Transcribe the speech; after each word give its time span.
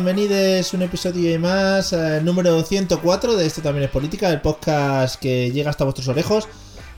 Bienvenidos 0.00 0.72
a 0.72 0.76
un 0.76 0.82
episodio 0.84 1.40
más, 1.40 1.92
eh, 1.92 2.20
número 2.22 2.62
104 2.62 3.34
de 3.34 3.44
Esto 3.44 3.62
también 3.62 3.82
es 3.82 3.90
política, 3.90 4.30
el 4.30 4.40
podcast 4.40 5.20
que 5.20 5.50
llega 5.50 5.70
hasta 5.70 5.82
vuestros 5.82 6.06
orejos. 6.06 6.46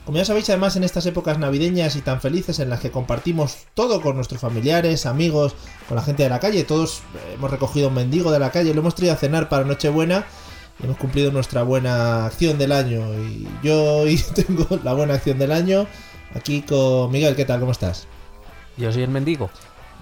Como 0.05 0.19
ya 0.19 0.27
sabéis, 0.27 0.51
además 0.51 0.77
en 0.77 0.85
estas 0.85 1.07
épocas 1.07 1.39
navideñas 1.39 1.97
y 1.97 2.03
tan 2.03 2.21
felices 2.21 2.59
en 2.59 2.69
las 2.69 2.81
que 2.81 2.91
compartimos 2.91 3.57
todo 3.73 4.03
con 4.03 4.17
nuestros 4.17 4.43
familiares, 4.43 5.07
amigos, 5.07 5.55
con 5.89 5.97
la 5.97 6.03
gente 6.03 6.25
de 6.25 6.29
la 6.29 6.41
calle, 6.41 6.63
todos 6.65 6.99
eh, 7.15 7.37
hemos 7.37 7.51
recogido 7.51 7.89
un 7.89 7.95
mendigo 7.95 8.33
de 8.33 8.39
la 8.39 8.51
calle, 8.51 8.75
lo 8.75 8.81
hemos 8.81 8.95
traído 8.95 9.15
a 9.15 9.17
cenar 9.17 9.49
para 9.49 9.65
Nochebuena 9.65 10.27
y 10.79 10.85
hemos 10.85 10.99
cumplido 10.99 11.33
nuestra 11.33 11.63
buena 11.63 12.27
acción 12.27 12.59
del 12.59 12.71
año. 12.71 13.15
Y 13.15 13.49
yo 13.63 13.83
hoy 14.01 14.23
tengo 14.35 14.79
la 14.85 14.93
buena 14.93 15.15
acción 15.15 15.39
del 15.39 15.53
año 15.53 15.87
aquí 16.35 16.61
con 16.61 17.11
Miguel, 17.11 17.35
¿qué 17.35 17.47
tal? 17.47 17.61
¿Cómo 17.61 17.73
estás? 17.73 18.07
Yo 18.77 18.93
soy 18.93 19.05
el 19.05 19.11
mendigo. 19.11 19.49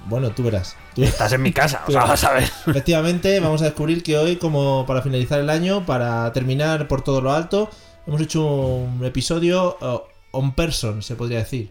Bueno, 0.08 0.30
tú 0.30 0.42
verás. 0.42 0.74
Estás 1.04 1.32
en 1.32 1.42
mi 1.42 1.52
casa, 1.52 1.84
o 1.86 1.90
sea, 1.90 2.04
vas 2.04 2.24
a 2.24 2.32
ver. 2.32 2.44
Efectivamente, 2.66 3.38
vamos 3.40 3.62
a 3.62 3.66
descubrir 3.66 4.02
que 4.02 4.16
hoy, 4.18 4.36
como 4.36 4.84
para 4.86 5.02
finalizar 5.02 5.40
el 5.40 5.50
año, 5.50 5.86
para 5.86 6.32
terminar 6.32 6.88
por 6.88 7.02
todo 7.02 7.20
lo 7.20 7.32
alto, 7.32 7.70
hemos 8.06 8.20
hecho 8.20 8.44
un 8.44 9.04
episodio 9.04 9.76
uh, 9.80 10.00
on 10.32 10.54
person, 10.54 11.02
se 11.02 11.14
podría 11.16 11.38
decir. 11.38 11.70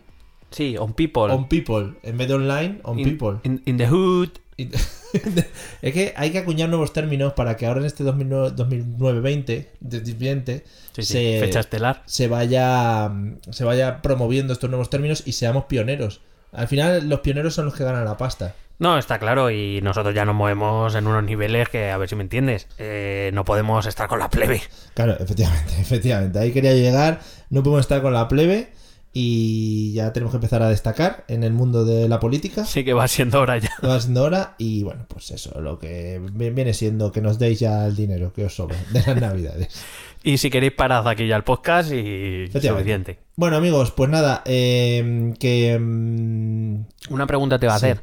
Sí, 0.51 0.77
on 0.77 0.93
people. 0.93 1.23
On 1.23 1.47
people, 1.49 1.93
en 2.03 2.17
vez 2.17 2.27
de 2.27 2.33
online, 2.35 2.79
on 2.83 2.99
in, 2.99 3.05
people. 3.17 3.39
In, 3.43 3.61
in 3.65 3.77
the 3.77 3.87
hood. 3.87 4.29
es 4.57 5.93
que 5.93 6.13
hay 6.17 6.31
que 6.31 6.39
acuñar 6.39 6.67
nuevos 6.69 6.91
términos 6.91 7.33
para 7.33 7.55
que 7.57 7.67
ahora 7.67 7.81
en 7.81 7.85
este 7.85 8.03
2009-20, 8.03 9.67
de- 9.79 10.63
Sí, 10.93 11.03
sí, 11.03 11.13
se, 11.13 11.39
fecha 11.39 11.59
estelar. 11.59 12.01
se 12.07 12.27
vaya 12.27 13.11
se 13.51 13.63
vaya 13.63 14.01
promoviendo 14.01 14.53
estos 14.53 14.69
nuevos 14.69 14.89
términos 14.89 15.21
y 15.25 15.33
seamos 15.33 15.65
pioneros. 15.65 16.21
Al 16.51 16.67
final, 16.67 17.07
los 17.07 17.19
pioneros 17.19 17.53
son 17.53 17.65
los 17.65 17.75
que 17.75 17.83
ganan 17.83 18.05
la 18.05 18.17
pasta. 18.17 18.55
No, 18.79 18.97
está 18.99 19.17
claro, 19.17 19.49
y 19.49 19.81
nosotros 19.81 20.13
ya 20.13 20.23
nos 20.25 20.35
movemos 20.35 20.93
en 20.95 21.07
unos 21.07 21.23
niveles 21.23 21.67
que, 21.69 21.89
a 21.89 21.97
ver 21.97 22.07
si 22.09 22.15
me 22.15 22.21
entiendes, 22.23 22.67
eh, 22.77 23.31
no 23.33 23.43
podemos 23.43 23.85
estar 23.87 24.07
con 24.07 24.19
la 24.19 24.29
plebe. 24.29 24.61
Claro, 24.93 25.17
efectivamente, 25.19 25.73
efectivamente. 25.79 26.37
Ahí 26.39 26.51
quería 26.51 26.73
llegar. 26.73 27.19
No 27.49 27.63
podemos 27.63 27.81
estar 27.81 28.01
con 28.03 28.13
la 28.13 28.27
plebe 28.27 28.71
y 29.13 29.93
ya 29.93 30.13
tenemos 30.13 30.31
que 30.31 30.37
empezar 30.37 30.61
a 30.61 30.69
destacar 30.69 31.23
en 31.27 31.43
el 31.43 31.51
mundo 31.53 31.85
de 31.85 32.07
la 32.07 32.19
política. 32.19 32.65
Sí 32.65 32.83
que 32.83 32.93
va 32.93 33.07
siendo 33.07 33.41
hora 33.41 33.57
ya. 33.57 33.71
Va 33.83 33.99
siendo 33.99 34.23
hora 34.23 34.53
y 34.59 34.83
bueno, 34.83 35.05
pues 35.07 35.31
eso, 35.31 35.59
lo 35.59 35.79
que 35.79 36.21
vi- 36.33 36.51
viene 36.51 36.73
siendo 36.75 37.11
que 37.11 37.21
nos 37.21 37.39
deis 37.39 37.59
ya 37.59 37.85
el 37.87 37.95
dinero 37.95 38.31
que 38.31 38.45
os 38.45 38.55
sobra 38.55 38.77
de 38.91 39.01
las 39.05 39.19
navidades. 39.19 39.83
Y 40.23 40.39
si 40.39 40.49
queréis, 40.49 40.73
parad 40.73 41.07
aquí 41.07 41.25
ya 41.25 41.37
el 41.37 41.43
podcast 41.43 41.89
y 41.93 42.47
suficiente. 42.51 43.19
Bueno 43.37 43.55
amigos, 43.55 43.91
pues 43.91 44.09
nada, 44.09 44.41
eh, 44.45 45.33
que... 45.39 45.77
mm, 45.79 47.13
Una 47.13 47.25
pregunta 47.27 47.57
te 47.59 47.67
va 47.67 47.75
a 47.75 47.79
Sí. 47.79 47.85
hacer. 47.85 48.01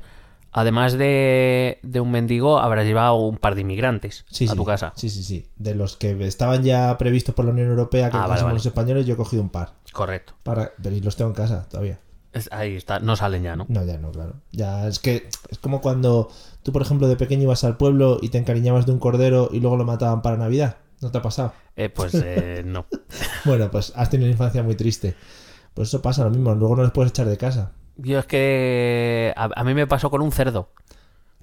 Además 0.56 0.92
de, 0.92 1.80
de 1.82 2.00
un 2.00 2.12
mendigo, 2.12 2.60
habrás 2.60 2.86
llevado 2.86 3.16
un 3.16 3.38
par 3.38 3.56
de 3.56 3.62
inmigrantes 3.62 4.24
sí, 4.30 4.46
a 4.46 4.50
sí, 4.52 4.56
tu 4.56 4.64
casa. 4.64 4.92
Sí, 4.94 5.10
sí, 5.10 5.24
sí. 5.24 5.48
De 5.56 5.74
los 5.74 5.96
que 5.96 6.12
estaban 6.26 6.62
ya 6.62 6.96
previstos 6.96 7.34
por 7.34 7.44
la 7.44 7.50
Unión 7.50 7.68
Europea 7.68 8.08
que 8.08 8.16
Ah, 8.16 8.28
vale, 8.28 8.42
vale. 8.42 8.54
los 8.54 8.64
españoles, 8.64 9.04
yo 9.04 9.14
he 9.14 9.16
cogido 9.16 9.42
un 9.42 9.48
par. 9.50 9.72
Correcto. 9.92 10.34
Para, 10.44 10.72
pero 10.80 10.96
los 11.02 11.16
tengo 11.16 11.30
en 11.30 11.34
casa 11.34 11.66
todavía. 11.68 11.98
Es- 12.32 12.48
ahí 12.52 12.76
está, 12.76 13.00
no 13.00 13.16
salen 13.16 13.42
ya, 13.42 13.56
¿no? 13.56 13.66
No, 13.68 13.84
ya 13.84 13.98
no, 13.98 14.12
claro. 14.12 14.34
Ya 14.52 14.86
es 14.86 15.00
que 15.00 15.28
es 15.48 15.58
como 15.58 15.80
cuando 15.80 16.28
tú, 16.62 16.70
por 16.72 16.82
ejemplo, 16.82 17.08
de 17.08 17.16
pequeño 17.16 17.42
ibas 17.42 17.64
al 17.64 17.76
pueblo 17.76 18.18
y 18.22 18.28
te 18.28 18.38
encariñabas 18.38 18.86
de 18.86 18.92
un 18.92 19.00
cordero 19.00 19.48
y 19.52 19.58
luego 19.60 19.76
lo 19.76 19.84
mataban 19.84 20.22
para 20.22 20.36
Navidad. 20.36 20.76
¿No 21.00 21.10
te 21.10 21.18
ha 21.18 21.22
pasado? 21.22 21.52
Eh, 21.74 21.88
pues 21.88 22.14
eh, 22.24 22.62
no. 22.64 22.86
Bueno, 23.44 23.70
pues 23.72 23.92
has 23.96 24.08
tenido 24.08 24.26
una 24.28 24.32
infancia 24.34 24.62
muy 24.62 24.76
triste. 24.76 25.16
Pues 25.74 25.88
eso 25.88 26.00
pasa 26.00 26.22
lo 26.22 26.30
mismo, 26.30 26.54
luego 26.54 26.76
no 26.76 26.82
les 26.84 26.92
puedes 26.92 27.10
echar 27.10 27.26
de 27.26 27.36
casa. 27.36 27.72
Yo 27.96 28.18
es 28.18 28.26
que 28.26 29.32
a, 29.36 29.48
a 29.54 29.64
mí 29.64 29.74
me 29.74 29.86
pasó 29.86 30.10
con 30.10 30.20
un 30.22 30.32
cerdo. 30.32 30.70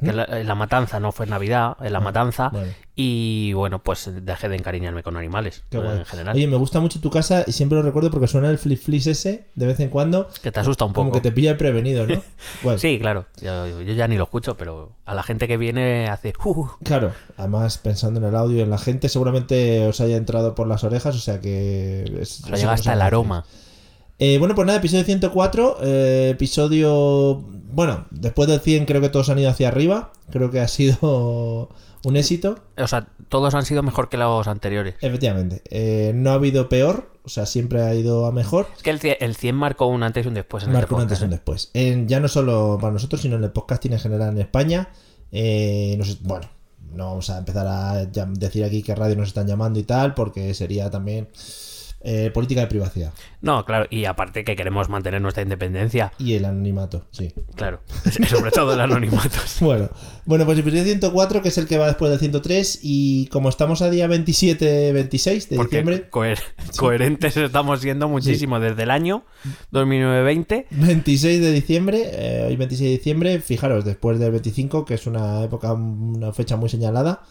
Que 0.04 0.10
en 0.10 0.18
la, 0.18 0.24
en 0.24 0.48
la 0.48 0.56
matanza, 0.56 1.00
no 1.00 1.12
fue 1.12 1.26
en 1.26 1.30
Navidad, 1.30 1.78
en 1.80 1.94
la 1.94 2.00
matanza. 2.00 2.50
¿Mm? 2.50 2.52
Bueno. 2.54 2.74
Y 2.96 3.54
bueno, 3.54 3.84
pues 3.84 4.10
dejé 4.26 4.50
de 4.50 4.56
encariñarme 4.56 5.04
con 5.04 5.16
animales 5.16 5.64
Qué 5.70 5.78
guay. 5.78 6.00
en 6.00 6.06
general. 6.06 6.36
Oye, 6.36 6.48
me 6.48 6.58
gusta 6.58 6.80
mucho 6.80 7.00
tu 7.00 7.12
casa 7.12 7.44
y 7.46 7.52
siempre 7.52 7.78
lo 7.78 7.84
recuerdo 7.84 8.10
porque 8.10 8.26
suena 8.28 8.50
el 8.50 8.58
flip 8.58 8.80
flis 8.82 9.06
ese 9.06 9.46
de 9.54 9.68
vez 9.68 9.80
en 9.80 9.90
cuando. 9.90 10.28
que 10.42 10.52
te 10.52 10.60
asusta 10.60 10.86
un 10.86 10.94
Como 10.94 11.10
poco. 11.12 11.22
que 11.22 11.30
te 11.30 11.32
pilla 11.32 11.56
prevenido, 11.56 12.08
¿no? 12.08 12.20
Sí, 12.80 12.98
claro. 13.00 13.28
Yo, 13.44 13.68
yo 13.82 13.94
ya 13.94 14.08
ni 14.08 14.18
lo 14.18 14.24
escucho, 14.24 14.58
pero 14.58 14.92
a 15.06 15.14
la 15.14 15.22
gente 15.22 15.48
que 15.48 15.58
viene 15.58 16.10
hace. 16.10 16.34
"Uh". 16.44 16.66
Claro, 16.84 17.12
además 17.38 17.78
pensando 17.78 18.20
en 18.20 18.26
el 18.26 18.36
audio 18.36 18.58
y 18.58 18.62
en 18.62 18.72
la 18.72 18.80
gente, 18.80 19.08
seguramente 19.08 19.86
os 19.86 20.02
haya 20.02 20.18
entrado 20.18 20.56
por 20.56 20.66
las 20.66 20.84
orejas, 20.84 21.16
o 21.16 21.20
sea 21.20 21.40
que... 21.40 22.06
Es, 22.20 22.42
O 22.44 22.48
sea, 22.48 22.56
llega 22.58 22.74
hasta 22.74 22.94
el 22.94 23.02
aroma. 23.04 23.46
Eh, 24.24 24.38
bueno, 24.38 24.54
pues 24.54 24.68
nada, 24.68 24.78
episodio 24.78 25.04
104, 25.04 25.78
eh, 25.82 26.30
episodio... 26.34 27.42
Bueno, 27.74 28.06
después 28.12 28.48
del 28.48 28.60
100 28.60 28.86
creo 28.86 29.02
que 29.02 29.10
todos 29.10 29.30
han 29.30 29.40
ido 29.40 29.50
hacia 29.50 29.70
arriba, 29.70 30.12
creo 30.30 30.52
que 30.52 30.60
ha 30.60 30.68
sido 30.68 31.70
un 32.04 32.16
éxito, 32.18 32.60
O 32.78 32.88
sea, 32.88 33.08
todos 33.30 33.56
han 33.56 33.66
sido 33.66 33.82
mejor 33.82 34.10
que 34.10 34.18
los 34.18 34.48
anteriores. 34.48 34.94
efectivamente. 35.02 35.64
Eh, 35.72 36.12
no 36.14 36.30
ha 36.30 36.34
habido 36.36 36.70
peor, 36.70 37.12
o 37.24 37.30
sea, 37.30 37.48
siempre 37.48 37.82
ha 37.82 37.96
ido 37.96 38.28
a 38.28 38.32
mejor. 38.32 38.68
Es 38.78 38.84
que 38.84 38.92
el 38.92 39.00
100, 39.00 39.18
el 39.22 39.36
100 39.36 39.56
marcó 39.56 39.88
un 39.88 40.04
antes 40.04 40.24
y 40.24 40.28
un 40.28 40.36
después 40.36 40.66
en 40.66 40.72
Marco 40.72 40.96
un 40.96 41.02
antes 41.02 41.20
y 41.20 41.24
un 41.24 41.30
podcast, 41.32 41.40
después. 41.40 41.72
En- 41.74 42.08
ya 42.08 42.20
no 42.20 42.28
solo 42.28 42.78
para 42.80 42.94
nosotros, 42.94 43.22
sino 43.22 43.38
en 43.38 43.44
el 43.44 43.52
podcasting 43.52 43.94
en 43.94 44.00
general 44.00 44.30
en 44.34 44.38
España. 44.40 44.90
Eh, 45.32 45.96
nos- 45.98 46.22
bueno, 46.22 46.48
no 46.94 47.06
vamos 47.08 47.30
a 47.32 47.40
empezar 47.40 47.66
a 47.66 48.06
decir 48.06 48.66
aquí 48.66 48.84
qué 48.84 48.94
radio 48.94 49.16
nos 49.16 49.30
están 49.30 49.48
llamando 49.48 49.80
y 49.80 49.84
tal, 49.84 50.14
porque 50.14 50.54
sería 50.54 50.92
también 50.92 51.30
eh, 52.04 52.32
política 52.34 52.62
de 52.62 52.68
privacidad. 52.68 53.14
No, 53.42 53.64
claro. 53.66 53.86
Y 53.90 54.06
aparte 54.06 54.44
que 54.44 54.56
queremos 54.56 54.90
mantener 54.90 55.22
nuestra 55.22 55.44
independencia. 55.44 56.12
y 56.18 56.34
el 56.34 56.46
anonimato, 56.46 57.06
sí. 57.12 57.34
Claro. 57.56 57.82
Sobre 58.30 58.52
todo 58.52 58.74
el 58.74 58.82
anonimato. 58.82 59.38
Bueno, 59.62 59.90
bueno, 60.26 60.46
pues 60.46 60.58
episodio 60.60 60.84
104, 60.86 61.42
que 61.42 61.50
es 61.50 61.58
el 61.58 61.68
que 61.68 61.78
va 61.78 61.88
después 61.88 62.10
del 62.10 62.20
103, 62.20 62.80
y 62.82 63.28
como 63.28 63.50
estamos 63.50 63.82
a 63.84 63.90
día 63.90 64.08
27-26 64.08 65.48
de 65.50 65.56
Porque 65.56 65.78
diciembre, 65.78 66.10
coher- 66.10 66.40
coherentes 66.78 67.38
estamos 67.38 67.82
siendo 67.82 68.08
muchísimo 68.10 68.60
desde 68.60 68.84
el 68.84 68.92
año 68.92 69.24
2009-20. 69.72 70.66
26 70.72 71.42
de 71.42 71.52
diciembre, 71.52 72.02
eh, 72.14 72.46
hoy 72.48 72.56
26 72.56 72.90
de 72.92 72.98
diciembre, 72.98 73.40
fijaros, 73.40 73.86
después 73.86 74.20
del 74.20 74.32
25, 74.32 74.86
que 74.86 74.96
es 74.96 75.06
una 75.08 75.44
época, 75.44 75.74
una 75.74 76.34
fecha 76.34 76.56
muy 76.58 76.70
señalada 76.70 77.22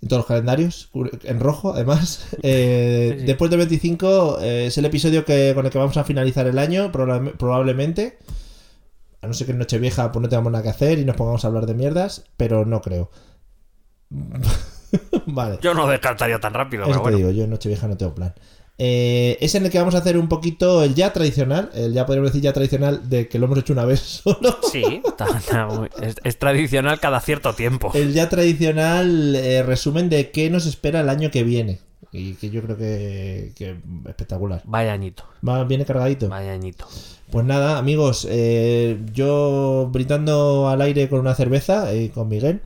en 0.00 0.08
todos 0.08 0.20
los 0.20 0.26
calendarios, 0.26 0.90
en 1.24 1.40
rojo 1.40 1.72
además. 1.74 2.28
Eh, 2.42 3.10
Sí, 3.14 3.20
sí. 3.20 3.26
Después 3.26 3.50
del 3.50 3.58
25 3.58 4.38
eh, 4.40 4.66
es 4.66 4.78
el 4.78 4.84
episodio 4.84 5.24
que, 5.24 5.52
con 5.54 5.64
el 5.66 5.72
que 5.72 5.78
vamos 5.78 5.96
a 5.96 6.04
finalizar 6.04 6.46
el 6.46 6.58
año, 6.58 6.90
probable- 6.92 7.32
probablemente. 7.36 8.18
A 9.20 9.26
no 9.26 9.34
ser 9.34 9.46
que 9.46 9.52
en 9.52 9.58
Nochevieja 9.58 10.12
pues 10.12 10.22
no 10.22 10.28
tengamos 10.28 10.52
nada 10.52 10.62
que 10.62 10.70
hacer 10.70 10.98
y 11.00 11.04
nos 11.04 11.16
pongamos 11.16 11.44
a 11.44 11.48
hablar 11.48 11.66
de 11.66 11.74
mierdas, 11.74 12.24
pero 12.36 12.64
no 12.64 12.80
creo. 12.80 13.10
vale. 15.26 15.58
Yo 15.60 15.74
no 15.74 15.86
descartaría 15.88 16.38
tan 16.40 16.54
rápido, 16.54 16.84
Eso 16.84 16.90
pero 16.92 16.98
te 16.98 17.02
bueno. 17.02 17.16
digo, 17.18 17.30
yo 17.30 17.44
en 17.44 17.50
Nochevieja 17.50 17.88
no 17.88 17.96
tengo 17.96 18.14
plan. 18.14 18.34
Eh, 18.80 19.36
es 19.40 19.56
en 19.56 19.64
el 19.66 19.72
que 19.72 19.78
vamos 19.78 19.96
a 19.96 19.98
hacer 19.98 20.16
un 20.16 20.28
poquito 20.28 20.84
el 20.84 20.94
ya 20.94 21.12
tradicional, 21.12 21.70
el 21.74 21.92
ya 21.92 22.06
podríamos 22.06 22.30
decir 22.30 22.42
ya 22.42 22.52
tradicional 22.52 23.08
de 23.08 23.26
que 23.28 23.38
lo 23.40 23.46
hemos 23.46 23.58
hecho 23.58 23.72
una 23.72 23.84
vez 23.84 24.00
solo. 24.24 24.56
Sí, 24.70 25.02
es, 26.00 26.14
es 26.22 26.38
tradicional 26.38 27.00
cada 27.00 27.20
cierto 27.20 27.54
tiempo. 27.54 27.90
El 27.94 28.12
ya 28.12 28.28
tradicional 28.28 29.34
eh, 29.34 29.64
resumen 29.64 30.08
de 30.08 30.30
qué 30.30 30.48
nos 30.48 30.66
espera 30.66 31.00
el 31.00 31.08
año 31.08 31.30
que 31.30 31.42
viene. 31.42 31.80
Y 32.10 32.34
que 32.34 32.48
yo 32.48 32.62
creo 32.62 32.76
que, 32.78 33.52
que 33.54 33.76
espectacular. 34.08 34.62
Vaya 34.64 34.92
añito, 34.92 35.24
Va, 35.46 35.64
viene 35.64 35.84
cargadito. 35.84 36.28
vaya 36.28 36.52
añito. 36.52 36.86
Pues 37.30 37.44
nada, 37.44 37.76
amigos, 37.76 38.26
eh, 38.30 38.98
yo 39.12 39.90
brindando 39.92 40.68
al 40.70 40.80
aire 40.80 41.10
con 41.10 41.20
una 41.20 41.34
cerveza 41.34 41.92
y 41.94 42.08
con 42.08 42.28
Miguel. 42.28 42.62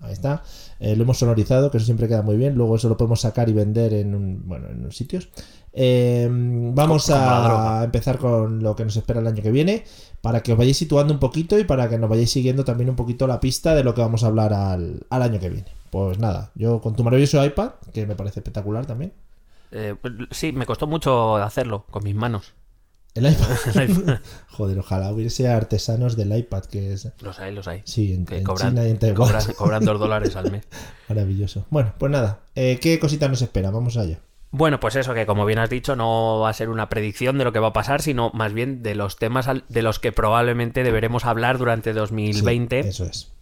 Ahí 0.00 0.12
está. 0.12 0.42
Eh, 0.84 0.96
lo 0.96 1.04
hemos 1.04 1.18
sonorizado, 1.18 1.70
que 1.70 1.76
eso 1.76 1.86
siempre 1.86 2.08
queda 2.08 2.22
muy 2.22 2.36
bien. 2.36 2.56
Luego 2.56 2.74
eso 2.74 2.88
lo 2.88 2.96
podemos 2.96 3.20
sacar 3.20 3.48
y 3.48 3.52
vender 3.52 3.94
en, 3.94 4.16
un, 4.16 4.42
bueno, 4.48 4.66
en 4.68 4.90
sitios. 4.90 5.28
Eh, 5.72 6.28
vamos 6.28 7.08
a 7.08 7.84
empezar 7.84 8.18
con 8.18 8.64
lo 8.64 8.74
que 8.74 8.84
nos 8.84 8.96
espera 8.96 9.20
el 9.20 9.28
año 9.28 9.44
que 9.44 9.52
viene, 9.52 9.84
para 10.22 10.42
que 10.42 10.50
os 10.50 10.58
vayáis 10.58 10.76
situando 10.76 11.14
un 11.14 11.20
poquito 11.20 11.56
y 11.56 11.62
para 11.62 11.88
que 11.88 11.98
nos 11.98 12.10
vayáis 12.10 12.32
siguiendo 12.32 12.64
también 12.64 12.90
un 12.90 12.96
poquito 12.96 13.28
la 13.28 13.38
pista 13.38 13.76
de 13.76 13.84
lo 13.84 13.94
que 13.94 14.00
vamos 14.00 14.24
a 14.24 14.26
hablar 14.26 14.52
al, 14.52 15.06
al 15.08 15.22
año 15.22 15.38
que 15.38 15.50
viene. 15.50 15.68
Pues 15.90 16.18
nada, 16.18 16.50
yo 16.56 16.80
con 16.80 16.96
tu 16.96 17.04
maravilloso 17.04 17.44
iPad, 17.44 17.74
que 17.94 18.04
me 18.04 18.16
parece 18.16 18.40
espectacular 18.40 18.84
también. 18.84 19.12
Eh, 19.70 19.94
pues, 20.00 20.14
sí, 20.32 20.50
me 20.50 20.66
costó 20.66 20.88
mucho 20.88 21.36
hacerlo 21.36 21.84
con 21.92 22.02
mis 22.02 22.16
manos. 22.16 22.54
El 23.14 23.30
iPad. 23.30 24.18
Joder, 24.48 24.78
ojalá 24.78 25.12
hubiese 25.12 25.48
artesanos 25.48 26.16
del 26.16 26.36
iPad, 26.36 26.64
que 26.64 26.92
es... 26.92 27.08
Los 27.20 27.38
hay, 27.40 27.54
los 27.54 27.68
hay. 27.68 27.82
Sí, 27.84 28.14
en, 28.14 28.24
Que 28.26 28.38
en 28.38 28.44
cobran, 28.44 28.70
China 28.70 28.86
y 28.86 28.90
en 28.90 28.98
Taiwán. 28.98 29.16
cobran, 29.16 29.52
cobran 29.54 29.84
dos 29.84 29.98
dólares 29.98 30.36
al 30.36 30.50
mes. 30.50 30.66
Maravilloso. 31.08 31.66
Bueno, 31.70 31.94
pues 31.98 32.10
nada, 32.10 32.40
eh, 32.54 32.78
¿qué 32.80 32.98
cositas 32.98 33.28
nos 33.28 33.42
espera? 33.42 33.70
Vamos 33.70 33.96
allá. 33.96 34.20
Bueno, 34.50 34.80
pues 34.80 34.96
eso, 34.96 35.14
que 35.14 35.24
como 35.24 35.46
bien 35.46 35.58
has 35.58 35.70
dicho, 35.70 35.96
no 35.96 36.40
va 36.40 36.50
a 36.50 36.52
ser 36.52 36.68
una 36.68 36.90
predicción 36.90 37.38
de 37.38 37.44
lo 37.44 37.52
que 37.52 37.58
va 37.58 37.68
a 37.68 37.72
pasar, 37.72 38.02
sino 38.02 38.30
más 38.34 38.52
bien 38.52 38.82
de 38.82 38.94
los 38.94 39.16
temas 39.16 39.48
de 39.66 39.82
los 39.82 39.98
que 39.98 40.12
probablemente 40.12 40.82
deberemos 40.82 41.24
hablar 41.24 41.56
durante 41.56 41.94
2020. 41.94 42.82
Sí, 42.82 42.88
eso 42.90 43.06
es. 43.06 43.32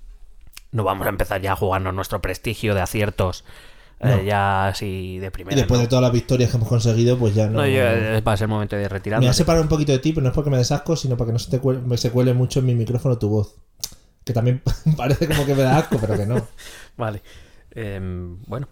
no 0.70 0.84
vamos 0.84 1.06
a 1.08 1.11
empezar 1.11 1.40
ya 1.40 1.52
a 1.52 1.56
jugarnos 1.56 1.94
nuestro 1.94 2.23
prestigio 2.23 2.76
de 2.76 2.82
aciertos 2.82 3.44
eh, 4.00 4.25
ya 4.26 4.69
así 4.69 5.19
de 5.19 5.26
Y 5.26 5.31
primera. 5.31 5.56
después 5.56 5.79
¿no? 5.79 5.82
de 5.82 5.88
todas 5.88 6.02
las 6.02 6.12
victorias 6.12 6.50
que 6.50 6.56
hemos 6.56 6.69
conseguido, 6.69 7.19
pues 7.19 7.35
ya 7.35 7.47
no... 7.47 7.61
No, 7.61 7.67
yo, 7.67 7.82
eh, 7.82 8.20
va 8.20 8.32
a 8.32 8.37
ser 8.37 8.49
momento 8.49 8.76
de 8.76 8.82
Me 8.82 8.88
retirarnos. 8.88 9.26
voy 9.26 9.31
a 9.31 9.35
separar 9.35 9.61
un 9.62 9.69
poquito 9.69 9.93
de 9.93 9.99
ti, 9.99 10.12
pero 10.12 10.23
no 10.23 10.29
es 10.31 10.35
porque 10.35 10.50
me 10.50 10.56
desasco, 10.58 10.97
sino 10.97 11.17
para 11.17 11.26
que 11.29 11.32
no 11.35 11.38
se, 11.38 11.50
te 11.50 11.58
cuele, 11.58 11.81
me 11.81 11.97
se 11.99 12.11
cuele 12.11 12.32
mucho 12.35 12.61
en 12.61 12.67
mi 12.67 12.75
micrófono 12.75 13.19
tu 13.19 13.29
voz. 13.29 13.55
Que 14.25 14.32
también 14.32 14.62
parece 14.97 15.26
como 15.29 15.44
que 15.47 15.55
me 15.55 15.62
da 15.62 15.79
asco, 15.79 15.99
pero 16.00 16.17
que 16.17 16.26
no. 16.26 16.47
Vale. 16.97 17.23
Em, 17.73 18.43
bueno. 18.47 18.69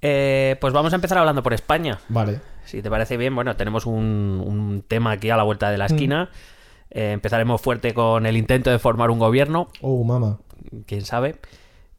Eh, 0.00 0.56
pues 0.60 0.72
vamos 0.72 0.92
a 0.92 0.96
empezar 0.96 1.18
hablando 1.18 1.42
por 1.42 1.52
España. 1.54 1.98
Vale. 2.08 2.40
Si 2.64 2.80
te 2.82 2.90
parece 2.90 3.16
bien, 3.16 3.34
bueno, 3.34 3.56
tenemos 3.56 3.86
un, 3.86 4.42
un 4.46 4.84
tema 4.86 5.12
aquí 5.12 5.30
a 5.30 5.36
la 5.36 5.42
vuelta 5.42 5.70
de 5.70 5.78
la 5.78 5.86
esquina. 5.86 6.30
Eh, 6.90 7.12
empezaremos 7.12 7.60
fuerte 7.60 7.94
con 7.94 8.26
el 8.26 8.36
intento 8.36 8.70
de 8.70 8.78
formar 8.78 9.10
un 9.10 9.18
gobierno, 9.18 9.68
Oh, 9.80 10.02
mamá. 10.04 10.38
quién 10.86 11.04
sabe. 11.04 11.36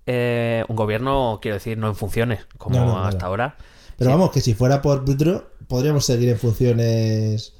Eh, 0.05 0.65
un 0.67 0.75
gobierno, 0.75 1.39
quiero 1.41 1.55
decir, 1.55 1.77
no 1.77 1.87
en 1.87 1.95
funciones, 1.95 2.45
como 2.57 2.77
No, 2.77 2.85
no, 2.85 3.05
hasta 3.05 3.25
ahora. 3.25 3.55
Pero 3.97 4.09
Sí. 4.09 4.13
vamos, 4.13 4.31
que 4.31 4.41
si 4.41 4.53
fuera 4.53 4.81
por 4.81 5.05
Budro, 5.05 5.51
podríamos 5.67 6.05
seguir 6.05 6.29
en 6.29 6.37
funciones 6.37 7.53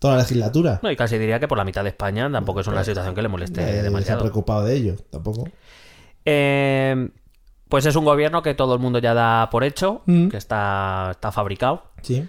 toda 0.00 0.14
la 0.16 0.22
legislatura. 0.22 0.80
No, 0.82 0.90
y 0.90 0.96
casi 0.96 1.18
diría 1.18 1.38
que 1.38 1.46
por 1.48 1.56
la 1.58 1.64
mitad 1.64 1.82
de 1.84 1.90
España 1.90 2.30
tampoco 2.30 2.60
es 2.60 2.66
una 2.66 2.82
situación 2.84 3.14
que 3.14 3.22
le 3.22 3.28
moleste 3.28 3.62
Eh, 3.62 3.72
se 3.74 3.80
ha 3.80 3.82
demasiado. 3.84 4.20
preocupado 4.20 4.64
de 4.64 4.74
ello, 4.74 4.96
tampoco. 5.10 5.48
Eh, 6.24 7.08
pues 7.68 7.86
es 7.86 7.96
un 7.96 8.04
gobierno 8.04 8.42
que 8.42 8.54
todo 8.54 8.74
el 8.74 8.80
mundo 8.80 8.98
ya 8.98 9.14
da 9.14 9.48
por 9.50 9.64
hecho, 9.64 10.02
Mm. 10.06 10.28
que 10.28 10.36
está, 10.36 11.08
está 11.12 11.32
fabricado, 11.32 11.84
Sí. 12.02 12.26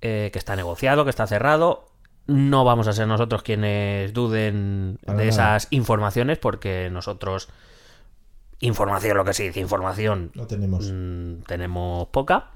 eh, 0.00 0.30
que 0.32 0.38
está 0.38 0.56
negociado, 0.56 1.04
que 1.04 1.10
está 1.10 1.26
cerrado. 1.26 1.86
No 2.26 2.64
vamos 2.64 2.86
a 2.88 2.92
ser 2.92 3.06
nosotros 3.08 3.42
quienes 3.42 4.12
duden 4.12 4.98
Para 5.04 5.18
de 5.18 5.26
nada. 5.26 5.56
esas 5.56 5.68
informaciones, 5.70 6.38
porque 6.38 6.88
nosotros, 6.92 7.48
información, 8.60 9.16
lo 9.16 9.24
que 9.24 9.32
se 9.34 9.44
dice, 9.44 9.60
información, 9.60 10.30
No 10.34 10.46
tenemos. 10.46 10.90
mm, 10.92 11.42
tenemos 11.46 12.08
poca. 12.08 12.50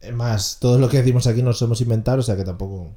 Es 0.00 0.14
más, 0.14 0.58
todo 0.60 0.78
lo 0.78 0.88
que 0.88 0.98
decimos 0.98 1.26
aquí 1.26 1.42
nos 1.42 1.60
hemos 1.62 1.80
inventado, 1.80 2.20
o 2.20 2.22
sea 2.22 2.36
que 2.36 2.44
tampoco. 2.44 2.90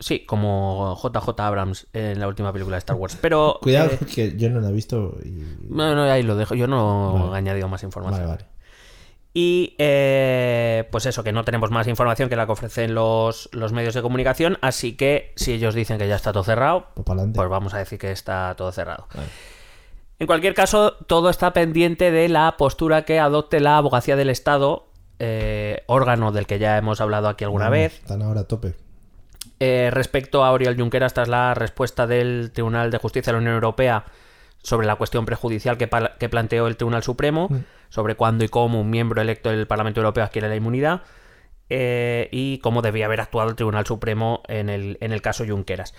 Sí, 0.00 0.24
como 0.26 0.96
JJ 1.02 1.40
Abrams 1.40 1.88
en 1.92 2.20
la 2.20 2.28
última 2.28 2.52
película 2.52 2.76
de 2.76 2.78
Star 2.78 2.96
Wars. 2.96 3.16
Pero. 3.20 3.58
Cuidado, 3.62 3.90
eh, 3.92 3.98
que 4.14 4.36
yo 4.36 4.48
no 4.50 4.60
la 4.60 4.68
he 4.68 4.72
visto 4.72 5.16
y. 5.24 5.42
no, 5.68 5.94
no, 5.96 6.02
ahí 6.04 6.22
lo 6.22 6.36
dejo. 6.36 6.54
Yo 6.54 6.68
no 6.68 7.14
Vale. 7.14 7.34
he 7.34 7.38
añadido 7.38 7.66
más 7.68 7.82
información. 7.82 8.26
Vale, 8.28 8.36
vale. 8.44 8.58
Y 9.34 9.74
eh, 9.78 10.88
pues 10.90 11.06
eso, 11.06 11.22
que 11.22 11.32
no 11.32 11.44
tenemos 11.44 11.70
más 11.70 11.86
información 11.86 12.28
que 12.28 12.36
la 12.36 12.46
que 12.46 12.52
ofrecen 12.52 12.94
los, 12.94 13.48
los 13.52 13.72
medios 13.72 13.94
de 13.94 14.02
comunicación, 14.02 14.58
así 14.62 14.96
que 14.96 15.32
si 15.36 15.52
ellos 15.52 15.74
dicen 15.74 15.98
que 15.98 16.08
ya 16.08 16.16
está 16.16 16.32
todo 16.32 16.44
cerrado, 16.44 16.86
Pues 16.94 17.04
pues 17.34 17.48
vamos 17.48 17.74
a 17.74 17.78
decir 17.78 17.98
que 17.98 18.10
está 18.10 18.54
todo 18.56 18.72
cerrado. 18.72 19.06
Vale. 19.14 19.28
En 20.18 20.26
cualquier 20.26 20.54
caso, 20.54 20.92
todo 21.06 21.30
está 21.30 21.52
pendiente 21.52 22.10
de 22.10 22.28
la 22.28 22.56
postura 22.56 23.04
que 23.04 23.20
adopte 23.20 23.60
la 23.60 23.76
abogacía 23.76 24.16
del 24.16 24.30
Estado, 24.30 24.88
eh, 25.20 25.82
órgano 25.86 26.32
del 26.32 26.46
que 26.46 26.58
ya 26.58 26.76
hemos 26.76 27.00
hablado 27.00 27.28
aquí 27.28 27.44
alguna 27.44 27.68
vez, 27.68 27.94
Están 28.00 28.22
ahora 28.22 28.40
a 28.40 28.44
tope. 28.44 28.74
eh, 29.60 29.90
respecto 29.92 30.44
a 30.44 30.52
Oriol 30.52 30.76
Junqueras 30.76 31.14
tras 31.14 31.28
la 31.28 31.54
respuesta 31.54 32.06
del 32.06 32.50
Tribunal 32.52 32.90
de 32.90 32.98
Justicia 32.98 33.32
de 33.32 33.34
la 33.36 33.40
Unión 33.40 33.54
Europea 33.54 34.04
sobre 34.62 34.86
la 34.88 34.96
cuestión 34.96 35.24
prejudicial 35.24 35.76
que 35.78 36.28
planteó 36.28 36.66
el 36.66 36.76
Tribunal 36.76 37.02
Supremo, 37.04 37.48
Mm. 37.50 37.56
sobre 37.88 38.16
cuándo 38.16 38.44
y 38.44 38.48
cómo 38.48 38.80
un 38.80 38.90
miembro 38.90 39.22
electo 39.22 39.50
del 39.50 39.66
Parlamento 39.68 40.00
Europeo 40.00 40.24
adquiere 40.24 40.48
la 40.48 40.56
inmunidad 40.56 41.02
eh, 41.70 42.28
y 42.32 42.58
cómo 42.58 42.82
debía 42.82 43.06
haber 43.06 43.20
actuado 43.20 43.50
el 43.50 43.54
Tribunal 43.56 43.86
Supremo 43.86 44.42
en 44.48 44.68
el, 44.68 44.98
en 45.00 45.12
el 45.12 45.22
caso 45.22 45.44
Junqueras. 45.46 45.94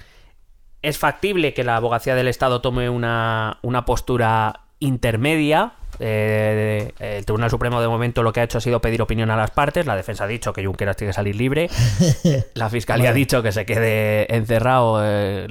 Es 0.81 0.98
factible 0.98 1.54
que 1.54 1.64
la 1.64 1.76
abogacía 1.76 2.16
del 2.16 2.28
Estado 2.28 2.62
tome 2.62 2.90
una, 2.90 3.58
una 3.62 3.86
postura 3.86 4.62
intermedia. 4.80 5.74
eh, 6.00 6.94
el 7.00 7.26
Tribunal 7.26 7.50
Supremo 7.50 7.81
de 7.81 7.88
momento 7.90 8.24
lo 8.24 8.31
que 8.31 8.40
ha 8.40 8.44
hecho 8.44 8.60
ha 8.60 8.62
sido 8.62 8.80
pedir 8.80 9.02
opinión 9.02 9.30
a 9.30 9.36
las 9.36 9.52
partes. 9.52 9.86
La 9.86 9.96
defensa 9.98 10.24
ha 10.24 10.28
dicho 10.28 10.54
que 10.54 10.66
Junqueras 10.66 10.96
tiene 10.96 11.10
que 11.10 11.16
salir 11.16 11.36
libre. 11.36 11.70
La 12.54 12.70
fiscalía 12.70 13.10
ha 13.10 13.14
dicho 13.14 13.44
que 13.44 13.52
se 13.52 13.66
quede 13.66 14.34
encerrado 14.34 15.02
eh, 15.04 15.48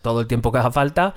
todo 0.00 0.22
el 0.22 0.26
tiempo 0.26 0.52
que 0.52 0.58
haga 0.58 0.70
falta. 0.70 1.14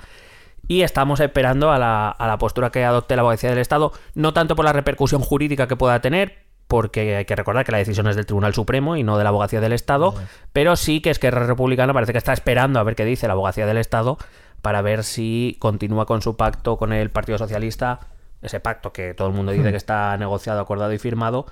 Y 0.67 0.81
estamos 0.81 1.19
esperando 1.19 1.71
a 1.71 1.77
la, 1.77 2.09
a 2.09 2.27
la 2.27 2.39
postura 2.39 2.71
que 2.71 2.83
adopte 2.83 3.15
la 3.15 3.21
abogacía 3.21 3.51
del 3.51 3.59
Estado, 3.59 3.93
no 4.15 4.33
tanto 4.33 4.55
por 4.55 4.65
la 4.65 4.73
repercusión 4.73 5.21
jurídica 5.21 5.67
que 5.67 5.75
pueda 5.75 6.01
tener, 6.01 6.39
porque 6.75 7.15
hay 7.15 7.23
que 7.23 7.37
recordar 7.37 7.63
que 7.63 7.71
la 7.71 7.77
decisión 7.77 8.05
es 8.07 8.17
del 8.17 8.25
Tribunal 8.25 8.53
Supremo 8.53 8.97
y 8.97 9.03
no 9.03 9.17
de 9.17 9.23
la 9.23 9.29
abogacía 9.29 9.61
del 9.61 9.71
Estado, 9.71 10.13
pero 10.51 10.75
sí 10.75 10.99
que 10.99 11.09
Esquerra 11.09 11.47
Republicana 11.47 11.93
parece 11.93 12.11
que 12.11 12.17
está 12.17 12.33
esperando 12.33 12.81
a 12.81 12.83
ver 12.83 12.97
qué 12.97 13.05
dice 13.05 13.27
la 13.27 13.31
abogacía 13.31 13.65
del 13.65 13.77
Estado 13.77 14.17
para 14.61 14.81
ver 14.81 15.05
si 15.05 15.55
continúa 15.61 16.05
con 16.05 16.21
su 16.21 16.35
pacto 16.35 16.75
con 16.75 16.91
el 16.91 17.11
Partido 17.11 17.37
Socialista, 17.37 18.01
ese 18.41 18.59
pacto 18.59 18.91
que 18.91 19.13
todo 19.13 19.29
el 19.29 19.33
mundo 19.33 19.53
dice 19.53 19.71
que 19.71 19.77
está 19.77 20.17
negociado, 20.17 20.59
acordado 20.59 20.91
y 20.91 20.99
firmado, 20.99 21.45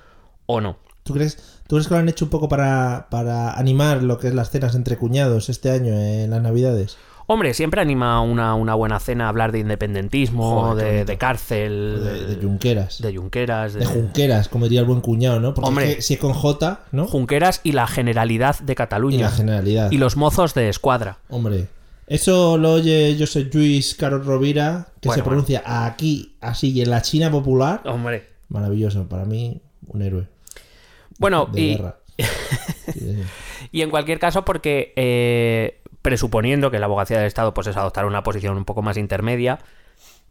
o 0.44 0.60
no. 0.60 0.76
¿Tú 1.04 1.14
crees, 1.14 1.62
¿Tú 1.66 1.76
crees 1.76 1.88
que 1.88 1.94
lo 1.94 2.00
han 2.00 2.08
hecho 2.10 2.26
un 2.26 2.30
poco 2.30 2.50
para, 2.50 3.06
para 3.08 3.54
animar 3.54 4.02
lo 4.02 4.18
que 4.18 4.28
es 4.28 4.34
las 4.34 4.50
cenas 4.50 4.74
entre 4.74 4.98
cuñados 4.98 5.48
este 5.48 5.70
año 5.70 5.94
en 5.94 6.28
las 6.28 6.42
Navidades? 6.42 6.98
Hombre, 7.26 7.54
siempre 7.54 7.80
anima 7.80 8.20
una, 8.20 8.54
una 8.54 8.74
buena 8.74 9.00
cena 9.00 9.28
hablar 9.28 9.50
de 9.52 9.60
independentismo, 9.60 10.60
Joder, 10.68 11.06
de, 11.06 11.16
cárcel, 11.16 12.00
De, 12.04 12.36
de 12.36 12.42
Junqueras. 12.42 13.00
de 13.00 13.16
Junqueras, 13.16 13.72
de, 13.74 13.80
De 13.80 13.86
Junqueras, 13.86 14.48
como 14.48 14.64
diría 14.66 14.80
el 14.80 14.86
buen 14.86 15.00
cuñado, 15.00 15.40
¿no? 15.40 15.54
Porque 15.54 15.68
Hombre. 15.68 15.90
es 15.90 15.96
que 15.96 16.02
si 16.02 16.14
es 16.14 16.20
con 16.20 16.34
J, 16.34 16.80
¿no? 16.92 17.06
Junqueras 17.06 17.60
y 17.64 17.72
la 17.72 17.86
Generalidad 17.86 18.58
de 18.60 18.72
Y 18.72 18.76
Cataluña. 18.76 19.20
la 19.22 19.30
generalidad. 19.30 19.90
Y 19.90 19.96
los 19.98 20.16
mozos 20.16 20.52
de 20.54 20.68
escuadra. 20.68 21.18
Hombre. 21.30 21.68
Eso 22.06 22.58
lo 22.58 22.72
oye 22.74 23.16
José 23.18 23.48
Luis 23.50 23.94
Carlos 23.94 24.26
Rovira, 24.26 24.88
que 25.00 25.08
Bueno, 25.08 25.22
se 25.22 25.26
pronuncia 25.26 25.62
aquí, 25.86 26.34
así, 26.42 26.72
y 26.72 26.82
en 26.82 26.90
la 26.90 27.00
China 27.00 27.30
popular. 27.30 27.80
Hombre. 27.86 28.28
Maravilloso, 28.50 29.08
para 29.08 29.24
mí, 29.24 29.62
un 29.86 30.02
héroe 30.02 30.28
Bueno, 31.18 31.48
de 31.50 31.60
y, 31.62 31.76
guerra. 31.76 31.96
Y 33.72 33.80
en 33.80 33.90
cualquier 33.90 34.18
caso, 34.18 34.44
porque 34.44 34.92
eh, 34.96 35.80
presuponiendo 36.04 36.70
que 36.70 36.78
la 36.78 36.84
abogacía 36.84 37.16
del 37.16 37.26
Estado 37.26 37.54
pues 37.54 37.66
es 37.66 37.78
adoptar 37.78 38.04
una 38.04 38.22
posición 38.22 38.58
un 38.58 38.66
poco 38.66 38.82
más 38.82 38.98
intermedia 38.98 39.58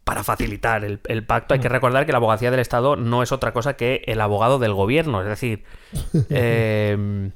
para 0.04 0.22
facilitar 0.22 0.84
el, 0.84 1.00
el 1.08 1.26
pacto, 1.26 1.52
hay 1.54 1.58
que 1.60 1.68
recordar 1.68 2.06
que 2.06 2.12
la 2.12 2.18
abogacía 2.18 2.52
del 2.52 2.60
Estado 2.60 2.94
no 2.94 3.24
es 3.24 3.32
otra 3.32 3.52
cosa 3.52 3.74
que 3.74 4.02
el 4.06 4.20
abogado 4.20 4.60
del 4.60 4.72
gobierno. 4.72 5.20
Es 5.20 5.26
decir, 5.26 5.64
eh, 6.30 7.30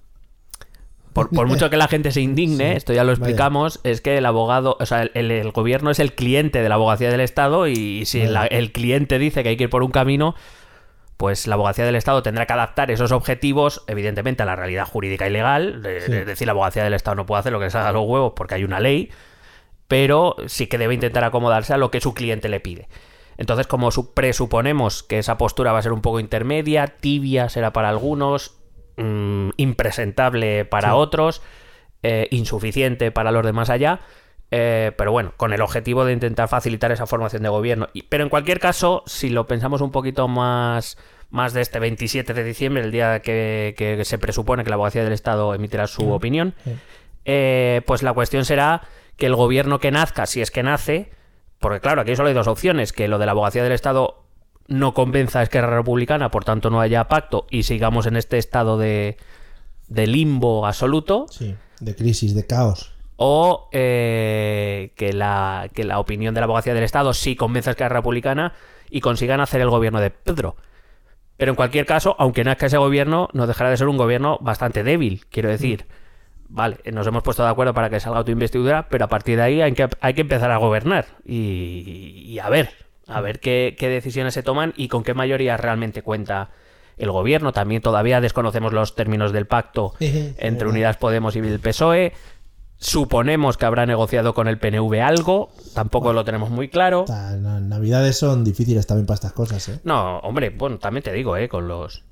por, 1.12 1.30
por 1.30 1.48
mucho 1.48 1.68
que 1.68 1.76
la 1.76 1.88
gente 1.88 2.12
se 2.12 2.20
indigne, 2.20 2.70
Sí, 2.72 2.76
esto 2.76 2.92
ya 2.92 3.02
lo 3.02 3.08
vaya. 3.08 3.18
explicamos, 3.18 3.80
es 3.82 4.00
que 4.00 4.18
el 4.18 4.26
abogado, 4.26 4.76
o 4.78 4.86
sea, 4.86 5.02
el, 5.02 5.30
el 5.32 5.50
gobierno 5.50 5.90
es 5.90 5.98
el 5.98 6.12
cliente 6.14 6.62
de 6.62 6.68
la 6.68 6.76
abogacía 6.76 7.10
del 7.10 7.20
Estado 7.22 7.66
y 7.66 8.04
si 8.04 8.24
la- 8.24 8.46
el 8.46 8.70
cliente 8.70 9.18
dice 9.18 9.42
que 9.42 9.48
hay 9.48 9.56
que 9.56 9.64
ir 9.64 9.70
por 9.70 9.82
un 9.82 9.90
camino, 9.90 10.36
pues 11.18 11.46
la 11.46 11.56
abogacía 11.56 11.84
del 11.84 11.96
Estado 11.96 12.22
tendrá 12.22 12.46
que 12.46 12.52
adaptar 12.54 12.90
esos 12.90 13.12
objetivos, 13.12 13.84
evidentemente, 13.88 14.42
a 14.42 14.46
la 14.46 14.56
realidad 14.56 14.86
jurídica 14.86 15.26
y 15.26 15.30
legal. 15.30 15.82
De- 15.82 16.00
Sí. 16.00 16.12
Es 16.12 16.26
decir, 16.26 16.46
la 16.46 16.52
abogacía 16.52 16.82
del 16.84 16.94
Estado 16.94 17.16
no 17.16 17.26
puede 17.26 17.40
hacer 17.40 17.52
lo 17.52 17.58
que 17.58 17.66
les 17.66 17.74
haga 17.74 17.92
los 17.92 18.06
huevos 18.06 18.32
porque 18.34 18.54
hay 18.54 18.64
una 18.64 18.80
ley, 18.80 19.10
pero 19.88 20.36
sí 20.46 20.66
que 20.68 20.78
debe 20.78 20.94
intentar 20.94 21.24
acomodarse 21.24 21.74
a 21.74 21.76
lo 21.76 21.90
que 21.90 22.00
su 22.00 22.14
cliente 22.14 22.48
le 22.48 22.60
pide. 22.60 22.88
Entonces, 23.36 23.66
como 23.66 23.90
su- 23.90 24.14
presuponemos 24.14 25.02
que 25.02 25.18
esa 25.18 25.38
postura 25.38 25.72
va 25.72 25.78
a 25.78 25.82
ser 25.82 25.92
un 25.92 26.02
poco 26.02 26.20
intermedia, 26.20 26.86
tibia 26.86 27.48
será 27.48 27.72
para 27.72 27.88
algunos, 27.88 28.56
mm, 28.96 29.50
impresentable 29.56 30.64
para 30.64 30.88
Sí. 30.90 30.94
otros, 30.96 31.42
eh, 32.02 32.28
insuficiente 32.30 33.10
para 33.10 33.32
los 33.32 33.44
demás 33.44 33.70
allá, 33.70 34.00
eh, 34.50 34.92
pero 34.96 35.12
bueno, 35.12 35.32
con 35.36 35.52
el 35.52 35.60
objetivo 35.60 36.04
de 36.04 36.12
intentar 36.12 36.48
facilitar 36.48 36.90
esa 36.92 37.06
formación 37.06 37.42
de 37.42 37.48
gobierno. 37.48 37.88
Y- 37.92 38.02
pero 38.02 38.24
en 38.24 38.30
cualquier 38.30 38.60
caso, 38.60 39.02
si 39.06 39.28
lo 39.30 39.46
pensamos 39.46 39.80
un 39.80 39.90
poquito 39.90 40.26
más, 40.28 40.96
más 41.30 41.52
de 41.52 41.60
este 41.60 41.78
27 41.78 42.32
de 42.34 42.44
diciembre, 42.44 42.82
el 42.82 42.90
día 42.90 43.20
que, 43.20 43.74
que 43.76 44.04
se 44.04 44.18
presupone 44.18 44.64
que 44.64 44.70
la 44.70 44.74
abogacía 44.76 45.04
del 45.04 45.12
Estado 45.12 45.54
emitirá 45.54 45.86
su 45.86 46.10
opinión, 46.12 46.54
Sí. 46.64 46.72
eh, 47.26 47.82
pues 47.86 48.02
la 48.02 48.12
cuestión 48.14 48.44
será 48.44 48.82
que 49.16 49.26
el 49.26 49.34
gobierno 49.34 49.80
que 49.80 49.90
nazca, 49.90 50.26
si 50.26 50.40
es 50.40 50.50
que 50.50 50.62
nace, 50.62 51.10
porque 51.58 51.80
claro, 51.80 52.02
aquí 52.02 52.14
solo 52.16 52.28
hay 52.28 52.34
dos 52.34 52.46
opciones, 52.46 52.92
que 52.92 53.08
lo 53.08 53.18
de 53.18 53.26
la 53.26 53.32
abogacía 53.32 53.62
del 53.62 53.72
Estado 53.72 54.22
no 54.68 54.94
convenza 54.94 55.40
a 55.40 55.42
Esquerra 55.42 55.76
Republicana, 55.76 56.30
por 56.30 56.44
tanto 56.44 56.70
no 56.70 56.80
haya 56.80 57.08
pacto 57.08 57.46
y 57.50 57.64
sigamos 57.64 58.06
en 58.06 58.16
este 58.16 58.38
estado 58.38 58.78
de, 58.78 59.16
de 59.88 60.06
limbo 60.06 60.66
absoluto. 60.66 61.26
Sí, 61.30 61.56
de 61.80 61.94
crisis, 61.96 62.34
de 62.34 62.46
caos. 62.46 62.94
O 63.20 63.68
eh, 63.72 64.92
que, 64.96 65.12
la, 65.12 65.68
que 65.74 65.82
la 65.82 65.98
opinión 65.98 66.34
de 66.34 66.40
la 66.40 66.44
abogacía 66.44 66.72
del 66.72 66.84
Estado 66.84 67.12
sí 67.12 67.34
convenza 67.34 67.70
a 67.70 67.72
Esquerra 67.72 67.96
Republicana 67.96 68.52
y 68.90 69.00
consigan 69.00 69.40
hacer 69.40 69.60
el 69.60 69.70
gobierno 69.70 70.00
de 70.00 70.10
Pedro. 70.10 70.54
Pero 71.36 71.50
en 71.50 71.56
cualquier 71.56 71.84
caso, 71.84 72.14
aunque 72.18 72.44
nazca 72.44 72.66
ese 72.66 72.78
gobierno, 72.78 73.28
no 73.32 73.46
dejará 73.48 73.70
de 73.70 73.76
ser 73.76 73.88
un 73.88 73.96
gobierno 73.96 74.38
bastante 74.40 74.84
débil, 74.84 75.26
quiero 75.30 75.48
decir. 75.48 75.86
Vale, 76.48 76.78
nos 76.92 77.06
hemos 77.06 77.22
puesto 77.22 77.42
de 77.42 77.50
acuerdo 77.50 77.74
para 77.74 77.90
que 77.90 78.00
salga 78.00 78.18
autoinvestidura, 78.18 78.88
pero 78.88 79.04
a 79.04 79.08
partir 79.08 79.36
de 79.36 79.42
ahí 79.42 79.60
hay 79.60 79.72
que, 79.72 79.88
hay 80.00 80.14
que 80.14 80.20
empezar 80.20 80.50
a 80.50 80.56
gobernar. 80.56 81.06
Y, 81.26 82.24
y 82.26 82.38
a 82.38 82.48
ver, 82.48 82.70
a 83.08 83.20
ver 83.20 83.40
qué, 83.40 83.74
qué 83.78 83.88
decisiones 83.88 84.34
se 84.34 84.42
toman 84.42 84.74
y 84.76 84.88
con 84.88 85.02
qué 85.02 85.14
mayoría 85.14 85.56
realmente 85.56 86.02
cuenta 86.02 86.50
el 86.98 87.10
gobierno. 87.10 87.52
También 87.52 87.82
todavía 87.82 88.20
desconocemos 88.20 88.72
los 88.72 88.94
términos 88.94 89.32
del 89.32 89.46
pacto 89.46 89.94
entre 90.00 90.68
Unidas 90.68 90.96
Podemos 90.96 91.34
y 91.36 91.40
el 91.40 91.60
PSOE. 91.60 92.12
Suponemos 92.80 93.56
que 93.56 93.66
habrá 93.66 93.86
negociado 93.86 94.34
con 94.34 94.46
el 94.46 94.58
PNV 94.58 95.00
algo, 95.02 95.50
tampoco 95.74 96.12
lo 96.12 96.24
tenemos 96.24 96.50
muy 96.50 96.68
claro. 96.68 97.04
Navidades 97.08 98.18
son 98.18 98.44
difíciles 98.44 98.86
también 98.86 99.06
para 99.06 99.16
estas 99.16 99.32
cosas, 99.32 99.68
¿eh? 99.68 99.80
No, 99.82 100.18
hombre, 100.20 100.50
bueno, 100.50 100.78
también 100.78 101.02
te 101.02 101.12
digo, 101.12 101.36
¿eh? 101.36 101.48
Con 101.48 101.66
los, 101.66 102.04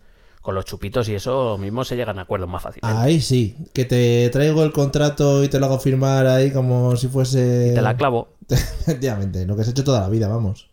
con 0.43 0.57
los 0.57 0.65
chupitos 0.65 1.09
y 1.09 1.15
eso 1.15 1.57
mismo 1.57 1.85
se 1.85 1.95
llegan 1.95 2.19
a 2.19 2.23
acuerdos 2.23 2.49
más 2.49 2.63
fácilmente. 2.63 3.01
Ahí 3.01 3.21
sí, 3.21 3.57
que 3.73 3.85
te 3.85 4.29
traigo 4.31 4.65
el 4.65 4.73
contrato 4.73 5.45
y 5.45 5.49
te 5.49 5.61
lo 5.61 5.67
hago 5.67 5.79
firmar 5.79 6.27
ahí 6.27 6.51
como 6.51 6.97
si 6.97 7.07
fuese... 7.07 7.73
Te 7.73 7.83
la 7.83 7.97
clavo. 7.97 8.31
Efectivamente, 8.49 9.47
lo 9.47 9.55
que 9.55 9.63
has 9.63 9.69
hecho 9.69 9.85
toda 9.85 10.01
la 10.01 10.09
vida, 10.09 10.27
vamos. 10.27 10.69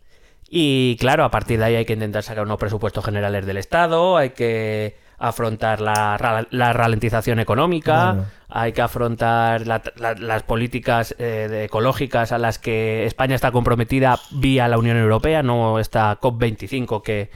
Y 0.48 0.96
claro, 0.98 1.24
a 1.24 1.30
partir 1.30 1.60
de 1.60 1.66
ahí 1.66 1.74
hay 1.76 1.84
que 1.84 1.92
intentar 1.92 2.24
sacar 2.24 2.44
unos 2.44 2.58
presupuestos 2.58 3.04
generales 3.04 3.46
del 3.46 3.58
Estado, 3.58 4.16
hay 4.16 4.30
que 4.30 4.96
afrontar 5.18 5.80
la, 5.80 6.46
la 6.50 6.72
ralentización 6.72 7.38
económica, 7.38 8.12
Bueno. 8.12 8.24
hay 8.48 8.72
que 8.72 8.82
afrontar 8.82 9.66
la- 9.66 9.82
la- 9.96 10.14
las 10.14 10.42
políticas 10.42 11.14
eh, 11.18 11.64
ecológicas 11.66 12.32
a 12.32 12.38
las 12.38 12.58
que 12.58 13.04
España 13.06 13.34
está 13.34 13.50
comprometida 13.52 14.18
vía 14.32 14.68
la 14.68 14.78
Unión 14.78 14.96
Europea, 14.96 15.42
no 15.42 15.78
esta 15.78 16.18
COP25 16.20 17.02
que 17.02 17.30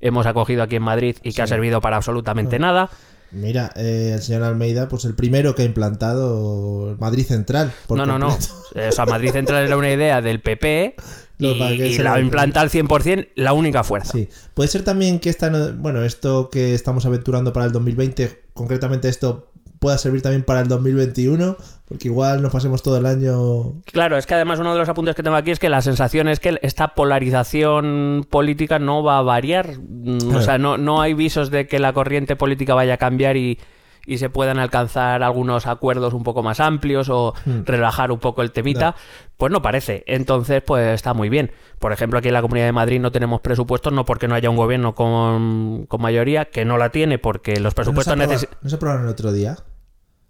hemos 0.00 0.26
acogido 0.26 0.62
aquí 0.62 0.76
en 0.76 0.82
Madrid 0.82 1.16
y 1.22 1.32
que 1.32 1.42
ha 1.42 1.46
servido 1.46 1.80
para 1.80 1.96
absolutamente 1.96 2.58
nada. 2.58 2.90
Mira, 3.32 3.72
eh, 3.74 4.12
el 4.14 4.22
señor 4.22 4.44
Almeida, 4.44 4.88
pues 4.88 5.04
el 5.06 5.16
primero 5.16 5.56
que 5.56 5.62
ha 5.62 5.64
implantado 5.64 6.96
Madrid 7.00 7.24
Central. 7.26 7.72
por 7.88 7.98
No, 7.98 8.06
no, 8.06 8.16
no. 8.18 8.28
O 8.28 8.92
sea, 8.92 9.06
Madrid 9.06 9.30
Central 9.32 9.64
era 9.64 9.76
una 9.76 9.90
idea 9.90 10.20
del 10.20 10.40
PP 10.40 10.94
Lo 11.38 11.50
y, 11.72 11.82
y 11.82 11.94
se 11.94 12.02
la 12.04 12.20
implanta 12.20 12.60
al 12.60 12.70
100% 12.70 13.28
la 13.34 13.52
única 13.52 13.82
fuerza. 13.84 14.12
Sí. 14.12 14.28
Puede 14.54 14.68
ser 14.68 14.82
también 14.84 15.18
que 15.18 15.30
esta, 15.30 15.50
no- 15.50 15.72
bueno, 15.74 16.02
esto 16.04 16.48
que 16.50 16.74
estamos 16.74 17.04
aventurando 17.06 17.52
para 17.52 17.66
el 17.66 17.72
2020, 17.72 18.44
concretamente 18.52 19.08
esto 19.08 19.50
pueda 19.80 19.98
servir 19.98 20.22
también 20.22 20.44
para 20.44 20.60
el 20.60 20.68
2021, 20.68 21.56
porque 21.86 22.08
igual 22.08 22.40
nos 22.40 22.52
pasemos 22.52 22.82
todo 22.82 22.96
el 22.96 23.04
año... 23.04 23.82
Claro, 23.84 24.16
es 24.16 24.24
que 24.24 24.32
además 24.32 24.58
uno 24.58 24.72
de 24.72 24.78
los 24.78 24.88
apuntes 24.88 25.14
que 25.14 25.22
tengo 25.22 25.36
aquí 25.36 25.50
es 25.50 25.58
que 25.58 25.68
la 25.68 25.82
sensación 25.82 26.26
es 26.28 26.40
que 26.40 26.58
esta 26.62 26.94
polarización 26.94 28.26
política 28.30 28.78
no 28.78 29.02
va 29.02 29.18
a 29.18 29.22
variar. 29.22 29.78
Mm, 29.78 30.34
O 30.36 30.40
sea, 30.40 30.56
no, 30.58 30.78
no 30.78 31.02
hay 31.02 31.14
visos 31.14 31.50
de 31.50 31.66
que 31.66 31.78
la 31.78 31.92
corriente 31.92 32.36
política 32.36 32.74
vaya 32.74 32.94
a 32.94 32.98
cambiar 32.98 33.36
y, 33.36 33.58
y 34.06 34.18
se 34.18 34.30
puedan 34.30 34.58
alcanzar 34.58 35.22
algunos 35.22 35.66
acuerdos 35.66 36.14
un 36.14 36.22
poco 36.22 36.42
más 36.42 36.60
amplios 36.60 37.08
o 37.08 37.34
relajar 37.64 38.12
un 38.12 38.18
poco 38.18 38.42
el 38.42 38.52
temita. 38.52 38.94
Pues 39.36 39.50
no 39.52 39.62
parece. 39.62 40.04
Entonces, 40.06 40.62
pues 40.64 40.94
está 40.94 41.14
muy 41.14 41.28
bien. 41.28 41.52
Por 41.78 41.92
ejemplo, 41.92 42.18
aquí 42.18 42.28
en 42.28 42.34
la 42.34 42.42
Comunidad 42.42 42.66
de 42.66 42.72
Madrid 42.72 43.00
no 43.00 43.10
tenemos 43.12 43.40
presupuestos, 43.40 43.92
no 43.92 44.04
porque 44.04 44.28
no 44.28 44.34
haya 44.34 44.50
un 44.50 44.56
gobierno 44.56 44.94
con, 44.94 45.86
con 45.86 46.00
mayoría, 46.00 46.46
que 46.46 46.64
no 46.64 46.78
la 46.78 46.90
tiene 46.90 47.18
porque 47.18 47.52
los 47.56 47.64
¿No 47.64 47.70
se, 47.70 47.74
presupuestos 47.74 48.16
necesitan... 48.16 48.58
¿No 48.62 48.70
se 48.70 48.76
aprobaron 48.76 49.04
el 49.04 49.08
otro 49.08 49.32
día? 49.32 49.56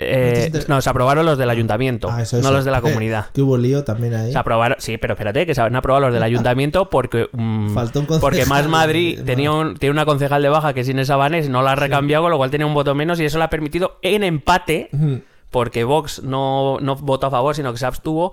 Eh, 0.01 0.51
no, 0.67 0.81
se 0.81 0.91
aprobaron 0.91 1.25
los 1.25 1.39
del 1.39 1.49
ayuntamiento, 1.51 2.09
Ah, 2.11 2.23
eso, 2.23 2.41
no 2.43 2.51
los 2.51 2.65
de 2.65 2.71
la 2.73 2.81
comunidad. 2.81 3.27
que 3.33 3.43
hubo 3.43 3.57
lío 3.57 3.85
también 3.85 4.13
ahí. 4.15 4.33
Se 4.33 4.39
aprobaron, 4.39 4.77
sí, 4.81 4.99
pero 4.99 5.15
espérate, 5.15 5.47
que 5.47 5.55
se 5.55 5.61
han 5.61 5.77
aprobado 5.77 6.07
los 6.07 6.15
del 6.15 6.23
ayuntamiento 6.25 6.91
porque 6.91 7.29
mm, 7.33 7.73
Faltó 7.75 8.01
un 8.01 8.07
concejal 8.07 8.21
porque 8.21 8.47
Más 8.47 8.67
Madrid 8.67 9.19
de- 9.19 9.25
tenía, 9.25 9.53
un- 9.53 9.77
tiene 9.77 9.93
una 9.93 10.05
concejal 10.05 10.43
de 10.43 10.49
baja 10.49 10.73
que 10.75 10.81
es 10.81 10.89
Inés 10.89 11.07
Sabanés, 11.09 11.49
no 11.49 11.63
la 11.63 11.73
ha 11.73 11.77
recambiado, 11.77 12.25
con 12.25 12.33
lo 12.33 12.39
cual 12.39 12.51
tenía 12.51 12.67
un 12.67 12.75
voto 12.75 12.95
menos 12.95 13.21
y 13.21 13.25
eso 13.25 13.39
le 13.39 13.45
ha 13.45 13.51
permitido 13.51 13.99
en 14.03 14.25
empate, 14.25 14.91
porque 15.51 15.85
Vox 15.85 16.23
no, 16.25 16.79
no 16.81 16.97
votó 16.97 17.29
a 17.29 17.31
favor, 17.31 17.55
sino 17.55 17.71
que 17.73 17.79
se 17.79 17.87
abstuvo. 17.87 18.33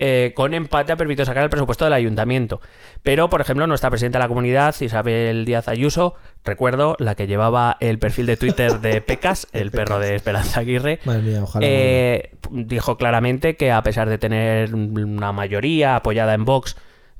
Eh, 0.00 0.32
con 0.34 0.54
empate 0.54 0.92
ha 0.92 0.96
permitido 0.96 1.26
sacar 1.26 1.44
el 1.44 1.50
presupuesto 1.50 1.84
del 1.84 1.92
ayuntamiento. 1.92 2.60
Pero, 3.02 3.30
por 3.30 3.40
ejemplo, 3.40 3.66
nuestra 3.66 3.90
presidenta 3.90 4.18
de 4.18 4.24
la 4.24 4.28
comunidad, 4.28 4.74
Isabel 4.80 5.44
Díaz 5.44 5.68
Ayuso, 5.68 6.14
recuerdo, 6.44 6.96
la 6.98 7.14
que 7.14 7.26
llevaba 7.26 7.76
el 7.80 7.98
perfil 7.98 8.26
de 8.26 8.36
Twitter 8.36 8.80
de 8.80 9.00
Pecas, 9.06 9.46
el 9.52 9.70
perro 9.70 9.98
de 9.98 10.16
Esperanza 10.16 10.60
Aguirre, 10.60 10.98
Madre 11.04 11.22
mía, 11.22 11.42
ojalá. 11.42 11.66
eh, 11.68 12.32
dijo 12.50 12.96
claramente 12.96 13.56
que 13.56 13.70
a 13.70 13.82
pesar 13.82 14.08
de 14.08 14.18
tener 14.18 14.74
una 14.74 15.32
mayoría 15.32 15.96
apoyada 15.96 16.34
en 16.34 16.44
Vox 16.44 16.76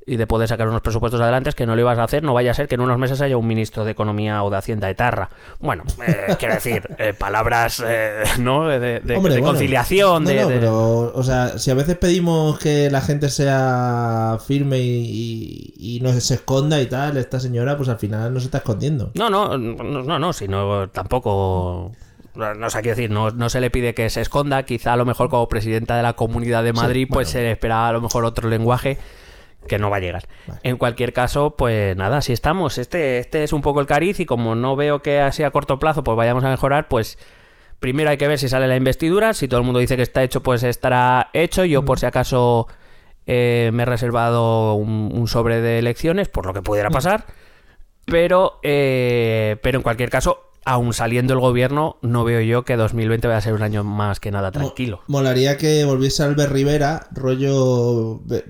y 0.07 0.17
de 0.17 0.27
poder 0.27 0.49
sacar 0.49 0.67
unos 0.67 0.81
presupuestos 0.81 1.21
adelante, 1.21 1.51
es 1.51 1.55
que 1.55 1.67
no 1.67 1.75
lo 1.77 1.83
ibas 1.83 1.99
a 1.99 2.05
hacer, 2.05 2.23
no 2.23 2.33
vaya 2.35 2.51
a 2.51 2.55
ser 2.55 2.67
que 2.69 2.75
en 2.75 2.81
unos 2.81 2.99
meses 2.99 3.21
haya 3.21 3.37
un 3.37 3.47
ministro 3.47 3.85
de 3.85 3.93
Economía 3.93 4.43
o 4.43 4.51
de 4.51 4.57
Hacienda 4.57 4.89
etarra. 4.91 5.29
Bueno, 5.61 5.85
eh, 6.07 6.35
quiero 6.39 6.55
decir, 6.55 6.83
eh, 6.99 7.13
palabras, 7.17 7.83
eh, 7.87 8.23
¿no? 8.39 8.67
De, 8.67 8.81
de- 8.81 9.01
de 9.01 9.17
bueno. 9.19 9.41
conciliación, 9.45 10.25
No, 10.25 10.31
de... 10.31 10.41
no, 10.41 10.49
de- 10.49 10.55
pero, 10.59 11.13
o 11.15 11.23
sea, 11.23 11.59
si 11.59 11.71
a 11.71 11.75
veces 11.75 11.97
pedimos 11.99 12.59
que 12.59 12.91
la 12.91 13.03
gente 13.03 13.29
sea 13.29 14.39
firme 14.45 14.79
y, 14.79 15.73
y- 15.79 15.97
y 15.97 16.01
no 16.01 16.13
se 16.19 16.35
esconda 16.35 16.81
y 16.81 16.87
tal, 16.87 17.17
esta 17.19 17.39
señora, 17.39 17.77
pues 17.77 17.89
al 17.89 17.99
final 17.99 18.33
no 18.33 18.41
se 18.41 18.47
está 18.47 18.59
escondiendo. 18.59 19.11
No, 19.15 19.29
no, 19.31 19.57
no, 19.59 20.03
no, 20.03 20.19
no, 20.19 20.33
sino 20.33 20.89
tampoco... 20.89 21.93
No 22.35 22.71
sé 22.71 22.81
qué 22.81 22.91
decir, 22.91 23.11
no, 23.11 23.31
no 23.33 23.51
se 23.51 23.61
le 23.61 23.71
pide 23.71 23.93
que 23.93 24.09
se 24.09 24.21
esconda, 24.21 24.63
quizá 24.63 24.93
a 24.93 24.97
lo 24.97 25.05
mejor 25.05 25.29
como 25.29 25.49
presidenta 25.49 25.97
de 25.97 26.03
la 26.03 26.13
Comunidad 26.15 26.63
de 26.63 26.73
Madrid, 26.73 27.07
pues 27.11 27.29
se 27.29 27.41
le 27.41 27.51
espera 27.51 27.89
a 27.89 27.93
lo 27.93 28.01
mejor 28.01 28.25
otro 28.25 28.49
lenguaje 28.49 28.99
que 29.67 29.79
no 29.79 29.91
va 29.91 29.99
a 29.99 30.01
llegar. 30.01 30.27
En 30.63 30.77
cualquier 30.77 31.13
caso, 31.13 31.57
pues 31.57 31.97
nada, 31.97 32.19
así 32.19 32.33
estamos. 32.33 32.79
Este, 32.79 33.19
este 33.19 33.45
es 33.45 33.53
un 33.53 33.63
poco 33.63 33.81
el 33.81 33.87
cariz 33.87 34.21
y 34.21 34.27
como 34.27 34.55
no 34.55 34.77
veo 34.77 35.03
que 35.03 35.21
así 35.21 35.43
a 35.43 35.51
corto 35.51 35.79
plazo 35.79 36.03
pues 36.05 36.17
vayamos 36.17 36.45
a 36.45 36.51
mejorar, 36.51 36.89
pues 36.89 37.19
primero 37.79 38.11
hay 38.11 38.17
que 38.17 38.29
ver 38.29 38.39
si 38.39 38.49
sale 38.49 38.67
la 38.67 38.77
investidura. 38.77 39.35
Si 39.35 39.49
todo 39.49 39.61
el 39.61 39.67
mundo 39.67 39.81
dice 39.81 39.97
que 39.97 40.03
está 40.03 40.23
hecho, 40.23 40.43
pues 40.43 40.63
estará 40.63 41.31
hecho. 41.33 41.65
Yo 41.65 41.85
por 41.85 41.99
si 41.99 42.07
acaso 42.07 42.69
eh, 43.27 43.71
me 43.73 43.83
he 43.83 43.87
reservado 43.87 44.75
un, 44.75 45.11
un 45.15 45.29
sobre 45.29 45.61
de 45.61 45.79
elecciones, 45.79 46.29
por 46.29 46.47
lo 46.47 46.53
que 46.53 46.63
pudiera 46.63 46.91
pasar. 46.91 47.25
Pero, 48.07 48.59
eh, 48.63 49.57
pero 49.63 49.79
en 49.79 49.83
cualquier 49.83 50.11
caso, 50.11 50.50
aún 50.65 50.93
saliendo 50.93 51.33
el 51.35 51.41
gobierno, 51.41 51.97
no 52.03 52.25
veo 52.25 52.41
yo 52.41 52.65
que 52.65 52.77
2020 52.77 53.27
vaya 53.29 53.39
a 53.39 53.43
ser 53.43 53.55
un 53.55 53.63
año 53.63 53.83
más 53.85 54.21
que 54.21 54.31
nada 54.31 54.51
tranquilo. 54.53 55.01
Mo- 55.09 55.19
Molaría 55.21 55.57
que 55.57 55.85
volviese 55.85 56.23
Albert 56.23 56.53
Rivera, 56.53 57.07
rollo 57.13 58.21
ve- 58.25 58.45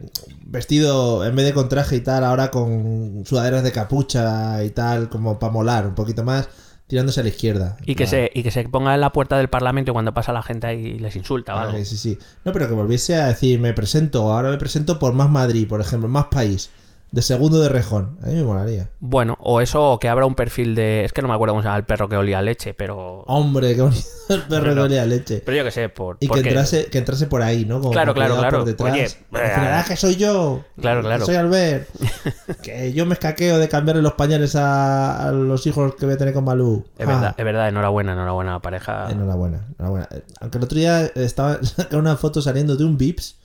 vestido, 0.45 1.25
en 1.25 1.35
vez 1.37 1.47
de 1.47 1.53
con 1.55 1.69
traje 1.69 1.97
y 1.97 2.01
tal, 2.01 2.25
ahora 2.25 2.51
con 2.51 3.23
sudaderas 3.27 3.63
de 3.63 3.73
capucha 3.73 4.63
y 4.65 4.71
tal, 4.71 5.09
como 5.09 5.39
para 5.39 5.53
molar 5.53 5.87
un 5.87 5.95
poquito 5.95 6.25
más, 6.25 6.49
tirándose 6.87 7.21
a 7.21 7.23
la 7.23 7.29
izquierda. 7.29 7.77
Y 7.87 7.95
que, 7.95 8.05
Ah, 8.05 8.09
se, 8.09 8.31
y 8.35 8.43
que 8.43 8.51
se 8.51 8.69
ponga 8.69 8.95
en 8.95 9.01
la 9.01 9.13
puerta 9.13 9.39
del 9.39 9.49
Parlamento 9.49 9.93
cuando 9.93 10.13
pasa 10.13 10.33
la 10.33 10.43
gente 10.43 10.67
ahí 10.67 10.81
y 10.87 10.99
les 10.99 11.15
insulta, 11.15 11.53
ah, 11.53 11.67
¿vale? 11.67 11.85
sí, 11.85 11.97
sí. 11.97 12.19
No, 12.45 12.53
pero 12.53 12.67
que 12.67 12.75
volviese 12.75 13.15
a 13.15 13.29
decir, 13.29 13.61
me 13.61 13.73
presento, 13.75 14.33
ahora 14.33 14.51
me 14.51 14.59
presento 14.59 14.99
por 14.99 15.13
Más 15.13 15.31
Madrid, 15.31 15.69
por 15.69 15.81
ejemplo, 15.81 16.09
Más 16.09 16.27
País, 16.27 16.71
de 17.13 17.23
segundo 17.23 17.59
de 17.61 17.69
rejón. 17.69 18.19
A 18.23 18.27
mí 18.27 18.35
me 18.35 18.45
molaría. 18.45 18.91
Bueno, 19.01 19.37
o 19.41 19.61
eso, 19.61 19.93
o 19.93 19.99
que 19.99 20.09
abra 20.09 20.27
un 20.27 20.35
perfil 20.37 20.75
de. 20.77 21.05
Es 21.05 21.13
que 21.13 21.23
no 21.23 21.29
me 21.29 21.35
acuerdo 21.35 21.53
cómo 21.55 21.63
se 21.63 21.67
llama 21.67 21.79
el 21.79 21.85
perro 21.85 22.09
que 22.09 22.17
olía 22.17 22.39
a 22.39 22.43
leche, 22.43 22.73
pero. 22.75 23.23
Hombre, 23.27 23.75
qué 23.75 23.83
bonito 23.83 24.07
el 24.29 24.43
perro 24.43 24.63
Pero- 24.63 24.75
que 24.75 24.81
olía 24.83 25.03
a 25.03 25.07
leche. 25.07 25.43
Pero 25.45 25.57
yo 25.59 25.65
que 25.65 25.71
sé, 25.73 25.89
por. 25.89 26.19
Y 26.21 26.29
que 26.29 26.39
entrase, 26.41 26.87
que 26.87 26.99
entrase 26.99 27.27
por 27.27 27.43
ahí, 27.43 27.65
¿no? 27.65 27.81
Como 27.81 27.91
Claro, 27.91 28.15
claro, 28.15 28.37
claro. 28.39 28.59
por 28.59 28.67
detrás. 28.67 28.93
Oye, 28.93 29.05
eh, 29.05 29.53
"Ah, 29.57 29.85
que 29.87 29.97
soy 29.97 30.15
yo. 30.17 30.63
Claro, 30.81 31.01
que 31.01 31.07
claro. 31.09 31.27
Soy 31.27 31.35
Albert. 31.35 31.89
que 32.63 32.93
yo 32.93 33.07
me 33.07 33.15
escaqueo 33.15 33.59
de 33.59 33.69
cambiarle 33.69 34.03
los 34.03 34.13
pañales 34.13 34.55
a, 34.55 35.29
a 35.29 35.33
los 35.33 35.67
hijos 35.67 35.95
que 35.97 36.07
voy 36.07 36.15
a 36.15 36.19
tener 36.19 36.33
con 36.35 36.45
Malú. 36.45 36.85
Es 36.97 37.07
Ah, 37.09 37.11
verdad, 37.13 37.35
es 37.37 37.45
verdad, 37.45 37.69
enhorabuena, 37.69 38.13
enhorabuena, 38.13 38.61
pareja. 38.61 39.11
Enhorabuena, 39.11 39.67
enhorabuena. 39.79 40.09
Aunque 40.41 40.59
el 40.59 40.65
otro 40.65 40.79
día 40.79 41.07
estaba 41.17 41.59
una 41.93 42.17
foto 42.17 42.41
saliendo 42.41 42.77
de 42.77 42.85
un 42.85 42.97
Vips 42.97 43.37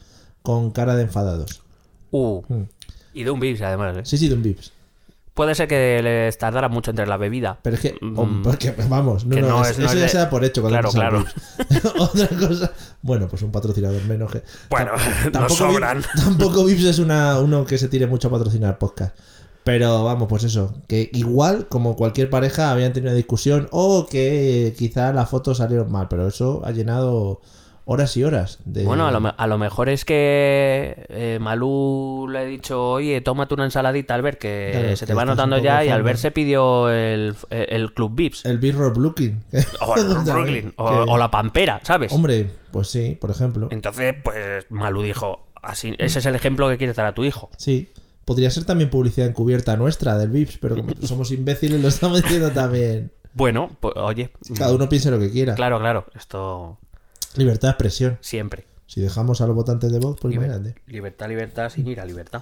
con 0.43 0.69
cara 0.71 0.95
de 0.95 1.01
enfadados. 1.03 1.63
Uh. 2.11 2.43
Mm. 2.47 2.63
Y 3.15 3.23
de 3.23 3.31
un 3.31 3.39
Vips, 3.39 3.61
además. 3.61 3.97
¿eh? 3.97 4.01
Sí, 4.03 4.17
sí, 4.17 4.27
de 4.27 4.35
un 4.35 4.43
Vips. 4.43 4.71
Puede 5.33 5.53
ser 5.55 5.67
que 5.67 6.01
les 6.01 6.37
tardara 6.37 6.69
mucho 6.69 6.91
entre 6.91 7.05
la 7.07 7.17
bebida. 7.17 7.57
Pero 7.61 7.75
es 7.75 7.81
que, 7.81 7.95
Mm. 7.99 8.41
porque, 8.43 8.73
vamos, 8.87 9.25
no, 9.25 9.35
Que 9.35 9.41
no, 9.41 9.49
no 9.49 9.61
es- 9.63 9.71
es- 9.71 9.79
no 9.79 9.85
eso 9.85 9.93
es 9.93 9.99
ya 9.99 10.03
de- 10.05 10.09
se 10.09 10.17
da 10.19 10.29
por 10.29 10.45
hecho 10.45 10.61
cuando 10.61 10.89
Claro, 10.91 11.25
claro. 11.25 11.25
Otra 11.99 12.27
cosa, 12.37 12.71
bueno, 13.01 13.27
pues 13.27 13.41
un 13.41 13.51
patrocinador 13.51 14.01
menos 14.05 14.31
que. 14.31 14.43
Bueno, 14.69 14.91
Tam- 15.31 15.41
nos 15.41 15.53
sobran. 15.55 15.97
Vips, 15.97 16.09
tampoco 16.23 16.63
Vips 16.63 16.83
es 16.85 16.99
una, 16.99 17.39
uno 17.39 17.65
que 17.65 17.77
se 17.77 17.89
tire 17.89 18.07
mucho 18.07 18.27
a 18.29 18.31
patrocinar 18.31 18.77
podcast. 18.77 19.17
Pero 19.65 20.03
vamos, 20.03 20.27
pues 20.29 20.43
eso, 20.43 20.75
que 20.87 21.09
igual, 21.13 21.67
como 21.67 21.95
cualquier 21.95 22.29
pareja, 22.29 22.71
habían 22.71 22.93
tenido 22.93 23.09
una 23.11 23.17
discusión 23.17 23.67
o 23.71 24.05
que 24.05 24.75
quizá 24.77 25.11
las 25.11 25.27
fotos 25.29 25.57
salieron 25.57 25.91
mal, 25.91 26.07
pero 26.07 26.27
eso 26.27 26.61
ha 26.63 26.71
llenado 26.71 27.41
horas 27.85 28.17
y 28.17 28.23
horas. 28.23 28.59
De... 28.65 28.83
Bueno, 28.83 29.07
a 29.07 29.11
lo, 29.11 29.19
me- 29.21 29.33
a 29.37 29.47
lo 29.47 29.57
mejor 29.57 29.89
es 29.89 30.05
que 30.05 31.05
eh, 31.09 31.37
Malú 31.39 32.27
le 32.29 32.39
ha 32.39 32.43
dicho, 32.43 32.91
oye, 32.91 33.21
tómate 33.21 33.53
una 33.53 33.65
ensaladita, 33.65 34.15
Albert, 34.15 34.39
que 34.39 34.69
Claro, 34.73 34.95
se 34.95 35.05
que 35.05 35.05
te 35.07 35.13
va 35.13 35.25
notando 35.25 35.57
ya, 35.59 35.83
y. 35.85 35.89
Albert 35.89 36.17
se 36.19 36.31
pidió 36.31 36.89
el, 36.89 37.35
el 37.49 37.93
Club 37.93 38.15
Vips. 38.15 38.45
El 38.45 38.59
Rock 38.73 38.97
Looking. 38.97 39.43
O, 39.81 39.95
el 39.95 40.05
Brooklyn, 40.25 40.73
o, 40.77 40.83
o 40.85 41.17
la 41.17 41.29
Pampera, 41.31 41.79
¿sabes? 41.83 42.11
Hombre, 42.11 42.49
pues 42.71 42.87
sí, 42.89 43.17
por 43.19 43.31
ejemplo. 43.31 43.67
Entonces, 43.71 44.15
pues 44.23 44.65
Malú 44.69 45.01
dijo, 45.03 45.47
así, 45.61 45.93
ese 45.99 46.19
es 46.19 46.25
el 46.25 46.35
ejemplo 46.35 46.67
que 46.69 46.77
quieres 46.77 46.95
dar 46.95 47.05
a 47.05 47.13
tu 47.13 47.23
hijo. 47.23 47.49
Sí. 47.57 47.91
Podría 48.25 48.49
ser 48.49 48.65
también 48.65 48.89
publicidad 48.89 49.27
encubierta 49.27 49.77
nuestra 49.77 50.17
del 50.17 50.29
Vips, 50.29 50.57
pero 50.57 50.75
como 50.75 50.89
somos 51.03 51.31
imbéciles 51.31 51.79
lo 51.79 51.87
estamos 51.89 52.23
diciendo 52.23 52.49
también. 52.51 53.11
Bueno, 53.35 53.69
pues 53.79 53.93
oye, 53.97 54.31
Cada 54.57 54.73
uno 54.73 54.89
piense 54.89 55.11
lo 55.11 55.19
que 55.19 55.29
quiera. 55.29 55.53
claro, 55.55 55.77
claro, 55.79 56.05
esto 56.15 56.79
Libertad 57.37 57.67
de 57.69 57.71
expresión. 57.71 58.17
siempre. 58.21 58.65
Si 58.87 59.01
dejamos 59.01 59.41
a 59.41 59.47
los 59.47 59.55
votantes 59.55 59.91
de 59.91 59.99
Vox, 59.99 60.19
pues 60.21 60.33
Liber- 60.33 60.45
imagínate. 60.45 60.75
libertad, 60.87 61.27
libertad, 61.27 61.69
sin 61.69 61.87
ir 61.87 61.99
a 61.99 62.05
libertad. 62.05 62.41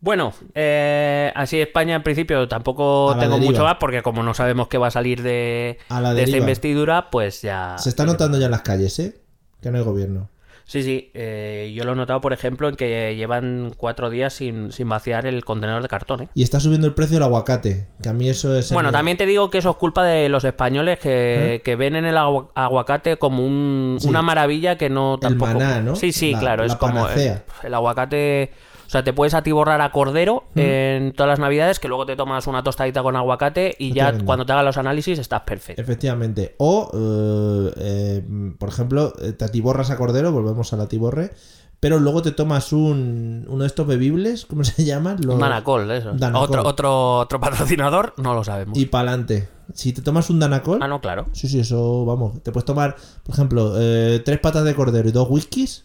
Bueno, 0.00 0.34
eh, 0.54 1.32
así 1.34 1.60
España 1.60 1.94
en 1.96 2.02
principio 2.02 2.46
tampoco 2.46 3.14
tengo 3.18 3.34
deriva. 3.36 3.52
mucho 3.52 3.64
más 3.64 3.76
porque 3.80 4.02
como 4.02 4.22
no 4.22 4.34
sabemos 4.34 4.68
qué 4.68 4.76
va 4.76 4.88
a 4.88 4.90
salir 4.90 5.22
de, 5.22 5.78
A 5.88 6.00
la 6.00 6.12
de 6.12 6.24
esta 6.24 6.36
investidura, 6.36 7.10
pues 7.10 7.40
ya... 7.42 7.76
Se 7.78 7.88
está 7.88 8.04
notando 8.04 8.38
ya 8.38 8.46
en 8.46 8.50
las 8.50 8.60
calles, 8.62 8.98
¿eh? 8.98 9.16
Que 9.62 9.70
no 9.70 9.78
hay 9.78 9.84
gobierno. 9.84 10.28
Sí, 10.66 10.82
sí, 10.82 11.10
eh, 11.12 11.72
yo 11.76 11.84
lo 11.84 11.92
he 11.92 11.94
notado 11.94 12.22
por 12.22 12.32
ejemplo 12.32 12.68
en 12.70 12.74
que 12.76 13.14
llevan 13.16 13.74
cuatro 13.76 14.08
días 14.08 14.32
sin, 14.32 14.72
sin 14.72 14.88
vaciar 14.88 15.26
el 15.26 15.44
contenedor 15.44 15.82
de 15.82 15.88
cartón. 15.88 16.22
¿eh? 16.22 16.28
Y 16.34 16.42
está 16.42 16.58
subiendo 16.58 16.86
el 16.86 16.94
precio 16.94 17.16
del 17.16 17.24
aguacate. 17.24 17.86
Que 18.02 18.08
a 18.08 18.12
mí 18.14 18.28
eso 18.30 18.56
es. 18.56 18.72
Bueno, 18.72 18.88
el- 18.88 18.94
también 18.94 19.16
te 19.18 19.26
digo 19.26 19.50
que 19.50 19.58
eso 19.58 19.70
es 19.70 19.76
culpa 19.76 20.04
de 20.04 20.28
los 20.30 20.42
españoles 20.44 20.98
que, 20.98 21.56
¿Eh? 21.56 21.60
que 21.60 21.76
ven 21.76 21.96
en 21.96 22.06
el 22.06 22.16
agua- 22.16 22.48
aguacate 22.54 23.18
como 23.18 23.44
un- 23.46 23.98
Sí. 24.00 24.08
una 24.08 24.22
maravilla 24.22 24.78
que 24.78 24.88
no 24.88 25.18
tampoco. 25.20 25.52
maná, 25.52 25.82
¿no? 25.82 25.96
Sí, 25.96 26.12
sí, 26.12 26.32
La- 26.32 26.38
claro, 26.40 26.64
la 26.64 26.72
es 26.72 26.76
como 26.76 27.08
el, 27.10 27.40
el 27.62 27.74
aguacate. 27.74 28.50
O 28.94 28.96
sea, 28.96 29.02
te 29.02 29.12
puedes 29.12 29.34
atiborrar 29.34 29.80
a 29.80 29.90
cordero 29.90 30.44
en 30.54 31.12
todas 31.14 31.28
las 31.28 31.40
navidades, 31.40 31.80
que 31.80 31.88
luego 31.88 32.06
te 32.06 32.14
tomas 32.14 32.46
una 32.46 32.62
tostadita 32.62 33.02
con 33.02 33.16
aguacate 33.16 33.74
y 33.76 33.92
ya 33.92 34.16
cuando 34.24 34.46
te 34.46 34.52
hagan 34.52 34.64
los 34.64 34.76
análisis 34.76 35.18
estás 35.18 35.40
perfecto. 35.40 35.82
Efectivamente. 35.82 36.54
O, 36.58 36.92
eh, 36.94 37.72
eh, 37.76 38.54
por 38.56 38.68
ejemplo, 38.68 39.12
eh, 39.20 39.32
te 39.32 39.46
atiborras 39.46 39.90
a 39.90 39.96
cordero, 39.96 40.30
volvemos 40.30 40.72
a 40.72 40.76
la 40.76 40.84
atiborre, 40.84 41.32
pero 41.80 41.98
luego 41.98 42.22
te 42.22 42.30
tomas 42.30 42.72
un, 42.72 43.44
uno 43.48 43.62
de 43.62 43.66
estos 43.66 43.84
bebibles, 43.84 44.46
¿cómo 44.46 44.62
se 44.62 44.84
llaman? 44.84 45.16
Los- 45.24 45.34
Un 45.34 45.40
Danacol, 45.40 45.90
eso. 45.90 46.12
Danacol. 46.12 46.44
Otro, 46.60 46.62
otro, 46.68 47.18
otro 47.18 47.40
patrocinador, 47.40 48.14
no 48.18 48.32
lo 48.32 48.44
sabemos. 48.44 48.78
Y 48.78 48.86
para 48.86 49.08
adelante. 49.10 49.48
Si 49.72 49.92
te 49.92 50.02
tomas 50.02 50.30
un 50.30 50.38
Danacol, 50.38 50.78
Ah, 50.80 50.86
no, 50.86 51.00
claro. 51.00 51.26
sí, 51.32 51.48
sí, 51.48 51.58
eso, 51.58 52.04
vamos, 52.04 52.40
te 52.44 52.52
puedes 52.52 52.64
tomar, 52.64 52.94
por 53.24 53.34
ejemplo, 53.34 53.74
eh, 53.76 54.22
tres 54.24 54.38
patas 54.38 54.62
de 54.62 54.72
cordero 54.76 55.08
y 55.08 55.10
dos 55.12 55.26
whiskies, 55.28 55.84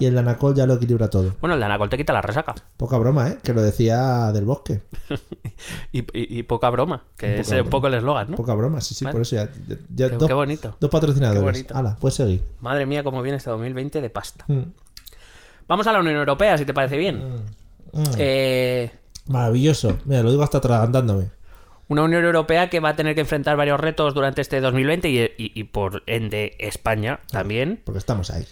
Y 0.00 0.06
el 0.06 0.14
Danacol 0.14 0.54
ya 0.54 0.66
lo 0.66 0.74
equilibra 0.74 1.08
todo. 1.10 1.34
Bueno, 1.40 1.54
el 1.54 1.60
Danacol 1.60 1.88
te 1.90 1.96
quita 1.98 2.12
la 2.14 2.22
resaca. 2.22 2.54
Poca 2.76 2.96
broma, 2.96 3.28
¿eh? 3.28 3.38
Que 3.42 3.52
lo 3.52 3.60
decía 3.62 4.32
del 4.32 4.44
bosque. 4.44 4.80
Y, 5.92 6.00
y- 6.00 6.38
y 6.38 6.42
poca 6.44 6.70
broma, 6.70 7.04
que 7.16 7.26
Un 7.26 7.32
es 7.32 7.46
poco 7.48 7.50
un 7.50 7.56
broma. 7.58 7.70
poco 7.70 7.86
el 7.88 7.94
eslogan, 7.94 8.30
¿no? 8.30 8.36
Poca 8.36 8.54
broma, 8.54 8.80
sí, 8.80 8.94
sí, 8.94 9.04
Vale. 9.04 9.12
por 9.12 9.22
eso 9.22 9.36
ya. 9.36 9.48
ya 9.94 10.08
Qué- 10.10 10.16
dos, 10.16 10.28
qué 10.28 10.34
bonito. 10.34 10.76
dos 10.78 10.90
patrocinadores. 10.90 11.64
Qué 11.66 11.72
bonito. 11.74 11.96
Puedes 12.00 12.14
seguir. 12.14 12.42
Madre 12.60 12.86
mía, 12.86 13.02
cómo 13.02 13.20
viene 13.22 13.38
este 13.38 13.50
2020 13.50 14.00
de 14.00 14.10
pasta. 14.10 14.44
Mm. 14.48 14.62
Vamos 15.66 15.86
a 15.86 15.92
la 15.92 15.98
Unión 16.00 16.16
Europea, 16.16 16.56
si 16.56 16.64
te 16.64 16.72
parece 16.72 16.96
bien. 16.96 17.18
Mm. 17.92 18.02
Eh, 18.18 18.90
Maravilloso. 19.26 19.98
Mira, 20.04 20.22
lo 20.22 20.30
digo 20.30 20.42
hasta 20.42 20.58
atragantándome. 20.58 21.30
una 21.88 22.02
Unión 22.04 22.24
Europea 22.24 22.70
que 22.70 22.80
va 22.80 22.90
a 22.90 22.96
tener 22.96 23.14
que 23.14 23.22
enfrentar 23.22 23.56
varios 23.56 23.80
retos 23.80 24.14
durante 24.14 24.40
este 24.42 24.60
2020 24.60 25.08
y, 25.08 25.18
y- 25.20 25.52
y 25.54 25.64
por 25.64 26.02
ende 26.06 26.54
España 26.58 27.20
también. 27.32 27.80
Porque 27.84 27.98
estamos 27.98 28.30
ahí. 28.30 28.46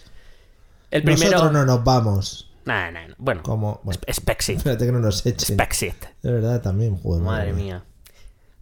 El 0.91 1.03
primero... 1.03 1.31
Nosotros 1.31 1.51
no 1.53 1.65
nos 1.65 1.83
vamos. 1.83 2.51
Nah, 2.65 2.91
nah, 2.91 3.07
nah. 3.07 3.13
Bueno, 3.17 3.43
Como. 3.43 3.79
Bueno, 3.83 3.99
es 4.05 4.23
Brexit. 4.23 4.57
espérate 4.57 4.85
que 4.85 4.91
no 4.91 4.99
nos 4.99 5.25
echen. 5.25 5.55
Brexit. 5.57 5.95
De 6.21 6.31
verdad, 6.31 6.61
también, 6.61 6.97
joder. 6.97 7.23
Madre 7.23 7.53
mía. 7.53 7.83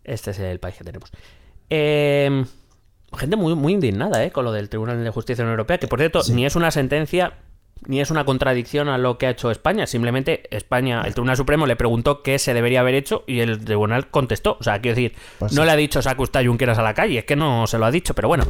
Este 0.03 0.31
es 0.31 0.39
el 0.39 0.59
país 0.59 0.75
que 0.75 0.83
tenemos. 0.83 1.11
Eh, 1.69 2.45
gente 3.17 3.35
muy, 3.35 3.55
muy 3.55 3.73
indignada 3.73 4.23
¿eh? 4.23 4.31
con 4.31 4.45
lo 4.45 4.51
del 4.51 4.69
Tribunal 4.69 5.03
de 5.03 5.09
Justicia 5.09 5.37
de 5.37 5.47
la 5.47 5.49
Unión 5.53 5.59
Europea, 5.59 5.77
que 5.79 5.87
por 5.87 5.99
cierto, 5.99 6.21
Sí. 6.21 6.33
ni 6.33 6.45
es 6.45 6.55
una 6.55 6.69
sentencia 6.71 7.33
ni 7.87 7.99
es 8.01 8.09
una 8.09 8.25
contradicción 8.25 8.87
a 8.89 8.97
lo 8.97 9.17
que 9.17 9.27
ha 9.27 9.29
hecho 9.31 9.51
España. 9.51 9.85
Simplemente 9.85 10.43
España, 10.55 11.01
el 11.05 11.13
Tribunal 11.13 11.37
Supremo 11.37 11.65
le 11.67 11.75
preguntó 11.75 12.23
qué 12.23 12.39
se 12.39 12.53
debería 12.53 12.79
haber 12.81 12.95
hecho 12.95 13.23
y 13.27 13.39
el 13.41 13.63
Tribunal 13.63 14.09
contestó. 14.09 14.57
O 14.59 14.63
sea, 14.63 14.79
quiero 14.81 14.95
decir, 14.95 15.15
Pues 15.39 15.53
no 15.53 15.61
sí. 15.61 15.65
le 15.65 15.71
ha 15.71 15.75
dicho 15.75 16.01
saca 16.01 16.21
usted 16.21 16.39
a 16.39 16.43
Junqueras 16.45 16.77
a 16.79 16.81
la 16.83 16.93
calle, 16.93 17.19
es 17.19 17.25
que 17.25 17.35
no 17.35 17.67
se 17.67 17.77
lo 17.77 17.85
ha 17.85 17.91
dicho, 17.91 18.13
pero 18.15 18.27
bueno, 18.27 18.45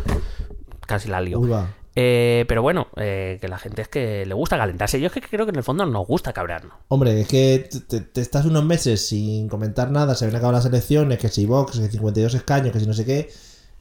casi 0.86 1.10
la 1.10 1.20
lío. 1.22 1.40
Uy. 1.40 1.52
Eh, 1.98 2.44
pero 2.48 2.62
bueno, 2.62 2.88
eh, 2.98 3.38
que 3.40 3.48
la 3.48 3.58
gente 3.58 3.82
es 3.82 3.88
que 3.88 4.26
le 4.26 4.34
gusta 4.34 4.58
calentarse. 4.58 5.00
Yo 5.00 5.08
es 5.08 5.14
que 5.14 5.22
creo 5.22 5.46
que 5.46 5.52
en 5.52 5.56
el 5.56 5.64
fondo 5.64 5.86
nos 5.86 6.06
gusta 6.06 6.34
cabrearnos. 6.34 6.74
Hombre, 6.90 7.22
es 7.22 7.28
que 7.28 7.70
te, 7.88 8.22
estás 8.22 8.46
unos 8.46 8.66
meses 8.66 9.08
sin 9.08 9.48
comentar 9.48 9.92
nada, 9.92 10.14
se 10.16 10.26
ven 10.26 10.36
acabado 10.36 10.58
las 10.58 10.66
elecciones, 10.66 11.18
que 11.20 11.30
si 11.30 11.46
Vox, 11.46 11.80
que 11.80 11.88
52 11.88 12.34
escaños, 12.34 12.72
que 12.74 12.80
si 12.82 12.88
no 12.88 12.94
sé 12.94 13.06
qué. 13.06 13.30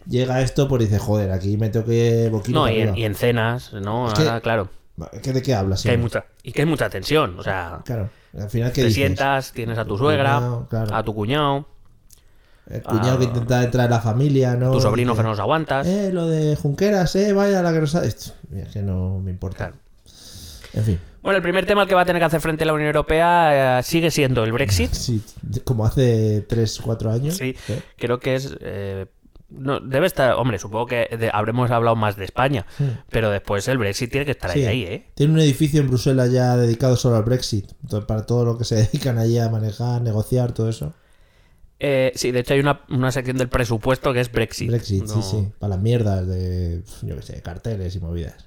Llega 0.09 0.43
esto, 0.43 0.69
pues 0.69 0.83
dices, 0.83 1.01
joder, 1.01 1.33
aquí 1.33 1.57
me 1.57 1.71
tengo 1.71 1.87
que 1.87 2.29
boquino 2.31 2.61
No, 2.61 2.69
y 2.71 2.75
en, 2.77 2.83
arriba. 2.91 2.99
y 2.99 3.05
en 3.05 3.15
cenas, 3.15 3.73
¿no? 3.73 4.09
Es 4.09 4.15
que- 4.15 4.23
Ahora, 4.23 4.41
claro. 4.41 4.69
Es 5.13 5.21
que 5.23 5.33
¿De 5.33 5.43
qué 5.43 5.55
hablas? 5.55 5.83
Que 5.83 5.91
hay 5.91 5.97
mucha, 5.97 6.27
y 6.43 6.53
que 6.53 6.63
hay 6.63 6.67
mucha 6.69 6.89
tensión. 6.91 7.37
O 7.39 7.43
sea, 7.43 7.81
Claro. 7.85 8.11
Al 8.39 8.51
final, 8.51 8.71
¿qué 8.71 8.83
te 8.83 8.89
dices? 8.89 8.95
sientas, 8.95 9.53
tienes 9.53 9.79
a 9.79 9.85
tu 9.85 9.97
suegra, 9.97 10.35
Cuñado, 10.35 10.67
claro. 10.69 10.95
a 10.95 11.03
tu 11.03 11.15
cuñado, 11.15 11.67
El 12.71 12.83
cuñado 12.83 13.15
Ah. 13.15 13.19
que 13.19 13.25
intenta 13.25 13.63
entrar 13.63 13.85
en 13.87 13.91
la 13.91 14.01
familia, 14.01 14.55
¿no? 14.57 14.73
tu 14.73 14.81
sobrino 14.81 15.15
que 15.15 15.23
no 15.23 15.31
los 15.31 15.39
aguantas. 15.41 15.87
Eh, 15.87 16.11
lo 16.13 16.27
de 16.29 16.57
Junqueras, 16.57 17.15
eh, 17.17 17.33
vaya 17.33 17.63
la 17.63 17.73
que 17.73 17.81
no 17.81 17.87
sabe. 17.87 18.07
Esto, 18.09 18.33
mira, 18.51 18.67
que 18.71 18.81
no 18.83 19.19
me 19.21 19.31
importa. 19.31 19.57
Claro. 19.57 19.75
En 20.73 20.85
fin. 20.85 20.99
Bueno, 21.23 21.37
el 21.37 21.43
primer 21.43 21.65
tema 21.67 21.83
al 21.83 21.89
que 21.89 21.95
va 21.95 22.03
a 22.03 22.05
tener 22.05 22.21
que 22.21 22.27
hacer 22.27 22.41
frente 22.41 22.65
la 22.65 22.73
Unión 22.73 22.89
Europea 22.89 23.79
eh, 23.79 23.83
sigue 23.83 24.11
siendo 24.11 24.45
el 24.45 24.53
Brexit. 24.53 24.91
Sí, 24.93 25.23
como 25.65 25.87
hace 25.87 26.45
3, 26.49 26.81
4 26.83 27.13
años. 27.13 27.37
Sí, 27.37 27.55
¿eh? 27.69 27.81
creo 27.97 28.19
que 28.19 28.35
es. 28.35 28.57
eh, 28.61 29.07
no, 29.51 29.79
debe 29.79 30.07
estar. 30.07 30.33
Hombre, 30.35 30.59
supongo 30.59 30.87
que 30.87 31.09
de- 31.17 31.31
habremos 31.33 31.71
hablado 31.71 31.95
más 31.97 32.17
de 32.17 32.25
España. 32.25 32.67
Pero 33.11 33.31
después 33.31 33.69
el 33.69 33.79
Brexit 33.79 34.11
tiene 34.11 34.25
que 34.27 34.33
estar 34.33 34.51
Hmm. 34.51 34.55
Sí. 34.55 34.65
ahí, 34.67 34.83
¿eh? 34.83 35.07
Tiene 35.15 35.33
un 35.35 35.39
edificio 35.41 35.81
en 35.81 35.87
Bruselas 35.89 36.33
ya 36.33 36.57
dedicado 36.57 36.97
solo 36.97 37.17
al 37.17 37.23
Brexit. 37.23 37.71
Para 38.09 38.27
todo 38.27 38.45
lo 38.45 38.59
que 38.59 38.65
se 38.65 38.75
dedican 38.91 39.19
allí 39.19 39.39
a 39.39 39.49
manejar, 39.49 40.03
negociar, 40.03 40.53
todo 40.53 40.69
eso. 40.69 40.93
Eh, 41.87 42.13
Sí, 42.15 42.31
de 42.33 42.41
hecho 42.41 42.55
hay 42.55 42.61
una, 42.61 42.81
una 42.89 43.13
sección 43.13 43.37
del 43.37 43.49
presupuesto 43.49 44.13
que 44.15 44.21
es 44.21 44.33
Brexit. 44.33 44.69
Brexit, 44.71 45.05
No- 45.05 45.21
sí, 45.21 45.23
sí. 45.23 45.49
Para 45.59 45.75
las 45.75 45.83
mierdas 45.83 46.27
de, 46.27 46.83
yo 47.03 47.17
qué 47.17 47.23
sé, 47.23 47.43
carteles 47.43 47.95
y 47.95 48.01
movidas. 48.01 48.47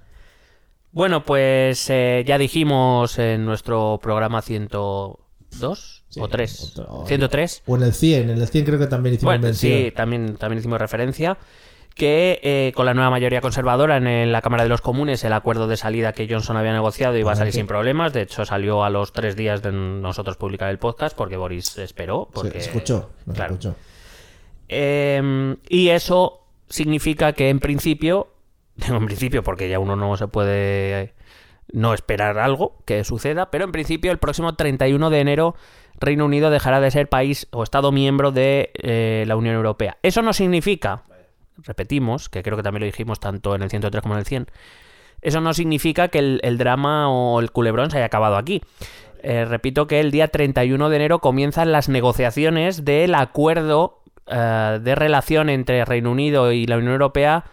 Bueno, 0.91 1.23
pues 1.23 1.87
eh, 1.91 2.23
ya 2.25 2.37
dijimos 2.39 3.19
en 3.19 3.45
nuestro 3.45 3.99
programa 4.01 4.41
102 4.41 6.03
Sí, 6.09 6.19
o 6.21 6.27
3. 6.27 6.63
otro- 6.77 7.03
103. 7.05 7.63
O 7.67 7.75
en 7.75 7.83
el 7.83 7.93
100, 7.93 8.29
en 8.31 8.41
el 8.41 8.47
100 8.47 8.65
creo 8.65 8.79
que 8.79 8.87
también 8.87 9.15
hicimos 9.15 9.29
Bueno, 9.33 9.43
mención. 9.43 9.71
sí, 9.73 9.91
también, 9.91 10.35
también 10.37 10.59
hicimos 10.59 10.79
referencia 10.79 11.37
que 11.97 12.39
eh, 12.43 12.71
con 12.75 12.85
la 12.85 12.93
nueva 12.93 13.09
mayoría 13.09 13.41
conservadora 13.41 13.97
en 13.97 14.31
la 14.31 14.41
Cámara 14.41 14.63
de 14.63 14.69
los 14.69 14.81
Comunes 14.81 15.23
el 15.23 15.33
acuerdo 15.33 15.67
de 15.67 15.75
salida 15.77 16.13
que 16.13 16.27
Johnson 16.29 16.55
había 16.57 16.71
negociado 16.73 17.17
iba 17.17 17.31
a 17.31 17.35
salir 17.35 17.53
sin 17.53 17.67
problemas. 17.67 18.13
De 18.13 18.21
hecho, 18.21 18.45
salió 18.45 18.83
a 18.83 18.89
los 18.89 19.11
tres 19.11 19.35
días 19.35 19.61
de 19.61 19.71
nosotros 19.71 20.37
publicar 20.37 20.69
el 20.69 20.77
podcast 20.79 21.17
porque 21.17 21.35
Boris 21.37 21.77
esperó. 21.77 22.27
Se- 22.29 22.33
Porque, 22.33 22.61
se 22.61 22.69
escuchó, 22.69 23.09
claro. 23.33 23.53
escuchó. 23.55 23.75
Eh, 24.69 25.55
y 25.69 25.89
eso 25.89 26.41
significa 26.69 27.33
que 27.33 27.49
en 27.49 27.59
principio, 27.59 28.27
en 28.87 29.05
principio 29.05 29.43
porque 29.43 29.69
ya 29.69 29.79
uno 29.79 29.95
no 29.95 30.15
se 30.17 30.27
puede 30.27 31.13
no 31.71 31.93
esperar 31.93 32.37
algo 32.37 32.77
que 32.85 33.03
suceda, 33.03 33.51
pero 33.51 33.65
en 33.65 33.71
principio 33.71 34.11
el 34.11 34.19
próximo 34.19 34.55
31 34.55 35.09
de 35.09 35.19
enero 35.19 35.55
Reino 35.99 36.25
Unido 36.25 36.49
dejará 36.49 36.79
de 36.79 36.91
ser 36.91 37.09
país 37.09 37.47
o 37.51 37.63
Estado 37.63 37.91
miembro 37.91 38.31
de 38.31 38.71
eh, 38.75 39.25
la 39.27 39.35
Unión 39.35 39.55
Europea. 39.55 39.97
Eso 40.03 40.21
no 40.21 40.31
significa, 40.31 41.03
repetimos, 41.63 42.29
que 42.29 42.43
creo 42.43 42.57
que 42.57 42.63
también 42.63 42.81
lo 42.81 42.85
dijimos 42.85 43.19
tanto 43.19 43.55
en 43.55 43.63
el 43.63 43.69
103 43.69 44.01
como 44.01 44.15
en 44.15 44.19
el 44.19 44.25
100, 44.25 44.47
eso 45.21 45.41
no 45.41 45.53
significa 45.53 46.09
que 46.09 46.19
el, 46.19 46.57
drama 46.57 47.09
o 47.09 47.39
el 47.39 47.51
culebrón 47.51 47.91
se 47.91 47.97
haya 47.97 48.05
acabado 48.05 48.37
aquí. 48.37 48.61
Eh, 49.23 49.45
repito 49.45 49.87
que 49.87 49.99
el 49.99 50.11
día 50.11 50.27
31 50.27 50.89
de 50.89 50.95
enero 50.95 51.19
comienzan 51.19 51.71
las 51.71 51.89
negociaciones 51.89 52.85
del 52.85 53.15
acuerdo 53.15 54.03
eh, 54.27 54.79
de 54.81 54.95
relación 54.95 55.49
entre 55.49 55.83
Reino 55.85 56.11
Unido 56.11 56.51
y 56.51 56.67
la 56.67 56.77
Unión 56.77 56.93
Europea, 56.93 57.45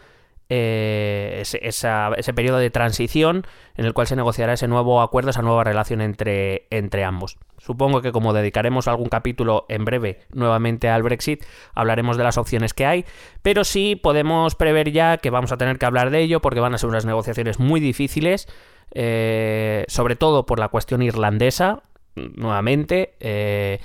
eh, 0.57 1.39
ese, 1.41 1.59
esa- 1.67 2.13
periodo 2.37 2.59
de 2.59 2.71
transición 2.71 3.45
en 3.77 3.87
el 3.87 3.93
cual 3.93 4.07
se 4.07 4.15
negociará 4.15 4.53
ese 4.53 4.69
nuevo 4.69 5.03
acuerdo, 5.03 5.31
esa 5.31 5.43
nueva 5.43 5.65
relación 5.65 6.01
entre, 6.01 6.67
entre 6.71 7.03
ambos. 7.03 7.39
Supongo 7.59 8.03
que 8.03 8.13
como 8.13 8.33
dedicaremos 8.33 8.87
algún 8.87 9.09
capítulo 9.09 9.67
en 9.69 9.85
breve 9.85 10.21
nuevamente 10.33 10.89
al 10.89 11.03
Brexit, 11.03 11.43
hablaremos 11.75 12.17
de 12.17 12.23
las 12.25 12.39
opciones 12.39 12.73
que 12.73 12.87
hay, 12.87 13.05
pero 13.43 13.65
sí 13.65 13.97
podemos 13.97 14.55
prever 14.55 14.93
ya 14.93 15.17
que 15.19 15.31
vamos 15.31 15.51
a 15.51 15.57
tener 15.57 15.79
que 15.79 15.87
hablar 15.87 16.11
de 16.11 16.21
ello 16.21 16.41
porque 16.41 16.61
van 16.61 16.75
a 16.75 16.79
ser 16.79 16.89
unas 16.89 17.05
negociaciones 17.05 17.59
muy 17.59 17.81
difíciles, 17.81 18.47
eh, 18.93 19.85
sobre 19.89 20.15
todo 20.15 20.47
por 20.47 20.61
la 20.61 20.69
cuestión 20.69 21.03
irlandesa, 21.03 21.83
nuevamente. 22.15 23.15
eh, 23.19 23.81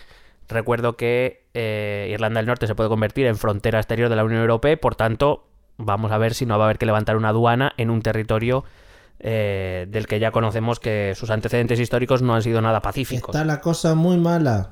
recuerdo 0.48 0.98
que 0.98 1.40
Irlanda 2.10 2.40
del 2.40 2.48
Norte 2.48 2.68
se 2.68 2.76
puede 2.76 2.90
convertir 2.90 3.26
en 3.26 3.36
frontera 3.38 3.80
exterior 3.80 4.08
de 4.10 4.16
la 4.16 4.24
Unión 4.24 4.42
Europea 4.42 4.78
por 4.78 4.96
tanto 4.96 5.49
vamos 5.80 6.12
a 6.12 6.18
ver 6.18 6.36
si 6.36 6.46
no 6.46 6.58
va 6.60 6.65
a 6.65 6.68
haber 6.68 6.78
que 6.78 6.86
levantar 6.86 7.15
una 7.18 7.30
aduana 7.30 7.74
en 7.78 7.89
un 7.89 8.02
territorio 8.02 8.63
eh, 9.20 9.88
del 9.89 10.06
que 10.08 10.20
ya 10.20 10.32
conocemos 10.32 10.80
que 10.80 11.13
sus 11.15 11.30
antecedentes 11.32 11.80
históricos 11.80 12.22
no 12.22 12.36
han 12.36 12.44
sido 12.44 12.62
nada 12.62 12.82
pacíficos. 12.82 13.34
Está 13.34 13.46
la 13.46 13.60
cosa 13.60 13.96
muy 13.96 14.18
mala. 14.18 14.72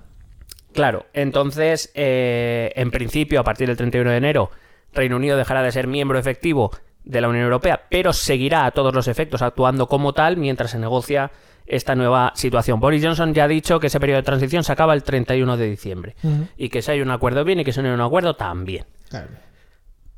Claro, 0.73 1.07
entonces, 1.13 1.91
eh, 1.95 2.71
en 2.75 2.91
principio, 2.91 3.39
a 3.39 3.43
partir 3.43 3.67
del 3.67 3.77
31 3.77 4.11
de 4.11 4.17
enero, 4.17 4.51
Reino 4.93 5.15
Unido 5.15 5.35
dejará 5.37 5.63
de 5.63 5.71
ser 5.71 5.87
miembro 5.87 6.19
efectivo 6.19 6.71
de 7.03 7.21
la 7.21 7.29
Unión 7.29 7.45
Europea, 7.45 7.83
pero 7.89 8.13
seguirá 8.13 8.65
a 8.65 8.71
todos 8.71 8.93
los 8.93 9.07
efectos 9.07 9.41
actuando 9.41 9.87
como 9.87 10.13
tal 10.13 10.37
mientras 10.37 10.71
se 10.71 10.79
negocia 10.79 11.31
esta 11.65 11.95
nueva 11.95 12.31
situación. 12.35 12.79
Boris 12.79 13.03
Johnson 13.03 13.33
ya 13.33 13.45
ha 13.45 13.47
dicho 13.47 13.79
que 13.79 13.87
ese 13.87 13.99
periodo 13.99 14.17
de 14.17 14.23
transición 14.23 14.63
se 14.63 14.71
acaba 14.71 14.93
el 14.93 15.03
31 15.03 15.57
de 15.57 15.69
diciembre 15.69 16.15
y 16.57 16.69
que 16.69 16.81
si 16.81 16.91
hay 16.91 17.01
un 17.01 17.11
acuerdo 17.11 17.43
bien 17.43 17.59
y 17.59 17.65
que 17.65 17.73
si 17.73 17.81
no 17.81 17.87
hay 17.87 17.93
un 17.93 18.01
acuerdo 18.01 18.35
también. 18.35 18.85
Claro. 19.09 19.27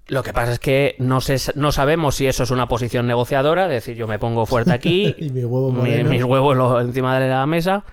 Lo 0.10 0.24
que 0.24 0.34
pasa 0.34 0.52
es 0.54 0.60
que 0.60 0.96
no, 1.00 1.22
sé, 1.22 1.38
no 1.56 1.72
sabemos 1.72 2.16
si 2.16 2.28
eso 2.28 2.44
es 2.44 2.52
una 2.52 2.68
posición 2.68 3.08
negociadora, 3.08 3.66
es 3.66 3.70
decir, 3.72 3.96
yo 3.96 4.08
me 4.08 4.20
pongo 4.20 4.46
fuerte 4.46 4.72
aquí, 4.74 5.16
Y 5.20 5.30
mi 5.30 5.44
huevo 5.46 5.72
mi- 5.72 6.04
mis 6.04 6.24
huevos 6.24 6.58
lo- 6.58 6.82
encima 6.82 7.20
de 7.20 7.30
la 7.30 7.46
mesa, 7.46 7.84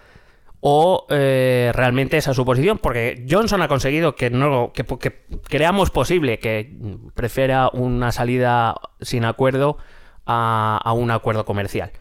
o 0.60 1.06
eh, 1.10 1.70
realmente 1.74 2.16
esa 2.16 2.30
es 2.30 2.36
su 2.36 2.44
posición, 2.44 2.78
porque 2.78 3.24
Johnson 3.30 3.60
ha 3.62 3.68
conseguido 3.68 4.14
que 4.16 4.30
no 4.30 4.72
que, 4.72 4.84
que 4.84 5.26
creamos 5.44 5.90
posible 5.90 6.38
que 6.38 6.74
prefiera 7.14 7.68
una 7.72 8.10
salida 8.12 8.74
sin 9.00 9.24
acuerdo 9.24 9.76
a, 10.24 10.80
a 10.82 10.92
un 10.94 11.10
acuerdo 11.10 11.44
comercial. 11.44 11.92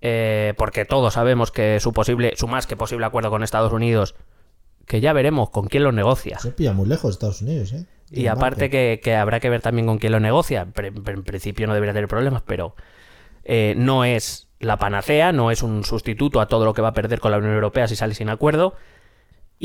Eh, 0.00 0.54
porque 0.56 0.84
todos 0.84 1.14
sabemos 1.14 1.52
que 1.52 1.78
su 1.78 1.92
posible, 1.92 2.32
su 2.36 2.48
más 2.48 2.66
que 2.66 2.76
posible 2.76 3.06
acuerdo 3.06 3.30
con 3.30 3.44
Estados 3.44 3.72
Unidos, 3.72 4.16
que 4.86 5.00
ya 5.00 5.12
veremos 5.12 5.50
con 5.50 5.66
quién 5.68 5.84
lo 5.84 5.92
negocia. 5.92 6.38
Se 6.40 6.50
pilla 6.50 6.72
muy 6.72 6.88
lejos 6.88 7.12
Estados 7.12 7.40
Unidos, 7.42 7.72
¿eh? 7.72 7.86
Y 8.12 8.26
aparte 8.26 8.68
que, 8.70 9.00
que 9.02 9.16
habrá 9.16 9.40
que 9.40 9.48
ver 9.50 9.60
también 9.62 9.86
con 9.86 9.98
quién 9.98 10.12
lo 10.12 10.20
negocia. 10.20 10.66
En 10.76 11.22
principio 11.24 11.66
no 11.66 11.74
debería 11.74 11.94
tener 11.94 12.08
problemas, 12.08 12.42
pero 12.46 12.74
eh, 13.44 13.74
no 13.76 14.04
es 14.04 14.48
la 14.60 14.76
panacea, 14.78 15.32
no 15.32 15.50
es 15.50 15.62
un 15.62 15.82
sustituto 15.84 16.40
a 16.40 16.46
todo 16.46 16.64
lo 16.64 16.74
que 16.74 16.82
va 16.82 16.88
a 16.88 16.92
perder 16.94 17.20
con 17.20 17.30
la 17.32 17.38
Unión 17.38 17.54
Europea 17.54 17.88
si 17.88 17.96
sale 17.96 18.14
sin 18.14 18.28
acuerdo. 18.28 18.74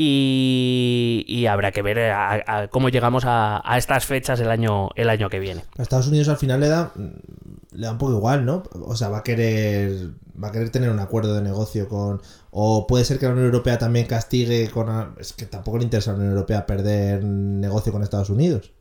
Y, 0.00 1.24
y 1.26 1.46
habrá 1.46 1.72
que 1.72 1.82
ver 1.82 1.98
a- 2.12 2.42
a 2.46 2.68
cómo 2.68 2.88
llegamos 2.88 3.24
a, 3.24 3.60
a 3.64 3.78
estas 3.78 4.06
fechas 4.06 4.38
el 4.38 4.48
año, 4.50 4.90
el 4.94 5.10
año 5.10 5.28
que 5.28 5.40
viene. 5.40 5.64
A 5.76 5.82
Estados 5.82 6.06
Unidos 6.06 6.28
al 6.28 6.36
final 6.36 6.60
le 6.60 6.68
da, 6.68 6.92
le 6.96 7.84
da 7.86 7.92
un 7.92 7.98
poco 7.98 8.12
igual, 8.12 8.44
¿no? 8.46 8.62
O 8.72 8.94
sea, 8.94 9.08
va 9.08 9.18
a 9.18 9.22
querer 9.24 10.10
va 10.42 10.48
a 10.48 10.52
querer 10.52 10.70
tener 10.70 10.90
un 10.90 11.00
acuerdo 11.00 11.34
de 11.34 11.42
negocio 11.42 11.88
con 11.88 12.20
o 12.50 12.86
puede 12.86 13.04
ser 13.04 13.18
que 13.18 13.26
la 13.26 13.32
Unión 13.32 13.46
Europea 13.46 13.78
también 13.78 14.06
castigue 14.06 14.68
con 14.70 15.14
es 15.18 15.32
que 15.32 15.46
tampoco 15.46 15.78
le 15.78 15.84
interesa 15.84 16.10
a 16.10 16.14
la 16.14 16.20
Unión 16.20 16.34
Europea 16.34 16.66
perder 16.66 17.24
negocio 17.24 17.92
con 17.92 18.02
Estados 18.02 18.30
Unidos. 18.30 18.72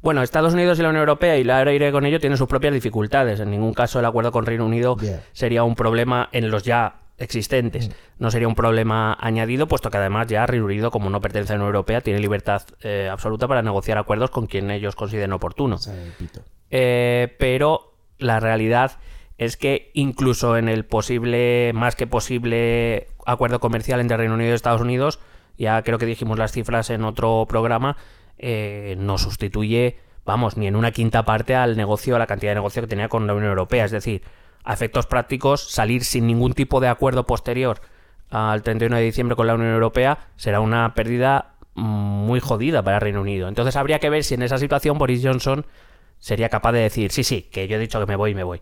Bueno, 0.00 0.22
Estados 0.22 0.54
Unidos 0.54 0.78
y 0.78 0.82
la 0.82 0.90
Unión 0.90 1.00
Europea, 1.00 1.36
y 1.38 1.50
ahora 1.50 1.72
iré 1.72 1.90
con 1.90 2.06
ello, 2.06 2.20
tienen 2.20 2.38
sus 2.38 2.46
propias 2.46 2.72
dificultades. 2.72 3.40
En 3.40 3.50
ningún 3.50 3.74
caso 3.74 3.98
el 3.98 4.04
acuerdo 4.04 4.30
con 4.30 4.46
Reino 4.46 4.64
Unido 4.64 4.96
sería 5.32 5.64
un 5.64 5.74
problema 5.74 6.28
en 6.32 6.50
los 6.50 6.62
ya 6.62 7.00
existentes. 7.18 7.90
No 8.18 8.30
sería 8.30 8.46
un 8.46 8.54
problema 8.54 9.16
añadido, 9.20 9.66
puesto 9.66 9.90
que 9.90 9.98
además 9.98 10.28
ya 10.28 10.46
Reino 10.46 10.66
Unido, 10.66 10.92
como 10.92 11.10
no 11.10 11.20
pertenece 11.20 11.52
a 11.52 11.56
la 11.56 11.62
Unión 11.62 11.74
Europea, 11.74 12.00
tiene 12.00 12.20
libertad 12.20 12.62
eh, 12.82 13.08
absoluta 13.10 13.48
para 13.48 13.60
negociar 13.60 13.98
acuerdos 13.98 14.30
con 14.30 14.46
quien 14.46 14.70
ellos 14.70 14.94
consideren 14.94 15.32
oportuno. 15.32 15.78
Eh, 16.70 17.34
pero 17.38 17.94
la 18.18 18.38
realidad 18.38 18.92
es 19.38 19.56
que 19.56 19.90
incluso 19.94 20.56
en 20.56 20.68
el 20.68 20.84
posible, 20.84 21.72
más 21.74 21.96
que 21.96 22.06
posible 22.06 23.06
acuerdo 23.24 23.60
comercial 23.60 24.00
entre 24.00 24.16
Reino 24.16 24.34
Unido 24.34 24.50
y 24.50 24.54
Estados 24.54 24.80
Unidos, 24.80 25.20
ya 25.56 25.82
creo 25.82 25.98
que 25.98 26.06
dijimos 26.06 26.38
las 26.38 26.52
cifras 26.52 26.90
en 26.90 27.04
otro 27.04 27.46
programa, 27.48 27.96
eh, 28.36 28.96
no 28.98 29.16
sustituye, 29.16 29.98
vamos, 30.24 30.56
ni 30.56 30.66
en 30.66 30.76
una 30.76 30.90
quinta 30.90 31.24
parte 31.24 31.54
al 31.54 31.76
negocio, 31.76 32.16
a 32.16 32.18
la 32.18 32.26
cantidad 32.26 32.50
de 32.50 32.56
negocio 32.56 32.82
que 32.82 32.88
tenía 32.88 33.08
con 33.08 33.26
la 33.26 33.34
Unión 33.34 33.50
Europea. 33.50 33.84
Es 33.84 33.92
decir, 33.92 34.22
a 34.64 34.72
efectos 34.72 35.06
prácticos, 35.06 35.70
salir 35.70 36.04
sin 36.04 36.26
ningún 36.26 36.52
tipo 36.52 36.80
de 36.80 36.88
acuerdo 36.88 37.24
posterior 37.24 37.80
al 38.30 38.62
31 38.62 38.96
de 38.96 39.02
diciembre 39.02 39.36
con 39.36 39.46
la 39.46 39.54
Unión 39.54 39.72
Europea 39.72 40.18
será 40.36 40.60
una 40.60 40.94
pérdida 40.94 41.54
mm, 41.74 41.80
muy 41.82 42.40
jodida 42.40 42.82
para 42.82 42.98
Reino 42.98 43.20
Unido. 43.20 43.48
Entonces 43.48 43.76
habría 43.76 44.00
que 44.00 44.10
ver 44.10 44.24
si 44.24 44.34
en 44.34 44.42
esa 44.42 44.58
situación 44.58 44.98
Boris 44.98 45.22
Johnson 45.24 45.64
sería 46.18 46.48
capaz 46.48 46.72
de 46.72 46.80
decir, 46.80 47.12
sí, 47.12 47.24
sí, 47.24 47.42
que 47.42 47.68
yo 47.68 47.76
he 47.76 47.78
dicho 47.78 48.00
que 48.00 48.06
me 48.06 48.16
voy 48.16 48.32
y 48.32 48.34
me 48.34 48.42
voy. 48.42 48.60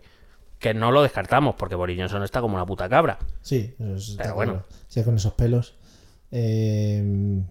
Que 0.59 0.73
no 0.73 0.91
lo 0.91 1.03
descartamos, 1.03 1.55
porque 1.55 1.75
Boris 1.75 1.99
Johnson 1.99 2.23
está 2.23 2.41
como 2.41 2.55
una 2.55 2.65
puta 2.65 2.89
cabra. 2.89 3.19
Sí, 3.41 3.75
está 3.79 4.23
Pero 4.23 4.35
bueno. 4.35 4.63
Sí, 4.87 5.03
con 5.03 5.15
esos 5.15 5.33
pelos. 5.33 5.75
Eh, 6.31 7.41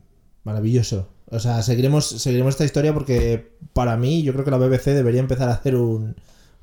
maravilloso. 0.45 1.09
O 1.29 1.41
sea, 1.41 1.63
seguiremos, 1.63 2.07
seguiremos 2.07 2.55
esta 2.55 2.65
historia 2.65 2.93
porque 2.95 3.53
para 3.73 3.97
mí 3.97 4.23
yo 4.23 4.33
creo 4.33 4.45
que 4.45 4.51
la 4.51 4.59
BBC 4.59 4.87
debería 4.87 5.21
empezar 5.21 5.49
a 5.49 5.55
hacer 5.55 5.77
un, 5.77 6.17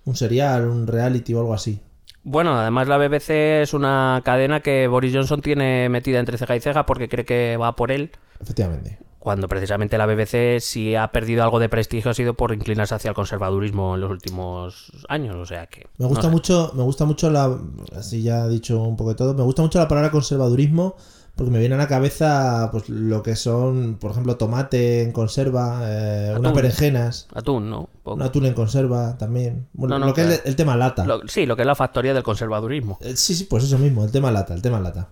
un 0.06 0.16
serial, 0.16 0.68
un 0.68 0.88
reality 0.88 1.34
o 1.34 1.40
algo 1.40 1.54
así. 1.54 1.82
Bueno, 2.24 2.58
además 2.58 2.88
la 2.88 2.98
BBC 2.98 3.62
es 3.62 3.74
una 3.74 4.22
cadena 4.24 4.62
que 4.62 4.88
Boris 4.88 5.14
Johnson 5.14 5.42
tiene 5.42 5.90
metida 5.90 6.20
entre 6.20 6.38
ceja 6.38 6.56
y 6.56 6.62
ceja 6.62 6.86
porque 6.86 7.10
cree 7.10 7.26
que 7.26 7.58
va 7.58 7.76
por 7.76 7.92
él, 7.92 8.12
Efectivamente. 8.40 8.98
Cuando 9.24 9.48
precisamente 9.48 9.98
la 9.98 10.06
BBC 10.06 10.60
si 10.60 10.96
ha 10.96 11.08
perdido 11.14 11.44
algo 11.44 11.58
de 11.58 11.70
prestigio 11.70 12.12
ha 12.12 12.14
sido 12.14 12.34
por 12.34 12.54
inclinarse 12.54 12.94
hacia 12.94 13.08
el 13.08 13.16
conservadurismo 13.16 13.96
en 13.96 14.02
los 14.02 14.12
últimos 14.12 14.92
años, 15.08 15.38
o 15.38 15.46
sea 15.46 15.68
que... 15.68 15.88
Me 15.98 16.08
gusta 16.08 16.24
no 16.24 16.28
sé. 16.28 16.34
mucho, 16.34 16.72
me 16.76 16.84
gusta 16.84 17.06
mucho 17.06 17.30
la, 17.30 17.58
así 17.96 18.22
ya 18.22 18.44
he 18.46 18.50
dicho 18.50 18.82
un 18.82 18.98
poco 18.98 19.12
de 19.12 19.16
todo, 19.16 19.34
me 19.34 19.44
gusta 19.44 19.62
mucho 19.62 19.80
la 19.80 19.88
palabra 19.88 20.12
conservadurismo 20.12 20.98
porque 21.38 21.52
me 21.54 21.60
viene 21.60 21.76
a 21.76 21.78
la 21.78 21.88
cabeza 21.88 22.68
pues 22.70 22.90
lo 22.90 23.24
que 23.24 23.38
son, 23.38 23.96
por 23.98 24.12
ejemplo, 24.12 24.36
tomate 24.36 25.04
en 25.04 25.14
conserva, 25.14 25.80
eh, 25.86 26.36
unas 26.38 26.54
berenjenas, 26.54 27.30
Atún, 27.34 27.70
¿no? 27.70 27.88
Un 28.04 28.22
atún 28.24 28.46
en 28.46 28.54
conserva 28.54 29.18
también. 29.18 29.68
Bueno, 29.72 29.96
No, 29.96 30.00
no, 30.00 30.06
lo 30.08 30.14
que 30.14 30.22
es 30.24 30.28
el, 30.28 30.50
el 30.50 30.56
tema 30.58 30.76
lata. 30.76 31.06
Lo- 31.06 31.22
sí, 31.30 31.46
lo 31.46 31.56
que 31.56 31.62
es 31.62 31.66
la 31.66 31.76
factoría 31.76 32.14
del 32.14 32.24
conservadurismo. 32.24 32.98
Eh, 33.00 33.16
Sí, 33.16 33.36
sí, 33.36 33.46
pues 33.46 33.64
eso 33.64 33.78
mismo, 33.78 34.04
el 34.04 34.12
tema 34.12 34.32
lata, 34.32 34.54
el 34.54 34.62
tema 34.62 34.82
lata. 34.82 35.08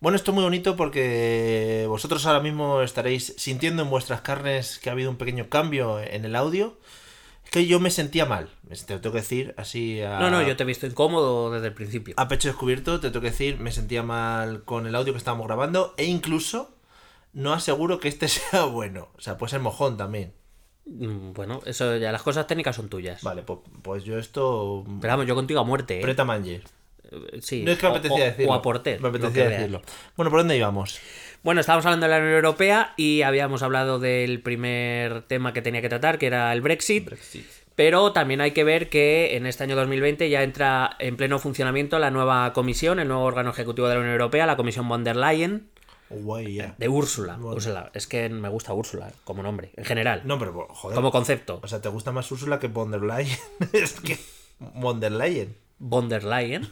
Bueno, 0.00 0.16
esto 0.16 0.30
es 0.30 0.34
muy 0.34 0.44
bonito 0.44 0.76
porque 0.76 1.86
vosotros 1.88 2.24
ahora 2.26 2.40
mismo 2.40 2.82
estaréis 2.82 3.34
sintiendo 3.36 3.82
en 3.82 3.90
vuestras 3.90 4.20
carnes 4.20 4.78
que 4.78 4.90
ha 4.90 4.92
habido 4.92 5.10
un 5.10 5.16
pequeño 5.16 5.48
cambio 5.48 5.98
en 6.00 6.24
el 6.24 6.36
audio. 6.36 6.78
Es 7.44 7.50
que 7.50 7.66
yo 7.66 7.80
me 7.80 7.90
sentía 7.90 8.26
mal, 8.26 8.50
te 8.86 8.94
lo 8.94 9.00
tengo 9.00 9.14
que 9.14 9.20
decir 9.20 9.54
así 9.56 10.02
a, 10.02 10.18
No, 10.20 10.30
no, 10.30 10.42
yo 10.42 10.54
te 10.56 10.62
he 10.62 10.66
visto 10.66 10.86
incómodo 10.86 11.50
desde 11.50 11.68
el 11.68 11.72
principio. 11.74 12.14
a 12.18 12.28
pecho 12.28 12.48
descubierto, 12.48 13.00
te 13.00 13.08
tengo 13.08 13.22
que 13.22 13.30
decir, 13.30 13.58
me 13.58 13.72
sentía 13.72 14.02
mal 14.02 14.64
con 14.64 14.86
el 14.86 14.94
audio 14.94 15.14
que 15.14 15.18
estábamos 15.18 15.46
grabando 15.46 15.94
e 15.96 16.04
incluso 16.04 16.76
no 17.32 17.52
aseguro 17.52 17.98
que 17.98 18.08
este 18.08 18.28
sea 18.28 18.64
bueno. 18.66 19.08
O 19.16 19.20
sea, 19.20 19.36
puede 19.36 19.50
ser 19.50 19.60
mojón 19.60 19.96
también. 19.96 20.34
Mm, 20.84 21.32
Bueno, 21.32 21.60
eso 21.64 21.96
ya 21.96 22.12
las 22.12 22.22
cosas 22.22 22.46
técnicas 22.46 22.76
son 22.76 22.88
tuyas. 22.88 23.22
Vale, 23.22 23.42
pues, 23.42 23.60
pues 23.82 24.04
yo 24.04 24.18
esto... 24.18 24.84
Pero 25.00 25.12
vamos, 25.14 25.26
yo 25.26 25.34
contigo 25.34 25.60
a 25.60 25.64
muerte, 25.64 25.98
¿eh? 25.98 26.02
Preta 26.02 26.24
manger. 26.24 26.62
Eh, 27.10 27.40
Sí. 27.40 27.62
No 27.64 27.72
es 27.72 27.78
que 27.78 27.86
me 27.86 27.90
apetecía 27.92 28.16
o- 28.24 28.26
decirlo. 28.26 28.52
O 28.52 28.54
a 28.54 28.62
porter. 28.62 29.00
Me 29.00 29.08
apetecía 29.08 29.48
decirlo. 29.48 29.82
Bueno, 30.16 30.30
¿por 30.30 30.40
dónde 30.40 30.56
íbamos? 30.56 30.98
Bueno, 31.42 31.60
estábamos 31.60 31.86
hablando 31.86 32.06
de 32.06 32.10
la 32.12 32.18
Unión 32.18 32.34
Europea 32.34 32.94
y 32.96 33.22
habíamos 33.22 33.62
hablado 33.62 33.98
del 33.98 34.42
primer 34.42 35.22
tema 35.22 35.52
que 35.52 35.62
tenía 35.62 35.80
que 35.80 35.88
tratar, 35.88 36.18
que 36.18 36.26
era 36.26 36.52
el 36.52 36.60
Brexit. 36.60 37.10
Pero 37.76 38.12
también 38.12 38.40
hay 38.40 38.50
que 38.50 38.64
ver 38.64 38.88
que 38.88 39.36
en 39.36 39.46
este 39.46 39.62
año 39.62 39.76
2020 39.76 40.28
ya 40.30 40.42
entra 40.42 40.96
en 40.98 41.16
pleno 41.16 41.38
funcionamiento 41.38 42.00
la 42.00 42.10
nueva 42.10 42.52
comisión, 42.52 42.98
el 42.98 43.06
nuevo 43.06 43.22
órgano 43.22 43.50
ejecutivo 43.50 43.86
de 43.86 43.94
la 43.94 44.00
Unión 44.00 44.14
Europea, 44.14 44.46
la 44.46 44.56
Comisión 44.56 44.88
von 44.88 45.04
der 45.04 45.14
Leyen, 45.16 45.68
Guay, 46.10 46.72
de 46.76 46.88
Úrsula. 46.88 47.34
Bueno. 47.36 47.54
Úrsula. 47.54 47.90
Es 47.94 48.06
que 48.08 48.28
me 48.30 48.48
gusta 48.48 48.72
Úrsula 48.72 49.12
como 49.24 49.42
nombre, 49.44 49.70
en 49.76 49.84
general. 49.84 50.22
No, 50.24 50.38
pero 50.40 50.66
joder. 50.70 50.96
como 50.96 51.12
concepto. 51.12 51.60
O 51.62 51.68
sea, 51.68 51.80
¿te 51.80 51.88
gusta 51.88 52.10
más 52.12 52.32
Úrsula 52.32 52.58
que 52.58 52.66
von 52.68 52.90
der 52.90 53.02
Leyen? 53.02 53.38
es 53.72 54.00
que... 54.00 54.18
Von 54.58 54.98
der 55.00 55.12
Leyen. 55.12 55.54
Von 55.78 56.08
der 56.08 56.24
Leyen. 56.24 56.68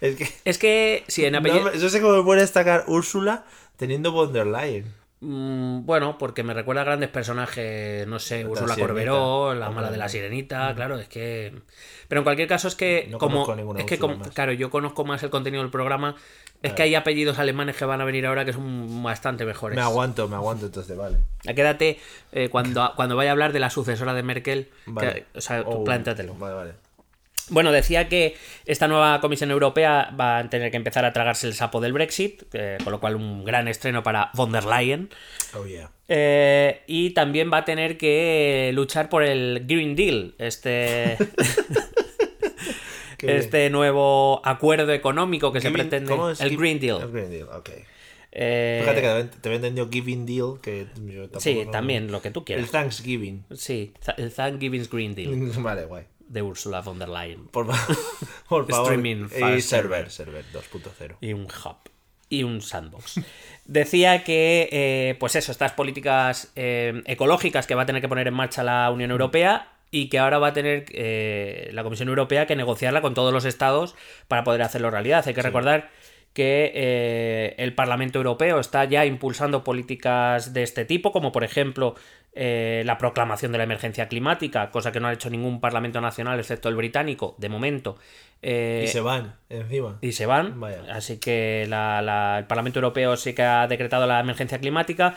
Es 0.00 0.16
que... 0.16 0.28
Es 0.44 0.58
que, 0.58 1.04
si 1.08 1.24
en 1.24 1.32
No, 1.32 1.38
apellido... 1.38 1.72
yo 1.74 1.88
sé 1.88 2.00
cómo 2.00 2.16
me 2.16 2.22
puede 2.22 2.40
destacar 2.42 2.84
Úrsula 2.86 3.44
teniendo 3.76 4.12
von 4.12 4.32
der 4.32 4.46
Leyen. 4.46 4.92
Mm, 5.20 5.86
bueno, 5.86 6.18
porque 6.18 6.42
me 6.42 6.52
recuerda 6.52 6.82
a 6.82 6.84
grandes 6.84 7.08
personajes, 7.08 8.06
no 8.06 8.18
sé, 8.18 8.42
La 8.42 8.48
Úrsula. 8.50 8.74
Corberó, 8.76 9.54
la 9.54 9.68
Hombre, 9.68 9.74
mala 9.76 9.90
de 9.90 9.96
la 9.96 10.04
no. 10.04 10.08
sirenita, 10.10 10.74
claro, 10.74 10.98
es 10.98 11.08
que... 11.08 11.54
Pero 12.08 12.20
en 12.20 12.24
cualquier 12.24 12.46
caso 12.48 12.68
es 12.68 12.74
que, 12.74 13.08
No 13.10 13.18
como... 13.18 13.44
conozco 13.46 13.78
Es 13.78 13.86
que, 13.86 13.98
como- 13.98 14.20
claro, 14.20 14.52
yo 14.52 14.70
conozco 14.70 15.04
más 15.06 15.22
el 15.22 15.30
contenido 15.30 15.62
del 15.62 15.70
programa, 15.72 16.16
es 16.62 16.72
que 16.74 16.82
hay 16.82 16.94
apellidos 16.94 17.38
alemanes 17.38 17.76
que 17.76 17.84
van 17.86 18.00
a 18.00 18.04
venir 18.04 18.26
ahora 18.26 18.44
que 18.44 18.52
son 18.52 19.02
bastante 19.02 19.44
mejores. 19.46 19.76
Me 19.76 19.82
aguanto, 19.82 20.28
me 20.28 20.36
aguanto 20.36 20.66
entonces, 20.66 20.96
vale. 20.96 21.16
Quédate 21.42 21.98
eh, 22.32 22.48
cuando, 22.50 22.92
cuando 22.96 23.16
vaya 23.16 23.30
a 23.30 23.32
hablar 23.32 23.52
de 23.52 23.60
la 23.60 23.70
sucesora 23.70 24.12
de 24.14 24.22
Merkel, 24.22 24.68
Vale. 24.86 25.12
que- 25.32 25.38
o 25.38 25.40
sea, 25.40 25.62
tú 25.64 25.70
Oh, 25.70 25.84
plántatelo. 25.84 26.34
Vale, 26.34 26.54
vale. 26.54 26.72
Bueno, 27.48 27.70
decía 27.70 28.08
que 28.08 28.34
esta 28.64 28.88
nueva 28.88 29.20
Comisión 29.20 29.50
Europea 29.52 30.12
va 30.18 30.38
a 30.38 30.50
tener 30.50 30.70
que 30.72 30.76
empezar 30.76 31.04
a 31.04 31.12
tragarse 31.12 31.46
el 31.46 31.54
sapo 31.54 31.80
del 31.80 31.92
Brexit, 31.92 32.42
eh, 32.52 32.78
con 32.82 32.92
lo 32.92 32.98
cual 32.98 33.14
un 33.16 33.44
gran 33.44 33.68
estreno 33.68 34.02
para 34.02 34.30
von 34.34 34.50
der 34.50 34.64
Leyen. 34.64 35.08
Oh, 35.54 35.64
yeah. 35.64 35.90
Eh, 36.08 36.82
y 36.86 37.10
también 37.10 37.50
va 37.52 37.58
a 37.58 37.64
tener 37.64 37.96
que 37.98 38.70
luchar 38.74 39.08
por 39.08 39.22
el 39.22 39.64
Green 39.66 39.94
Deal, 39.94 40.34
este, 40.38 41.16
este 43.18 43.70
nuevo 43.70 44.40
acuerdo 44.44 44.92
económico 44.92 45.52
que 45.52 45.60
se 45.60 45.70
pretende. 45.70 46.10
¿cómo 46.10 46.30
es? 46.30 46.40
El 46.40 46.56
Green 46.56 46.74
El 46.76 46.80
Deal. 46.80 47.10
Green 47.12 47.30
Deal, 47.30 47.48
ok. 47.48 47.70
Eh, 48.38 48.80
Fíjate 48.82 49.00
que 49.00 49.38
te- 49.40 49.48
había 49.48 49.56
entendido 49.56 49.88
Giving 49.90 50.26
Deal, 50.26 50.60
que 50.60 50.86
yo 51.06 51.22
tampoco 51.22 51.40
sí, 51.40 51.62
no- 51.64 51.70
también, 51.70 52.12
lo 52.12 52.20
que 52.20 52.30
tú 52.30 52.40
El 52.40 52.44
quieras. 52.44 52.70
Thanksgiving. 52.70 53.44
Sí, 53.54 53.94
el 54.18 54.32
Thanksgiving's 54.32 54.90
Green 54.90 55.14
Deal 55.14 55.30
Vale, 55.62 55.86
guay. 55.86 56.04
De 56.28 56.42
Ursula 56.42 56.80
von 56.80 56.98
der 56.98 57.08
Leyen. 57.08 57.46
Por, 57.48 57.66
por 58.48 58.66
favor. 58.68 58.92
Streaming 58.92 59.28
y 59.30 59.60
server, 59.60 60.10
server 60.10 60.44
2.0. 60.52 61.16
y 61.20 61.32
un 61.32 61.44
hub 61.44 61.76
y 62.28 62.42
un 62.42 62.60
sandbox. 62.60 63.20
Decía 63.64 64.24
que, 64.24 64.68
eh, 64.72 65.16
pues 65.18 65.36
eso, 65.36 65.52
estas 65.52 65.72
políticas 65.72 66.52
eh, 66.56 67.02
ecológicas 67.06 67.66
que 67.66 67.74
va 67.74 67.82
a 67.82 67.86
tener 67.86 68.02
que 68.02 68.08
poner 68.08 68.26
en 68.28 68.34
marcha 68.34 68.62
la 68.62 68.90
Unión 68.90 69.10
Europea 69.10 69.72
y 69.90 70.08
que 70.08 70.18
ahora 70.18 70.38
va 70.38 70.48
a 70.48 70.52
tener 70.52 70.86
eh, 70.90 71.70
la 71.72 71.84
Comisión 71.84 72.08
Europea 72.08 72.46
que 72.46 72.56
negociarla 72.56 73.00
con 73.00 73.14
todos 73.14 73.32
los 73.32 73.44
estados 73.44 73.94
para 74.28 74.44
poder 74.44 74.62
hacerlo 74.62 74.90
realidad. 74.90 75.24
Hay 75.26 75.34
que 75.34 75.42
recordar 75.42 75.90
que 76.36 76.70
eh, 76.74 77.54
el 77.56 77.72
Parlamento 77.74 78.18
Europeo 78.18 78.60
está 78.60 78.84
ya 78.84 79.06
impulsando 79.06 79.64
políticas 79.64 80.52
de 80.52 80.62
este 80.62 80.84
tipo, 80.84 81.10
como 81.10 81.32
por 81.32 81.44
ejemplo 81.44 81.94
eh, 82.34 82.82
la 82.84 82.98
proclamación 82.98 83.52
de 83.52 83.58
la 83.58 83.64
emergencia 83.64 84.06
climática, 84.08 84.70
cosa 84.70 84.92
que 84.92 85.00
no 85.00 85.08
ha 85.08 85.14
hecho 85.14 85.30
ningún 85.30 85.58
Parlamento 85.60 86.02
nacional 86.02 86.38
excepto 86.38 86.68
el 86.68 86.76
británico, 86.76 87.34
de 87.38 87.48
momento. 87.48 87.96
Eh, 88.42 88.82
y 88.84 88.88
se 88.88 89.00
van 89.00 89.36
encima. 89.48 89.96
y 90.02 90.12
se 90.12 90.26
van. 90.26 90.60
Vaya. 90.60 90.82
Así 90.92 91.18
que 91.18 91.64
la- 91.70 92.02
la- 92.02 92.38
el 92.40 92.44
Parlamento 92.44 92.80
Europeo 92.80 93.16
sí 93.16 93.32
que 93.34 93.42
ha 93.42 93.66
decretado 93.66 94.06
la 94.06 94.20
emergencia 94.20 94.58
climática. 94.58 95.14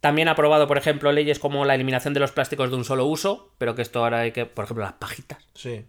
También 0.00 0.28
ha 0.28 0.32
aprobado, 0.32 0.68
por 0.68 0.78
ejemplo, 0.78 1.10
leyes 1.10 1.40
como 1.40 1.64
la 1.64 1.74
eliminación 1.74 2.14
de 2.14 2.20
los 2.20 2.30
plásticos 2.30 2.70
de 2.70 2.76
un 2.76 2.84
solo 2.84 3.06
uso, 3.06 3.50
pero 3.58 3.74
que 3.74 3.82
esto 3.82 3.98
ahora 4.04 4.20
hay 4.20 4.30
que, 4.30 4.46
por 4.46 4.64
ejemplo, 4.64 4.84
las 4.84 4.94
pajitas. 4.94 5.38
Sí. 5.54 5.84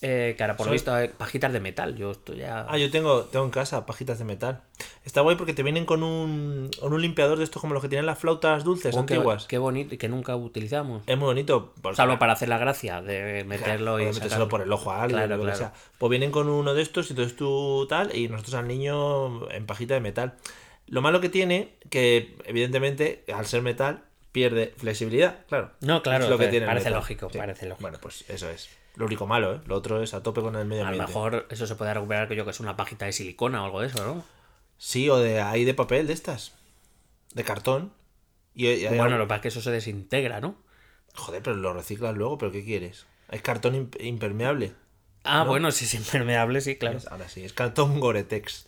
Eh, 0.00 0.36
por 0.56 0.66
lo 0.66 0.72
visto 0.72 0.92
pajitas 1.16 1.52
de 1.52 1.60
metal. 1.60 1.96
Yo 1.96 2.12
esto 2.12 2.32
ya. 2.34 2.66
Ah, 2.68 2.78
yo 2.78 2.90
tengo, 2.90 3.22
tengo 3.24 3.44
en 3.44 3.50
casa 3.50 3.84
pajitas 3.86 4.18
de 4.18 4.24
metal. 4.24 4.62
Está 5.04 5.22
guay 5.22 5.36
porque 5.36 5.54
te 5.54 5.62
vienen 5.62 5.84
con 5.86 6.02
un, 6.02 6.70
con 6.80 6.92
un 6.92 7.02
limpiador 7.02 7.38
de 7.38 7.44
estos 7.44 7.60
como 7.60 7.74
los 7.74 7.82
que 7.82 7.88
tienen 7.88 8.06
las 8.06 8.18
flautas 8.18 8.62
dulces 8.64 8.94
Oh, 8.94 9.00
antiguas. 9.00 9.46
qué 9.46 9.58
bonito 9.58 9.94
y 9.94 9.98
que 9.98 10.08
nunca 10.08 10.36
utilizamos. 10.36 11.02
Es 11.06 11.16
muy 11.18 11.26
bonito. 11.26 11.72
porque- 11.82 11.96
Salvo 11.96 12.18
para 12.18 12.34
hacer 12.34 12.48
la 12.48 12.58
gracia 12.58 13.02
de 13.02 13.44
meterlo 13.44 13.96
Claro, 13.96 14.10
y 14.10 14.14
metérselo 14.14 14.48
por 14.48 14.60
el 14.62 14.70
ojo 14.72 14.90
a 14.92 15.02
alguien. 15.02 15.20
Claro, 15.26 15.40
claro. 15.42 15.56
sea. 15.58 15.72
Pues 15.98 16.10
vienen 16.10 16.30
con 16.30 16.48
uno 16.48 16.74
de 16.74 16.82
estos 16.82 17.08
y 17.10 17.12
entonces 17.14 17.36
tú 17.36 17.86
tal, 17.88 18.14
y 18.14 18.28
nosotros 18.28 18.54
al 18.54 18.68
niño 18.68 19.50
en 19.50 19.66
pajita 19.66 19.94
de 19.94 20.00
metal. 20.00 20.34
Lo 20.86 21.02
malo 21.02 21.20
que 21.20 21.28
tiene, 21.28 21.74
que 21.90 22.36
evidentemente 22.44 23.24
al 23.34 23.46
ser 23.46 23.62
metal 23.62 24.04
pierde 24.32 24.72
flexibilidad, 24.76 25.44
claro. 25.48 25.70
No, 25.80 26.02
claro, 26.02 26.24
Es 26.24 26.30
lo 26.30 26.36
que 26.36 26.42
pero 26.44 26.50
tiene 26.52 26.66
parece 26.66 26.90
lógico, 26.90 27.28
parece 27.28 27.66
lógico. 27.66 27.82
Bueno, 27.82 27.98
pues 28.00 28.24
eso 28.28 28.48
es. 28.48 28.68
Lo 28.98 29.06
único 29.06 29.26
malo, 29.26 29.54
¿eh? 29.54 29.60
Lo 29.66 29.76
otro 29.76 30.02
es 30.02 30.12
a 30.12 30.22
tope 30.22 30.40
con 30.42 30.56
el 30.56 30.66
medio 30.66 30.82
A 30.82 30.86
lo 30.86 30.88
ambiente. 30.90 31.12
mejor 31.12 31.46
eso 31.50 31.66
se 31.66 31.74
puede 31.76 31.94
recuperar 31.94 32.28
que 32.28 32.36
yo 32.36 32.44
que 32.44 32.50
es 32.50 32.60
una 32.60 32.76
pajita 32.76 33.06
de 33.06 33.12
silicona 33.12 33.62
o 33.62 33.64
algo 33.64 33.80
de 33.80 33.86
eso, 33.86 34.04
¿no? 34.04 34.24
Sí, 34.76 35.08
o 35.08 35.16
de 35.18 35.40
ahí 35.40 35.64
de 35.64 35.72
papel 35.74 36.06
de 36.06 36.12
estas. 36.12 36.52
De 37.32 37.44
cartón. 37.44 37.92
Y, 38.54 38.84
Bueno, 38.86 39.04
algo- 39.04 39.16
lo 39.18 39.24
que 39.24 39.28
pasa 39.28 39.36
es 39.36 39.42
que 39.42 39.48
eso 39.48 39.60
se 39.62 39.70
desintegra, 39.70 40.40
¿no? 40.40 40.56
Joder, 41.14 41.42
pero 41.42 41.56
lo 41.56 41.72
reciclas 41.72 42.16
luego, 42.16 42.38
¿pero 42.38 42.52
qué 42.52 42.64
quieres? 42.64 43.06
Es 43.30 43.40
cartón 43.42 43.74
imp- 43.74 44.02
impermeable. 44.04 44.72
Ah, 45.24 45.44
bueno, 45.44 45.70
si 45.72 45.84
es 45.84 45.94
impermeable, 45.94 46.60
sí, 46.60 46.76
claro. 46.76 46.98
Ahora 47.10 47.28
sí, 47.28 47.44
es 47.44 47.52
cartón 47.52 48.00
Goretex. 48.00 48.67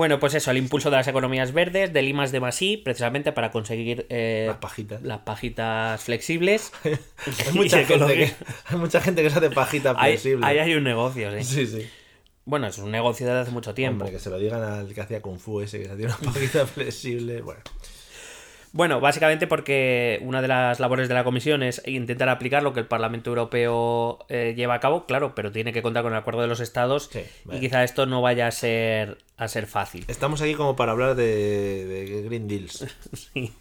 Bueno, 0.00 0.18
pues 0.18 0.32
eso, 0.32 0.50
el 0.50 0.56
impulso 0.56 0.88
de 0.88 0.96
las 0.96 1.06
economías 1.08 1.52
verdes, 1.52 1.92
del 1.92 2.08
I 2.08 2.14
más 2.14 2.32
de 2.32 2.40
más 2.40 2.62
I, 2.62 2.78
precisamente 2.78 3.32
para 3.32 3.50
conseguir 3.50 4.06
eh, 4.08 4.44
Las 4.46 4.56
pajitas. 4.56 5.02
las 5.02 5.18
pajitas 5.18 6.02
flexibles. 6.02 6.72
Hay 6.84 7.52
mucha, 7.52 7.76
gente 7.84 7.86
que, 7.86 8.24
ecológicas. 8.24 8.34
hay 8.64 8.76
mucha 8.78 9.00
gente 9.02 9.22
que 9.22 9.28
se 9.28 9.36
hace 9.36 9.50
pajita 9.50 9.94
Ahí, 9.98 10.12
flexible. 10.12 10.46
ahí 10.46 10.58
hay 10.58 10.72
un 10.72 10.84
negocio, 10.84 11.30
sí. 11.36 11.44
Sí, 11.44 11.66
sí. 11.66 11.90
Bueno, 12.46 12.68
es 12.68 12.78
un 12.78 12.90
negocio 12.90 13.26
desde 13.26 13.40
hace 13.40 13.50
mucho 13.50 13.74
tiempo. 13.74 14.04
Hombre, 14.04 14.16
que 14.16 14.22
se 14.24 14.30
lo 14.30 14.38
digan 14.38 14.62
al 14.62 14.94
que 14.94 15.02
hacía 15.02 15.20
Kung 15.20 15.38
Fu 15.38 15.60
ese, 15.60 15.78
que 15.80 15.84
se 15.84 15.92
hacía 15.92 16.06
una 16.06 16.16
pajita 16.32 16.66
flexible. 16.66 17.42
Bueno, 17.42 17.60
Bueno, 18.72 19.00
básicamente 19.00 19.48
porque 19.48 20.20
una 20.22 20.40
de 20.40 20.46
las 20.48 20.78
labores 20.78 21.08
de 21.08 21.14
la 21.14 21.24
comisión 21.24 21.62
es 21.64 21.82
intentar 21.86 22.28
aplicar 22.28 22.62
lo 22.62 22.72
que 22.72 22.78
el 22.80 22.86
Parlamento 22.86 23.30
Europeo 23.30 24.24
eh, 24.28 24.54
lleva 24.56 24.74
a 24.74 24.80
cabo, 24.80 25.06
claro, 25.06 25.34
pero 25.34 25.50
tiene 25.50 25.72
que 25.72 25.82
contar 25.82 26.04
con 26.04 26.12
el 26.12 26.18
acuerdo 26.18 26.40
de 26.42 26.46
los 26.46 26.60
estados 26.60 27.10
Sí, 27.12 27.22
y 27.50 27.58
quizá 27.58 27.82
esto 27.82 28.06
no 28.06 28.22
vaya 28.22 28.46
a 28.46 28.50
ser, 28.52 29.18
a 29.36 29.48
ser 29.48 29.66
fácil. 29.66 30.04
estamos 30.06 30.40
aquí 30.40 30.54
como 30.54 30.76
para 30.76 30.92
hablar 30.92 31.16
de, 31.16 31.84
de 31.84 32.22
Green 32.22 32.46
Deals. 32.46 32.86
Sí. 33.12 33.52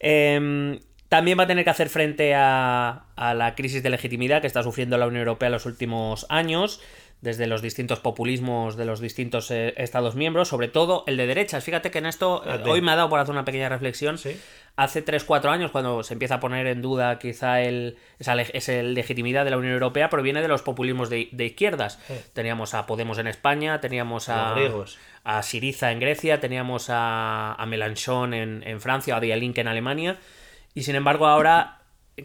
Em, 0.00 0.78
también 1.08 1.38
va 1.38 1.44
a 1.44 1.46
tener 1.46 1.64
que 1.64 1.70
hacer 1.70 1.88
frente 1.88 2.34
a, 2.34 3.06
a 3.16 3.34
la 3.34 3.54
crisis 3.54 3.82
de 3.82 3.90
legitimidad 3.90 4.40
que 4.40 4.46
está 4.46 4.62
sufriendo 4.62 4.96
la 4.98 5.06
Unión 5.06 5.20
Europea 5.20 5.46
en 5.48 5.52
los 5.54 5.66
últimos 5.66 6.26
años, 6.28 6.80
desde 7.20 7.46
los 7.48 7.62
distintos 7.62 7.98
populismos 7.98 8.76
de 8.76 8.84
los 8.84 9.00
distintos 9.00 9.50
eh, 9.50 9.74
Estados 9.76 10.14
miembros, 10.14 10.48
sobre 10.48 10.68
todo 10.68 11.02
el 11.08 11.16
de 11.16 11.26
derechas. 11.26 11.64
Fíjate 11.64 11.90
que 11.90 11.98
en 11.98 12.06
esto 12.06 12.42
eh, 12.46 12.62
hoy 12.66 12.80
me 12.80 12.92
ha 12.92 12.96
dado 12.96 13.08
por 13.08 13.18
hacer 13.18 13.32
una 13.32 13.44
pequeña 13.44 13.68
reflexión. 13.68 14.18
Sí. 14.18 14.40
Hace 14.76 15.04
3-4 15.04 15.46
años, 15.48 15.72
cuando 15.72 16.04
se 16.04 16.12
empieza 16.14 16.36
a 16.36 16.40
poner 16.40 16.68
en 16.68 16.80
duda 16.80 17.18
quizá 17.18 17.60
el, 17.62 17.96
esa, 18.20 18.36
leg- 18.36 18.52
esa 18.54 18.72
legitimidad 18.84 19.44
de 19.44 19.50
la 19.50 19.56
Unión 19.58 19.72
Europea, 19.72 20.08
proviene 20.08 20.40
de 20.40 20.46
los 20.46 20.62
populismos 20.62 21.10
de, 21.10 21.28
de 21.32 21.46
izquierdas. 21.46 21.98
Sí. 22.06 22.14
Teníamos 22.34 22.74
a 22.74 22.86
Podemos 22.86 23.18
en 23.18 23.26
España, 23.26 23.80
teníamos 23.80 24.28
a, 24.28 24.54
a 25.24 25.42
Siriza 25.42 25.90
en 25.90 25.98
Grecia, 25.98 26.38
teníamos 26.38 26.88
a, 26.90 27.54
a 27.54 27.66
Mélenchon 27.66 28.32
en, 28.34 28.62
en 28.64 28.80
Francia, 28.80 29.16
a 29.16 29.20
Dialink 29.20 29.58
en 29.58 29.66
Alemania, 29.66 30.18
y 30.74 30.84
sin 30.84 30.94
embargo 30.94 31.26
ahora 31.26 31.74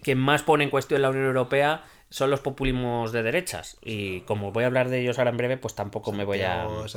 quien 0.03 0.19
más 0.19 0.43
pone 0.43 0.63
en 0.63 0.69
cuestión 0.69 1.01
la 1.01 1.09
Unión 1.09 1.25
Europea 1.25 1.81
son 2.13 2.29
los 2.29 2.41
populismos 2.41 3.11
de 3.11 3.23
derechas, 3.23 3.77
y 3.83 4.21
como 4.21 4.51
voy 4.51 4.65
a 4.65 4.67
hablar 4.67 4.89
de 4.89 5.01
ellos 5.01 5.17
ahora 5.17 5.31
en 5.31 5.37
breve, 5.37 5.57
pues 5.57 5.73
tampoco 5.73 6.11
me 6.11 6.23
voy 6.25 6.41
a... 6.41 6.61
Santiago. 6.61 6.87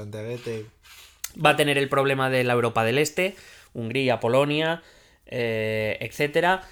Va 1.43 1.51
a 1.51 1.57
tener 1.57 1.79
el 1.79 1.89
problema 1.89 2.29
de 2.29 2.45
la 2.45 2.53
Europa 2.53 2.85
del 2.85 2.99
Este, 2.99 3.35
Hungría, 3.73 4.21
Polonia, 4.21 4.83
eh, 5.25 5.97
etcétera. 6.01 6.63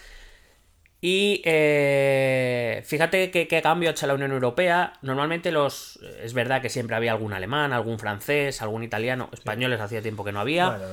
Y 1.01 1.41
eh, 1.45 2.83
fíjate 2.85 3.31
que, 3.31 3.47
que 3.49 3.63
cambio 3.63 3.89
ha 3.89 3.93
hecho 3.93 4.07
la 4.07 4.15
Unión 4.15 4.33
Europea. 4.33 4.93
Normalmente 5.03 5.51
los. 5.53 5.99
Es 6.23 6.33
verdad 6.35 6.61
que 6.63 6.69
siempre 6.71 6.97
había 6.97 7.13
algún 7.13 7.33
alemán, 7.33 7.73
algún 7.73 7.99
francés, 7.99 8.61
algún 8.63 8.83
italiano, 8.85 9.29
españoles 9.33 9.81
hacía 9.81 10.01
tiempo 10.03 10.25
que 10.25 10.33
no 10.33 10.41
había. 10.41 10.69
Bueno, 10.71 10.85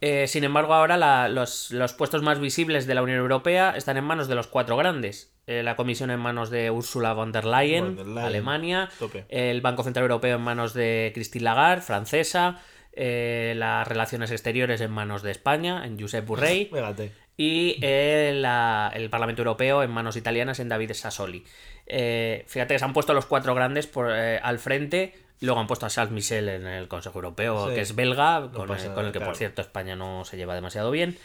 Eh, 0.00 0.26
sin 0.26 0.44
embargo, 0.44 0.74
ahora 0.74 0.96
la- 0.98 1.28
los, 1.28 1.70
los 1.70 1.92
puestos 1.94 2.22
más 2.22 2.38
visibles 2.40 2.86
de 2.86 2.94
la 2.94 3.02
Unión 3.02 3.18
Europea 3.18 3.74
están 3.76 3.96
en 3.96 4.04
manos 4.04 4.28
de 4.28 4.34
los 4.34 4.46
cuatro 4.48 4.76
grandes. 4.76 5.33
Eh, 5.46 5.62
la 5.62 5.76
Comisión 5.76 6.10
en 6.10 6.20
manos 6.20 6.48
de 6.50 6.70
Ursula 6.70 7.12
von 7.12 7.30
der 7.32 7.44
Leyen, 7.44 7.84
Von 7.84 7.96
der 7.96 8.06
Leyen, 8.06 8.18
Alemania. 8.24 8.88
tope. 8.98 9.24
El 9.28 9.60
Banco 9.60 9.82
Central 9.82 10.04
Europeo 10.04 10.36
en 10.36 10.42
manos 10.42 10.72
de 10.74 11.10
Christine 11.14 11.44
Lagarde, 11.44 11.82
francesa. 11.82 12.60
eh, 12.96 13.54
las 13.56 13.86
relaciones 13.88 14.30
exteriores 14.30 14.80
en 14.80 14.90
manos 14.92 15.22
de 15.22 15.32
España, 15.32 15.84
en 15.84 15.98
Josep 16.00 16.26
fíjate. 16.28 17.10
Y 17.36 17.78
eh, 17.82 18.30
la- 18.36 18.92
el 18.94 19.10
Parlamento 19.10 19.42
Europeo 19.42 19.82
en 19.82 19.90
manos 19.90 20.14
italianas 20.16 20.60
en 20.60 20.68
David 20.68 20.92
Sassoli. 20.92 21.44
Eh, 21.86 22.44
fíjate 22.46 22.74
que 22.74 22.78
se 22.78 22.84
han 22.84 22.92
puesto 22.92 23.12
los 23.12 23.26
cuatro 23.26 23.52
grandes 23.56 23.88
por, 23.88 24.08
al 24.12 24.58
frente. 24.60 25.12
Luego 25.40 25.58
han 25.58 25.66
puesto 25.66 25.84
a 25.84 25.88
Charles 25.90 26.12
Michel 26.12 26.48
en 26.48 26.64
el 26.68 26.86
Consejo 26.86 27.18
Europeo, 27.18 27.68
Sí. 27.70 27.74
que 27.74 27.80
es 27.80 27.96
belga, 27.96 28.48
con, 28.54 28.70
el, 28.70 28.76
nada, 28.76 28.94
con 28.94 29.06
el 29.06 29.10
que, 29.12 29.18
claro. 29.18 29.32
por 29.32 29.36
cierto, 29.36 29.60
España 29.62 29.96
no 29.96 30.24
se 30.24 30.36
lleva 30.36 30.54
demasiado 30.54 30.92
bien. 30.92 31.18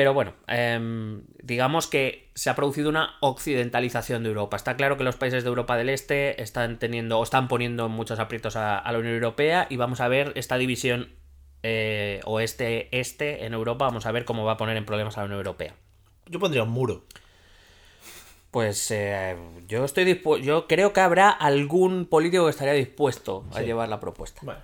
Pero 0.00 0.14
bueno, 0.14 0.32
em, 0.46 1.24
digamos 1.42 1.86
que 1.86 2.30
se 2.34 2.48
ha 2.48 2.56
producido 2.56 2.88
una 2.88 3.18
occidentalización 3.20 4.22
de 4.22 4.30
Europa. 4.30 4.56
Está 4.56 4.74
claro 4.74 4.96
que 4.96 5.04
los 5.04 5.16
países 5.16 5.44
de 5.44 5.50
Europa 5.50 5.76
del 5.76 5.90
Este 5.90 6.40
están 6.40 6.78
teniendo 6.78 7.18
o 7.18 7.22
están 7.22 7.48
poniendo 7.48 7.90
muchos 7.90 8.18
aprietos 8.18 8.56
a, 8.56 8.78
a 8.78 8.92
la 8.92 8.98
Unión 8.98 9.12
Europea 9.12 9.66
y 9.68 9.76
vamos 9.76 10.00
a 10.00 10.08
ver 10.08 10.32
esta 10.36 10.56
división 10.56 11.10
eh, 11.62 12.20
oeste-este 12.24 13.44
en 13.44 13.52
Europa, 13.52 13.84
vamos 13.84 14.06
a 14.06 14.12
ver 14.12 14.24
cómo 14.24 14.46
va 14.46 14.52
a 14.52 14.56
poner 14.56 14.78
en 14.78 14.86
problemas 14.86 15.18
a 15.18 15.20
la 15.20 15.26
Unión 15.26 15.40
Europea. 15.40 15.74
Yo 16.30 16.40
pondría 16.40 16.62
un 16.62 16.70
muro. 16.70 17.04
Pues 18.50 18.90
eh, 18.90 19.36
yo 19.68 19.84
estoy 19.84 20.06
dispuesto, 20.06 20.42
yo 20.42 20.66
creo 20.66 20.94
que 20.94 21.00
habrá 21.00 21.28
algún 21.28 22.06
político 22.06 22.46
que 22.46 22.50
estaría 22.52 22.72
dispuesto 22.72 23.44
a 23.52 23.60
llevar 23.60 23.90
la 23.90 24.00
propuesta. 24.00 24.40
Bueno, 24.44 24.62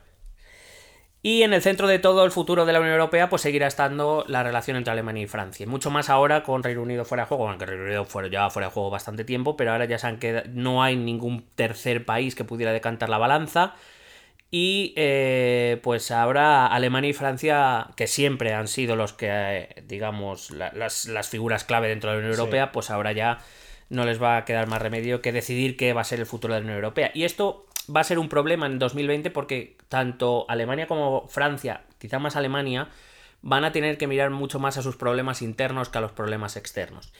Y 1.27 1.43
en 1.43 1.53
el 1.53 1.61
centro 1.61 1.89
de 1.89 1.99
todo 1.99 2.25
el 2.25 2.31
futuro 2.31 2.65
de 2.67 2.73
la 2.73 2.79
Unión 2.79 2.95
Europea, 2.95 3.29
pues 3.29 3.43
seguirá 3.43 3.67
estando 3.67 4.25
la 4.29 4.45
relación 4.45 4.77
entre 4.77 4.93
Alemania 4.93 5.25
y 5.25 5.27
Francia. 5.27 5.65
Y 5.65 5.67
Mucho 5.67 5.91
más 5.91 6.09
ahora 6.09 6.45
con 6.45 6.63
Reino 6.63 6.83
Unido 6.83 7.05
fuera 7.05 7.25
de 7.25 7.29
juego, 7.29 7.49
aunque 7.49 7.67
Reino 7.67 7.83
Unido 7.83 8.05
fuera, 8.05 8.29
ya 8.29 8.49
fuera 8.49 8.69
de 8.69 8.73
juego 8.73 8.91
bastante 8.91 9.25
tiempo, 9.25 9.57
pero 9.57 9.73
ahora 9.73 9.87
ya 9.87 9.99
se 9.99 10.07
han 10.07 10.19
quedado, 10.19 10.47
no 10.53 10.85
hay 10.85 10.95
ningún 10.95 11.45
tercer 11.57 12.05
país 12.05 12.37
que 12.37 12.45
pudiera 12.45 12.73
decantar 12.73 13.09
la 13.09 13.19
balanza. 13.19 13.75
Y 14.53 14.95
eh, 14.97 15.81
pues 15.83 16.13
ahora 16.13 16.69
Alemania 16.69 17.11
y 17.11 17.13
Francia, 17.13 17.89
que 17.97 18.07
siempre 18.07 18.55
han 18.55 18.69
sido 18.69 18.95
los 18.95 19.13
que, 19.13 19.29
eh, 19.29 19.83
digamos, 19.89 20.53
la- 20.53 20.71
las, 20.75 21.07
las 21.07 21.29
figuras 21.29 21.65
clave 21.65 21.89
dentro 21.89 22.11
de 22.11 22.17
la 22.17 22.21
Unión 22.21 22.35
Sí. 22.35 22.41
Europea, 22.41 22.71
pues 22.71 22.89
ahora 22.91 23.11
ya 23.11 23.39
no 23.89 24.05
les 24.05 24.23
va 24.23 24.37
a 24.37 24.45
quedar 24.45 24.69
más 24.69 24.81
remedio 24.81 25.21
que 25.23 25.33
decidir 25.33 25.77
qué 25.77 25.93
va 25.93 26.03
a 26.03 26.05
ser 26.05 26.21
el 26.21 26.27
futuro 26.27 26.55
de 26.55 26.61
la 26.61 26.65
Unión 26.67 26.77
Europea. 26.77 27.11
Y 27.15 27.25
esto 27.25 27.66
va 27.95 28.01
a 28.01 28.05
ser 28.05 28.19
un 28.19 28.29
problema 28.29 28.67
en 28.67 28.79
2020 28.79 29.31
porque 29.31 29.77
tanto 29.89 30.45
Alemania 30.49 30.87
como 30.87 31.27
Francia, 31.29 31.83
quizá 31.99 32.19
más 32.19 32.37
Alemania, 32.37 32.89
van 33.43 33.65
a 33.65 33.73
tener 33.73 33.99
que 33.99 34.07
mirar 34.07 34.31
mucho 34.31 34.59
más 34.59 34.77
a 34.77 34.83
sus 34.83 34.97
problemas 34.97 35.43
internos 35.43 35.89
que 35.89 35.99
a 35.99 36.01
los 36.01 36.13
problemas 36.13 36.57
externos. 36.57 37.13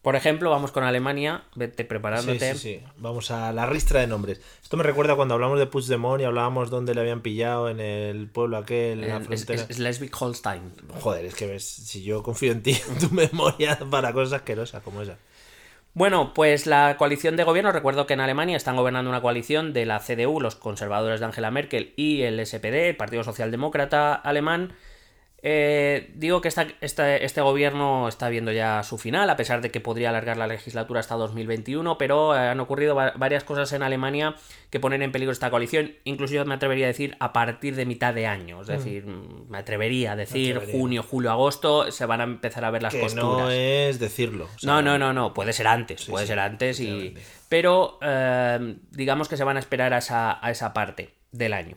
Por 0.00 0.16
ejemplo, 0.16 0.50
vamos 0.50 0.72
con 0.72 0.82
Alemania, 0.82 1.44
vete 1.54 1.84
preparándote. 1.84 2.54
Sí, 2.54 2.58
sí, 2.58 2.78
sí. 2.80 2.84
Vamos 2.96 3.30
a 3.30 3.52
la 3.52 3.66
ristra 3.66 4.00
de 4.00 4.08
nombres. 4.08 4.40
Esto 4.60 4.76
me 4.76 4.82
recuerda 4.82 5.14
cuando 5.14 5.34
hablamos 5.34 5.60
de 5.60 5.66
Puigdemont 5.66 6.20
y 6.20 6.24
hablábamos 6.24 6.70
dónde 6.70 6.92
le 6.96 7.02
habían 7.02 7.20
pillado 7.20 7.68
en 7.68 7.78
el 7.78 8.26
pueblo 8.28 8.56
aquel, 8.56 9.04
en 9.04 9.08
la 9.10 9.16
En- 9.18 9.24
frontera. 9.24 9.62
es- 9.68 9.76
Schleswig-Holstein. 9.78 10.72
Joder, 11.00 11.26
es 11.26 11.34
que 11.36 11.46
ves, 11.46 11.64
si 11.64 12.02
yo 12.02 12.24
confío 12.24 12.50
en 12.50 12.62
ti, 12.64 12.76
en 12.88 12.98
tu 12.98 13.14
memoria 13.14 13.78
para 13.90 14.12
cosas 14.12 14.32
asquerosas 14.40 14.82
como 14.82 15.02
esa. 15.02 15.18
Bueno, 15.94 16.32
pues 16.32 16.66
la 16.66 16.96
coalición 16.96 17.36
de 17.36 17.44
gobierno, 17.44 17.70
recuerdo 17.70 18.06
que 18.06 18.14
en 18.14 18.20
Alemania 18.20 18.56
están 18.56 18.76
gobernando 18.76 19.10
una 19.10 19.20
coalición 19.20 19.74
de 19.74 19.84
la 19.84 20.00
CDU, 20.00 20.40
los 20.40 20.56
conservadores 20.56 21.20
de 21.20 21.26
Angela 21.26 21.50
Merkel, 21.50 21.92
y 21.96 22.22
el 22.22 22.44
SPD, 22.46 22.88
el 22.88 22.96
Partido 22.96 23.24
Socialdemócrata 23.24 24.14
Alemán. 24.14 24.72
Eh, 25.44 26.12
digo 26.14 26.40
que 26.40 26.46
esta- 26.46 26.68
esta- 26.80 27.16
este 27.16 27.40
gobierno 27.40 28.06
está 28.06 28.28
viendo 28.28 28.52
ya 28.52 28.84
su 28.84 28.96
final, 28.96 29.28
a 29.28 29.34
pesar 29.36 29.60
de 29.60 29.72
que 29.72 29.80
podría 29.80 30.10
alargar 30.10 30.36
la 30.36 30.46
legislatura 30.46 31.00
hasta 31.00 31.16
2021, 31.16 31.98
pero 31.98 32.36
eh, 32.36 32.38
han 32.38 32.60
ocurrido 32.60 32.94
va- 32.94 33.12
varias 33.16 33.42
cosas 33.42 33.72
en 33.72 33.82
Alemania 33.82 34.36
que 34.70 34.78
ponen 34.78 35.02
en 35.02 35.10
peligro 35.10 35.32
esta 35.32 35.50
coalición. 35.50 35.94
Incluso 36.04 36.34
yo 36.34 36.44
me 36.44 36.54
atrevería 36.54 36.84
a 36.86 36.88
decir 36.88 37.16
a 37.18 37.32
partir 37.32 37.74
de 37.74 37.86
mitad 37.86 38.14
de 38.14 38.28
año, 38.28 38.60
es 38.62 38.68
decir, 38.68 39.04
me 39.04 39.58
atrevería 39.58 40.12
a 40.12 40.16
decir 40.16 40.54
atrevería. 40.56 40.80
junio, 40.80 41.02
julio, 41.02 41.30
agosto, 41.32 41.90
se 41.90 42.06
van 42.06 42.20
a 42.20 42.24
empezar 42.24 42.64
a 42.64 42.70
ver 42.70 42.82
las 42.82 42.94
Que 42.94 43.00
costuras. 43.00 43.24
no 43.26 43.50
es 43.50 43.98
decirlo. 43.98 44.44
o 44.44 44.58
sea, 44.60 44.70
No, 44.74 44.80
no, 44.80 44.96
no, 44.96 45.12
no, 45.12 45.34
puede 45.34 45.52
ser 45.52 45.66
antes, 45.66 46.04
puede 46.06 46.24
sí, 46.24 46.28
ser 46.28 46.38
antes 46.38 46.78
y... 46.78 47.14
Pero 47.48 47.98
eh, 48.00 48.76
digamos 48.92 49.28
que 49.28 49.36
se 49.36 49.42
van 49.44 49.56
a 49.56 49.60
esperar 49.60 49.92
a 49.92 49.98
esa, 49.98 50.38
a 50.40 50.50
esa 50.52 50.72
parte 50.72 51.10
del 51.32 51.52
año. 51.52 51.76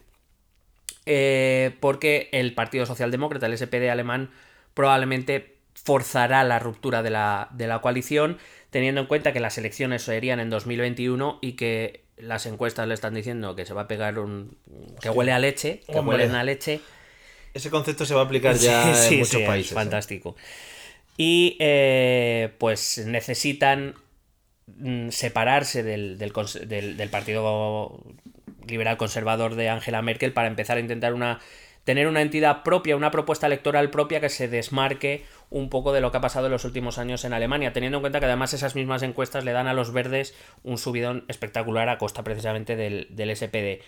Eh, 1.06 1.76
porque 1.80 2.30
el 2.32 2.54
Partido 2.54 2.86
Socialdemócrata, 2.86 3.46
el 3.46 3.54
SPD 3.58 3.90
alemán, 3.92 4.32
probablemente 4.74 5.56
forzará 5.74 6.44
la 6.44 6.60
ruptura 6.60 7.04
de 7.04 7.10
la, 7.12 7.50
de 7.52 7.68
la 7.68 7.80
coalición, 7.82 8.38
teniendo 8.72 9.02
en 9.02 9.08
cuenta 9.08 9.34
que 9.34 9.40
las 9.40 9.58
elecciones 9.58 10.02
serían 10.04 10.40
en 10.40 10.50
2021 10.50 11.40
y 11.42 11.54
que 11.54 12.04
las 12.18 12.46
encuestas 12.46 12.88
le 12.88 12.94
están 12.94 13.14
diciendo 13.14 13.56
que 13.56 13.66
se 13.66 13.74
va 13.74 13.82
a 13.82 13.88
pegar 13.88 14.20
un... 14.20 14.58
que 15.02 15.10
huele 15.10 15.32
a 15.34 15.40
leche, 15.40 15.82
que 15.92 16.00
Hombre. 16.00 16.18
huelen 16.18 16.36
a 16.36 16.44
leche. 16.44 16.80
Ese 17.54 17.70
concepto 17.70 18.06
se 18.06 18.14
va 18.16 18.22
a 18.22 18.26
aplicar 18.26 18.56
ya 18.56 18.94
Sí, 18.96 19.02
sí, 19.10 19.14
en 19.16 19.20
muchos 19.20 19.32
sí, 19.36 19.42
es 19.42 19.48
países. 19.48 19.72
¿eh? 19.72 19.76
fantástico. 19.76 20.36
Y 21.18 21.56
eh, 21.60 22.52
pues 22.58 23.04
necesitan 23.06 23.96
mm, 24.68 25.10
separarse 25.10 25.84
del, 25.84 26.18
del 26.18 26.34
del- 26.68 26.98
del 26.98 27.10
Partido 27.10 28.04
Liberal 28.68 28.98
Conservador 28.98 29.56
de 29.56 29.70
Angela 29.70 30.02
Merkel 30.02 30.34
para 30.34 30.48
empezar 30.48 30.78
a 30.78 30.80
intentar 30.80 31.14
una 31.14 31.40
tener 31.86 32.08
una 32.08 32.22
entidad 32.22 32.64
propia, 32.64 32.98
una 32.98 33.12
propuesta 33.12 33.48
electoral 33.48 33.92
propia 33.92 34.20
que 34.20 34.30
se 34.30 34.48
desmarque 34.48 35.24
un 35.52 35.70
poco 35.70 35.94
de 35.94 36.02
lo 36.02 36.12
que 36.12 36.18
ha 36.18 36.22
pasado 36.22 36.48
en 36.48 36.52
los 36.52 36.66
últimos 36.66 36.98
años 36.98 37.24
en 37.24 37.34
Alemania, 37.34 37.74
teniendo 37.74 38.00
en 38.00 38.02
cuenta 38.02 38.20
que 38.20 38.26
además 38.26 38.54
esas 38.54 38.76
mismas 38.76 39.04
encuestas 39.04 39.46
le 39.46 39.52
dan 39.52 39.68
a 39.68 39.74
los 39.74 39.94
verdes 39.94 40.36
un 40.64 40.80
subidón 40.80 41.26
espectacular 41.28 41.88
a 41.88 42.00
costa 42.00 42.24
precisamente 42.24 42.76
del, 42.76 43.08
del 43.12 43.36
SPD. 43.36 43.84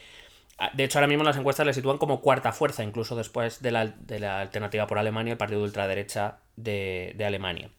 Ah, 0.59 0.69
De 0.75 0.83
hecho, 0.83 0.99
ahora 0.99 1.07
mismo 1.07 1.23
las 1.23 1.37
encuestas 1.37 1.65
le 1.65 1.73
sitúan 1.73 1.97
como 1.97 2.21
cuarta 2.21 2.51
fuerza, 2.51 2.83
incluso 2.83 3.15
después 3.15 3.63
de 3.63 3.71
la, 3.71 3.87
de 3.87 4.19
la 4.19 4.41
alternativa 4.41 4.85
por 4.85 4.99
Alemania, 4.99 5.33
el 5.33 5.37
partido 5.37 5.59
de 5.61 5.65
ultraderecha 5.65 6.37
de, 6.55 7.13
de 7.15 7.25
Alemania. 7.25 7.71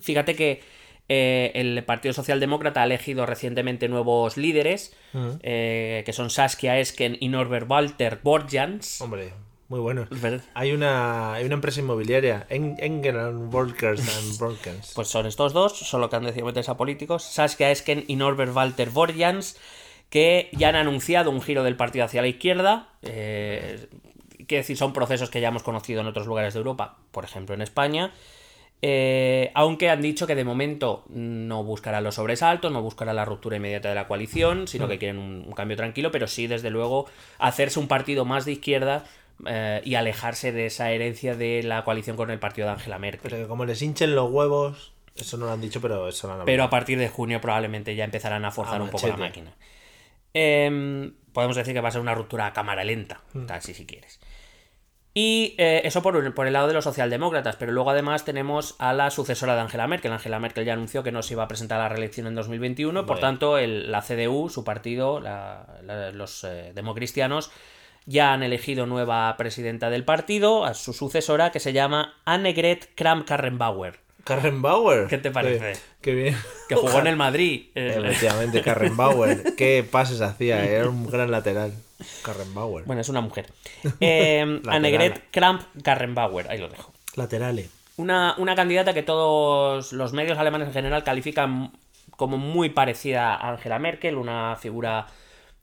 Fíjate 0.00 0.34
que 0.34 0.62
eh, 1.14 1.52
el 1.54 1.84
Partido 1.84 2.14
Socialdemócrata 2.14 2.80
ha 2.80 2.84
elegido 2.84 3.26
recientemente 3.26 3.86
nuevos 3.88 4.36
líderes, 4.38 4.96
eh, 5.42 6.02
que 6.06 6.12
son 6.14 6.30
Saskia 6.30 6.78
Esken 6.78 7.16
y 7.20 7.28
Norbert 7.28 7.68
Walter 7.70 8.20
Borjans. 8.22 9.00
Hombre, 9.02 9.32
muy 9.68 9.80
bueno. 9.80 10.06
Hay 10.54 10.72
una, 10.72 11.34
hay 11.34 11.44
una 11.44 11.54
empresa 11.54 11.80
inmobiliaria, 11.80 12.46
En- 12.48 12.76
Engen 12.78 13.16
and 13.16 13.54
Workers 13.54 14.00
and. 14.00 14.38
Pues 14.94 15.08
son 15.08 15.26
estos 15.26 15.52
dos, 15.52 15.76
solo 15.78 16.08
que 16.08 16.16
han 16.16 16.24
decidido 16.24 16.46
meterse 16.46 16.70
a 16.70 16.76
políticos, 16.78 17.22
Saskia 17.24 17.70
Esken 17.70 18.04
y 18.08 18.16
Norbert 18.16 18.54
Walter 18.54 18.88
Borjans, 18.90 19.58
que 20.08 20.48
ya 20.52 20.68
han 20.70 20.76
anunciado 20.76 21.30
un 21.30 21.42
giro 21.42 21.62
del 21.62 21.76
partido 21.76 22.04
hacia 22.06 22.22
la 22.22 22.28
izquierda. 22.28 22.88
Eh, 23.02 23.86
quiere 24.46 24.62
decir, 24.62 24.76
son 24.78 24.92
procesos 24.92 25.28
que 25.30 25.40
ya 25.40 25.48
hemos 25.48 25.62
conocido 25.62 26.00
en 26.00 26.06
otros 26.06 26.26
lugares 26.26 26.54
de 26.54 26.58
Europa, 26.58 26.96
por 27.10 27.24
ejemplo 27.24 27.54
en 27.54 27.62
España. 27.62 28.12
Eh, 28.84 29.52
aunque 29.54 29.88
han 29.90 30.02
dicho 30.02 30.26
que 30.26 30.34
de 30.34 30.42
momento 30.44 31.04
no 31.08 31.62
buscarán 31.62 32.02
los 32.02 32.16
sobresaltos, 32.16 32.72
no 32.72 32.82
buscarán 32.82 33.14
la 33.14 33.24
ruptura 33.24 33.56
inmediata 33.56 33.88
de 33.88 33.94
la 33.94 34.08
coalición, 34.08 34.66
sino 34.66 34.88
que 34.88 34.98
quieren 34.98 35.18
un, 35.18 35.44
un 35.46 35.52
cambio 35.52 35.76
tranquilo, 35.76 36.10
pero 36.10 36.26
sí, 36.26 36.48
desde 36.48 36.68
luego, 36.70 37.06
hacerse 37.38 37.78
un 37.78 37.86
partido 37.86 38.24
más 38.24 38.44
de 38.44 38.52
izquierda 38.52 39.04
eh, 39.46 39.80
y 39.84 39.94
alejarse 39.94 40.50
de 40.50 40.66
esa 40.66 40.90
herencia 40.90 41.36
de 41.36 41.62
la 41.62 41.84
coalición 41.84 42.16
con 42.16 42.30
el 42.32 42.40
partido 42.40 42.66
de 42.66 42.72
Angela 42.74 42.98
Merkel. 42.98 43.30
Pero 43.30 43.42
que 43.42 43.48
como 43.48 43.64
les 43.64 43.80
hinchen 43.82 44.16
los 44.16 44.28
huevos, 44.30 44.92
eso 45.14 45.36
no 45.36 45.46
lo 45.46 45.52
han 45.52 45.60
dicho, 45.60 45.80
pero 45.80 46.08
eso 46.08 46.26
lo 46.26 46.34
han 46.34 46.44
Pero 46.44 46.64
a 46.64 46.70
partir 46.70 46.98
de 46.98 47.08
junio 47.08 47.40
probablemente 47.40 47.94
ya 47.94 48.04
empezarán 48.04 48.44
a 48.44 48.50
forzar 48.50 48.80
A 48.80 48.84
un 48.84 48.90
poco 48.90 49.06
la 49.06 49.16
máquina. 49.16 49.52
Em, 50.34 51.12
podemos 51.32 51.56
decir 51.56 51.74
que 51.74 51.80
va 51.80 51.88
a 51.88 51.92
ser 51.92 52.00
una 52.00 52.14
ruptura 52.14 52.46
a 52.46 52.52
cámara 52.52 52.82
lenta, 52.84 53.20
Mm. 53.34 53.44
casi 53.46 53.74
si 53.74 53.86
quieres. 53.86 54.18
Y 55.14 55.54
eh, 55.58 55.82
eso 55.84 56.00
por, 56.02 56.16
un- 56.16 56.32
por 56.32 56.46
el 56.46 56.54
lado 56.54 56.68
de 56.68 56.74
los 56.74 56.84
socialdemócratas, 56.84 57.56
pero 57.56 57.70
luego 57.72 57.90
además 57.90 58.24
tenemos 58.24 58.76
a 58.78 58.94
la 58.94 59.10
sucesora 59.10 59.54
de 59.54 59.60
Angela 59.60 59.86
Merkel. 59.86 60.10
Angela 60.12 60.38
Merkel 60.38 60.64
ya 60.64 60.72
anunció 60.72 61.02
que 61.02 61.12
no 61.12 61.22
se 61.22 61.34
iba 61.34 61.42
a 61.42 61.48
presentar 61.48 61.80
a 61.80 61.84
la 61.84 61.88
reelección 61.90 62.26
en 62.26 62.34
2021, 62.34 63.00
por 63.00 63.16
Bueno. 63.16 63.20
tanto 63.20 63.58
el- 63.58 63.92
la 63.92 64.00
CDU, 64.00 64.48
su 64.48 64.64
partido, 64.64 65.20
la- 65.20 65.66
la- 65.82 66.12
los 66.12 66.44
eh, 66.44 66.72
democristianos, 66.74 67.50
ya 68.06 68.32
han 68.32 68.42
elegido 68.42 68.86
nueva 68.86 69.36
presidenta 69.36 69.90
del 69.90 70.04
partido, 70.04 70.64
a 70.64 70.72
su 70.74 70.92
sucesora, 70.94 71.52
que 71.52 71.60
se 71.60 71.72
llama 71.74 72.14
Annegret 72.24 72.94
Kramp-Karrenbauer, 72.96 73.98
Karrenbauer. 74.24 75.08
¿Qué 75.08 75.18
te 75.18 75.30
parece? 75.30 75.72
Qué, 76.00 76.14
bien. 76.14 76.36
que 76.68 76.74
jugó 76.74 77.00
en 77.00 77.08
el 77.08 77.16
Madrid. 77.16 77.70
Eh, 77.74 77.96
Efectivamente, 77.98 78.62
Karrenbauer. 78.62 79.54
Qué 79.56 79.86
pases 79.88 80.20
hacía, 80.20 80.64
era 80.64 80.88
un 80.88 81.08
gran 81.10 81.30
lateral. 81.30 81.72
Karrenbauer. 82.22 82.84
Bueno, 82.84 83.00
es 83.00 83.08
una 83.08 83.20
mujer. 83.20 83.46
Eh. 84.00 84.60
Annegret 84.68 85.30
Kramp-Karrenbauer, 85.30 86.48
ahí 86.48 86.58
lo 86.58 86.68
dejo. 86.68 86.92
Laterales. 87.16 87.70
Una, 87.96 88.34
una 88.38 88.54
candidata 88.54 88.94
que 88.94 89.02
todos 89.02 89.92
los 89.92 90.12
medios 90.12 90.38
alemanes 90.38 90.68
en 90.68 90.74
general 90.74 91.04
califican 91.04 91.72
como 92.16 92.38
muy 92.38 92.70
parecida 92.70 93.34
a 93.34 93.50
Angela 93.50 93.78
Merkel, 93.78 94.16
una 94.16 94.56
figura 94.56 95.06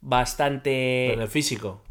bastante... 0.01 1.13
En 1.13 1.21
el 1.21 1.27
físico. 1.27 1.81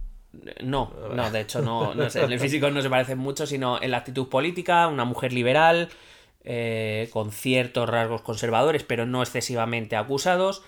No, 0.62 0.92
no, 1.14 1.30
de 1.30 1.40
hecho 1.40 1.62
no, 1.62 1.94
no 1.94 2.10
sé, 2.10 2.22
en 2.22 2.32
el 2.32 2.40
físico 2.40 2.70
no 2.70 2.82
se 2.82 2.90
parece 2.90 3.14
mucho, 3.14 3.46
sino 3.46 3.80
en 3.80 3.90
la 3.90 3.98
actitud 3.98 4.28
política, 4.28 4.86
una 4.88 5.04
mujer 5.04 5.32
liberal, 5.32 5.88
eh, 6.50 7.08
con 7.12 7.30
ciertos 7.30 7.88
rasgos 7.88 8.22
conservadores, 8.22 8.82
pero 8.82 9.04
no 9.06 9.22
excesivamente 9.22 9.94
acusados. 9.96 10.62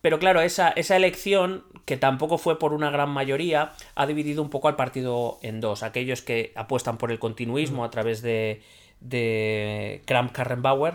Pero 0.00 0.18
claro, 0.18 0.40
esa, 0.40 0.70
esa 0.70 0.96
elección, 0.96 1.64
que 1.84 1.98
tampoco 1.98 2.38
fue 2.38 2.58
por 2.58 2.72
una 2.72 2.90
gran 2.90 3.10
mayoría, 3.10 3.72
ha 3.94 4.06
dividido 4.06 4.42
un 4.42 4.48
poco 4.48 4.68
al 4.68 4.76
partido 4.76 5.38
en 5.42 5.60
dos. 5.60 5.82
Aquellos 5.82 6.22
que 6.22 6.52
apuestan 6.56 6.96
por 6.96 7.12
el 7.12 7.18
continuismo 7.18 7.84
a 7.84 7.90
través 7.90 8.22
de, 8.22 8.62
de 9.00 10.00
Kramp-Karrenbauer 10.06 10.94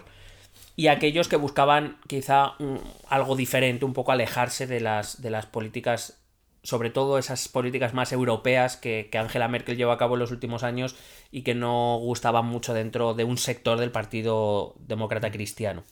y 0.76 0.88
aquellos 0.88 1.28
que 1.28 1.36
buscaban 1.36 1.98
quizá 2.08 2.54
un- 2.58 2.82
algo 3.08 3.36
diferente, 3.36 3.86
un 3.86 3.94
poco 3.94 4.12
alejarse 4.12 4.66
de 4.66 4.80
las, 4.80 5.22
de 5.22 5.30
las 5.30 5.46
políticas, 5.46 6.20
sobre 6.64 6.90
todo 6.90 7.20
esas 7.20 7.48
políticas 7.48 7.94
más 7.94 8.12
europeas 8.12 8.76
que, 8.76 9.10
que 9.12 9.20
Angela 9.20 9.48
Merkel 9.48 9.78
llevó 9.78 9.92
a 9.92 10.00
cabo 10.00 10.16
en 10.16 10.22
los 10.22 10.32
últimos 10.32 10.64
años 10.64 10.96
y 11.36 11.42
que 11.44 11.54
no 11.54 11.98
gustaban 12.00 12.46
mucho 12.46 12.74
dentro 12.74 13.14
de 13.14 13.26
un 13.26 13.38
sector 13.38 13.78
del 13.78 13.92
Partido 13.92 14.74
Demócrata 14.80 15.32
Cristiano. 15.32 15.84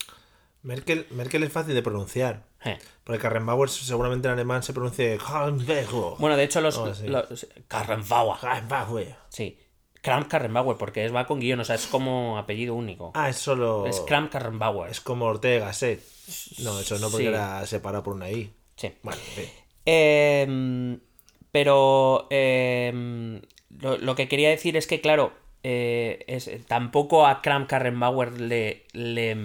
Merkel, 0.61 1.05
Merkel 1.11 1.43
es 1.43 1.51
fácil 1.51 1.73
de 1.75 1.81
pronunciar. 1.81 2.45
Eh. 2.63 2.77
Porque 3.03 3.19
Karrenbauer 3.19 3.69
seguramente 3.69 4.29
en 4.29 4.35
alemán 4.35 4.63
se 4.63 4.71
pronuncia. 4.71 5.17
Bueno, 6.17 6.37
de 6.37 6.43
hecho, 6.45 6.61
los. 6.61 6.77
Oh, 6.77 6.95
sí. 6.95 7.07
los- 7.07 7.45
Karrenbauer. 7.67 8.39
Karrenbauer. 8.39 9.15
Sí. 9.27 9.59
Kramp 10.01 10.29
Karrenbauer, 10.29 10.77
porque 10.77 11.03
es, 11.05 11.13
va 11.13 11.25
con 11.27 11.39
guion, 11.41 11.59
o 11.59 11.65
sea, 11.65 11.75
es 11.75 11.87
como 11.87 12.37
apellido 12.37 12.73
único. 12.75 13.11
Ah, 13.13 13.27
es 13.29 13.37
solo. 13.37 13.85
Es 13.85 13.99
Kramp 14.01 14.31
Karrenbauer. 14.31 14.91
Es 14.91 15.01
como 15.01 15.25
Ortega 15.25 15.65
Gasset. 15.65 16.01
No, 16.59 16.79
eso 16.79 16.97
no 16.99 17.09
porque 17.09 17.23
Sí. 17.25 17.27
era 17.29 17.65
separado 17.65 18.03
por 18.03 18.13
una 18.15 18.31
I. 18.31 18.49
Sí. 18.77 18.93
Bueno, 19.01 19.19
en 19.21 19.43
fin. 19.43 19.49
Em, 19.85 20.99
pero 21.51 22.27
em, 22.29 23.41
lo, 23.81 23.97
lo 23.97 24.15
que 24.15 24.27
quería 24.27 24.49
decir 24.49 24.77
es 24.77 24.87
que, 24.87 25.01
claro, 25.01 25.33
eh, 25.63 26.23
es, 26.27 26.49
tampoco 26.67 27.25
a 27.27 27.41
Kram 27.41 27.65
Karrenbauer 27.67 28.39
le, 28.39 28.83
le, 28.93 29.35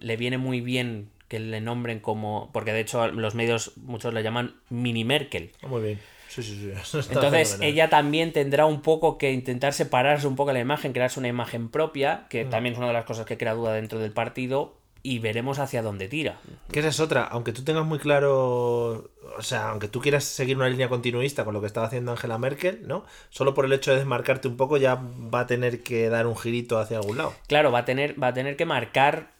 le 0.00 0.16
viene 0.16 0.38
muy 0.38 0.60
bien 0.60 1.10
que 1.28 1.40
le 1.40 1.60
nombren 1.60 2.00
como. 2.00 2.50
Porque 2.52 2.72
de 2.72 2.80
hecho 2.80 3.08
los 3.08 3.34
medios 3.34 3.72
muchos 3.76 4.14
le 4.14 4.22
llaman 4.22 4.54
Mini 4.70 5.04
Merkel. 5.04 5.50
Muy 5.66 5.82
bien. 5.82 6.00
Sí, 6.28 6.42
sí, 6.42 6.56
sí. 6.56 6.70
Entonces 7.10 7.48
fenomenal. 7.52 7.62
ella 7.62 7.88
también 7.90 8.32
tendrá 8.32 8.66
un 8.66 8.82
poco 8.82 9.18
que 9.18 9.32
intentar 9.32 9.72
separarse 9.72 10.26
un 10.26 10.36
poco 10.36 10.48
de 10.50 10.54
la 10.54 10.60
imagen, 10.60 10.92
crearse 10.92 11.18
una 11.20 11.28
imagen 11.28 11.68
propia, 11.68 12.22
Mm. 12.24 12.28
que 12.28 12.44
también 12.44 12.72
es 12.74 12.78
una 12.78 12.88
de 12.88 12.92
las 12.92 13.04
cosas 13.04 13.24
que 13.26 13.36
crea 13.38 13.54
duda 13.54 13.72
dentro 13.74 13.98
del 13.98 14.12
partido, 14.12 14.76
y 15.06 15.18
veremos 15.18 15.58
hacia 15.58 15.82
dónde 15.82 16.08
tira. 16.08 16.40
Que 16.72 16.80
esa 16.80 16.88
es 16.88 16.98
otra, 16.98 17.24
aunque 17.24 17.52
tú 17.52 17.62
tengas 17.62 17.84
muy 17.84 17.98
claro, 17.98 19.10
o 19.36 19.42
sea, 19.42 19.68
aunque 19.68 19.86
tú 19.86 20.00
quieras 20.00 20.24
seguir 20.24 20.56
una 20.56 20.70
línea 20.70 20.88
continuista 20.88 21.44
con 21.44 21.52
lo 21.52 21.60
que 21.60 21.66
estaba 21.66 21.86
haciendo 21.86 22.10
Angela 22.10 22.38
Merkel, 22.38 22.88
¿no? 22.88 23.04
Solo 23.28 23.52
por 23.52 23.66
el 23.66 23.74
hecho 23.74 23.90
de 23.90 23.98
desmarcarte 23.98 24.48
un 24.48 24.56
poco 24.56 24.78
ya 24.78 24.94
va 24.94 25.40
a 25.40 25.46
tener 25.46 25.82
que 25.82 26.08
dar 26.08 26.26
un 26.26 26.36
girito 26.36 26.78
hacia 26.78 26.96
algún 26.96 27.18
lado. 27.18 27.34
Claro, 27.48 27.70
va 27.70 27.80
a 27.80 27.84
tener, 27.84 28.20
va 28.20 28.28
a 28.28 28.32
tener 28.32 28.56
que 28.56 28.64
marcar 28.64 29.32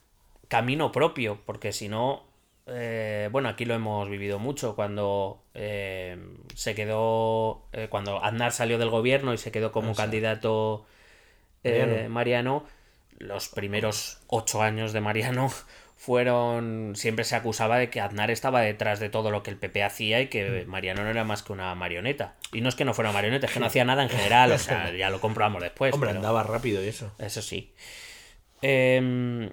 camino 0.49 0.93
propio, 0.93 1.39
porque 1.47 1.73
si 1.73 1.89
no, 1.89 2.25
eh, 2.67 3.31
bueno, 3.33 3.49
aquí 3.49 3.65
lo 3.65 3.73
hemos 3.73 4.07
vivido 4.11 4.39
mucho 4.39 4.77
cuando 4.77 5.45
eh, 5.55 6.19
se 6.55 6.75
quedó, 6.75 7.63
eh, 7.73 7.89
cuando 7.89 8.23
Aznar 8.23 8.53
salió 8.53 8.77
del 8.77 8.91
gobierno 8.91 9.33
y 9.33 9.39
se 9.39 9.51
quedó 9.51 9.73
como 9.73 9.95
candidato 9.95 10.85
Mariano. 11.65 12.09
Mariano, 12.11 12.65
los 13.19 13.49
primeros 13.49 14.19
ocho 14.27 14.63
años 14.63 14.93
de 14.93 15.01
Mariano 15.01 15.51
fueron, 15.97 16.93
siempre 16.97 17.25
se 17.25 17.35
acusaba 17.35 17.79
de 17.79 17.89
que 17.89 18.01
Aznar 18.01 18.31
estaba 18.31 18.61
detrás 18.61 19.01
de 19.01 19.09
todo 19.09 19.31
lo 19.31 19.43
que 19.43 19.51
el 19.51 19.57
PP 19.57 19.83
hacía 19.85 20.21
y 20.21 20.27
que 20.29 20.65
Mariano 20.67 21.03
no 21.05 21.11
era 21.11 21.25
más 21.25 21.43
que 21.43 21.53
una 21.53 21.75
marioneta. 21.75 22.35
Y 22.53 22.61
no 22.61 22.69
es 22.69 22.75
que 22.75 22.85
no 22.85 22.93
fuera 22.93 23.09
una 23.11 23.17
marioneta, 23.19 23.47
es 23.47 23.53
que 23.53 23.61
no 23.61 23.67
hacía 23.67 23.85
nada 23.87 24.03
en 24.03 24.11
general, 24.11 24.53
o 24.53 24.59
sea, 24.59 24.93
ya 24.97 25.09
lo 25.11 25.21
comprobamos 25.21 25.63
después. 25.63 25.95
Hombre, 25.95 26.09
pero- 26.11 26.19
andaba 26.21 26.43
rápido 26.43 26.85
y 26.85 26.89
eso. 26.89 27.11
Eso 27.19 27.41
sí. 27.41 27.73
Em, 28.63 29.51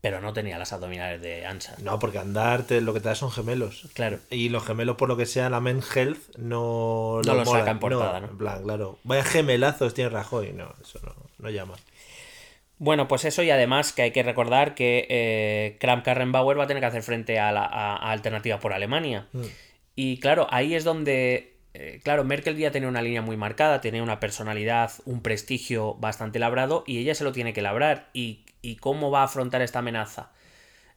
pero 0.00 0.20
no 0.20 0.32
tenía 0.34 0.58
las 0.58 0.72
abdominales 0.72 1.20
de 1.22 1.46
Ansa. 1.46 1.76
No, 1.82 1.98
porque 1.98 2.18
andar 2.18 2.64
te- 2.64 2.80
lo 2.80 2.92
que 2.92 3.00
te 3.00 3.08
da 3.08 3.14
son 3.14 3.30
gemelos. 3.30 3.88
Claro. 3.94 4.18
Y 4.30 4.50
los 4.50 4.64
gemelos, 4.64 4.96
por 4.96 5.08
lo 5.08 5.16
que 5.16 5.24
sea, 5.26 5.48
la 5.50 5.60
Men 5.60 5.80
Health 5.94 6.36
no, 6.36 7.20
No 7.24 7.34
lo 7.34 7.44
saca 7.46 7.70
en 7.70 7.78
portada, 7.78 8.20
¿no? 8.20 8.28
En 8.28 8.38
plan, 8.38 8.62
claro. 8.62 8.98
Vaya 9.04 9.24
gemelazos 9.24 9.94
tiene 9.94 10.10
Rajoy. 10.10 10.52
No, 10.52 10.74
eso 10.82 10.98
no, 11.02 11.14
no 11.38 11.50
llama. 11.50 11.74
Bueno, 12.78 13.06
pues 13.08 13.24
eso 13.24 13.42
y 13.42 13.50
además 13.50 13.92
que 13.92 14.02
hay 14.02 14.10
que 14.10 14.22
recordar 14.22 14.74
que 14.74 15.06
eh, 15.08 15.76
Kramp-Karrenbauer 15.80 16.58
va 16.58 16.64
a 16.64 16.66
tener 16.66 16.80
que 16.80 16.86
hacer 16.86 17.02
frente 17.02 17.38
a 17.38 17.52
la 17.52 17.64
a- 17.64 17.96
a 17.96 18.10
Alternativa 18.10 18.58
por 18.58 18.72
Alemania. 18.72 19.28
Y 19.96 20.18
claro, 20.18 20.48
ahí 20.50 20.74
es 20.74 20.82
donde, 20.82 21.54
eh, 21.72 22.00
claro, 22.02 22.24
Merkel 22.24 22.56
ya 22.56 22.72
tenía 22.72 22.88
una 22.88 23.00
línea 23.00 23.22
muy 23.22 23.36
marcada, 23.36 23.80
tenía 23.80 24.02
una 24.02 24.18
personalidad, 24.18 24.90
un 25.04 25.22
prestigio 25.22 25.94
bastante 25.94 26.38
labrado 26.40 26.82
y 26.86 26.98
ella 26.98 27.14
se 27.14 27.22
lo 27.24 27.30
tiene 27.32 27.52
que 27.52 27.62
labrar. 27.62 28.10
¿Y, 28.12 28.40
y 28.60 28.74
cómo 28.76 29.10
va 29.12 29.20
a 29.20 29.24
afrontar 29.24 29.62
esta 29.62 29.78
amenaza? 29.78 30.32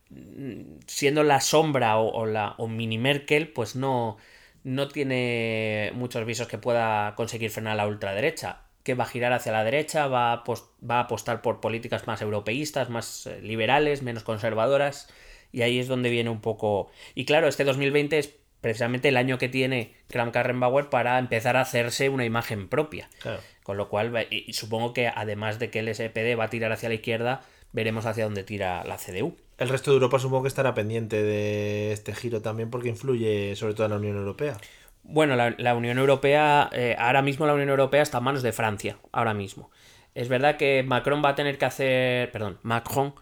Mm, 0.10 0.80
Siendo 0.88 1.24
la 1.24 1.42
sombra 1.42 1.98
o, 1.98 2.10
o 2.10 2.26
la 2.26 2.56
o 2.58 2.68
mini 2.68 2.98
Merkel, 2.98 3.50
pues 3.50 3.76
no, 3.76 4.18
no 4.64 4.88
tiene 4.88 5.92
muchos 5.94 6.26
visos 6.26 6.48
que 6.48 6.58
pueda 6.58 7.14
conseguir 7.16 7.52
frenar 7.52 7.74
a 7.74 7.76
la 7.76 7.88
ultraderecha. 7.88 8.62
Que 8.88 8.94
va 8.96 9.04
a 9.04 9.08
girar 9.08 9.34
hacia 9.34 9.52
la 9.52 9.66
derecha, 9.66 10.08
va 10.08 10.32
a, 10.32 10.44
va 10.90 10.96
a 10.96 11.00
apostar 11.02 11.42
por 11.42 11.60
políticas 11.60 12.08
más 12.08 12.22
europeístas, 12.22 12.90
más 12.90 13.28
eh, 13.28 13.42
liberales, 13.42 14.02
menos 14.02 14.24
conservadoras. 14.24 15.10
Y 15.52 15.64
ahí 15.64 15.78
es 15.78 15.90
donde 15.90 16.10
viene 16.10 16.30
un 16.30 16.40
poco. 16.40 16.90
Y 17.14 17.26
claro, 17.26 17.50
este 17.50 17.66
2020 17.66 18.18
es 18.18 18.34
precisamente 18.62 19.10
el 19.10 19.18
año 19.18 19.38
que 19.38 19.50
tiene 19.50 19.94
Kram 20.08 20.32
Karrenbauer 20.32 20.90
para 20.90 21.20
empezar 21.20 21.58
a 21.58 21.62
hacerse 21.62 22.08
una 22.08 22.24
imagen 22.24 22.70
propia. 22.70 23.10
Claro. 23.20 23.42
Con 23.62 23.76
lo 23.76 23.90
cual, 23.90 24.26
y 24.30 24.54
supongo 24.54 24.94
que 24.94 25.10
además 25.10 25.60
de 25.60 25.70
que 25.70 25.80
el 25.80 25.94
SPD 25.94 26.40
va 26.40 26.46
a 26.46 26.50
tirar 26.50 26.72
hacia 26.72 26.88
la 26.88 26.96
izquierda, 26.96 27.42
veremos 27.74 28.06
hacia 28.06 28.24
dónde 28.24 28.46
tira 28.46 28.86
la 28.86 28.96
CDU. 28.96 29.36
El 29.58 29.68
resto 29.68 29.92
de 29.92 29.96
Europa 29.96 30.20
supongo 30.20 30.44
que 30.44 30.48
estará 30.48 30.74
pendiente 30.74 31.22
de 31.22 31.92
este 31.92 32.16
giro 32.16 32.42
también 32.42 32.70
porque 32.70 32.88
influye 32.88 33.54
sobre 33.58 33.74
todo 33.74 33.88
en 33.88 33.92
la 33.92 33.98
Unión 33.98 34.16
Europea. 34.16 34.56
Bueno, 35.04 35.36
la, 35.36 35.54
la 35.58 35.74
Unión 35.76 35.98
Europea, 35.98 36.70
eh, 36.74 36.96
ahora 37.00 37.22
mismo 37.22 37.46
la 37.48 37.54
Unión 37.54 37.70
Europea 37.70 38.02
está 38.02 38.18
en 38.18 38.24
manos 38.26 38.44
de 38.44 38.52
Francia, 38.52 38.98
ahora 39.12 39.34
mismo. 39.34 39.72
Es 40.16 40.30
verdad 40.30 40.58
que 40.58 40.82
Macron 40.82 41.24
va 41.24 41.30
a 41.30 41.36
tener 41.36 41.60
que 41.60 41.66
hacer, 41.66 42.32
perdón, 42.32 42.58
Macron 42.64 43.14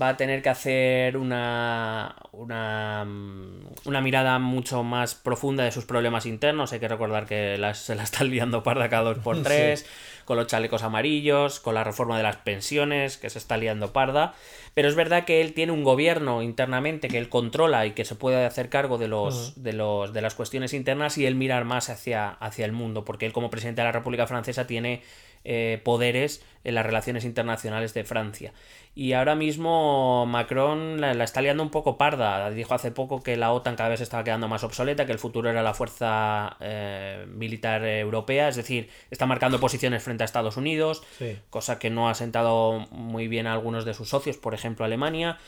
va 0.00 0.08
a 0.08 0.16
tener 0.16 0.40
que 0.42 0.48
hacer 0.48 1.18
una, 1.18 2.16
una, 2.32 3.04
mm, 3.04 3.66
una 3.84 4.00
mirada 4.00 4.38
mucho 4.38 4.82
más 4.82 5.14
profunda 5.14 5.62
de 5.64 5.72
sus 5.72 5.84
problemas 5.84 6.24
internos. 6.24 6.72
Hay 6.72 6.80
que 6.80 6.88
recordar 6.88 7.26
que 7.26 7.58
las- 7.58 7.78
se 7.80 7.94
la 7.94 8.02
están 8.02 8.30
liando 8.30 8.62
parda 8.62 8.88
cada 8.88 9.02
dos 9.04 9.18
por 9.18 9.36
tres, 9.42 9.86
con 10.32 10.38
los 10.38 10.46
chalecos 10.46 10.82
amarillos, 10.82 11.60
con 11.60 11.74
la 11.74 11.84
reforma 11.84 12.16
de 12.16 12.22
las 12.22 12.36
pensiones, 12.36 13.18
que 13.18 13.28
se 13.28 13.36
está 13.36 13.58
liando 13.58 13.92
parda. 13.92 14.32
Pero 14.72 14.88
es 14.88 14.94
verdad 14.94 15.26
que 15.26 15.42
él 15.42 15.52
tiene 15.52 15.72
un 15.72 15.84
gobierno 15.84 16.40
internamente 16.40 17.08
que 17.08 17.18
él 17.18 17.28
controla 17.28 17.84
y 17.84 17.90
que 17.90 18.06
se 18.06 18.14
puede 18.14 18.42
hacer 18.46 18.70
cargo 18.70 18.96
de, 18.96 19.08
los, 19.08 19.62
de, 19.62 19.74
los, 19.74 20.14
de 20.14 20.22
las 20.22 20.34
cuestiones 20.34 20.72
internas 20.72 21.18
y 21.18 21.26
él 21.26 21.34
mirar 21.34 21.66
más 21.66 21.90
hacia, 21.90 22.30
hacia 22.30 22.64
el 22.64 22.72
mundo, 22.72 23.04
porque 23.04 23.26
él 23.26 23.34
como 23.34 23.50
presidente 23.50 23.82
de 23.82 23.88
la 23.88 23.92
República 23.92 24.26
Francesa 24.26 24.66
tiene 24.66 25.02
eh, 25.44 25.80
poderes 25.84 26.44
en 26.64 26.74
las 26.74 26.86
relaciones 26.86 27.24
internacionales 27.24 27.94
de 27.94 28.04
Francia. 28.04 28.52
Y 28.94 29.14
ahora 29.14 29.34
mismo 29.34 30.26
Macron 30.26 31.00
la, 31.00 31.14
la 31.14 31.24
está 31.24 31.40
liando 31.40 31.62
un 31.62 31.70
poco 31.70 31.96
parda. 31.96 32.50
Dijo 32.50 32.74
hace 32.74 32.90
poco 32.90 33.22
que 33.22 33.36
la 33.38 33.50
OTAN 33.52 33.74
cada 33.74 33.88
vez 33.88 34.02
estaba 34.02 34.22
quedando 34.22 34.48
más 34.48 34.64
obsoleta, 34.64 35.06
que 35.06 35.12
el 35.12 35.18
futuro 35.18 35.48
era 35.48 35.62
la 35.62 35.72
fuerza 35.72 36.56
eh, 36.60 37.24
militar 37.28 37.84
europea, 37.86 38.48
es 38.48 38.56
decir, 38.56 38.90
está 39.10 39.24
marcando 39.26 39.58
posiciones 39.60 40.02
frente 40.02 40.24
a 40.24 40.26
Estados 40.26 40.56
Unidos, 40.58 41.02
Sí. 41.18 41.38
cosa 41.48 41.78
que 41.78 41.88
no 41.88 42.08
ha 42.10 42.14
sentado 42.14 42.86
muy 42.90 43.28
bien 43.28 43.46
a 43.46 43.54
algunos 43.54 43.84
de 43.86 43.94
sus 43.94 44.10
socios, 44.10 44.36
por 44.36 44.52
ejemplo 44.54 44.84
Alemania. 44.84 45.38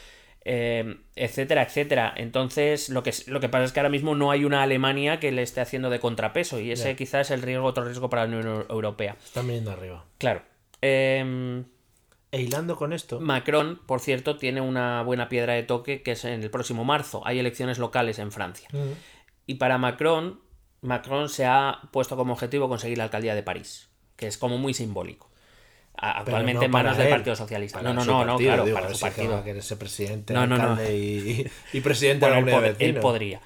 Eh, 0.44 0.98
etcétera, 1.16 1.62
etcétera. 1.62 2.12
Entonces, 2.16 2.88
lo 2.88 3.02
que, 3.02 3.12
lo 3.26 3.40
que 3.40 3.48
pasa 3.48 3.64
es 3.64 3.72
que 3.72 3.80
ahora 3.80 3.90
mismo 3.90 4.14
no 4.14 4.30
hay 4.30 4.44
una 4.44 4.62
Alemania 4.62 5.20
que 5.20 5.32
le 5.32 5.42
esté 5.42 5.60
haciendo 5.60 5.90
de 5.90 6.00
contrapeso, 6.00 6.60
y 6.60 6.70
ese 6.70 6.96
quizás 6.96 7.28
es 7.28 7.30
el 7.30 7.42
riesgo, 7.42 7.64
otro 7.64 7.84
riesgo 7.84 8.10
para 8.10 8.26
la 8.26 8.36
Unión 8.36 8.66
Europea. 8.68 9.16
Están 9.24 9.46
viniendo 9.46 9.70
arriba. 9.70 10.04
Claro. 10.18 10.42
Em, 10.80 11.64
E 12.30 12.42
hilando 12.42 12.76
con 12.76 12.92
esto, 12.92 13.20
Macron, 13.20 13.80
por 13.86 14.00
cierto, 14.00 14.36
tiene 14.36 14.60
una 14.60 15.02
buena 15.02 15.28
piedra 15.28 15.54
de 15.54 15.62
toque 15.62 16.02
que 16.02 16.12
es 16.12 16.24
en 16.24 16.42
el 16.42 16.50
próximo 16.50 16.84
marzo. 16.84 17.22
Hay 17.24 17.38
elecciones 17.38 17.78
locales 17.78 18.18
en 18.18 18.32
Francia. 18.32 18.68
Y 19.46 19.54
para 19.54 19.78
Macron, 19.78 20.40
Macron 20.80 21.28
se 21.28 21.46
ha 21.46 21.88
puesto 21.92 22.16
como 22.16 22.32
objetivo 22.32 22.68
conseguir 22.68 22.98
la 22.98 23.04
alcaldía 23.04 23.34
de 23.34 23.42
París, 23.42 23.88
que 24.16 24.26
es 24.26 24.36
como 24.36 24.58
muy 24.58 24.74
simbólico. 24.74 25.30
Actualmente 25.96 26.58
no 26.60 26.64
en 26.64 26.70
manos 26.70 26.96
del 26.96 27.06
él, 27.06 27.12
Partido 27.12 27.36
Socialista. 27.36 27.78
para 27.78 27.92
No, 27.92 27.94
no, 27.94 28.04
no, 28.04 28.24
no, 28.24 28.32
partido, 28.32 28.48
claro, 28.50 28.64
digo, 28.64 28.74
para 28.78 28.88
su 28.88 28.94
que 28.94 29.00
partido. 29.00 29.62
ser 29.62 29.78
presidente, 29.78 30.34
No, 30.34 30.46
no, 30.46 30.58
no. 30.58 30.82
Y, 30.90 31.48
y 31.72 31.80
presidente 31.80 32.26
Bueno, 32.26 32.34
de 32.34 32.40
él, 32.40 32.46
la 32.46 32.52
pod- 32.60 32.64
él 32.66 32.72
vecinos. 32.78 33.02
podría. 33.02 33.40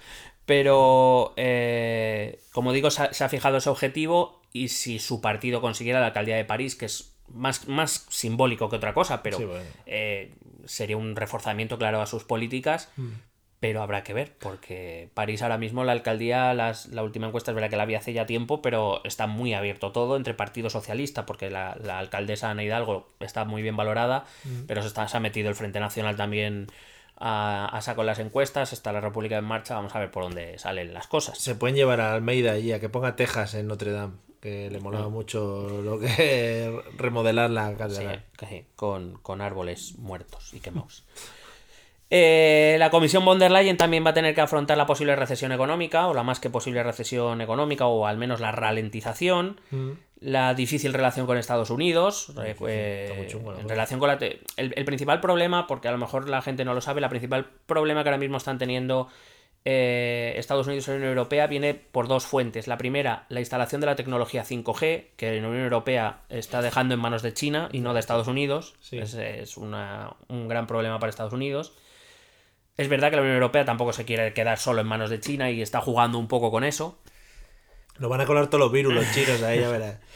Pero, 0.47 1.35
eh, 1.37 2.41
como 2.53 2.73
digo, 2.73 2.91
se 2.91 3.03
ha, 3.03 3.13
se 3.13 3.23
ha 3.23 3.29
fijado 3.29 3.59
ese 3.59 3.69
objetivo 3.69 4.41
y 4.53 4.69
si 4.69 4.99
su 4.99 5.21
partido 5.21 5.61
consiguiera 5.61 6.01
la 6.01 6.07
alcaldía 6.07 6.37
de 6.37 6.45
París, 6.47 6.75
que 6.75 6.87
es 6.87 7.15
más, 7.29 7.69
más 7.69 8.07
simbólico 8.09 8.71
que 8.71 8.77
otra 8.77 8.95
cosa, 8.95 9.23
pero 9.23 9.37
Sí, 9.37 9.45
bueno. 9.45 9.65
eh, 9.85 10.35
sería 10.65 10.97
un 10.97 11.17
reforzamiento 11.17 11.77
claro 11.79 12.01
a 12.01 12.07
sus 12.07 12.25
políticas, 12.25 12.89
Mm. 12.97 13.09
Pero 13.61 13.83
habrá 13.83 14.05
que 14.05 14.15
ver, 14.15 14.35
porque 14.39 15.11
París 15.15 15.43
ahora 15.43 15.59
mismo, 15.59 15.83
la 15.85 15.93
alcaldía, 15.93 16.55
las- 16.55 16.87
la 16.87 17.03
última 17.03 17.27
encuesta 17.27 17.51
es 17.51 17.55
verdad 17.57 17.71
que 17.71 17.77
la 17.77 17.83
había 17.83 17.99
hace 17.99 18.13
ya 18.13 18.25
tiempo, 18.27 18.63
pero 18.63 19.03
está 19.05 19.27
muy 19.27 19.53
abierto 19.55 19.91
todo 19.91 20.17
entre 20.17 20.33
Partido 20.35 20.71
Socialista, 20.71 21.27
porque 21.27 21.51
la, 21.51 21.77
la 21.83 21.99
alcaldesa 21.99 22.51
Ana 22.51 22.63
Hidalgo 22.63 23.09
está 23.21 23.45
muy 23.45 23.63
bien 23.63 23.77
valorada, 23.77 24.25
Mm. 24.45 24.67
pero 24.69 24.83
se, 24.83 24.89
está, 24.89 25.09
se 25.09 25.17
ha 25.17 25.21
metido 25.21 25.49
el 25.49 25.55
Frente 25.57 25.81
Nacional 25.81 26.15
también 26.17 26.69
a, 27.17 27.67
a 27.67 27.81
saco 27.81 28.05
las 28.05 28.21
encuestas, 28.21 28.73
está 28.73 28.93
la 28.93 29.01
República 29.01 29.37
en 29.39 29.45
marcha, 29.45 29.75
vamos 29.75 29.93
a 29.97 29.99
ver 29.99 30.11
por 30.13 30.23
dónde 30.23 30.57
salen 30.59 30.95
las 30.95 31.09
cosas. 31.09 31.37
Se 31.39 31.57
pueden 31.57 31.75
llevar 31.75 32.01
a 32.01 32.15
Almeida 32.15 32.53
allí 32.53 32.71
a 32.73 32.79
que 32.79 32.89
ponga 32.89 33.17
Texas 33.17 33.55
en 33.55 33.67
Notre 33.67 33.91
Dame, 33.91 34.15
que 34.41 34.71
le 34.71 34.79
molaba 34.79 35.09
mucho 35.09 35.81
lo 35.83 35.99
que 35.99 36.81
remodelar 36.97 37.51
la 37.51 37.75
catedral. 37.77 38.25
sí, 38.49 38.65
con, 38.77 39.15
con 39.19 39.41
árboles 39.41 39.97
muertos 39.99 40.55
y 40.55 40.61
quemados. 40.61 41.05
Eh, 42.11 42.77
la 42.79 42.91
Comisión 42.91 43.25
von 43.25 43.39
der 43.39 43.51
Leyen 43.51 43.77
también 43.77 44.05
va 44.05 44.11
a 44.11 44.15
tener 44.15 44.35
que 44.35 44.41
afrontar 44.41 44.77
la 44.79 44.87
posible 44.87 45.15
recesión 45.15 45.53
económica, 45.53 46.07
o 46.07 46.15
la 46.15 46.23
más 46.23 46.41
que 46.41 46.49
posible 46.51 46.83
recesión 46.83 47.41
económica, 47.41 47.87
o 47.87 48.07
al 48.07 48.17
menos 48.17 48.41
la 48.41 48.51
ralentización, 48.53 49.61
Mm. 49.71 49.91
la 50.21 50.55
difícil 50.55 50.95
relación 50.95 51.27
con 51.27 51.37
Estados 51.37 51.71
Unidos, 51.71 52.33
eh, 52.43 52.57
eh, 52.67 53.27
chungo, 53.29 53.53
la 53.53 53.61
en 53.61 53.69
relación 53.69 54.01
con 54.01 54.09
la... 54.09 54.15
El, 54.57 54.73
el 54.75 54.85
principal 54.85 55.21
problema, 55.21 55.67
porque 55.67 55.89
a 55.89 55.93
lo 55.93 55.99
mejor 55.99 56.29
la 56.29 56.41
gente 56.43 56.65
no 56.65 56.73
lo 56.75 56.81
sabe, 56.81 57.01
el 57.03 57.09
principal 57.11 57.45
problema 57.67 58.03
que 58.03 58.09
ahora 58.09 58.19
mismo 58.19 58.39
están 58.39 58.57
teniendo 58.59 59.09
eh, 59.65 60.33
Estados 60.37 60.67
Unidos 60.67 60.89
y 60.89 60.93
la 60.93 60.97
Unión 60.97 61.11
Europea 61.11 61.47
viene 61.47 61.75
por 61.75 62.09
dos 62.09 62.25
fuentes. 62.25 62.69
La 62.69 62.79
primera, 62.79 63.27
la 63.29 63.41
instalación 63.41 63.81
de 63.83 63.87
la 63.87 63.97
tecnología 63.97 64.45
5G, 64.45 65.09
que 65.17 65.41
la 65.41 65.47
Unión 65.49 65.65
Europea 65.65 66.21
está 66.31 66.63
dejando 66.63 66.95
en 66.95 67.01
manos 67.01 67.23
de 67.23 67.35
China 67.35 67.69
y 67.71 67.81
no 67.81 67.93
de 67.93 68.01
Estados 68.01 68.29
Unidos. 68.29 68.77
Sí. 68.81 68.97
Es, 68.99 69.13
es 69.15 69.57
una- 69.59 70.15
un 70.29 70.49
gran 70.49 70.67
problema 70.67 70.99
para 70.99 71.11
Estados 71.11 71.35
Unidos. 71.35 71.75
Es 72.79 72.89
verdad 72.89 73.11
que 73.11 73.17
la 73.17 73.23
Unión 73.23 73.35
Europea 73.35 73.65
tampoco 73.65 73.93
se 73.93 74.05
quiere 74.05 74.33
quedar 74.33 74.57
solo 74.57 74.81
en 74.81 74.87
manos 74.87 75.11
de 75.11 75.19
China 75.19 75.51
y 75.51 75.61
está 75.61 75.81
jugando 75.81 76.17
un 76.17 76.29
poco 76.29 76.53
con 76.53 76.63
eso. 76.63 76.99
Nos 77.99 78.09
van 78.09 78.21
a 78.21 78.27
colar 78.27 78.47
todos 78.47 78.61
los 78.61 78.73
virus, 78.73 78.95
los 78.95 79.13
chinos, 79.13 79.43
ahí 79.43 79.61
ya 79.61 79.69
verás. 79.69 79.99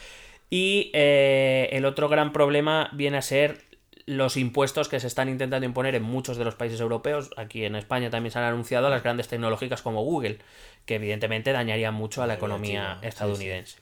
Y 0.49 0.91
eh, 0.93 1.69
el 1.71 1.83
otro 1.83 2.09
gran 2.09 2.31
problema 2.31 2.91
viene 2.93 3.17
a 3.17 3.23
ser 3.23 3.63
los 4.05 4.37
impuestos 4.37 4.87
que 4.87 4.99
se 4.99 5.07
están 5.07 5.27
intentando 5.27 5.65
imponer 5.65 5.95
en 5.95 6.03
muchos 6.03 6.37
de 6.37 6.45
los 6.45 6.53
países 6.53 6.79
europeos. 6.79 7.31
Aquí 7.37 7.65
en 7.65 7.75
España 7.75 8.11
también 8.11 8.31
se 8.31 8.37
han 8.37 8.45
anunciado 8.45 8.85
a 8.85 8.91
las 8.91 9.01
grandes 9.01 9.27
tecnológicas 9.27 9.81
como 9.81 10.03
Google, 10.03 10.37
que 10.85 10.95
evidentemente 10.95 11.53
dañarían 11.53 11.95
mucho 11.95 12.21
a 12.21 12.27
la 12.27 12.35
economía 12.35 12.81
China, 12.81 12.97
sí, 13.01 13.07
estadounidense. 13.07 13.77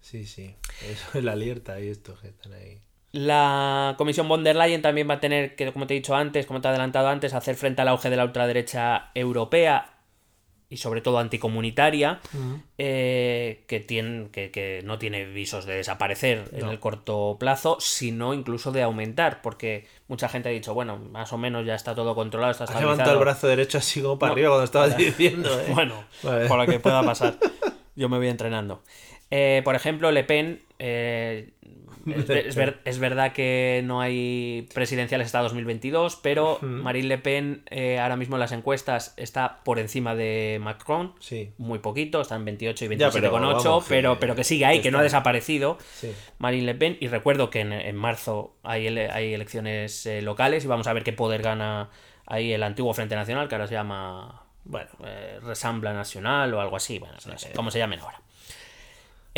Sí, 0.00 0.24
sí. 0.24 0.54
Eso 0.88 1.18
es 1.18 1.22
la 1.22 1.32
alerta 1.32 1.78
y 1.80 1.88
esto 1.88 2.18
que 2.18 2.28
están 2.28 2.54
ahí. 2.54 2.80
La 3.16 3.94
Comisión 3.96 4.28
von 4.28 4.44
der 4.44 4.56
Leyen 4.56 4.82
también 4.82 5.08
va 5.08 5.14
a 5.14 5.20
tener 5.20 5.56
que, 5.56 5.72
como 5.72 5.86
te 5.86 5.94
he 5.94 5.96
dicho 5.96 6.14
antes, 6.14 6.44
como 6.46 6.60
te 6.60 6.68
he 6.68 6.70
adelantado 6.70 7.08
antes, 7.08 7.32
hacer 7.34 7.54
frente 7.56 7.80
al 7.82 7.88
auge 7.88 8.10
de 8.10 8.16
la 8.16 8.24
ultraderecha 8.24 9.10
europea. 9.14 9.92
y 10.68 10.78
sobre 10.78 11.00
todo 11.00 11.20
anticomunitaria, 11.20 12.18
eh, 12.76 13.64
que, 13.68 13.78
tiene, 13.78 14.30
que, 14.32 14.50
que 14.50 14.82
no 14.84 14.98
tiene 14.98 15.24
visos 15.24 15.64
de 15.64 15.76
desaparecer 15.76 16.42
en 16.52 16.66
el 16.68 16.80
corto 16.80 17.36
plazo, 17.38 17.76
sino 17.78 18.34
incluso 18.34 18.72
de 18.72 18.82
aumentar, 18.82 19.42
porque 19.42 19.86
mucha 20.08 20.28
gente 20.28 20.48
ha 20.48 20.52
dicho, 20.52 20.74
bueno, 20.74 20.98
más 20.98 21.32
o 21.32 21.38
menos 21.38 21.64
ya 21.64 21.76
está 21.76 21.94
todo 21.94 22.16
controlado, 22.16 22.50
está 22.50 22.64
Has 22.64 22.70
estabilizado. 22.70 22.96
levantado 22.96 23.16
el 23.18 23.24
brazo 23.24 23.46
derecho 23.46 23.78
así 23.78 24.02
como 24.02 24.18
para 24.18 24.32
arriba 24.32 24.48
cuando 24.48 24.64
estabas 24.64 24.96
diciendo, 24.98 25.48
¿eh? 25.60 25.66
Bueno, 25.72 26.02
Vale. 26.24 26.48
por 26.48 26.58
lo 26.58 26.66
que 26.66 26.80
pueda 26.80 27.00
pasar. 27.06 27.38
Yo 27.94 28.08
me 28.08 28.16
voy 28.18 28.26
entrenando. 28.28 28.82
Eh, 29.30 29.60
por 29.64 29.74
ejemplo, 29.74 30.10
Le 30.12 30.24
Pen. 30.24 30.60
eh, 30.78 31.50
es, 32.06 32.30
es 32.30 32.54
ver- 32.54 32.78
es 32.84 32.98
verdad 33.00 33.32
que 33.32 33.82
no 33.84 34.00
hay 34.00 34.68
presidenciales 34.72 35.26
hasta 35.26 35.40
2022, 35.40 36.14
pero 36.22 36.58
Marine 36.62 37.08
Le 37.08 37.18
Pen 37.18 37.62
eh, 37.68 37.98
ahora 37.98 38.14
mismo 38.16 38.36
en 38.36 38.40
las 38.40 38.52
encuestas 38.52 39.12
está 39.16 39.60
por 39.64 39.80
encima 39.80 40.14
de 40.14 40.58
Macron. 40.62 41.14
Sí. 41.18 41.50
Muy 41.58 41.80
poquito, 41.80 42.20
está 42.20 42.36
en 42.36 42.44
28 42.44 42.84
y 42.84 42.96
Ya, 42.96 43.08
27,8, 43.08 43.12
pero 43.12 43.32
pero, 43.32 43.32
vamos, 43.64 43.84
pero, 43.88 44.14
que- 44.14 44.20
pero 44.20 44.34
que 44.36 44.44
sigue 44.44 44.64
ahí, 44.66 44.76
que 44.78 44.84
que 44.84 44.90
no 44.92 44.98
ha 44.98 45.02
desaparecido. 45.02 45.78
Sí. 45.94 46.12
Marine 46.38 46.66
Le 46.66 46.74
Pen. 46.76 46.96
Y 47.00 47.08
recuerdo 47.08 47.50
que 47.50 47.60
en, 47.60 47.72
en 47.72 47.96
marzo 47.96 48.54
hay, 48.62 48.86
ele- 48.86 49.10
hay 49.10 49.34
elecciones 49.34 50.06
eh, 50.06 50.22
locales 50.22 50.64
y 50.64 50.68
vamos 50.68 50.86
a 50.86 50.92
ver 50.92 51.02
qué 51.02 51.12
poder 51.12 51.42
gana 51.42 51.90
ahí 52.26 52.52
el 52.52 52.62
antiguo 52.62 52.94
Frente 52.94 53.16
Nacional, 53.16 53.48
que 53.48 53.56
ahora 53.56 53.66
se 53.66 53.74
llama, 53.74 54.44
bueno, 54.64 54.90
eh, 55.04 55.40
Resambla 55.42 55.92
Nacional 55.92 56.54
o 56.54 56.60
algo 56.60 56.76
así, 56.76 57.00
bueno, 57.00 57.14
no 57.26 57.36
sé 57.38 57.50
cómo 57.52 57.72
se 57.72 57.78
llamen 57.80 57.98
ahora. 57.98 58.20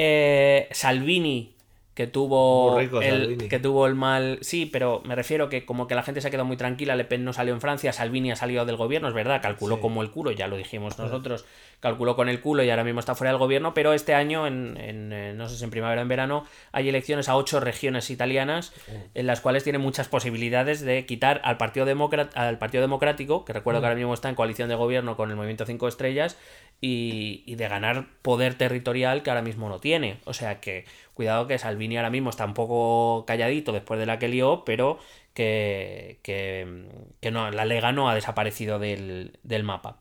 Eh, 0.00 0.68
Salvini, 0.70 1.56
que 1.98 2.06
tuvo, 2.06 2.78
rico, 2.78 3.02
el, 3.02 3.22
Salvini. 3.22 3.48
que 3.48 3.58
tuvo 3.58 3.84
el 3.88 3.96
mal. 3.96 4.38
Sí, 4.40 4.66
pero 4.66 5.02
me 5.04 5.16
refiero 5.16 5.48
que 5.48 5.66
como 5.66 5.88
que 5.88 5.96
la 5.96 6.04
gente 6.04 6.20
se 6.20 6.28
ha 6.28 6.30
quedado 6.30 6.44
muy 6.44 6.56
tranquila. 6.56 6.94
Le 6.94 7.04
Pen 7.04 7.24
no 7.24 7.32
salió 7.32 7.52
en 7.52 7.60
Francia, 7.60 7.92
Salvini 7.92 8.30
ha 8.30 8.36
salido 8.36 8.64
del 8.64 8.76
gobierno, 8.76 9.08
es 9.08 9.14
verdad, 9.14 9.42
calculó 9.42 9.80
como 9.80 10.00
el 10.02 10.12
culo, 10.12 10.30
ya 10.30 10.46
lo 10.46 10.56
dijimos 10.56 10.96
nosotros, 10.96 11.44
calculó 11.80 12.14
con 12.14 12.28
el 12.28 12.40
culo 12.40 12.62
y 12.62 12.70
ahora 12.70 12.84
mismo 12.84 13.00
está 13.00 13.16
fuera 13.16 13.32
del 13.32 13.40
gobierno. 13.40 13.74
Pero 13.74 13.94
este 13.94 14.14
año, 14.14 14.46
en, 14.46 14.76
en, 14.76 15.12
eh, 15.12 15.34
no 15.34 15.48
sé 15.48 15.56
si 15.56 15.64
en 15.64 15.70
primavera 15.70 16.00
o 16.00 16.02
en 16.02 16.08
verano, 16.08 16.44
hay 16.70 16.88
elecciones 16.88 17.28
a 17.28 17.34
ocho 17.34 17.58
regiones 17.58 18.10
italianas 18.10 18.72
en 19.14 19.26
las 19.26 19.40
cuales 19.40 19.64
tiene 19.64 19.78
muchas 19.78 20.06
posibilidades 20.06 20.80
de 20.80 21.04
quitar 21.04 21.40
al 21.42 21.56
Partido, 21.56 21.84
Demócrata, 21.84 22.46
al 22.46 22.58
Partido 22.58 22.82
Democrático, 22.82 23.44
que 23.44 23.52
recuerdo 23.52 23.80
que 23.80 23.86
ahora 23.88 23.96
mismo 23.96 24.14
está 24.14 24.28
en 24.28 24.36
coalición 24.36 24.68
de 24.68 24.76
gobierno 24.76 25.16
con 25.16 25.30
el 25.30 25.36
Movimiento 25.36 25.66
5 25.66 25.88
Estrellas, 25.88 26.38
y, 26.80 27.42
y 27.44 27.56
de 27.56 27.66
ganar 27.66 28.06
poder 28.22 28.54
territorial 28.54 29.24
que 29.24 29.30
ahora 29.30 29.42
mismo 29.42 29.68
no 29.68 29.80
tiene. 29.80 30.20
O 30.26 30.32
sea 30.32 30.60
que 30.60 30.84
cuidado 31.18 31.48
que 31.48 31.58
Salvini 31.58 31.96
ahora 31.96 32.10
mismo 32.10 32.30
está 32.30 32.44
un 32.44 32.54
poco 32.54 33.24
calladito 33.26 33.72
después 33.72 33.98
de 33.98 34.06
la 34.06 34.20
que 34.20 34.28
lió, 34.28 34.62
pero 34.64 35.00
que, 35.34 36.20
que, 36.22 36.86
que 37.20 37.32
no, 37.32 37.50
la 37.50 37.64
Lega 37.64 37.90
no 37.90 38.08
ha 38.08 38.14
desaparecido 38.14 38.78
del, 38.78 39.36
del 39.42 39.64
mapa. 39.64 39.98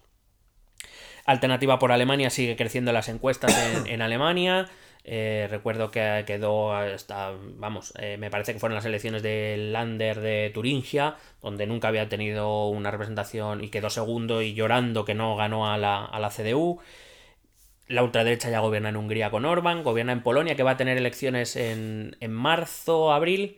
Alternativa 1.26 1.80
por 1.80 1.92
Alemania 1.92 2.30
sigue 2.30 2.56
creciendo 2.56 2.94
las 2.94 3.10
encuestas 3.10 3.52
en, 3.58 3.88
en 3.92 4.04
Alemania. 4.04 4.70
Eh, 5.04 5.48
recuerdo 5.50 5.90
que 5.90 6.24
quedó 6.28 6.72
hasta, 6.76 7.32
vamos, 7.56 7.94
eh, 7.98 8.18
me 8.20 8.30
parece 8.30 8.54
que 8.54 8.60
fueron 8.60 8.76
las 8.76 8.86
elecciones 8.86 9.24
del 9.24 9.74
Lander 9.74 10.20
de 10.20 10.52
Turingia, 10.54 11.16
donde 11.42 11.66
nunca 11.66 11.88
había 11.88 12.10
tenido 12.10 12.68
una 12.68 12.92
representación 12.92 13.64
y 13.64 13.70
quedó 13.70 13.90
segundo 13.90 14.44
y 14.44 14.54
llorando 14.54 15.04
que 15.04 15.16
no 15.16 15.36
ganó 15.36 15.72
a 15.72 15.80
la, 15.80 16.06
a 16.06 16.20
la 16.20 16.30
CDU. 16.30 16.80
La 17.88 18.04
ultraderecha 18.04 18.50
ya 18.50 18.60
gobierna 18.60 18.90
en 18.90 18.98
Hungría 18.98 19.30
con 19.30 19.46
Orban, 19.46 19.84
gobierna 19.84 20.12
en 20.12 20.22
Polonia, 20.22 20.56
que 20.56 20.64
va 20.64 20.72
a 20.72 20.78
tener 20.78 20.98
elecciones 20.98 21.56
en, 21.56 22.16
en 22.20 22.32
marzo, 22.32 23.14
abril, 23.14 23.58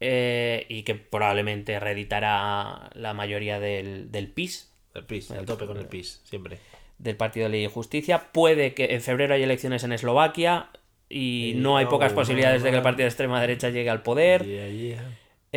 eh, 0.00 0.66
y 0.68 0.82
que 0.82 0.94
probablemente 0.94 1.80
reeditará 1.80 2.90
la 2.94 3.14
mayoría 3.14 3.58
del, 3.58 4.12
del 4.12 4.28
PIS, 4.28 4.72
El 4.94 5.04
PIS, 5.04 5.30
el 5.32 5.46
tope 5.46 5.66
con 5.66 5.78
el 5.78 5.86
PIS, 5.86 6.20
siempre. 6.24 6.58
del 6.98 7.16
Partido 7.16 7.44
de 7.46 7.50
Ley 7.50 7.64
y 7.64 7.68
Justicia. 7.68 8.30
Puede 8.32 8.72
que 8.74 8.94
en 8.94 9.00
febrero 9.02 9.34
haya 9.34 9.44
elecciones 9.44 9.82
en 9.84 9.92
Eslovaquia 9.92 10.70
y 11.08 11.50
Y 11.50 11.54
no 11.54 11.76
hay 11.76 11.84
no, 11.84 11.90
pocas 11.90 12.12
posibilidades 12.12 12.62
de 12.62 12.70
que 12.70 12.76
el 12.76 12.82
partido 12.82 13.04
de 13.04 13.08
extrema 13.08 13.40
derecha 13.40 13.70
llegue 13.70 13.90
al 13.90 14.02
poder. 14.02 14.44
Y 14.46 14.58
allí, 14.58 14.96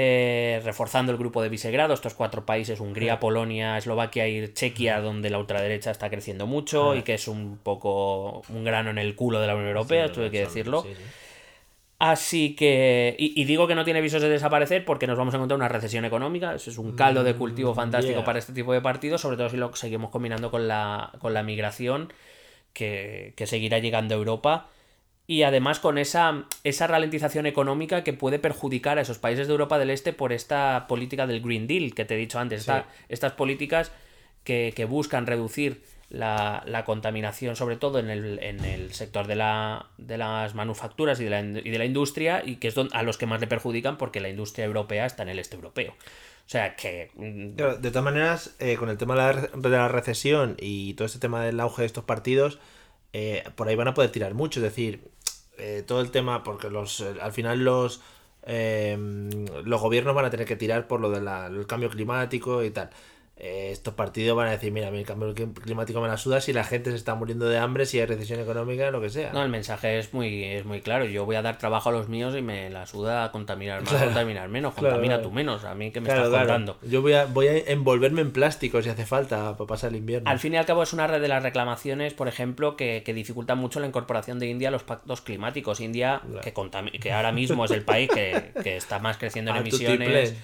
Eh, 0.02 0.62
reforzando 0.64 1.12
el 1.12 1.18
grupo 1.18 1.42
de 1.42 1.50
Visegrado, 1.50 1.94
estos 1.94 2.14
cuatro 2.14 2.46
países, 2.46 2.80
Hungría, 2.80 3.20
Polonia, 3.20 3.78
Eslovaquia 3.78 4.30
y 4.30 4.54
Chequia, 4.54 5.02
donde 5.02 5.30
la 5.30 5.40
ultraderecha 5.40 5.92
está 5.92 6.10
creciendo 6.10 6.48
mucho 6.48 6.96
y 6.96 7.02
que 7.02 7.16
es 7.16 7.28
un 7.28 7.58
poco 7.62 8.44
un 8.48 8.64
grano 8.64 8.92
en 8.92 8.98
el 8.98 9.16
culo 9.16 9.42
de 9.42 9.48
la 9.48 9.56
Unión 9.56 9.68
Europea, 9.68 10.06
esto 10.06 10.22
hay 10.22 10.30
que 10.30 10.40
decirlo. 10.40 10.84
sí, 10.84 10.96
sí. 10.96 11.04
Así 11.98 12.56
que, 12.56 13.14
y, 13.20 13.42
y 13.42 13.44
digo 13.44 13.68
que 13.68 13.76
no 13.76 13.84
tiene 13.84 14.00
visos 14.00 14.22
de 14.22 14.30
desaparecer 14.30 14.86
porque 14.86 15.06
nos 15.06 15.18
vamos 15.18 15.34
a 15.34 15.38
encontrar 15.38 15.58
una 15.58 15.68
recesión 15.68 16.06
económica, 16.06 16.56
eso 16.56 16.70
es 16.70 16.78
un 16.78 16.96
caldo 16.96 17.26
de 17.26 17.36
cultivo 17.36 17.74
fantástico 17.74 18.20
yeah. 18.20 18.26
para 18.26 18.40
este 18.40 18.54
tipo 18.54 18.72
de 18.72 18.80
partidos, 18.80 19.20
sobre 19.20 19.36
todo 19.36 19.50
si 19.50 19.58
lo 19.58 19.76
seguimos 19.76 20.10
combinando 20.10 20.50
con 20.50 20.70
la, 20.70 21.12
con 21.20 21.34
la 21.34 21.44
migración 21.44 22.14
que, 22.72 23.34
que 23.36 23.46
seguirá 23.48 23.80
llegando 23.80 24.16
a 24.16 24.18
Europa 24.18 24.70
y 25.30 25.44
además 25.44 25.80
con 25.80 26.00
esa, 26.00 26.46
esa 26.64 26.88
ralentización 26.88 27.46
económica 27.46 28.04
que 28.04 28.14
puede 28.14 28.40
perjudicar 28.40 28.98
a 28.98 29.02
esos 29.02 29.20
países 29.20 29.46
de 29.46 29.52
Europa 29.54 29.78
del 29.78 29.92
Este 29.92 30.12
por 30.12 30.34
esta 30.34 30.88
política 30.88 31.28
del 31.28 31.42
Green 31.42 31.68
Deal 31.68 31.94
que 31.94 32.04
te 32.04 32.16
he 32.16 32.18
dicho 32.18 32.40
antes, 32.40 32.62
esta- 32.62 32.88
estas 33.10 33.34
políticas 33.34 33.92
que, 34.44 34.74
que 34.76 34.86
buscan 34.86 35.28
reducir 35.28 35.84
la, 36.10 36.64
la 36.66 36.84
contaminación, 36.84 37.56
sobre 37.56 37.76
todo 37.76 38.00
en 38.00 38.10
el, 38.10 38.40
en 38.42 38.66
el 38.66 38.92
sector 38.96 39.28
de, 39.28 39.36
la, 39.36 39.86
de 40.00 40.18
las 40.18 40.56
manufacturas 40.56 41.20
y 41.20 41.26
de 41.26 41.30
la, 41.30 41.42
y 41.42 41.70
de 41.70 41.78
la 41.78 41.86
industria, 41.86 42.42
y 42.44 42.56
que 42.56 42.70
es 42.70 42.74
don- 42.74 42.90
a 42.94 43.04
los 43.04 43.20
que 43.20 43.28
más 43.28 43.40
le 43.40 43.46
perjudican 43.46 44.00
porque 44.00 44.20
la 44.22 44.30
industria 44.30 44.66
europea 44.66 45.06
está 45.06 45.22
en 45.22 45.30
el 45.30 45.38
este 45.38 45.58
europeo. 45.58 45.92
O 45.92 46.50
sea 46.50 46.76
que... 46.76 47.12
mm, 47.14 47.56
de 47.80 47.90
todas 47.92 48.04
maneras, 48.04 48.56
eh, 48.58 48.78
con 48.78 48.90
el 48.90 48.98
tema 48.98 49.14
de 49.14 49.22
la, 49.22 49.50
de 49.56 49.70
la 49.70 49.88
recesión 49.90 50.56
y 50.60 50.96
todo 50.96 51.06
este 51.06 51.20
tema 51.20 51.44
del 51.46 51.60
auge 51.60 51.84
de 51.84 51.86
estos 51.86 52.04
partidos, 52.06 52.58
eh, 53.14 53.44
por 53.56 53.68
ahí 53.68 53.76
van 53.76 53.88
a 53.88 53.94
poder 53.94 54.12
tirar 54.12 54.34
mucho. 54.34 54.60
Es 54.60 54.64
decir, 54.64 55.02
eh, 55.60 55.84
todo 55.86 56.02
el 56.02 56.12
tema, 56.12 56.44
porque 56.44 56.70
los 56.70 57.02
eh, 57.02 57.16
al 57.22 57.32
final 57.34 57.64
los, 57.64 58.02
eh, 58.44 58.98
los 59.64 59.82
gobiernos 59.82 60.16
van 60.16 60.26
a 60.26 60.30
tener 60.30 60.46
que 60.48 60.56
tirar 60.56 60.88
por 60.88 61.00
lo 61.00 61.10
del 61.12 61.68
cambio 61.68 61.90
climático 61.90 62.64
y 62.64 62.72
tal. 62.72 62.90
Eh, 63.42 63.70
estos 63.72 63.94
partidos 63.94 64.36
van 64.36 64.50
a 64.50 64.52
decir, 64.52 64.70
mira, 64.74 64.90
el 64.90 65.06
cambio 65.06 65.34
clim- 65.34 65.54
climático 65.54 66.02
me 66.02 66.10
la 66.10 66.18
suda 66.18 66.42
si 66.42 66.52
la 66.52 66.66
gente 66.66 66.90
se 66.92 66.98
está 66.98 67.16
muriendo 67.16 67.48
de 67.48 67.58
hambre, 67.58 67.86
si 67.86 67.98
hay 67.98 68.06
recesión 68.06 68.38
económica, 68.42 68.92
lo 68.92 69.00
que 69.00 69.10
sea. 69.10 69.32
No, 69.32 69.42
el 69.42 69.48
mensaje 69.48 69.98
es 69.98 70.14
muy, 70.14 70.44
es 70.44 70.66
muy 70.66 70.82
claro. 70.82 71.06
Yo 71.06 71.24
voy 71.24 71.38
a 71.38 71.42
dar 71.42 71.58
trabajo 71.58 71.88
a 71.88 71.94
los 71.94 72.10
míos 72.10 72.36
y 72.38 72.42
me 72.42 72.70
la 72.70 72.86
suda 72.86 73.24
a 73.24 73.32
contaminar 73.32 73.80
más, 73.80 73.92
Claro. 73.92 74.08
contaminar 74.08 74.50
menos. 74.50 74.74
Contamina 74.74 75.16
claro. 75.16 75.24
tú 75.24 75.32
menos. 75.32 75.64
A 75.64 75.74
mí 75.74 75.90
que 75.92 76.02
me 76.02 76.08
Claro, 76.08 76.26
estás 76.26 76.40
contando. 76.42 76.78
Yo 76.82 77.02
voy 77.02 77.14
a, 77.14 77.28
voy 77.28 77.48
a 77.48 77.58
envolverme 77.72 78.20
en 78.20 78.32
plástico 78.32 78.82
si 78.82 78.90
hace 78.90 79.06
falta 79.06 79.56
para 79.56 79.68
pasar 79.68 79.92
el 79.92 79.96
invierno. 79.96 80.30
Al 80.30 80.40
fin 80.40 80.54
y 80.56 80.58
al 80.58 80.66
cabo 80.66 80.84
es 80.84 80.92
una 80.92 81.08
red 81.08 81.22
de 81.22 81.30
las 81.30 81.42
reclamaciones, 81.42 82.14
por 82.14 82.28
ejemplo, 82.28 82.76
que, 82.76 83.04
que 83.06 83.14
dificulta 83.14 83.56
mucho 83.56 83.80
la 83.80 83.88
incorporación 83.88 84.40
de 84.40 84.48
India 84.48 84.68
a 84.68 84.72
los 84.72 84.84
pactos 84.84 85.22
climáticos. 85.22 85.80
India, 85.80 86.22
que, 86.44 86.54
que 87.00 87.14
ahora 87.14 87.32
mismo 87.32 87.64
es 87.64 87.72
el 87.72 87.84
país 87.84 88.10
que, 88.14 88.52
que 88.64 88.76
está 88.76 89.00
más 89.00 89.16
creciendo 89.18 89.52
en 89.52 89.58
A 89.60 89.60
emisiones. 89.62 90.36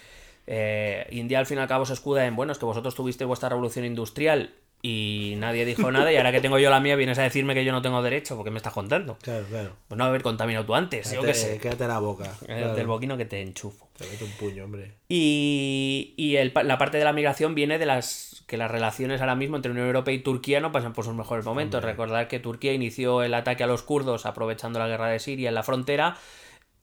Eh, 0.47 1.07
India 1.11 1.39
al 1.39 1.45
fin 1.45 1.57
y 1.57 1.61
al 1.61 1.67
cabo 1.67 1.85
se 1.85 1.93
escuda 1.93 2.25
en, 2.25 2.35
bueno, 2.35 2.51
es 2.51 2.57
que 2.59 2.65
vosotros 2.65 2.93
tuvisteis 2.95 3.27
vuestra 3.27 3.49
revolución 3.49 3.85
industrial 3.85 4.53
y 4.81 5.33
nadie 5.37 5.65
dijo 5.65 5.91
nada 5.91 6.13
y 6.13 6.17
ahora 6.17 6.31
que 6.31 6.41
tengo 6.41 6.59
yo 6.59 6.69
la 6.69 6.79
mía 6.79 6.95
vienes 6.95 7.17
a 7.17 7.23
decirme 7.23 7.55
que 7.55 7.65
yo 7.65 7.71
no 7.71 7.81
tengo 7.81 8.03
derecho, 8.03 8.35
porque 8.35 8.51
me 8.51 8.57
estás 8.57 8.73
contando? 8.73 9.17
Claro, 9.23 9.43
claro. 9.49 9.71
Pues 9.87 9.97
no 9.97 10.03
haber 10.03 10.21
contaminado 10.21 10.63
tú 10.63 10.75
antes, 10.75 11.11
yo 11.11 11.21
qué 11.21 11.27
Quédate, 11.31 11.39
sé. 11.39 11.57
quédate 11.57 11.87
la 11.87 11.97
boca. 11.97 12.31
Claro. 12.45 12.75
Del 12.75 12.85
boquino 12.85 13.17
que 13.17 13.25
te 13.25 13.41
enchufo. 13.41 13.89
Te 13.97 14.05
meto 14.05 14.25
un 14.25 14.31
puño, 14.33 14.65
hombre. 14.65 14.91
Y, 15.09 16.13
y 16.17 16.35
el 16.35 16.51
la 16.63 16.77
parte 16.77 16.99
de 16.99 17.03
la 17.03 17.13
migración 17.13 17.55
viene 17.55 17.79
de 17.79 17.87
las 17.87 18.43
que 18.45 18.57
las 18.57 18.69
relaciones 18.69 19.21
ahora 19.21 19.33
mismo 19.33 19.55
entre 19.55 19.71
Unión 19.71 19.87
Europea 19.87 20.13
y 20.13 20.19
Turquía 20.19 20.59
no 20.59 20.71
pasan 20.71 20.93
por 20.93 21.03
sus 21.03 21.15
mejores 21.15 21.45
momentos. 21.45 21.83
Recordar 21.83 22.27
que 22.27 22.39
Turquía 22.39 22.73
inició 22.73 23.23
el 23.23 23.33
ataque 23.33 23.63
a 23.63 23.67
los 23.67 23.81
kurdos 23.81 24.27
aprovechando 24.27 24.77
la 24.77 24.87
guerra 24.87 25.07
de 25.07 25.17
Siria 25.17 25.49
en 25.49 25.55
la 25.55 25.63
frontera, 25.63 26.17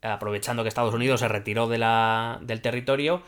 aprovechando 0.00 0.64
que 0.64 0.68
Estados 0.70 0.94
Unidos 0.94 1.20
se 1.20 1.28
retiró 1.28 1.68
de 1.68 1.78
la, 1.78 2.40
del 2.42 2.60
territorio 2.62 3.22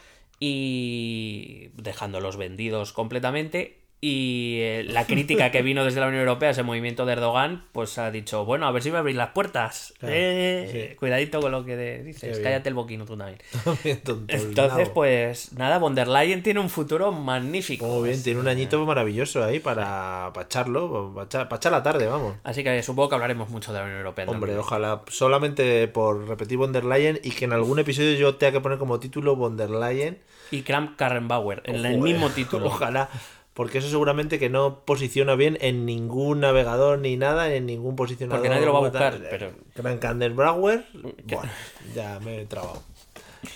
y 0.46 1.70
dejándolos 1.74 2.36
vendidos 2.36 2.92
completamente. 2.92 3.83
Y 4.06 4.58
eh, 4.60 4.84
la 4.86 5.06
crítica 5.06 5.50
que 5.50 5.62
vino 5.62 5.82
desde 5.82 5.98
la 5.98 6.08
Unión 6.08 6.20
Europea 6.20 6.50
ese 6.50 6.62
movimiento 6.62 7.06
de 7.06 7.14
Erdogan, 7.14 7.64
pues 7.72 7.96
ha 7.96 8.10
dicho, 8.10 8.44
bueno, 8.44 8.66
a 8.66 8.70
ver 8.70 8.82
si 8.82 8.90
me 8.90 8.98
abrís 8.98 9.16
las 9.16 9.30
puertas. 9.30 9.94
Claro, 9.98 10.14
Eh, 10.14 10.88
sí. 10.90 10.96
Cuidadito 10.96 11.40
con 11.40 11.52
lo 11.52 11.64
que 11.64 12.02
dices, 12.02 12.38
cállate 12.40 12.68
el 12.68 12.74
boquino 12.74 13.06
tú 13.06 13.16
también. 13.16 13.38
Tonto, 14.04 14.26
Entonces, 14.28 14.90
pues 14.90 15.52
nada, 15.54 15.78
von 15.78 15.94
der 15.94 16.08
Leyen 16.08 16.42
tiene 16.42 16.60
un 16.60 16.68
futuro 16.68 17.12
magnífico. 17.12 17.86
Muy 17.86 18.10
bien, 18.10 18.22
tiene 18.22 18.40
un 18.40 18.48
añito 18.48 18.84
maravilloso 18.84 19.42
ahí 19.42 19.58
para, 19.58 20.32
para 20.34 20.44
echarlo, 20.44 21.12
para 21.14 21.24
echar, 21.24 21.48
para 21.48 21.56
echar 21.56 21.72
la 21.72 21.82
tarde, 21.82 22.06
vamos. 22.06 22.34
Así 22.44 22.62
que 22.62 22.82
supongo 22.82 23.08
que 23.08 23.14
hablaremos 23.14 23.48
mucho 23.48 23.72
de 23.72 23.78
la 23.78 23.84
Unión 23.86 24.00
Europea. 24.00 24.26
Hombre, 24.26 24.52
también. 24.52 24.58
ojalá 24.58 25.00
solamente 25.08 25.88
por 25.88 26.28
repetir 26.28 26.58
von 26.58 26.74
der 26.74 26.84
Leyen 26.84 27.20
y 27.22 27.30
que 27.30 27.46
en 27.46 27.54
algún 27.54 27.78
episodio 27.78 28.12
yo 28.12 28.34
tenga 28.34 28.52
que 28.52 28.60
poner 28.60 28.76
como 28.76 29.00
título 29.00 29.34
von 29.34 29.56
der 29.56 29.70
Leyen. 29.70 30.18
Y 30.50 30.60
Kram 30.60 30.94
Karrenbauer, 30.94 31.62
en 31.64 31.86
el 31.86 31.96
mismo 31.96 32.28
título. 32.28 32.66
Ojalá, 32.66 33.08
porque 33.54 33.78
eso 33.78 33.88
seguramente 33.88 34.38
que 34.38 34.50
no 34.50 34.80
posiciona 34.84 35.34
bien 35.36 35.56
en 35.60 35.86
ningún 35.86 36.40
navegador 36.40 36.98
ni 36.98 37.16
nada, 37.16 37.52
en 37.54 37.66
ningún 37.66 37.96
posicionador. 37.96 38.40
Porque 38.40 38.50
nadie 38.54 38.66
lo 38.66 38.72
va 38.72 38.78
a 38.80 38.82
como 38.82 38.92
tal. 38.92 39.12
buscar, 39.12 39.30
pero- 39.30 39.52
Gran 39.76 39.98
Kandenbrauer, 39.98 40.84
bueno, 40.92 41.50
ya 41.94 42.20
me 42.20 42.42
he 42.42 42.46
trabado. 42.46 42.82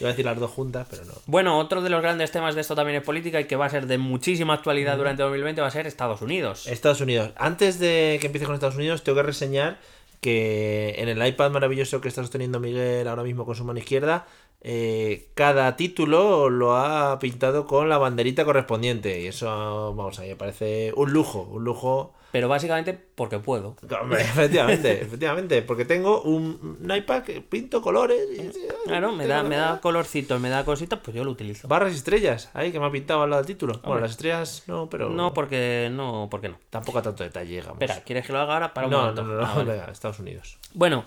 Iba 0.01 0.11
a 0.11 0.13
decir 0.13 0.25
las 0.27 0.39
dos 0.39 0.51
juntas, 0.51 0.87
pero 0.91 1.05
no. 1.07 1.15
Bueno, 1.27 1.59
otro 1.59 1.81
de 1.81 1.89
los 1.89 2.03
grandes 2.03 2.31
temas 2.31 2.55
de 2.55 2.61
esto 2.61 2.75
también 2.75 2.99
es 2.99 3.03
política 3.05 3.41
y 3.41 3.45
que 3.47 3.57
va 3.57 3.67
a 3.67 3.71
ser 3.71 3.87
de 3.87 3.97
muchísima 3.99 4.53
actualidad 4.55 4.99
durante 4.99 5.23
2020 5.23 5.63
va 5.63 5.67
a 5.69 5.71
ser 5.71 5.87
Estados 5.87 6.21
Unidos. 6.21 6.67
Estados 6.67 7.01
Unidos. 7.01 7.31
Antes 7.37 7.79
de 7.79 8.19
que 8.21 8.27
empiece 8.27 8.45
con 8.45 8.55
Estados 8.55 8.77
Unidos, 8.77 9.03
tengo 9.03 9.17
que 9.17 9.23
reseñar 9.23 9.79
que 10.21 10.95
en 10.99 11.09
el 11.09 11.25
iPad 11.27 11.51
maravilloso 11.53 12.01
que 12.01 12.09
está 12.09 12.23
sosteniendo 12.23 12.61
Miguel 12.61 13.07
ahora 13.09 13.23
mismo 13.23 13.47
con 13.47 13.55
su 13.55 13.65
mano 13.65 13.79
izquierda, 13.79 14.27
eh, 14.61 15.31
cada 15.35 15.77
título 15.77 16.51
lo 16.51 16.77
ha 16.77 17.19
pintado 17.19 17.67
con 17.67 17.89
la 17.89 17.99
banderita 17.99 18.45
correspondiente. 18.45 19.21
Y 19.21 19.27
eso, 19.27 19.95
vamos, 19.95 20.19
a 20.19 20.23
mí 20.23 20.29
me 20.29 20.37
parece 20.37 20.93
un 20.97 21.13
lujo, 21.13 21.43
un 21.43 21.65
lujo. 21.65 22.15
Pero 22.31 22.47
básicamente 22.47 22.93
porque 22.93 23.39
puedo. 23.39 23.75
Hombre, 24.03 24.21
efectivamente, 24.21 24.93
efectivamente, 25.03 25.63
porque 25.63 25.87
tengo 25.87 26.21
un, 26.21 26.79
un 26.83 26.95
iPad 26.95 27.23
que 27.23 27.41
pinto 27.41 27.81
colores. 27.81 28.21
Y, 28.37 28.51
Claro, 28.87 29.13
me 29.13 29.27
da, 29.27 29.43
me 29.43 29.57
da 29.57 29.81
colorcitos, 29.81 30.39
me 30.39 30.51
da 30.51 30.63
cositas, 30.65 30.99
pues 31.03 31.17
yo 31.17 31.25
lo 31.25 31.31
utilizo. 31.31 31.69
Barras 31.69 31.95
y 31.95 31.97
estrellas, 31.97 32.51
ahí 32.53 32.71
que 32.71 32.79
me 32.81 32.85
ha 32.87 32.91
pintado 32.91 33.23
al 33.23 33.31
lado 33.31 33.43
del 33.43 33.47
título. 33.47 33.81
Bueno, 33.83 34.01
las 34.01 34.11
estrellas 34.11 34.65
no, 34.67 34.91
pero. 34.91 35.09
No, 35.09 35.33
porque 35.33 35.89
no, 35.91 36.29
porque 36.31 36.51
no. 36.51 36.59
Tampoco 36.69 36.99
a 36.99 37.03
tanto 37.03 37.25
detalle, 37.25 37.51
digamos. 37.51 37.81
Espera, 37.81 38.03
¿quieres 38.05 38.27
que 38.27 38.33
lo 38.35 38.41
haga 38.41 38.53
ahora? 38.55 38.75
Para 38.75 38.89
un 38.89 38.93
no, 38.93 38.99
momento. 39.01 39.23
no, 39.23 39.33
no, 39.35 39.41
no, 39.41 39.47
Ah, 39.47 39.55
vale. 39.57 39.83
Estados 39.91 40.19
Unidos. 40.19 40.59
Bueno, 40.75 41.07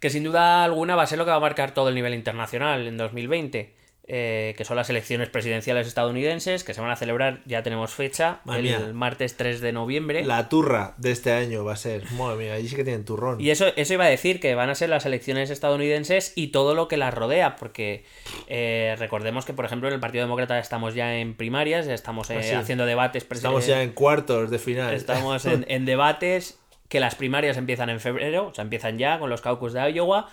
que 0.00 0.10
sin 0.10 0.24
duda 0.24 0.64
alguna 0.64 0.94
va 0.96 1.02
a 1.02 1.06
ser 1.06 1.18
lo 1.18 1.24
que 1.24 1.30
va 1.30 1.36
a 1.36 1.40
marcar 1.40 1.72
todo 1.74 1.88
el 1.88 1.94
nivel 1.94 2.14
internacional 2.14 2.86
en 2.86 2.96
2020. 2.96 3.74
eh, 4.08 4.54
que 4.56 4.64
son 4.64 4.76
las 4.76 4.88
elecciones 4.88 5.28
presidenciales 5.30 5.88
estadounidenses, 5.88 6.62
que 6.62 6.74
se 6.74 6.80
van 6.80 6.92
a 6.92 6.94
celebrar, 6.96 7.40
ya 7.44 7.64
tenemos 7.64 7.92
fecha, 7.92 8.38
el 8.54 8.94
martes 8.94 9.36
3 9.36 9.60
de 9.60 9.72
noviembre. 9.72 10.24
La 10.24 10.48
turra 10.48 10.94
de 10.96 11.10
este 11.10 11.32
año 11.32 11.64
va 11.64 11.72
a 11.72 11.76
ser. 11.76 12.04
Madre 12.12 12.36
mía, 12.36 12.54
allí 12.54 12.68
sí 12.68 12.76
que 12.76 12.84
tienen 12.84 13.04
turrón. 13.04 13.40
Y 13.40 13.50
eso, 13.50 13.66
eso 13.74 13.94
iba 13.94 14.04
a 14.04 14.08
decir 14.08 14.38
que 14.38 14.54
van 14.54 14.70
a 14.70 14.76
ser 14.76 14.90
las 14.90 15.06
elecciones 15.06 15.50
estadounidenses 15.50 16.32
y 16.36 16.52
todo 16.52 16.76
lo 16.76 16.86
que 16.86 16.96
las 16.98 17.12
rodea, 17.14 17.56
porque 17.56 18.04
eh, 18.46 18.94
recordemos 18.96 19.44
que, 19.44 19.54
por 19.54 19.64
ejemplo, 19.64 19.88
en 19.88 19.94
el 19.94 20.00
Partido 20.00 20.22
Demócrata 20.22 20.56
estamos 20.60 20.94
ya 20.94 21.16
en 21.16 21.34
primarias, 21.34 21.86
ya 21.86 21.94
estamos 21.94 22.30
eh, 22.30 22.52
Ah, 22.54 22.60
haciendo 22.60 22.86
debates 22.86 23.28
presi- 23.28 23.38
Estamos 23.38 23.66
ya 23.66 23.82
en 23.82 23.90
cuartos 23.90 24.50
de 24.52 24.60
final. 24.60 24.94
Estamos 24.94 25.44
en, 25.46 25.64
en 25.68 25.84
debates 25.84 26.60
que 26.88 27.00
las 27.00 27.14
primarias 27.14 27.56
empiezan 27.56 27.90
en 27.90 28.00
febrero, 28.00 28.48
o 28.48 28.54
sea, 28.54 28.62
empiezan 28.62 28.98
ya 28.98 29.18
con 29.18 29.30
los 29.30 29.40
caucus 29.40 29.72
de 29.72 29.90
Iowa, 29.90 30.28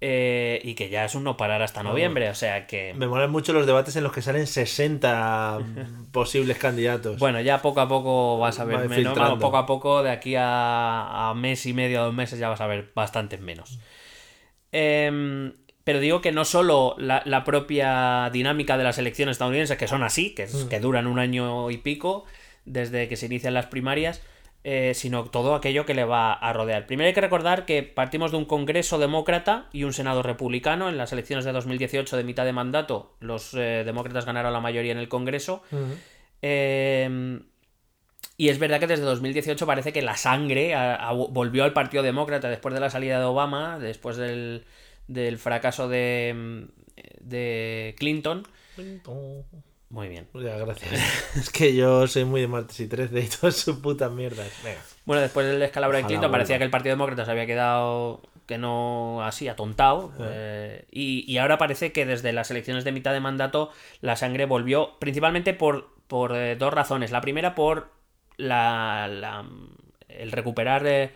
eh, 0.00 0.60
y 0.62 0.74
que 0.74 0.90
ya 0.90 1.04
es 1.04 1.16
un 1.16 1.24
no 1.24 1.36
parar 1.36 1.60
hasta 1.60 1.82
noviembre, 1.82 2.30
o 2.30 2.34
sea 2.34 2.68
que... 2.68 2.94
Me 2.94 3.08
molan 3.08 3.32
mucho 3.32 3.52
los 3.52 3.66
debates 3.66 3.96
en 3.96 4.04
los 4.04 4.12
que 4.12 4.22
salen 4.22 4.46
60 4.46 5.58
posibles 6.12 6.56
candidatos. 6.58 7.18
Bueno, 7.18 7.40
ya 7.40 7.60
poco 7.60 7.80
a 7.80 7.88
poco 7.88 8.38
vas 8.38 8.60
a 8.60 8.64
ver 8.64 8.76
Va 8.76 8.84
menos, 8.84 9.18
poco 9.40 9.56
a 9.56 9.66
poco, 9.66 10.02
de 10.04 10.10
aquí 10.12 10.36
a, 10.36 11.30
a 11.30 11.34
mes 11.34 11.66
y 11.66 11.72
medio, 11.72 12.04
dos 12.04 12.14
meses, 12.14 12.38
ya 12.38 12.48
vas 12.48 12.60
a 12.60 12.68
ver 12.68 12.92
bastantes 12.94 13.40
menos. 13.40 13.80
Em, 14.72 15.52
pero 15.84 16.00
digo 16.00 16.20
que 16.20 16.32
no 16.32 16.44
solo 16.44 16.94
la, 16.98 17.22
la 17.24 17.44
propia 17.44 18.28
dinámica 18.32 18.76
de 18.76 18.84
las 18.84 18.98
elecciones 18.98 19.32
estadounidenses, 19.34 19.78
que 19.78 19.88
son 19.88 20.02
así, 20.02 20.34
que, 20.34 20.42
es- 20.44 20.64
que 20.70 20.80
duran 20.80 21.06
un 21.06 21.18
año 21.18 21.70
y 21.70 21.78
pico 21.78 22.24
desde 22.66 23.08
que 23.08 23.16
se 23.16 23.26
inician 23.26 23.54
las 23.54 23.66
primarias, 23.66 24.22
eh, 24.64 24.92
sino 24.94 25.24
todo 25.24 25.54
aquello 25.54 25.86
que 25.86 25.94
le 25.94 26.04
va 26.04 26.32
a 26.32 26.52
rodear. 26.52 26.86
Primero 26.86 27.06
hay 27.08 27.14
que 27.14 27.20
recordar 27.20 27.64
que 27.64 27.82
partimos 27.82 28.30
de 28.32 28.36
un 28.38 28.44
Congreso 28.44 28.98
demócrata 28.98 29.68
y 29.72 29.84
un 29.84 29.92
Senado 29.92 30.22
republicano. 30.22 30.88
En 30.88 30.96
las 30.98 31.12
elecciones 31.12 31.44
de 31.44 31.52
2018 31.52 32.16
de 32.16 32.24
mitad 32.24 32.44
de 32.44 32.52
mandato, 32.52 33.14
los 33.20 33.54
eh, 33.54 33.82
demócratas 33.86 34.26
ganaron 34.26 34.52
la 34.52 34.60
mayoría 34.60 34.92
en 34.92 34.98
el 34.98 35.08
Congreso. 35.08 35.62
Eh, 36.42 37.40
y 38.36 38.48
es 38.50 38.58
verdad 38.58 38.78
que 38.78 38.86
desde 38.86 39.02
2018 39.04 39.66
parece 39.66 39.92
que 39.92 40.02
la 40.02 40.16
sangre 40.16 40.74
a- 40.74 40.94
a- 40.94 41.12
volvió 41.12 41.64
al 41.64 41.72
Partido 41.72 42.02
Demócrata 42.02 42.48
después 42.48 42.72
de 42.74 42.80
la 42.80 42.90
salida 42.90 43.18
de 43.18 43.24
Obama, 43.24 43.78
después 43.80 44.16
del, 44.16 44.64
del 45.08 45.38
fracaso 45.38 45.88
de, 45.88 46.66
de 47.20 47.94
Clinton. 47.98 48.46
Muy 49.90 50.08
bien. 50.08 50.28
Ya, 50.34 50.56
gracias. 50.58 50.92
es 51.36 51.50
que 51.50 51.74
yo 51.74 52.06
soy 52.06 52.24
muy 52.24 52.40
de 52.42 52.48
martes 52.48 52.78
y 52.80 52.88
13 52.88 53.20
y 53.20 53.28
todas 53.28 53.56
sus 53.56 53.76
putas 53.78 54.10
mierdas. 54.12 54.48
Venga. 54.62 54.80
Bueno, 55.04 55.22
después 55.22 55.46
del 55.46 55.60
descalabro 55.60 55.96
de 55.96 56.04
Clinton 56.04 56.30
parecía 56.30 56.58
que 56.58 56.64
el 56.64 56.70
Partido 56.70 56.92
Demócrata 56.94 57.24
se 57.24 57.30
había 57.30 57.46
quedado 57.46 58.20
que 58.46 58.58
no 58.58 59.22
así, 59.24 59.48
atontado. 59.48 60.12
eh, 60.20 60.86
y, 60.90 61.24
y 61.30 61.38
ahora 61.38 61.56
parece 61.58 61.92
que 61.92 62.04
desde 62.06 62.32
las 62.32 62.50
elecciones 62.50 62.84
de 62.84 62.92
mitad 62.92 63.12
de 63.12 63.20
mandato 63.20 63.70
la 64.00 64.16
sangre 64.16 64.44
volvió 64.46 64.98
principalmente 64.98 65.54
por, 65.54 65.88
por 66.06 66.34
eh, 66.36 66.56
dos 66.56 66.72
razones. 66.72 67.10
La 67.10 67.20
primera 67.22 67.54
por 67.54 67.90
la, 68.36 69.08
la- 69.08 69.46
el 70.08 70.32
recuperar 70.32 70.86
eh, 70.86 71.10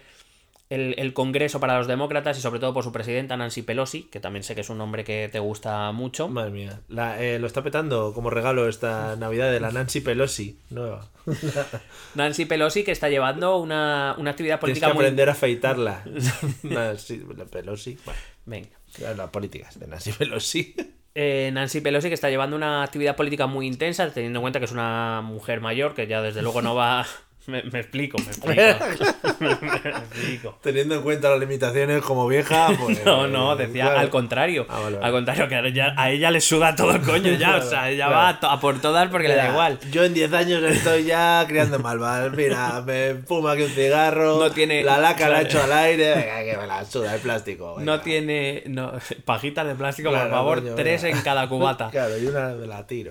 el, 0.74 0.94
el 0.98 1.12
Congreso 1.12 1.60
para 1.60 1.76
los 1.78 1.86
demócratas 1.86 2.38
y 2.38 2.40
sobre 2.40 2.60
todo 2.60 2.72
por 2.74 2.84
su 2.84 2.92
presidenta 2.92 3.36
Nancy 3.36 3.62
Pelosi, 3.62 4.04
que 4.04 4.20
también 4.20 4.42
sé 4.42 4.54
que 4.54 4.60
es 4.62 4.70
un 4.70 4.78
nombre 4.78 5.04
que 5.04 5.28
te 5.30 5.38
gusta 5.38 5.92
mucho. 5.92 6.28
Madre 6.28 6.50
mía. 6.50 6.80
La- 6.88 7.22
eh, 7.22 7.38
lo 7.38 7.46
está 7.46 7.62
petando 7.62 8.12
como 8.14 8.30
regalo 8.30 8.68
esta 8.68 9.16
Navidad 9.16 9.50
de 9.52 9.60
la 9.60 9.70
Nancy 9.70 10.00
Pelosi 10.00 10.58
nueva. 10.70 11.08
Nancy 12.14 12.44
Pelosi 12.46 12.84
que 12.84 12.92
está 12.92 13.08
llevando 13.08 13.58
una, 13.58 14.14
una 14.18 14.30
actividad 14.30 14.58
Tienes 14.60 14.78
que 14.78 14.80
política 14.86 14.94
muy... 14.94 15.04
aprender 15.04 15.28
a 15.28 15.32
afeitarla. 15.32 16.04
Nancy 16.62 17.22
Pelosi. 17.50 17.98
Bueno, 18.04 18.20
Venga. 18.46 18.68
las 19.16 19.30
políticas 19.30 19.78
de 19.78 19.86
Nancy 19.86 20.12
Pelosi. 20.12 20.74
Eh, 21.14 21.50
Nancy 21.52 21.80
Pelosi 21.80 22.08
que 22.08 22.14
está 22.14 22.30
llevando 22.30 22.56
una 22.56 22.82
actividad 22.82 23.16
política 23.16 23.46
muy 23.46 23.66
intensa, 23.66 24.10
teniendo 24.10 24.38
en 24.38 24.42
cuenta 24.42 24.58
que 24.58 24.64
es 24.64 24.72
una 24.72 25.20
mujer 25.22 25.60
mayor, 25.60 25.94
que 25.94 26.06
ya 26.06 26.22
desde 26.22 26.42
luego 26.42 26.62
no 26.62 26.74
va... 26.74 27.06
Me, 27.46 27.60
me 27.64 27.80
explico, 27.80 28.18
me 28.18 28.24
explico. 28.30 28.54
me 29.40 29.50
explico. 29.90 30.58
Teniendo 30.62 30.94
en 30.94 31.02
cuenta 31.02 31.28
las 31.30 31.40
limitaciones 31.40 32.00
como 32.02 32.28
vieja, 32.28 32.68
pues. 32.80 33.04
No, 33.04 33.26
no, 33.26 33.56
decía 33.56 33.84
claro. 33.86 33.98
al 33.98 34.10
contrario. 34.10 34.64
Ah, 34.68 34.78
vale, 34.80 34.96
vale. 34.96 35.06
Al 35.06 35.12
contrario, 35.12 35.48
que 35.48 35.54
a 35.56 35.60
ella, 35.66 35.94
a 35.96 36.10
ella 36.10 36.30
le 36.30 36.40
suda 36.40 36.76
todo 36.76 36.92
el 36.92 37.02
coño 37.02 37.32
ya. 37.32 37.56
o 37.56 37.62
sea, 37.62 37.90
ella 37.90 38.06
claro. 38.06 38.12
va 38.22 38.28
a, 38.28 38.40
to- 38.40 38.48
a 38.48 38.60
por 38.60 38.80
todas 38.80 39.08
porque 39.08 39.26
le 39.28 39.34
da 39.34 39.48
igual. 39.48 39.78
Yo 39.90 40.04
en 40.04 40.14
10 40.14 40.32
años 40.34 40.62
estoy 40.62 41.04
ya 41.04 41.44
criando 41.48 41.78
malvas. 41.80 42.30
Mira, 42.32 42.80
me 42.82 43.14
fumo 43.26 43.48
aquí 43.48 43.62
un 43.62 43.70
cigarro. 43.70 44.38
No 44.38 44.50
tiene- 44.52 44.84
La 44.84 44.98
laca 44.98 45.28
la 45.28 45.42
echo 45.42 45.60
al 45.62 45.72
aire. 45.72 46.14
Venga, 46.14 46.44
que 46.44 46.56
me 46.60 46.66
la 46.68 46.84
suda 46.84 47.14
el 47.14 47.20
plástico. 47.20 47.74
venga. 47.76 47.92
No 47.92 48.00
tiene. 48.02 48.62
No, 48.66 48.92
pajitas 49.24 49.66
de 49.66 49.74
plástico, 49.74 50.10
Claro, 50.10 50.28
por 50.30 50.38
favor, 50.38 50.60
coño, 50.62 50.74
tres 50.76 51.02
en 51.04 51.20
cada 51.22 51.48
cubata. 51.48 51.90
Claro, 51.90 52.16
y 52.18 52.26
una 52.26 52.50
me 52.50 52.66
la 52.68 52.86
tiro. 52.86 53.10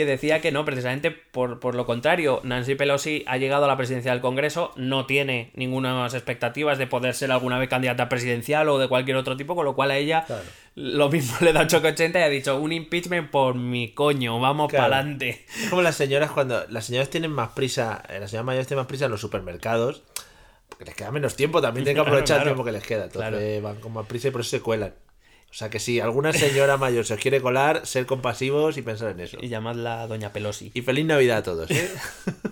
Que 0.00 0.06
decía 0.10 0.40
que 0.40 0.50
no, 0.52 0.64
precisamente 0.64 1.10
por, 1.10 1.60
por 1.60 1.74
lo 1.74 1.86
contrario, 1.86 2.40
Nancy 2.44 2.74
Pelosi 2.74 3.24
ha 3.26 3.36
llegado 3.36 3.64
a 3.64 3.68
la 3.68 3.76
presidencia 3.76 4.12
del 4.12 4.20
Congreso, 4.20 4.72
no 4.76 5.06
tiene 5.06 5.50
ninguna 5.54 6.06
expectativas 6.06 6.78
de 6.78 6.86
poder 6.86 7.14
ser 7.14 7.30
alguna 7.32 7.58
vez 7.58 7.68
candidata 7.68 8.08
presidencial 8.08 8.68
o 8.68 8.78
de 8.78 8.88
cualquier 8.88 9.16
otro 9.16 9.36
tipo, 9.36 9.54
con 9.54 9.64
lo 9.64 9.74
cual 9.74 9.90
a 9.90 9.96
ella 9.98 10.24
Claro. 10.26 10.42
lo 10.74 11.08
mismo 11.10 11.36
le 11.40 11.52
da 11.52 11.66
choque 11.66 11.88
80 11.88 12.18
y 12.18 12.22
ha 12.22 12.28
dicho 12.28 12.56
un 12.58 12.72
impeachment 12.72 13.30
por 13.30 13.54
mi 13.54 13.92
coño, 13.92 14.40
vamos 14.40 14.68
Claro. 14.70 14.84
para 14.84 14.96
adelante. 15.00 15.44
Es 15.62 15.68
como 15.70 15.82
las 15.82 15.96
señoras 15.96 16.30
cuando. 16.30 16.64
Las 16.68 16.86
señoras 16.86 17.10
tienen 17.10 17.30
más 17.32 17.50
prisa. 17.50 18.02
eh, 18.08 18.18
Las 18.20 18.30
señoras 18.30 18.46
mayores 18.46 18.66
tienen 18.66 18.80
más 18.80 18.86
prisa 18.88 19.04
en 19.06 19.10
los 19.10 19.20
supermercados. 19.20 20.02
Porque 20.68 20.84
les 20.84 20.94
queda 20.94 21.10
menos 21.10 21.34
tiempo. 21.36 21.60
También 21.60 21.84
tienen 21.84 22.02
que 22.02 22.08
aprovechar 22.08 22.38
Claro, 22.38 22.42
el 22.50 22.54
tiempo 22.54 22.64
que 22.64 22.72
les 22.72 22.82
queda. 22.86 23.04
Entonces 23.04 23.62
van 23.62 23.76
con 23.80 23.92
más 23.92 24.06
prisa 24.06 24.28
y 24.28 24.30
por 24.30 24.40
eso 24.40 24.50
se 24.50 24.60
cuelan. 24.60 24.94
O 25.50 25.54
sea 25.54 25.68
que 25.68 25.80
si 25.80 25.98
alguna 26.00 26.32
señora 26.32 26.76
mayor 26.76 27.04
se 27.04 27.14
os 27.14 27.20
quiere 27.20 27.40
colar, 27.40 27.84
ser 27.86 28.06
compasivos 28.06 28.76
y 28.78 28.82
pensar 28.82 29.10
en 29.10 29.20
eso. 29.20 29.36
Y 29.40 29.48
llamadla 29.48 30.06
Doña 30.06 30.32
Pelosi. 30.32 30.70
Y 30.74 30.82
feliz 30.82 31.04
Navidad 31.06 31.38
a 31.38 31.42
todos, 31.42 31.70
¿eh? 31.70 31.90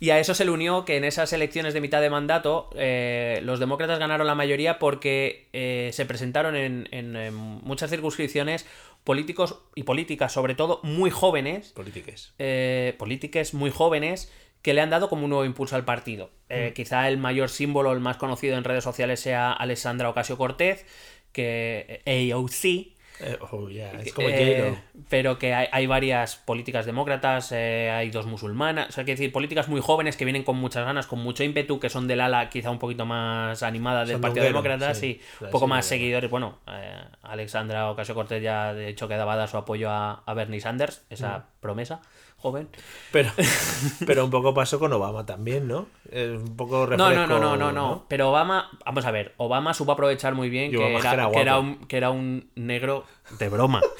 Y 0.00 0.10
a 0.10 0.18
eso 0.18 0.34
se 0.34 0.44
le 0.44 0.50
unió 0.50 0.84
que 0.84 0.96
en 0.96 1.04
esas 1.04 1.32
elecciones 1.32 1.74
de 1.74 1.80
mitad 1.80 2.00
de 2.00 2.10
mandato 2.10 2.70
eh, 2.74 3.38
los 3.44 3.60
demócratas 3.60 4.00
ganaron 4.00 4.26
la 4.26 4.34
mayoría 4.34 4.80
porque 4.80 5.48
eh, 5.52 5.90
se 5.92 6.04
presentaron 6.06 6.56
en, 6.56 6.88
en, 6.90 7.14
en 7.14 7.32
muchas 7.32 7.88
circunscripciones 7.90 8.66
políticos 9.04 9.60
y 9.76 9.84
políticas, 9.84 10.32
sobre 10.32 10.56
todo 10.56 10.80
muy 10.82 11.10
jóvenes, 11.10 11.70
Politiques. 11.70 12.32
eh, 12.40 12.96
políticas 12.98 13.54
muy 13.54 13.70
jóvenes 13.70 14.32
que 14.62 14.74
le 14.74 14.80
han 14.80 14.90
dado 14.90 15.08
como 15.08 15.22
un 15.24 15.30
nuevo 15.30 15.44
impulso 15.44 15.76
al 15.76 15.84
partido. 15.84 16.30
Eh, 16.48 16.72
Quizá 16.74 17.06
el 17.06 17.18
mayor 17.18 17.48
símbolo, 17.48 17.92
el 17.92 18.00
más 18.00 18.16
conocido 18.16 18.56
en 18.56 18.64
redes 18.64 18.82
sociales 18.82 19.20
sea 19.20 19.52
Alessandra 19.52 20.08
Ocasio 20.08 20.36
Cortez, 20.36 20.84
que 21.32 22.02
AOC, 22.06 22.92
Eh, 23.24 23.38
oh, 23.52 23.68
ya, 23.68 23.92
es 23.92 24.12
como 24.14 24.28
eh, 24.30 24.74
pero 25.08 25.38
que 25.38 25.54
hay, 25.54 25.68
hay 25.70 25.86
varias 25.86 26.34
políticas 26.36 26.86
demócratas, 26.86 27.52
eh, 27.52 27.88
hay 27.90 28.10
dos 28.10 28.26
musulmanas, 28.26 28.88
o 28.88 28.92
sea, 28.92 29.04
quiero 29.04 29.18
decir, 29.18 29.30
políticas 29.30 29.68
muy 29.68 29.80
jóvenes 29.80 30.16
que 30.16 30.24
vienen 30.24 30.42
con 30.42 30.56
muchas 30.56 30.84
ganas, 30.84 31.06
con 31.06 31.20
mucho 31.20 31.44
ímpetu, 31.44 31.78
que 31.78 31.88
son 31.88 32.08
del 32.08 32.20
ala 32.20 32.48
quizá 32.48 32.70
un 32.70 32.78
poquito 32.80 33.06
más 33.06 33.62
animada 33.62 34.04
del 34.04 34.18
Partido 34.18 34.44
Demócrata, 34.44 34.94
sí. 34.94 35.20
un 35.40 35.50
poco 35.50 35.66
sí, 35.66 35.70
más 35.70 35.84
sí. 35.84 35.90
seguidores. 35.90 36.30
Bueno, 36.30 36.58
eh, 36.66 37.00
Alexandra 37.22 37.90
Ocasio 37.90 38.14
Cortez 38.14 38.42
ya 38.42 38.74
de 38.74 38.88
hecho 38.88 39.06
que 39.06 39.14
daba 39.14 39.46
su 39.46 39.56
apoyo 39.56 39.90
a, 39.90 40.22
a 40.26 40.34
Bernie 40.34 40.60
Sanders, 40.60 41.04
esa 41.10 41.38
Mm. 41.38 41.42
promesa 41.60 42.00
joven. 42.42 42.68
Pero, 43.12 43.30
pero 44.06 44.24
un 44.24 44.30
poco 44.30 44.52
pasó 44.52 44.78
con 44.78 44.92
Obama 44.92 45.24
también, 45.24 45.66
¿no? 45.68 45.86
Un 46.12 46.54
poco 46.56 46.80
No, 46.80 46.86
refresco. 46.86 47.14
no, 47.14 47.26
no, 47.26 47.38
no, 47.38 47.56
no, 47.56 47.72
no. 47.72 48.04
Pero 48.08 48.28
Obama, 48.30 48.70
vamos 48.84 49.04
a 49.06 49.10
ver, 49.10 49.32
Obama 49.38 49.72
supo 49.72 49.92
aprovechar 49.92 50.34
muy 50.34 50.50
bien 50.50 50.70
que 50.70 50.96
era, 50.96 51.12
era 51.14 51.30
que, 51.30 51.40
era 51.40 51.58
un, 51.58 51.86
que 51.86 51.96
era 51.96 52.10
un 52.10 52.50
negro 52.56 53.04
de 53.38 53.48
broma. 53.48 53.80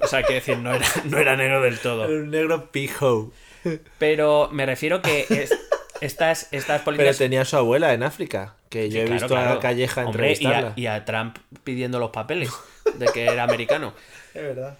O 0.00 0.06
sea, 0.06 0.22
que 0.22 0.34
decir, 0.34 0.56
no 0.56 0.72
era, 0.72 0.86
no 1.06 1.18
era 1.18 1.36
negro 1.36 1.60
del 1.60 1.80
todo. 1.80 2.06
Un 2.06 2.30
negro 2.30 2.70
pijo. 2.70 3.32
Pero 3.98 4.48
me 4.52 4.64
refiero 4.64 5.02
que 5.02 5.26
es- 5.28 5.52
estas, 6.00 6.44
estas 6.52 6.82
Pero 6.82 6.84
políticas... 6.84 7.18
tenía 7.18 7.42
a 7.42 7.44
su 7.44 7.56
abuela 7.56 7.92
en 7.92 8.04
África, 8.04 8.54
que 8.68 8.88
yo 8.90 9.00
he 9.00 9.04
Claro, 9.04 9.12
visto 9.14 9.28
claro. 9.34 9.52
a 9.54 9.60
Calleja 9.60 10.06
Hombre, 10.06 10.28
y 10.28 10.28
a, 10.28 10.32
entrevistarla. 10.34 10.72
y 10.76 10.86
a 10.86 11.04
Trump 11.04 11.38
pidiendo 11.64 11.98
los 11.98 12.10
papeles 12.10 12.48
de 12.94 13.06
que 13.06 13.24
era 13.26 13.42
americano. 13.42 13.92
Es 14.34 14.42
verdad. 14.42 14.78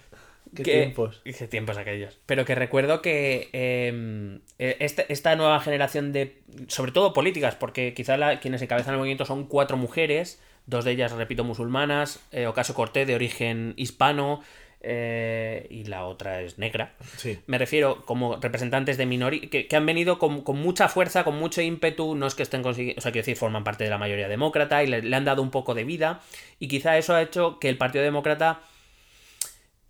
Qué 0.55 0.63
que- 0.63 0.71
tiempos. 0.73 1.21
Qué 1.23 1.33
tiempos 1.47 1.77
aquellos. 1.77 2.17
Pero 2.25 2.45
que 2.45 2.55
recuerdo 2.55 3.01
que 3.01 3.49
eh, 3.53 4.39
eh, 4.57 4.77
esta, 4.79 5.03
esta 5.09 5.35
nueva 5.35 5.59
generación 5.59 6.11
de. 6.11 6.41
Sobre 6.67 6.91
todo 6.91 7.13
políticas, 7.13 7.55
porque 7.55 7.93
quizá 7.93 8.17
la- 8.17 8.39
quienes 8.39 8.61
encabezan 8.61 8.93
el 8.93 8.97
movimiento 8.99 9.25
son 9.25 9.45
cuatro 9.47 9.77
mujeres, 9.77 10.41
dos 10.65 10.85
de 10.85 10.91
ellas, 10.91 11.11
repito, 11.11 11.43
musulmanas, 11.43 12.19
eh, 12.31 12.47
Ocasio 12.47 12.75
Cortés 12.75 13.07
de 13.07 13.15
origen 13.15 13.73
hispano. 13.77 14.41
eh, 14.81 15.67
y 15.69 15.83
la 15.83 16.05
otra 16.05 16.41
es 16.41 16.57
negra. 16.57 16.93
Sí. 17.17 17.37
Me 17.47 17.57
refiero 17.57 18.05
como 18.05 18.37
representantes 18.37 18.97
de 18.97 19.05
minoría 19.05 19.41
que, 19.49 19.67
que 19.67 19.75
han 19.75 19.85
venido 19.85 20.17
con, 20.19 20.41
con 20.41 20.57
mucha 20.57 20.87
fuerza, 20.87 21.25
con 21.25 21.37
mucho 21.37 21.61
ímpetu, 21.61 22.15
no 22.15 22.25
es 22.27 22.33
que 22.33 22.43
estén 22.43 22.63
consiguiendo, 22.63 22.99
o 22.99 23.01
sea, 23.01 23.11
quiero 23.11 23.23
decir, 23.25 23.35
forman 23.35 23.65
parte 23.65 23.83
de 23.83 23.89
la 23.89 23.97
mayoría 23.97 24.29
demócrata 24.29 24.81
y 24.81 24.87
le, 24.87 25.01
le 25.01 25.13
han 25.17 25.25
dado 25.25 25.41
un 25.41 25.51
poco 25.51 25.75
de 25.75 25.83
vida 25.83 26.21
y 26.59 26.69
quizá 26.69 26.97
eso 26.97 27.13
ha 27.13 27.21
hecho 27.21 27.59
que 27.59 27.67
el 27.67 27.77
Partido 27.77 28.05
Demócrata 28.05 28.61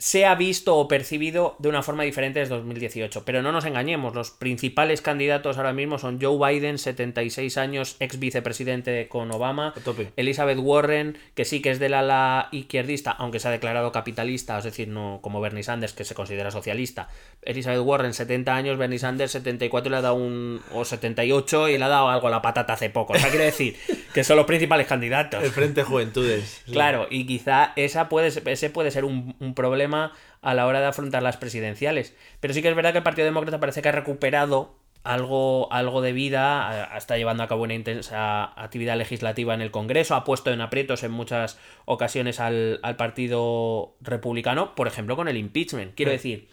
sea 0.02 0.34
visto 0.36 0.78
o 0.78 0.88
percibido 0.88 1.58
de 1.60 1.68
una 1.68 1.84
forma 1.84 2.04
diferente 2.04 2.39
desde 2.39 2.56
2018. 2.56 3.26
Pero 3.26 3.41
no 3.41 3.52
nos 3.52 3.66
engañemos, 3.66 4.16
los 4.16 4.32
principales 4.32 5.02
candidatos 5.02 5.58
ahora 5.58 5.74
mismo 5.74 6.00
son 6.00 6.22
Joe 6.22 6.54
Biden, 6.54 6.78
76 6.78 7.58
años, 7.58 7.97
ex 8.00 8.18
vicepresidente 8.18 9.10
con 9.10 9.30
Obama. 9.30 9.74
Elizabeth 10.16 10.58
Warren, 10.58 11.18
que 11.36 11.43
sí 11.43 11.62
que 11.62 11.72
es 11.72 11.80
del 11.80 11.95
ala 11.95 12.47
izquierdista, 12.54 13.12
aunque 13.12 13.41
se 13.41 13.50
ha 13.50 13.52
declarado 13.52 13.91
capitalista, 13.91 14.58
es 14.58 14.64
decir, 14.64 14.88
no 14.88 15.20
como 15.22 15.41
Bernie 15.41 15.64
Sanders, 15.64 15.91
que 15.91 16.06
se 16.06 16.16
considera 16.16 16.50
socialista. 16.50 17.10
Elizabeth 17.41 17.82
Warren, 17.82 18.14
70 18.14 18.56
años, 18.56 18.78
Bernie 18.78 19.00
Sanders, 19.00 19.34
74 19.34 19.89
y 19.89 19.91
le 19.91 19.97
ha 19.97 20.02
dado 20.02 20.16
un. 20.16 20.62
o 20.72 20.86
78 20.86 21.70
y 21.70 21.78
le 21.78 21.84
ha 21.84 21.89
dado 21.89 22.08
algo 22.08 22.28
a 22.28 22.32
la 22.32 22.41
patata 22.41 22.72
hace 22.72 22.89
poco. 22.89 23.14
O 23.14 23.18
sea, 23.18 23.30
quiero 23.30 23.43
decir 23.43 23.76
que 24.14 24.24
son 24.24 24.38
los 24.38 24.45
principales 24.45 24.88
candidatos. 24.88 25.43
El 25.43 25.52
Frente 25.52 25.84
Juventudes. 25.84 26.62
sí. 26.66 26.72
Claro, 26.72 27.08
y 27.10 27.26
quizá 27.26 27.74
esa 27.76 28.08
puede, 28.08 28.28
ese 28.28 28.70
puede 28.70 28.91
ser 28.91 29.04
un, 29.04 29.36
un 29.39 29.54
problema 29.54 29.89
a 29.94 30.54
la 30.54 30.68
hora 30.68 30.80
de 30.80 30.88
afrontar 30.88 31.24
las 31.24 31.38
presidenciales. 31.38 32.16
Pero 32.40 32.54
sí 32.54 32.62
que 32.62 32.70
es 32.70 32.76
verdad 32.76 32.92
que 32.92 33.00
el 33.00 33.04
Partido 33.04 33.26
Demócrata 33.26 33.60
parece 33.60 33.82
que 33.82 33.90
ha 33.90 33.94
recuperado 33.94 34.76
algo, 35.04 35.72
algo 35.72 36.02
de 36.02 36.14
vida, 36.14 36.92
está 36.98 37.18
llevando 37.18 37.44
a 37.44 37.48
cabo 37.48 37.64
una 37.64 37.74
intensa 37.74 38.44
actividad 38.62 38.98
legislativa 38.98 39.54
en 39.54 39.62
el 39.62 39.72
Congreso, 39.72 40.16
ha 40.16 40.24
puesto 40.24 40.52
en 40.52 40.62
aprietos 40.62 41.04
en 41.04 41.12
muchas 41.12 41.58
ocasiones 41.86 42.40
al, 42.40 42.80
al 42.84 42.96
Partido 42.96 43.96
Republicano, 44.02 44.76
por 44.76 44.88
ejemplo 44.88 45.16
con 45.16 45.28
el 45.28 45.38
impeachment. 45.38 45.96
Quiero 45.96 46.12
decir, 46.12 46.50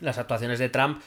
las 0.00 0.18
actuaciones 0.18 0.58
de 0.58 0.68
Trump 0.68 1.00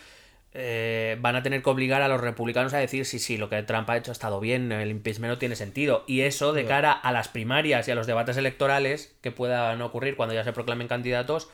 eh, 0.53 1.17
van 1.19 1.35
a 1.35 1.43
tener 1.43 1.63
que 1.63 1.69
obligar 1.69 2.01
a 2.01 2.07
los 2.07 2.21
republicanos 2.21 2.73
a 2.73 2.77
decir 2.77 3.05
sí, 3.05 3.19
sí, 3.19 3.37
lo 3.37 3.49
que 3.49 3.61
Trump 3.63 3.89
ha 3.89 3.97
hecho 3.97 4.11
ha 4.11 4.13
estado 4.13 4.39
bien, 4.39 4.71
el 4.71 4.91
impeachment 4.91 5.31
no 5.31 5.37
tiene 5.37 5.55
sentido. 5.55 6.03
Y 6.07 6.21
eso 6.21 6.53
de 6.53 6.65
cara 6.65 6.91
a 6.91 7.11
las 7.11 7.27
primarias 7.27 7.87
y 7.87 7.91
a 7.91 7.95
los 7.95 8.07
debates 8.07 8.37
electorales 8.37 9.15
que 9.21 9.31
puedan 9.31 9.81
ocurrir 9.81 10.15
cuando 10.15 10.35
ya 10.35 10.43
se 10.43 10.53
proclamen 10.53 10.87
candidatos, 10.87 11.49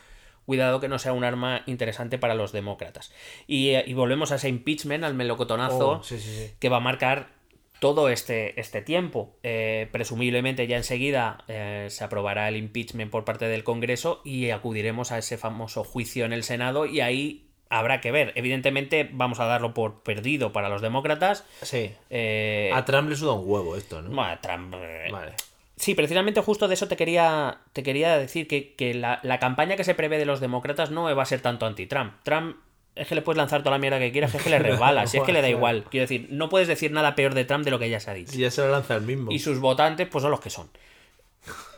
cuidado 0.46 0.80
que 0.80 0.88
no 0.88 1.00
sea 1.00 1.14
un 1.14 1.24
arma 1.24 1.64
interesante 1.66 2.18
para 2.18 2.36
los 2.36 2.52
demócratas. 2.52 3.14
Y, 3.48 3.70
eh, 3.70 3.84
y 3.88 3.94
volvemos 3.94 4.32
a 4.32 4.36
ese 4.36 4.50
impeachment, 4.50 5.04
al 5.04 5.14
melocotonazo, 5.14 5.90
Oh, 5.90 6.04
sí, 6.04 6.20
sí, 6.20 6.30
sí. 6.30 6.52
que 6.60 6.70
va 6.70 6.78
a 6.78 6.82
marcar 6.82 7.40
todo 7.80 8.10
este, 8.10 8.60
este 8.60 8.82
tiempo. 8.82 9.38
Eh, 9.44 9.88
presumiblemente 9.92 10.68
ya 10.68 10.78
enseguida 10.78 11.46
eh, 11.48 11.88
se 11.90 12.04
aprobará 12.04 12.50
el 12.50 12.58
impeachment 12.58 13.10
por 13.12 13.24
parte 13.26 13.46
del 13.48 13.64
Congreso 13.64 14.22
y 14.26 14.50
acudiremos 14.50 15.12
a 15.12 15.18
ese 15.18 15.38
famoso 15.38 15.84
juicio 15.84 16.26
en 16.26 16.34
el 16.34 16.44
Senado 16.44 16.86
y 16.86 17.00
ahí 17.00 17.49
habrá 17.70 18.02
que 18.02 18.12
ver. 18.12 18.34
Evidentemente 18.36 19.10
vamos 19.12 19.40
a 19.40 19.46
darlo 19.46 19.74
por 19.74 20.02
perdido 20.04 20.52
para 20.52 20.70
los 20.70 20.82
demócratas. 20.82 21.46
Sí. 21.62 21.92
Eh, 22.10 22.72
A 22.74 22.84
Trump 22.86 23.10
le 23.10 23.16
suda 23.16 23.34
un 23.34 23.44
huevo 23.50 23.76
esto, 23.76 24.02
¿no? 24.02 24.10
bueno, 24.10 24.38
Trump, 24.42 24.74
eh, 24.78 25.08
Vale. 25.12 25.34
Sí, 25.76 25.96
precisamente 25.96 26.42
justo 26.42 26.68
de 26.68 26.74
eso 26.74 26.88
te 26.90 26.98
quería, 26.98 27.60
te 27.72 27.84
quería 27.84 28.18
decir 28.18 28.48
que, 28.48 28.74
que 28.74 28.94
la, 28.94 29.20
la 29.24 29.40
campaña 29.40 29.78
que 29.78 29.86
se 29.86 29.96
prevé 29.96 30.18
de 30.18 30.26
los 30.26 30.42
demócratas 30.42 30.92
no 30.92 31.04
va 31.16 31.24
a 31.24 31.26
ser 31.26 31.40
tanto 31.40 31.66
anti-Trump. 31.66 32.16
Trump 32.24 32.58
es 32.96 33.08
que 33.08 33.16
le 33.16 33.22
puedes 33.22 33.38
lanzar 33.38 33.62
toda 33.62 33.72
la 33.78 33.80
mierda 33.80 33.98
que 33.98 34.12
quieras, 34.12 34.36
es 34.36 34.44
que 34.44 34.50
le 34.50 34.60
resbala, 34.60 35.08
si 35.08 35.18
es 35.18 35.24
que 35.24 35.32
le 35.32 35.42
da 35.42 35.48
igual. 35.58 35.86
Quiero 35.90 36.04
decir, 36.04 36.28
no 36.32 36.50
puedes 36.50 36.68
decir 36.68 36.92
nada 36.92 37.16
peor 37.16 37.34
de 37.34 37.46
Trump 37.46 37.64
de 37.64 37.72
lo 37.72 37.80
que 37.80 37.90
ya 37.90 38.02
se 38.02 38.12
ha 38.12 38.14
dicho. 38.14 38.34
Si 38.34 38.40
ya 38.40 38.52
se 38.52 38.60
lo 38.62 38.72
lanza 38.72 38.96
el 38.96 39.04
mismo. 39.04 39.32
Y 39.32 39.40
sus 39.40 39.60
votantes, 39.60 40.06
pues 40.12 40.22
son 40.22 40.32
los 40.32 40.42
que 40.42 40.50
son. 40.50 40.70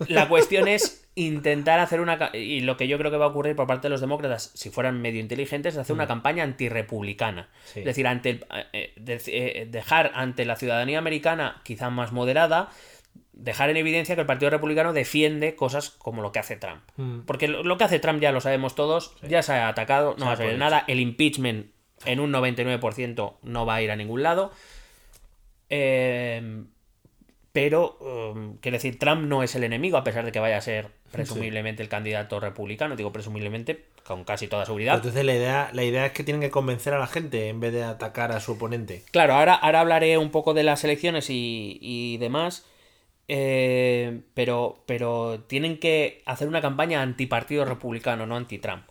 La 0.07 0.27
cuestión 0.27 0.67
es 0.67 1.00
intentar 1.15 1.79
hacer 1.79 1.99
una... 1.99 2.31
Y 2.33 2.61
lo 2.61 2.77
que 2.77 2.87
yo 2.87 2.97
creo 2.97 3.11
que 3.11 3.17
va 3.17 3.25
a 3.25 3.29
ocurrir 3.29 3.55
por 3.55 3.67
parte 3.67 3.87
de 3.87 3.89
los 3.89 4.01
demócratas, 4.01 4.51
si 4.53 4.69
fueran 4.69 5.01
medio 5.01 5.19
inteligentes, 5.19 5.73
es 5.75 5.79
hacer 5.79 5.93
una 5.93 6.07
campaña 6.07 6.43
antirrepublicana. 6.43 7.49
Sí. 7.65 7.79
Es 7.79 7.85
decir, 7.85 8.07
ante 8.07 8.29
el- 8.29 8.45
eh, 8.73 8.93
de- 8.95 9.21
eh, 9.27 9.67
dejar 9.69 10.11
ante 10.15 10.45
la 10.45 10.55
ciudadanía 10.55 10.99
americana 10.99 11.61
quizá 11.63 11.89
más 11.89 12.11
moderada, 12.13 12.69
dejar 13.33 13.69
en 13.69 13.77
evidencia 13.77 14.15
que 14.15 14.21
el 14.21 14.27
Partido 14.27 14.51
Republicano 14.51 14.93
defiende 14.93 15.55
cosas 15.55 15.89
como 15.89 16.21
lo 16.21 16.31
que 16.31 16.39
hace 16.39 16.55
Trump. 16.55 16.81
Porque 17.25 17.47
lo, 17.47 17.63
lo 17.63 17.77
que 17.77 17.83
hace 17.83 17.99
Trump 17.99 18.21
ya 18.21 18.31
lo 18.31 18.39
sabemos 18.39 18.75
todos, 18.75 19.15
ya 19.27 19.41
se 19.43 19.53
ha 19.53 19.67
atacado, 19.67 20.15
no 20.17 20.25
va 20.27 20.33
a 20.33 20.37
salir 20.37 20.53
nada. 20.59 20.83
El 20.87 20.99
impeachment 20.99 21.71
en 22.05 22.19
un 22.19 22.31
99% 22.31 23.37
no 23.43 23.65
va 23.65 23.75
a 23.75 23.81
ir 23.81 23.91
a 23.91 23.95
ningún 23.95 24.23
lado. 24.23 24.51
Eh, 25.69 26.63
pero, 27.53 27.97
um, 27.99 28.57
quiero 28.57 28.77
decir, 28.77 28.97
Trump 28.97 29.23
no 29.23 29.43
es 29.43 29.55
el 29.55 29.63
enemigo, 29.63 29.97
a 29.97 30.03
pesar 30.03 30.23
de 30.25 30.31
que 30.31 30.39
vaya 30.39 30.57
a 30.57 30.61
ser 30.61 30.87
presumiblemente 31.11 31.83
el 31.83 31.89
candidato 31.89 32.39
republicano. 32.39 32.95
Digo 32.95 33.11
presumiblemente, 33.11 33.85
con 34.05 34.23
casi 34.23 34.47
toda 34.47 34.65
seguridad. 34.65 34.95
Entonces 34.95 35.25
la 35.25 35.35
idea, 35.35 35.69
la 35.73 35.83
idea 35.83 36.05
es 36.05 36.11
que 36.13 36.23
tienen 36.23 36.41
que 36.41 36.49
convencer 36.49 36.93
a 36.93 36.99
la 36.99 37.07
gente 37.07 37.49
en 37.49 37.59
vez 37.59 37.73
de 37.73 37.83
atacar 37.83 38.31
a 38.31 38.39
su 38.39 38.53
oponente. 38.53 39.03
Claro, 39.11 39.33
ahora, 39.33 39.55
ahora 39.55 39.81
hablaré 39.81 40.17
un 40.17 40.31
poco 40.31 40.53
de 40.53 40.63
las 40.63 40.83
elecciones 40.83 41.29
y, 41.29 41.77
y 41.81 42.17
demás. 42.17 42.65
eh, 43.27 44.21
pero, 44.33 44.83
pero 44.85 45.41
tienen 45.47 45.77
que 45.77 46.21
hacer 46.25 46.47
una 46.47 46.61
campaña 46.61 47.01
antipartido 47.01 47.63
republicano, 47.65 48.25
no 48.25 48.35
anti-Trump. 48.35 48.83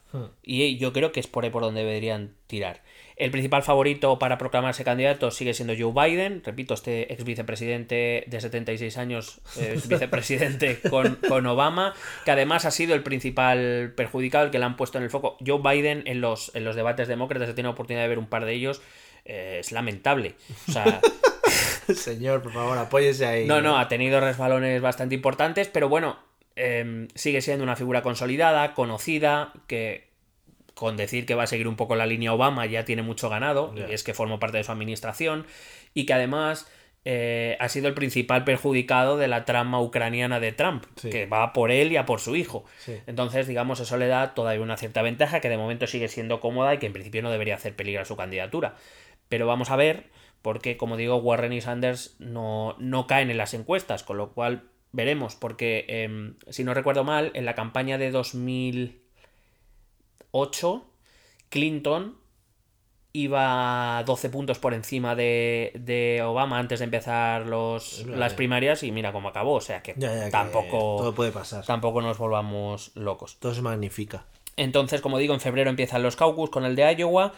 Y 0.43 0.79
yo 0.79 0.93
creo 0.93 1.13
que 1.13 1.21
es 1.21 1.27
por 1.27 1.45
ahí 1.45 1.51
por 1.51 1.63
donde 1.63 1.85
deberían 1.85 2.35
tirar. 2.47 2.83
El 3.21 3.31
principal 3.31 3.63
favorito 3.63 4.19
para 4.19 4.39
proclamarse 4.39 4.83
candidato 4.83 5.31
sigue 5.31 5.53
siendo 5.53 5.75
Joe 5.79 5.93
Biden. 5.93 6.43
Repito, 6.43 6.73
este 6.73 7.13
ex 7.13 7.23
vicepresidente 7.23 8.25
de 8.27 8.41
76 8.41 8.97
años, 8.97 9.43
eh, 9.59 9.75
ex 9.75 9.89
vicepresidente 9.89 10.81
con, 10.91 11.17
con 11.17 11.45
Obama, 11.45 11.93
que 12.25 12.31
además 12.31 12.65
ha 12.65 12.71
sido 12.71 12.95
el 12.95 13.03
principal 13.03 13.93
perjudicado, 13.95 14.47
el 14.47 14.51
que 14.51 14.59
le 14.59 14.65
han 14.65 14.79
puesto 14.79 14.97
en 14.97 15.05
el 15.05 15.11
foco. 15.11 15.37
Joe 15.47 15.61
Biden 15.63 16.03
en 16.07 16.23
los, 16.23 16.51
en 16.55 16.65
los 16.65 16.77
debates 16.77 17.09
demócratas, 17.09 17.51
he 17.51 17.53
tenido 17.53 17.73
oportunidad 17.73 18.05
de 18.05 18.09
ver 18.09 18.19
un 18.19 18.27
par 18.27 18.47
de 18.47 18.55
ellos, 18.55 18.81
eh, 19.27 19.59
es 19.61 19.71
lamentable. 19.71 20.37
O 20.69 20.73
sea, 20.73 21.03
Señor, 21.95 22.41
por 22.41 22.53
favor, 22.53 22.79
apóyese 22.79 23.27
ahí. 23.27 23.47
no, 23.47 23.61
no, 23.61 23.79
ha 23.79 23.87
tenido 23.89 24.21
resbalones 24.21 24.81
bastante 24.81 25.15
importantes, 25.15 25.69
pero 25.69 25.91
bueno, 25.91 26.19
em, 26.57 27.09
sigue 27.15 27.43
siendo 27.43 27.65
una 27.65 27.77
figura 27.77 28.01
consolidada, 28.01 28.73
conocida, 28.73 29.53
que 29.67 30.10
con 30.81 30.97
decir 30.97 31.27
que 31.27 31.35
va 31.35 31.43
a 31.43 31.47
seguir 31.47 31.69
un 31.69 31.77
poco 31.77 31.95
la 31.95 32.07
línea 32.07 32.33
Obama 32.33 32.65
ya 32.65 32.87
tiene 32.87 33.03
mucho 33.03 33.29
ganado, 33.29 33.75
y 33.77 33.93
es 33.93 34.03
que 34.03 34.15
formó 34.15 34.39
parte 34.39 34.57
de 34.57 34.65
su 34.65 34.73
administración, 34.73 35.45
y 35.93 36.07
que 36.07 36.15
además 36.15 36.67
eh, 37.05 37.59
ha 37.61 37.69
sido 37.69 37.87
el 37.89 37.93
principal 37.93 38.45
perjudicado 38.45 39.19
de 39.19 39.29
la 39.29 39.45
trama 39.45 39.79
ucraniana 39.79 40.41
de 40.41 40.53
Trump, 40.53 40.85
Sí. 40.97 41.11
que 41.11 41.27
va 41.27 41.53
por 41.53 41.71
él 41.71 41.93
y 41.93 41.99
a 41.99 42.07
por 42.07 42.19
su 42.21 42.35
hijo. 42.35 42.65
Sí. 42.79 42.97
Entonces, 43.07 43.47
digamos, 43.47 43.79
eso 43.81 43.99
le 43.99 44.07
da 44.07 44.33
todavía 44.35 44.63
una 44.63 44.79
cierta 44.79 45.03
ventaja, 45.03 45.41
que 45.41 45.51
de 45.51 45.59
momento 45.59 45.87
sigue 45.87 46.09
siendo 46.09 46.41
cómoda 46.41 46.73
y 46.73 46.79
que 46.79 46.87
en 46.87 46.95
principio 46.95 47.21
no 47.21 47.31
debería 47.31 47.57
hacer 47.57 47.77
peligro 47.77 48.01
a 48.01 48.07
su 48.07 48.17
candidatura. 48.17 48.77
Pero 49.29 49.47
vamos 49.47 49.71
a 49.71 49.77
ver, 49.77 50.07
porque 50.41 50.79
como 50.79 50.97
digo, 50.97 51.17
Warren 51.17 51.53
y 51.53 51.61
Sanders 51.61 52.17
no, 52.21 52.75
no 52.79 53.07
caen 53.07 53.31
en 53.31 53.37
las 53.37 53.53
encuestas, 53.53 54.03
con 54.03 54.17
lo 54.17 54.33
cual 54.33 54.63
veremos, 54.93 55.37
porque 55.37 55.85
em, 55.89 56.37
si 56.49 56.65
no 56.65 56.73
recuerdo 56.73 57.05
mal, 57.05 57.33
en 57.35 57.45
la 57.45 57.55
campaña 57.55 57.99
de 57.99 58.11
2008, 60.33 60.85
Clinton 61.49 62.17
iba 63.13 64.03
12 64.07 64.31
puntos 64.31 64.59
por 64.61 64.73
encima 64.73 65.17
de, 65.17 65.73
de 65.75 66.23
Obama 66.23 66.59
antes 66.61 66.79
de 66.79 66.85
empezar 66.85 67.47
los, 67.47 68.07
las 68.07 68.35
primarias 68.35 68.85
y 68.85 68.93
mira 68.93 69.13
cómo 69.13 69.29
acabó, 69.29 69.55
o 69.55 69.61
sea 69.61 69.83
que 69.83 69.95
Ya, 69.97 70.15
ya, 70.15 70.25
que 70.27 70.31
tampoco, 70.31 70.97
Todo 70.99 71.15
puede 71.15 71.33
pasar. 71.33 71.65
tampoco 71.67 72.01
nos 72.03 72.19
volvamos 72.19 72.93
locos. 72.95 73.37
Todo 73.41 73.53
se 73.55 73.63
magnifica. 73.63 74.27
Entonces, 74.57 75.01
como 75.01 75.19
digo, 75.19 75.35
en 75.35 75.41
febrero 75.41 75.71
empiezan 75.71 76.03
los 76.03 76.15
caucus 76.17 76.51
con 76.51 76.65
el 76.65 76.77
de 76.77 76.95
Iowa. 76.99 77.33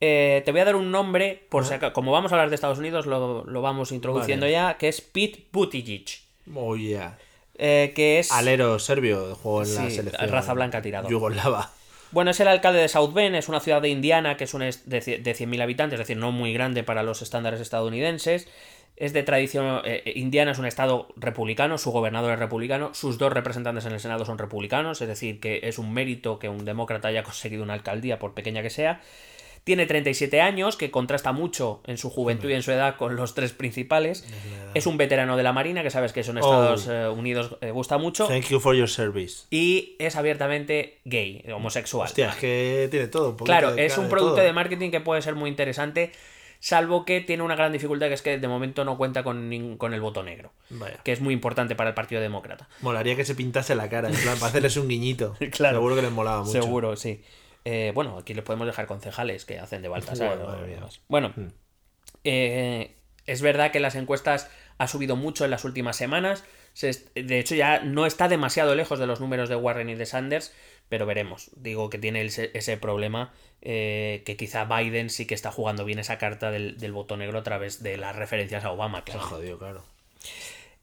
Eh, 0.00 0.42
te 0.44 0.50
voy 0.50 0.60
a 0.62 0.64
dar 0.64 0.74
un 0.76 0.90
nombre, 0.90 1.46
por 1.48 1.64
si 1.64 1.74
acaso, 1.74 1.92
como 1.92 2.10
vamos 2.10 2.32
a 2.32 2.34
hablar 2.34 2.48
de 2.48 2.56
Estados 2.56 2.78
Unidos, 2.78 3.06
lo, 3.06 3.44
lo 3.44 3.62
vamos 3.62 3.92
introduciendo 3.92 4.46
Vale. 4.46 4.52
ya, 4.52 4.76
que 4.78 4.88
es 4.88 5.00
Pete 5.00 5.46
Buttigieg. 5.52 6.06
Oh, 6.54 6.76
yeah. 6.76 7.16
eh, 7.56 7.92
que 7.94 8.18
es... 8.18 8.32
Alero 8.32 8.78
serbio, 8.80 9.34
juego 9.36 9.62
en 9.62 9.74
la 9.76 9.90
selección. 9.90 10.28
raza 10.30 10.52
blanca 10.54 10.82
tirado. 10.82 11.08
Yugoslava. 11.08 11.70
Bueno, 12.14 12.30
es 12.30 12.38
el 12.40 12.48
alcalde 12.48 12.80
de 12.80 12.88
South 12.88 13.12
Bend, 13.12 13.34
es 13.34 13.48
una 13.48 13.58
ciudad 13.60 13.82
de 13.82 13.88
Indiana 13.88 14.36
que 14.36 14.44
es 14.44 14.54
un 14.54 14.62
es- 14.62 14.88
de, 14.88 15.00
ci- 15.02 15.20
de 15.20 15.34
100.000 15.34 15.60
habitantes, 15.62 15.94
es 15.98 16.06
decir, 16.06 16.16
no 16.16 16.30
muy 16.32 16.52
grande 16.52 16.82
para 16.84 17.02
los 17.02 17.22
estándares 17.22 17.60
estadounidenses. 17.60 18.48
Es 18.96 19.12
de 19.12 19.24
tradición. 19.24 19.80
eh, 19.84 20.02
eh, 20.06 20.12
Indiana 20.14 20.52
es 20.52 20.58
un 20.60 20.66
estado 20.66 21.08
republicano, 21.16 21.76
su 21.78 21.90
gobernador 21.90 22.32
es 22.34 22.38
republicano, 22.38 22.94
sus 22.94 23.18
dos 23.18 23.32
representantes 23.32 23.84
en 23.86 23.92
el 23.92 23.98
Senado 24.00 24.24
son 24.24 24.38
republicanos, 24.38 25.00
es 25.02 25.08
decir, 25.08 25.40
que 25.40 25.60
es 25.64 25.78
un 25.78 25.92
mérito 25.92 26.38
que 26.38 26.48
un 26.48 26.64
demócrata 26.64 27.08
haya 27.08 27.22
conseguido 27.24 27.64
una 27.64 27.74
alcaldía, 27.74 28.18
por 28.20 28.34
pequeña 28.34 28.62
que 28.62 28.70
sea. 28.70 29.00
Tiene 29.64 29.86
37 29.86 30.42
años, 30.42 30.76
que 30.76 30.90
contrasta 30.90 31.32
mucho 31.32 31.80
en 31.86 31.96
su 31.96 32.10
juventud 32.10 32.50
y 32.50 32.52
en 32.52 32.62
su 32.62 32.70
edad 32.70 32.96
con 32.96 33.16
los 33.16 33.34
tres 33.34 33.52
principales. 33.52 34.26
Es 34.74 34.86
un 34.86 34.98
veterano 34.98 35.38
de 35.38 35.42
la 35.42 35.54
Marina, 35.54 35.82
que 35.82 35.90
sabes 35.90 36.12
que 36.12 36.20
eso 36.20 36.32
en 36.32 36.38
Estados 36.38 36.86
eh, 36.86 37.08
Unidos 37.08 37.56
eh, 37.62 37.70
gusta 37.70 37.96
mucho. 37.96 38.26
Thank 38.26 38.48
you 38.48 38.60
for 38.60 38.76
your 38.76 38.90
service. 38.90 39.46
Y 39.50 39.96
es 39.98 40.16
abiertamente 40.16 40.98
gay, 41.06 41.42
homosexual. 41.50 42.06
Hostia, 42.06 42.30
es 42.30 42.36
que 42.36 42.88
tiene 42.90 43.08
todo. 43.08 43.30
un 43.30 43.36
Claro, 43.38 43.74
de 43.74 43.86
es 43.86 43.96
un 43.96 44.10
producto 44.10 44.42
de 44.42 44.52
marketing 44.52 44.90
que 44.90 45.00
puede 45.00 45.22
ser 45.22 45.34
muy 45.34 45.48
interesante, 45.48 46.12
salvo 46.60 47.06
que 47.06 47.22
tiene 47.22 47.42
una 47.42 47.56
gran 47.56 47.72
dificultad, 47.72 48.08
que 48.08 48.14
es 48.14 48.22
que 48.22 48.38
de 48.38 48.48
momento 48.48 48.84
no 48.84 48.98
cuenta 48.98 49.22
con 49.22 49.50
el 49.50 50.00
voto 50.02 50.22
negro, 50.22 50.52
Vaya. 50.68 50.98
que 51.02 51.12
es 51.12 51.22
muy 51.22 51.32
importante 51.32 51.74
para 51.74 51.90
el 51.90 51.94
Partido 51.94 52.20
Demócrata. 52.20 52.68
Molaría 52.82 53.16
que 53.16 53.24
se 53.24 53.34
pintase 53.34 53.74
la 53.74 53.88
cara, 53.88 54.08
en 54.08 54.14
plan, 54.14 54.34
para 54.34 54.48
hacerles 54.48 54.76
un 54.76 54.88
guiñito. 54.88 55.36
Claro. 55.50 55.76
Seguro 55.76 55.94
que 55.94 56.02
les 56.02 56.10
molaba 56.10 56.42
mucho. 56.42 56.52
Seguro, 56.52 56.96
sí. 56.96 57.22
Eh, 57.64 57.92
bueno, 57.94 58.18
aquí 58.18 58.34
les 58.34 58.44
podemos 58.44 58.66
dejar 58.66 58.86
concejales 58.86 59.44
que 59.44 59.58
hacen 59.58 59.82
de 59.82 59.88
Baltasar. 59.88 60.38
Bueno. 61.08 61.32
Bueno, 61.32 61.34
eh, 62.24 62.96
es 63.26 63.42
verdad 63.42 63.70
que 63.70 63.80
las 63.80 63.94
encuestas 63.94 64.50
ha 64.78 64.88
subido 64.88 65.16
mucho 65.16 65.44
en 65.44 65.50
las 65.50 65.64
últimas 65.64 65.96
semanas. 65.96 66.44
Se 66.72 66.90
de 67.14 67.38
hecho, 67.38 67.54
ya 67.54 67.80
no 67.80 68.06
está 68.06 68.28
demasiado 68.28 68.74
lejos 68.74 68.98
de 68.98 69.06
los 69.06 69.20
números 69.20 69.48
de 69.48 69.56
Warren 69.56 69.88
y 69.88 69.94
de 69.94 70.06
Sanders, 70.06 70.52
pero 70.88 71.06
veremos. 71.06 71.50
Digo 71.56 71.88
que 71.88 71.98
tiene 71.98 72.22
ese, 72.22 72.50
ese 72.54 72.76
problema 72.76 73.32
eh, 73.62 74.22
que 74.26 74.36
quizá 74.36 74.64
Biden 74.64 75.08
sí 75.08 75.26
que 75.26 75.34
está 75.34 75.50
jugando 75.50 75.84
bien 75.84 75.98
esa 75.98 76.18
carta 76.18 76.50
del, 76.50 76.78
del 76.78 76.92
voto 76.92 77.16
negro 77.16 77.38
a 77.38 77.42
través 77.42 77.82
de 77.82 77.96
las 77.96 78.16
referencias 78.16 78.64
a 78.64 78.72
Obama. 78.72 79.04
Se 79.06 79.12
Claro. 79.12 79.58
claro. 79.58 79.84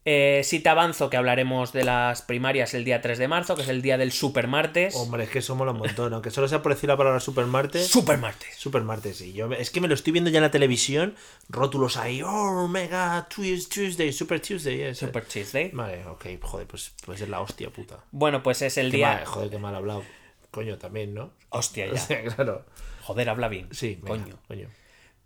Eh, 0.03 0.41
sí 0.43 0.59
te 0.59 0.69
avanzo 0.69 1.11
que 1.11 1.17
hablaremos 1.17 1.73
de 1.73 1.83
las 1.83 2.23
primarias 2.23 2.73
el 2.73 2.83
día 2.85 3.01
3 3.01 3.19
de 3.19 3.27
marzo, 3.27 3.55
que 3.55 3.61
es 3.61 3.69
el 3.69 3.83
día 3.83 3.99
del 3.99 4.11
supermartes. 4.11 4.95
Hombre, 4.95 5.25
es 5.25 5.29
que 5.29 5.39
eso 5.39 5.55
mola 5.55 5.73
un 5.73 5.77
montón. 5.77 6.11
Aunque 6.13 6.31
solo 6.31 6.47
sea 6.47 6.63
por 6.63 6.73
decir 6.73 6.87
la 6.89 6.97
palabra 6.97 7.19
supermartes. 7.19 7.87
Supermartes. 7.87 8.55
Supermartes, 8.55 9.17
sí. 9.17 9.33
Yo, 9.33 9.51
es 9.51 9.69
que 9.69 9.79
me 9.79 9.87
lo 9.87 9.93
estoy 9.93 10.11
viendo 10.11 10.31
ya 10.31 10.39
en 10.39 10.43
la 10.43 10.49
televisión. 10.51 11.13
Rótulos 11.49 11.97
ahí. 11.97 12.23
Oh, 12.25 12.67
mega 12.67 13.27
Tues- 13.29 13.69
Tuesday, 13.69 14.11
Super 14.11 14.41
Tuesday. 14.41 14.81
ese. 14.81 15.05
Super 15.05 15.23
Tuesday. 15.25 15.69
Vale, 15.71 16.03
ok, 16.07 16.25
joder, 16.41 16.65
pues, 16.65 16.93
pues 17.05 17.21
es 17.21 17.29
la 17.29 17.39
hostia 17.41 17.69
puta. 17.69 18.03
Bueno, 18.11 18.41
pues 18.41 18.63
es 18.63 18.77
el 18.79 18.89
Qué 18.89 18.97
día. 18.97 19.13
mal, 19.13 19.25
joder, 19.25 19.49
qué 19.51 19.59
mal 19.59 19.75
hablado. 19.75 20.03
Coño, 20.49 20.79
también, 20.79 21.13
¿no? 21.13 21.31
Hostia, 21.49 21.85
O 21.91 21.93
ya. 21.93 21.99
sea, 21.99 22.23
claro. 22.23 22.65
Joder, 23.03 23.29
habla 23.29 23.49
bien. 23.49 23.67
Sí, 23.71 23.99
venga, 24.01 24.23
coño. 24.23 24.37
coño. 24.47 24.67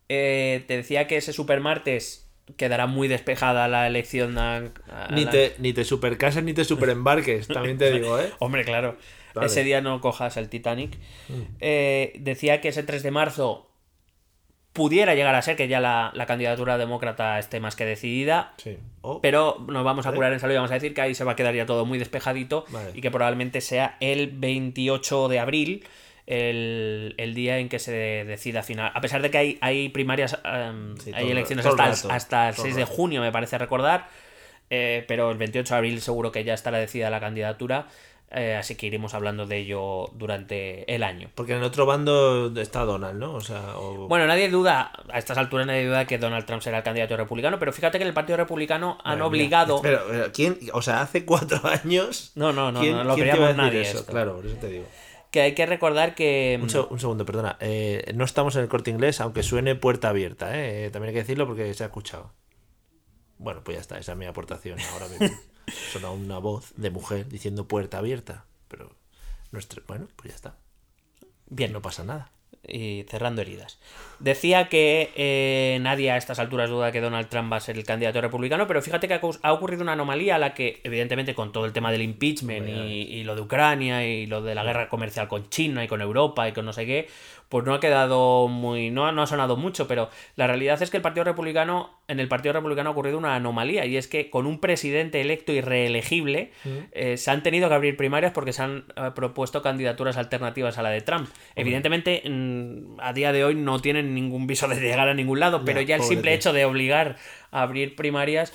Eh, 0.09 0.65
te 0.67 0.75
decía 0.75 1.07
que 1.07 1.15
ese 1.17 1.31
supermartes 1.31 2.24
quedará 2.57 2.85
muy 2.87 3.07
despejada 3.07 3.67
la 3.67 3.87
elección. 3.87 4.37
a- 4.37 4.57
a 4.89 5.07
Ni 5.11 5.25
la- 5.25 5.31
te, 5.31 5.55
ni 5.59 5.73
te 5.73 5.83
supercasas 5.83 6.43
ni 6.43 6.53
te 6.53 6.63
superembarques, 6.65 7.47
también 7.47 7.77
te 7.77 7.91
digo, 7.99 8.19
¿eh? 8.19 8.31
Hombre, 8.39 8.63
claro. 8.63 8.97
Ese 9.41 9.63
día 9.65 9.81
no 9.81 9.99
cojas 9.99 10.37
el 10.37 10.47
Titanic. 10.47 10.97
Mm. 11.27 11.41
Eh, 11.59 12.13
decía 12.19 12.61
que 12.61 12.69
ese 12.69 12.83
3 12.83 13.03
de 13.03 13.11
marzo 13.11 13.69
pudiera 14.71 15.15
llegar 15.15 15.35
a 15.35 15.41
ser 15.41 15.55
que 15.55 15.67
ya 15.69 15.79
la, 15.79 16.11
la 16.13 16.25
candidatura 16.25 16.77
demócrata 16.77 17.39
esté 17.39 17.59
más 17.61 17.75
que 17.77 17.85
decidida. 17.85 18.53
Sí. 18.57 18.77
Oh, 19.01 19.21
Pero 19.21 19.65
nos 19.69 19.83
vamos 19.85 20.05
a 20.05 20.11
curar 20.11 20.33
en 20.33 20.39
salud 20.39 20.53
y 20.53 20.57
vamos 20.57 20.71
a 20.71 20.75
decir 20.75 20.93
que 20.93 21.01
ahí 21.01 21.15
se 21.15 21.23
va 21.23 21.33
a 21.33 21.35
quedar 21.35 21.55
ya 21.55 21.65
todo 21.65 21.85
muy 21.85 21.97
despejadito 21.97 22.65
Vale. 22.69 22.91
y 22.93 23.01
que 23.01 23.09
probablemente 23.11 23.61
sea 23.61 23.95
el 24.01 24.31
28 24.31 25.29
de 25.29 25.39
abril 25.39 25.85
el, 26.27 27.13
el 27.17 27.33
día 27.35 27.57
en 27.59 27.69
que 27.69 27.79
se 27.79 27.91
decida 27.91 28.63
final. 28.63 28.91
A 28.93 29.01
pesar 29.01 29.21
de 29.21 29.29
que 29.31 29.37
hay, 29.37 29.57
hay 29.61 29.89
primarias, 29.89 30.37
em, 30.43 30.97
Sí, 30.97 31.11
hay 31.13 31.29
elecciones 31.31 31.65
hasta, 31.65 31.85
rato, 31.85 32.11
hasta 32.11 32.49
el 32.49 32.55
todo 32.55 32.65
el 32.65 32.73
6 32.73 32.75
de 32.87 32.95
junio, 32.95 33.21
me 33.21 33.31
parece 33.31 33.57
recordar. 33.57 34.07
eh, 34.69 35.05
pero 35.07 35.29
el 35.31 35.37
28 35.37 35.73
de 35.73 35.77
abril 35.77 36.01
seguro 36.01 36.31
que 36.31 36.43
ya 36.43 36.53
estará 36.55 36.77
decidida 36.79 37.09
la 37.09 37.19
candidatura. 37.19 37.87
eh, 38.31 38.55
así 38.59 38.75
que 38.75 38.87
iremos 38.87 39.13
hablando 39.13 39.45
de 39.45 39.57
ello 39.59 40.09
durante 40.15 40.91
el 40.93 41.03
año. 41.03 41.29
Porque 41.35 41.51
en 41.53 41.59
el 41.59 41.63
otro 41.63 41.85
bando 41.85 42.51
está 42.59 42.83
Donald, 42.83 43.17
¿no? 43.19 43.35
O 43.35 43.39
sea, 43.39 43.77
o... 43.77 44.07
Bueno, 44.07 44.25
nadie 44.25 44.49
duda, 44.49 44.91
a 45.13 45.19
estas 45.19 45.37
alturas 45.37 45.67
nadie 45.67 45.85
duda 45.85 46.05
que 46.05 46.17
Donald 46.17 46.43
Trump 46.45 46.61
será 46.63 46.79
el 46.79 46.83
candidato 46.83 47.15
republicano, 47.15 47.59
pero 47.59 47.71
fíjate 47.71 47.97
que 47.99 48.01
en 48.03 48.07
el 48.09 48.13
Partido 48.15 48.35
Republicano 48.37 48.97
han 49.05 49.21
obligado... 49.21 49.79
Pero, 49.81 50.01
pero, 50.09 50.31
¿quién? 50.33 50.57
O 50.73 50.81
sea, 50.81 51.01
hace 51.01 51.23
cuatro 51.23 51.61
años. 51.83 52.31
No, 52.35 52.51
no, 52.51 52.71
no, 52.71 52.79
¿quién- 52.81 52.95
no 52.97 53.03
lo 53.03 53.15
decir 53.15 53.55
nadie 53.55 53.81
eso? 53.81 53.99
esto. 53.99 54.11
Claro, 54.11 54.35
por 54.37 54.45
eso 54.47 54.55
te 54.57 54.67
digo. 54.67 54.85
Que 55.35 55.41
hay 55.41 55.53
que 55.53 55.65
recordar 55.65 56.15
que... 56.15 56.57
Un, 56.61 56.69
seg- 56.69 56.87
un 56.89 56.97
segundo, 56.97 57.25
perdona. 57.25 57.57
Eh, 57.59 58.09
no 58.15 58.23
estamos 58.23 58.55
en 58.55 58.61
el 58.61 58.69
corte 58.69 58.89
inglés, 58.89 59.19
aunque 59.19 59.43
suene 59.43 59.75
puerta 59.75 60.07
abierta, 60.07 60.57
¿eh? 60.57 60.89
También 60.91 61.09
hay 61.09 61.13
que 61.13 61.19
decirlo 61.23 61.45
porque 61.45 61.73
se 61.73 61.83
ha 61.83 61.87
escuchado. 61.87 62.31
Bueno, 63.37 63.59
pues 63.61 63.75
ya 63.75 63.81
está, 63.81 63.97
esa 63.99 64.13
es 64.13 64.17
mi 64.17 64.27
aportación 64.27 64.79
ahora 64.93 65.09
mismo. 65.09 65.37
Suena 65.91 66.09
una 66.11 66.37
voz 66.37 66.71
de 66.77 66.89
mujer 66.89 67.27
diciendo 67.27 67.67
puerta 67.67 67.97
abierta, 67.97 68.45
pero 68.69 68.95
nuestro, 69.51 69.83
bueno, 69.87 70.07
pues 70.15 70.29
ya 70.29 70.35
está. 70.35 70.55
Bien, 71.49 71.73
No 71.73 71.81
pasa 71.81 72.05
nada. 72.05 72.31
y 72.65 73.03
cerrando 73.09 73.41
heridas. 73.41 73.77
Decía 74.19 74.69
que 74.69 75.11
eh, 75.15 75.77
nadie 75.81 76.11
a 76.11 76.17
estas 76.17 76.39
alturas 76.39 76.69
duda 76.69 76.91
que 76.91 77.01
Donald 77.01 77.27
Trump 77.27 77.51
va 77.51 77.57
a 77.57 77.59
ser 77.59 77.77
el 77.77 77.83
candidato 77.83 78.21
republicano, 78.21 78.67
pero 78.67 78.81
fíjate 78.81 79.07
que 79.07 79.19
ha 79.41 79.53
ocurrido 79.53 79.81
una 79.83 79.93
anomalía 79.93 80.35
a 80.35 80.39
la 80.39 80.53
que, 80.53 80.79
evidentemente, 80.83 81.35
con 81.35 81.51
todo 81.51 81.65
el 81.65 81.73
tema 81.73 81.91
del 81.91 82.01
impeachment 82.01 82.67
y, 82.67 83.01
y 83.19 83.23
lo 83.23 83.35
de 83.35 83.41
Ucrania 83.41 84.05
y 84.07 84.25
lo 84.25 84.41
de 84.41 84.55
la 84.55 84.63
guerra 84.63 84.89
comercial 84.89 85.27
con 85.27 85.49
China 85.49 85.83
y 85.83 85.87
con 85.87 86.01
Europa 86.01 86.47
y 86.47 86.53
con 86.53 86.65
no 86.65 86.73
sé 86.73 86.85
qué, 86.85 87.07
pues 87.49 87.63
no 87.63 87.73
ha 87.75 87.79
quedado 87.79 88.47
muy. 88.47 88.89
No, 88.89 89.05
ha- 89.05 89.11
no 89.11 89.21
ha 89.21 89.27
sonado 89.27 89.55
mucho, 89.55 89.87
pero 89.87 90.09
la 90.35 90.47
realidad 90.47 90.81
es 90.81 90.89
que 90.89 90.97
el 90.97 91.03
Partido 91.03 91.23
Republicano, 91.25 91.91
en 92.07 92.19
el 92.19 92.27
Partido 92.27 92.53
Republicano 92.53 92.89
ha 92.89 92.91
ocurrido 92.93 93.17
una 93.19 93.35
anomalía 93.35 93.85
y 93.85 93.97
es 93.97 94.07
que 94.07 94.29
con 94.31 94.47
un 94.47 94.59
presidente 94.59 95.21
electo 95.21 95.51
y 95.51 95.61
reelegible 95.61 96.51
eh, 96.91 97.17
se 97.17 97.31
han 97.31 97.43
tenido 97.43 97.69
que 97.69 97.75
abrir 97.75 97.97
primarias 97.97 98.31
porque 98.31 98.51
se 98.53 98.63
han 98.63 98.85
eh, 98.95 99.11
propuesto 99.13 99.61
candidaturas 99.61 100.17
alternativas 100.17 100.77
a 100.79 100.81
la 100.83 100.89
de 100.89 101.01
Trump. 101.01 101.29
Evidentemente, 101.55 102.21
mm, 102.27 102.99
a 102.99 103.13
día 103.13 103.31
de 103.31 103.43
hoy 103.43 103.55
no 103.55 103.79
tienen 103.79 104.04
ningún 104.13 104.45
viso 104.47 104.67
de 104.67 104.75
llegar 104.79 105.07
a 105.09 105.13
ningún 105.13 105.39
lado, 105.39 105.63
pero 105.65 105.81
ya 105.81 105.95
el 105.95 106.01
simple 106.03 106.31
tío. 106.31 106.35
hecho 106.35 106.53
de 106.53 106.65
obligar 106.65 107.17
a 107.51 107.61
abrir 107.63 107.95
primarias, 107.95 108.53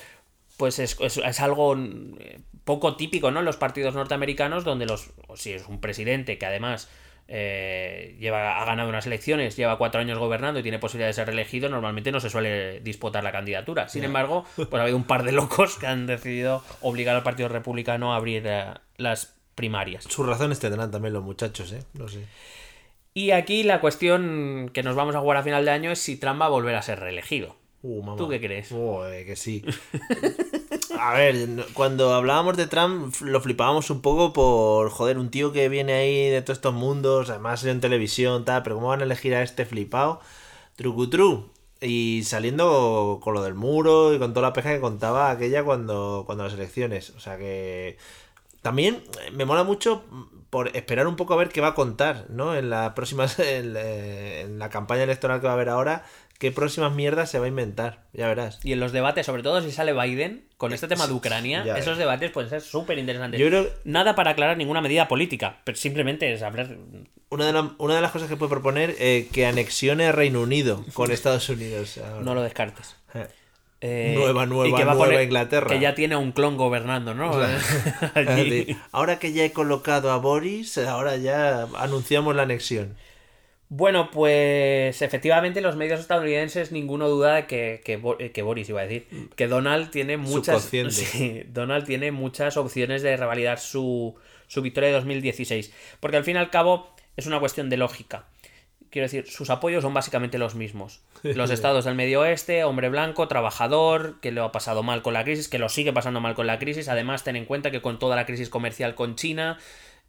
pues 0.57 0.79
es, 0.79 0.97
es- 1.01 1.17
es 1.17 1.39
algo 1.41 1.75
mm, 1.75 2.15
poco 2.63 2.95
típico, 2.95 3.31
¿no? 3.31 3.39
En 3.39 3.45
los 3.45 3.57
partidos 3.57 3.95
norteamericanos, 3.95 4.63
donde 4.63 4.85
los, 4.85 5.11
si 5.35 5.53
es 5.53 5.67
un 5.67 5.81
presidente 5.81 6.37
que 6.37 6.45
además 6.45 6.89
eh, 7.33 8.17
lleva, 8.19 8.61
ha 8.61 8.65
ganado 8.65 8.89
unas 8.89 9.05
elecciones, 9.07 9.55
lleva 9.55 9.77
cuatro 9.77 10.01
años 10.01 10.17
gobernando 10.19 10.59
y 10.59 10.63
tiene 10.63 10.79
posibilidad 10.79 11.07
de 11.09 11.13
ser 11.13 11.27
reelegido, 11.27 11.69
normalmente 11.69 12.11
no 12.11 12.19
se 12.19 12.29
suele 12.29 12.81
disputar 12.81 13.23
la 13.23 13.31
candidatura. 13.31 13.87
Sin 13.87 14.03
embargo, 14.03 14.45
pues 14.55 14.73
ha 14.73 14.81
habido 14.81 14.97
un 14.97 15.05
par 15.05 15.23
de 15.23 15.31
locos 15.31 15.77
que 15.77 15.87
han 15.87 16.07
decidido 16.07 16.63
obligar 16.81 17.15
al 17.15 17.23
Partido 17.23 17.47
Republicano 17.49 18.13
a 18.13 18.17
abrir 18.17 18.43
eh, 18.45 18.65
las 18.97 19.33
primarias. 19.55 20.03
Sus 20.05 20.25
razones 20.25 20.59
tendrán 20.59 20.91
también 20.91 21.13
los 21.13 21.23
muchachos, 21.23 21.71
¿eh? 21.71 21.83
No 21.93 22.07
sé. 22.07 22.25
Y 23.13 23.31
aquí 23.31 23.63
la 23.63 23.81
cuestión 23.81 24.69
que 24.73 24.83
nos 24.83 24.95
vamos 24.95 25.15
a 25.15 25.19
jugar 25.19 25.37
a 25.37 25.43
final 25.43 25.65
de 25.65 25.71
año 25.71 25.91
es 25.91 25.99
si 25.99 26.15
Trump 26.15 26.41
va 26.41 26.45
a 26.45 26.49
volver 26.49 26.75
a 26.75 26.81
ser 26.81 26.99
reelegido. 26.99 27.55
Uh, 27.83 28.01
mamá. 28.03 28.17
¿Tú 28.17 28.29
qué 28.29 28.39
crees? 28.39 28.69
Joder, 28.69 29.25
que 29.25 29.35
sí. 29.35 29.63
A 30.99 31.13
ver, 31.13 31.65
cuando 31.73 32.13
hablábamos 32.13 32.55
de 32.55 32.67
Trump 32.67 33.13
lo 33.21 33.41
flipábamos 33.41 33.89
un 33.89 34.01
poco 34.01 34.33
por, 34.33 34.91
joder, 34.91 35.17
un 35.17 35.31
tío 35.31 35.51
que 35.51 35.67
viene 35.67 35.93
ahí 35.93 36.29
de 36.29 36.41
todos 36.41 36.59
estos 36.59 36.73
mundos, 36.73 37.29
además 37.29 37.63
en 37.65 37.81
televisión, 37.81 38.45
tal, 38.45 38.61
pero 38.63 38.75
¿cómo 38.75 38.89
van 38.89 39.01
a 39.01 39.05
elegir 39.05 39.33
a 39.33 39.41
este 39.41 39.65
flipado? 39.65 40.21
Trucutru. 40.75 41.49
Y 41.81 42.21
saliendo 42.23 43.19
con 43.23 43.33
lo 43.33 43.41
del 43.41 43.55
muro 43.55 44.13
y 44.13 44.19
con 44.19 44.33
toda 44.33 44.49
la 44.49 44.53
peja 44.53 44.71
que 44.73 44.79
contaba 44.79 45.31
aquella 45.31 45.63
cuando, 45.63 46.23
cuando 46.27 46.43
las 46.43 46.53
elecciones. 46.53 47.09
O 47.11 47.19
sea 47.19 47.37
que 47.39 47.97
también 48.61 49.03
me 49.33 49.45
mola 49.45 49.63
mucho 49.63 50.03
por 50.51 50.75
esperar 50.77 51.07
un 51.07 51.15
poco 51.15 51.33
a 51.33 51.37
ver 51.37 51.49
qué 51.49 51.61
va 51.61 51.69
a 51.69 51.73
contar, 51.73 52.25
¿no? 52.29 52.55
En 52.55 52.69
las 52.69 52.91
próximas, 52.93 53.39
en, 53.39 53.73
eh, 53.75 54.41
en 54.41 54.59
la 54.59 54.69
campaña 54.69 55.01
electoral 55.03 55.39
que 55.41 55.47
va 55.47 55.53
a 55.53 55.55
haber 55.55 55.69
ahora, 55.69 56.03
qué 56.37 56.51
próximas 56.51 56.91
mierdas 56.93 57.29
se 57.31 57.39
va 57.39 57.45
a 57.45 57.47
inventar, 57.47 58.03
ya 58.13 58.27
verás. 58.27 58.59
Y 58.63 58.73
en 58.73 58.79
los 58.79 58.91
debates, 58.91 59.25
sobre 59.25 59.41
todo 59.43 59.61
si 59.61 59.71
sale 59.71 59.93
Biden, 59.93 60.45
con 60.57 60.73
este 60.73 60.87
tema 60.87 61.07
de 61.07 61.13
Ucrania, 61.13 61.63
Ya 61.65 61.77
esos 61.77 61.97
debates 61.97 62.29
pueden 62.31 62.49
ser 62.49 62.61
súper 62.61 62.99
interesantes. 62.99 63.39
Yo 63.39 63.47
creo- 63.47 63.67
Nada 63.83 64.13
para 64.13 64.31
aclarar 64.31 64.57
ninguna 64.57 64.81
medida 64.81 65.07
política, 65.07 65.57
pero 65.63 65.75
simplemente 65.77 66.31
es 66.31 66.41
hablar... 66.43 66.75
Una 67.29 67.45
de, 67.45 67.53
la- 67.53 67.71
una 67.77 67.95
de 67.95 68.01
las 68.01 68.11
cosas 68.11 68.27
que 68.27 68.35
puede 68.35 68.49
proponer 68.49 68.93
eh, 68.99 69.29
que 69.31 69.45
anexione 69.45 70.05
a 70.07 70.11
Reino 70.11 70.41
Unido 70.41 70.83
con 70.93 71.11
Estados 71.13 71.47
Unidos. 71.49 71.97
ahora. 71.97 72.21
No 72.23 72.35
lo 72.35 72.41
descartes. 72.43 72.95
Eh. 73.81 74.13
Nueva, 74.15 74.45
nueva, 74.45 74.67
y 74.67 74.73
que 74.75 74.85
va 74.85 74.93
nueva 74.93 75.07
poner- 75.07 75.23
Inglaterra. 75.23 75.67
Que 75.67 75.79
ya 75.79 75.95
tiene 75.95 76.13
a 76.15 76.19
un 76.19 76.31
clon 76.31 76.55
gobernando, 76.55 77.15
¿no? 77.15 77.31
Allí. 78.13 78.77
Ahora 78.91 79.17
que 79.19 79.33
ya 79.33 79.43
he 79.43 79.51
colocado 79.51 80.11
a 80.11 80.17
Boris, 80.17 80.77
ahora 80.77 81.17
ya 81.17 81.67
anunciamos 81.77 82.35
la 82.35 82.43
anexión. 82.43 82.95
Bueno, 83.73 84.11
pues 84.11 85.01
efectivamente 85.01 85.61
los 85.61 85.77
medios 85.77 86.01
estadounidenses 86.01 86.73
ninguno 86.73 87.07
duda 87.07 87.35
de 87.35 87.45
que, 87.47 87.81
que, 87.85 88.01
eh, 88.19 88.31
que 88.31 88.41
Boris 88.41 88.67
iba 88.67 88.81
a 88.81 88.83
decir 88.83 89.07
que 89.37 89.47
Donald 89.47 89.89
tiene 89.91 90.17
muchas 90.17 90.63
sí, 90.89 91.43
Donald 91.47 91.85
tiene 91.85 92.11
muchas 92.11 92.57
opciones 92.57 93.01
de 93.01 93.15
revalidar 93.15 93.59
su, 93.59 94.13
su 94.47 94.61
victoria 94.61 94.89
de 94.89 94.95
2016 94.95 95.71
porque 96.01 96.17
al 96.17 96.25
fin 96.25 96.35
y 96.35 96.39
al 96.39 96.49
cabo 96.49 96.93
es 97.15 97.27
una 97.27 97.39
cuestión 97.39 97.69
de 97.69 97.77
lógica. 97.77 98.25
Quiero 98.91 99.05
decir, 99.05 99.25
sus 99.25 99.49
apoyos 99.49 99.83
son 99.83 99.93
básicamente 99.93 100.37
los 100.37 100.53
mismos. 100.53 100.99
Los 101.23 101.49
estados 101.49 101.85
del 101.85 101.95
medio 101.95 102.21
oeste, 102.21 102.65
hombre 102.65 102.89
blanco, 102.89 103.29
trabajador, 103.29 104.19
que 104.19 104.31
lo 104.31 104.43
ha 104.43 104.51
pasado 104.51 104.83
mal 104.83 105.01
con 105.01 105.13
la 105.13 105.23
crisis, 105.23 105.47
que 105.47 105.59
lo 105.59 105.69
sigue 105.69 105.93
pasando 105.93 106.19
mal 106.19 106.35
con 106.35 106.45
la 106.45 106.59
crisis. 106.59 106.89
Además, 106.89 107.23
ten 107.23 107.37
en 107.37 107.45
cuenta 107.45 107.71
que 107.71 107.81
con 107.81 107.99
toda 107.99 108.17
la 108.17 108.25
crisis 108.25 108.49
comercial 108.49 108.93
con 108.93 109.15
China, 109.15 109.57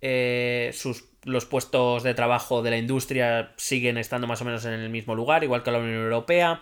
eh, 0.01 0.73
sus, 0.75 1.05
los 1.23 1.47
puestos 1.47 2.03
de 2.03 2.13
trabajo 2.15 2.61
de 2.63 2.71
la 2.71 2.77
industria 2.77 3.53
siguen 3.57 3.99
estando 3.99 4.27
más 4.27 4.43
o 4.43 4.45
menos 4.45 4.65
en 4.65 4.73
el 4.73 4.91
mismo 4.91 5.15
lugar, 5.15 5.45
igual 5.45 5.63
que 5.63 5.71
la 5.71 5.79
Unión 5.79 6.03
Europea, 6.03 6.61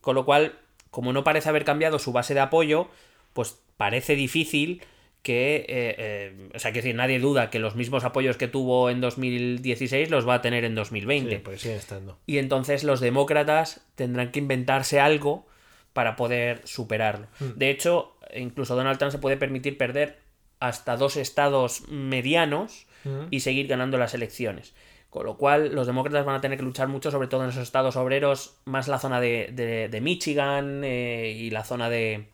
con 0.00 0.14
lo 0.14 0.24
cual, 0.24 0.58
como 0.90 1.12
no 1.12 1.24
parece 1.24 1.50
haber 1.50 1.66
cambiado 1.66 1.98
su 1.98 2.12
base 2.12 2.32
de 2.32 2.40
apoyo, 2.40 2.88
pues 3.34 3.58
parece 3.76 4.16
difícil 4.16 4.82
que, 5.24 5.56
eh, 5.56 5.64
eh, 5.98 6.48
o 6.54 6.58
sea, 6.60 6.70
que 6.70 6.78
decir, 6.82 6.94
nadie 6.94 7.18
duda 7.18 7.50
que 7.50 7.58
los 7.58 7.74
mismos 7.74 8.04
apoyos 8.04 8.36
que 8.36 8.46
tuvo 8.46 8.90
en 8.90 9.00
2016 9.00 10.10
los 10.10 10.28
va 10.28 10.34
a 10.34 10.42
tener 10.42 10.64
en 10.64 10.74
2020. 10.76 11.36
Sí, 11.36 11.42
pues 11.42 11.60
siguen 11.62 11.78
estando. 11.78 12.18
Y 12.26 12.38
entonces 12.38 12.84
los 12.84 13.00
demócratas 13.00 13.84
tendrán 13.96 14.30
que 14.30 14.38
inventarse 14.38 15.00
algo 15.00 15.46
para 15.92 16.14
poder 16.14 16.60
superarlo. 16.64 17.26
Hmm. 17.40 17.56
De 17.56 17.70
hecho, 17.70 18.16
incluso 18.36 18.76
Donald 18.76 18.98
Trump 18.98 19.12
se 19.12 19.18
puede 19.18 19.36
permitir 19.36 19.78
perder 19.78 20.18
hasta 20.60 20.96
dos 20.96 21.16
estados 21.16 21.88
medianos 21.88 22.86
Hmm. 23.04 23.26
y 23.30 23.40
seguir 23.40 23.66
ganando 23.66 23.98
las 23.98 24.14
elecciones. 24.14 24.74
Con 25.10 25.26
lo 25.26 25.36
cual, 25.36 25.74
los 25.74 25.86
demócratas 25.86 26.24
van 26.24 26.36
a 26.36 26.40
tener 26.40 26.58
que 26.58 26.64
luchar 26.64 26.88
mucho, 26.88 27.10
sobre 27.10 27.28
todo 27.28 27.44
en 27.44 27.50
esos 27.50 27.62
estados 27.62 27.96
obreros, 27.96 28.56
más 28.64 28.88
la 28.88 28.98
zona 28.98 29.20
de, 29.20 29.50
de- 29.52 29.88
de 29.88 30.00
Michigan 30.00 30.82
eh, 30.84 31.34
y 31.36 31.50
la 31.50 31.64
zona 31.64 31.88
de. 31.90 32.26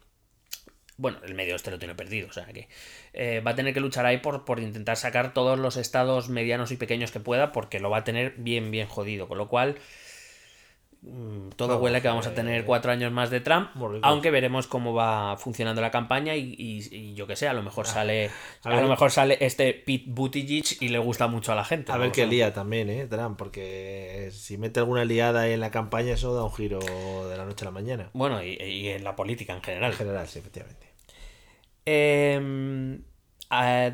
Bueno, 1.01 1.17
el 1.25 1.35
medio 1.35 1.57
este 1.57 1.71
lo 1.71 1.79
tiene 1.79 1.95
perdido, 1.95 2.29
o 2.29 2.33
sea 2.33 2.45
que 2.45 2.69
eh, 3.15 3.41
va 3.41 3.53
a 3.53 3.55
tener 3.55 3.73
que 3.73 3.81
luchar 3.81 4.05
ahí 4.05 4.19
por, 4.19 4.45
por 4.45 4.61
intentar 4.61 4.99
sacar 4.99 5.33
todos 5.33 5.59
los 5.59 5.79
estados 5.79 6.29
medianos 6.29 6.73
y 6.73 6.77
pequeños 6.77 7.11
que 7.11 7.21
pueda, 7.21 7.53
porque 7.53 7.81
lo 7.81 7.89
va 7.89 7.99
a 7.99 8.05
tener 8.05 8.35
bien, 8.37 8.71
bien 8.71 8.87
jodido. 8.87 9.27
Con 9.27 9.39
lo 9.39 9.49
cual, 9.49 9.77
mm, 11.03 11.51
todo 11.57 11.69
Vamos, 11.69 11.83
huele 11.85 11.99
a 11.99 12.01
que 12.03 12.09
vamos 12.09 12.27
a 12.27 12.35
tener 12.35 12.61
eh, 12.61 12.65
cuatro 12.65 12.93
años 12.93 13.11
más 13.13 13.31
de 13.31 13.41
Trump, 13.41 13.71
aunque 14.03 14.31
veremos 14.31 14.67
cómo 14.67 14.93
va 14.93 15.37
funcionando 15.39 15.81
la 15.81 15.91
campaña 15.91 16.37
y, 16.37 16.55
y- 16.59 16.95
y 16.95 17.15
yo 17.15 17.27
que 17.27 17.37
sé, 17.37 17.49
a 17.49 17.55
lo 17.55 17.63
mejor 17.63 17.87
sale 17.87 18.31
a 18.63 18.69
a, 18.69 18.73
ver- 18.75 18.83
lo 18.83 18.89
mejor 18.89 19.11
sale 19.11 19.39
este 19.41 19.73
Pete 19.73 20.05
Buttigieg 20.09 20.65
y 20.81 20.89
le 20.89 20.99
gusta 20.99 21.27
mucho 21.29 21.53
a 21.53 21.55
la 21.55 21.65
gente. 21.65 21.93
A 21.93 21.97
ver 21.97 22.13
qué 22.13 22.27
lía 22.27 22.53
también, 22.53 22.91
¿eh? 22.91 23.07
Trump, 23.07 23.39
porque 23.39 24.29
si 24.33 24.59
mete 24.59 24.81
alguna 24.81 25.05
liada 25.07 25.43
ahí 25.43 25.53
en 25.53 25.61
la 25.61 25.71
campaña, 25.71 26.13
eso 26.13 26.35
da 26.35 26.45
un 26.45 26.53
giro 26.53 26.79
de 27.29 27.37
la 27.39 27.47
noche 27.47 27.65
a 27.65 27.69
la 27.69 27.73
mañana. 27.73 28.11
Bueno, 28.13 28.43
y, 28.45 28.59
y 28.61 28.89
en 28.89 29.03
la 29.03 29.17
política 29.17 29.55
en 29.55 29.63
general. 29.63 29.93
En 29.93 29.97
general, 29.99 30.29
sí, 30.29 30.41
efectivamente. 30.41 30.90
Eh, 31.87 33.01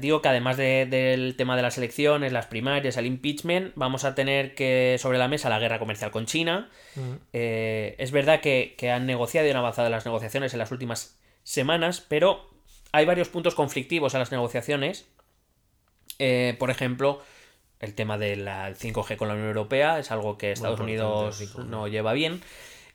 digo 0.01 0.21
que 0.21 0.29
además 0.29 0.57
de- 0.59 0.85
del 0.87 1.35
tema 1.37 1.57
de 1.57 1.63
las 1.63 1.79
elecciones, 1.79 2.31
las 2.33 2.47
primarias, 2.47 2.97
el 2.99 3.07
impeachment, 3.07 3.73
vamos 3.75 4.05
a 4.05 4.15
tener 4.15 4.55
que 4.55 4.97
sobre 4.99 5.17
la 5.19 5.29
mesa 5.29 5.49
la 5.49 5.59
guerra 5.59 5.79
comercial 5.79 6.11
con 6.11 6.27
China. 6.27 6.69
Eh, 7.33 7.95
es 7.99 8.11
verdad 8.11 8.41
que, 8.41 8.75
que 8.77 8.91
han 8.91 9.07
negociado 9.07 9.47
y 9.47 9.51
han 9.51 9.57
avanzado 9.57 9.89
las 9.89 10.05
negociaciones 10.05 10.53
en 10.53 10.59
las 10.59 10.73
últimas 10.73 11.19
semanas, 11.43 12.05
pero 12.07 12.51
hay 12.93 13.07
varios 13.07 13.29
puntos 13.29 13.55
conflictivos 13.55 14.13
en 14.15 14.21
las 14.21 14.31
negociaciones. 14.31 15.07
Eh, 16.19 16.55
por 16.59 16.71
ejemplo, 16.71 17.23
el 17.81 17.95
tema 17.95 18.19
del 18.19 18.47
5G 18.47 19.17
con 19.17 19.29
la 19.29 19.35
Unión 19.35 19.49
Europea 19.49 19.99
es 19.99 20.11
algo 20.11 20.37
que 20.39 20.53
Estados 20.53 20.81
Unidos 20.81 21.41
el 21.41 21.49
5G. 21.49 21.65
no 21.71 21.89
lleva 21.89 22.13
bien. 22.13 22.43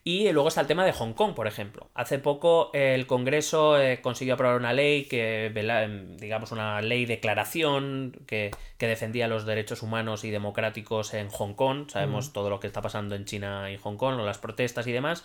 Y 0.04 0.32
luego 0.32 0.48
está 0.48 0.62
el 0.62 0.68
tema 0.68 0.84
de 0.84 0.94
Hong 0.94 1.14
Kong, 1.14 1.36
por 1.36 1.46
ejemplo. 1.48 1.92
Hace 1.94 2.18
poco 2.18 2.72
el 2.74 3.06
Congreso 3.06 3.80
eh, 3.80 4.02
consiguió 4.02 4.34
aprobar 4.34 4.58
una 4.58 4.74
ley 4.74 5.06
que, 5.06 5.46
em, 5.46 6.18
digamos, 6.18 6.52
una 6.52 6.82
ley 6.82 7.06
declaración 7.06 8.20
que, 8.26 8.50
que 8.80 8.88
defendía 8.88 9.28
los 9.28 9.46
derechos 9.46 9.84
humanos 9.84 10.24
y 10.24 10.32
democráticos 10.32 11.14
en 11.14 11.30
Hong 11.30 11.54
Kong. 11.54 11.90
Sabemos 11.90 12.34
todo 12.34 12.50
lo 12.50 12.60
que 12.60 12.66
está 12.66 12.82
pasando 12.82 13.14
en 13.14 13.26
China 13.26 13.72
y 13.72 13.78
Hong 13.78 13.98
Kong, 13.98 14.20
las 14.22 14.40
protestas 14.40 14.88
y 14.88 14.92
demás. 14.92 15.24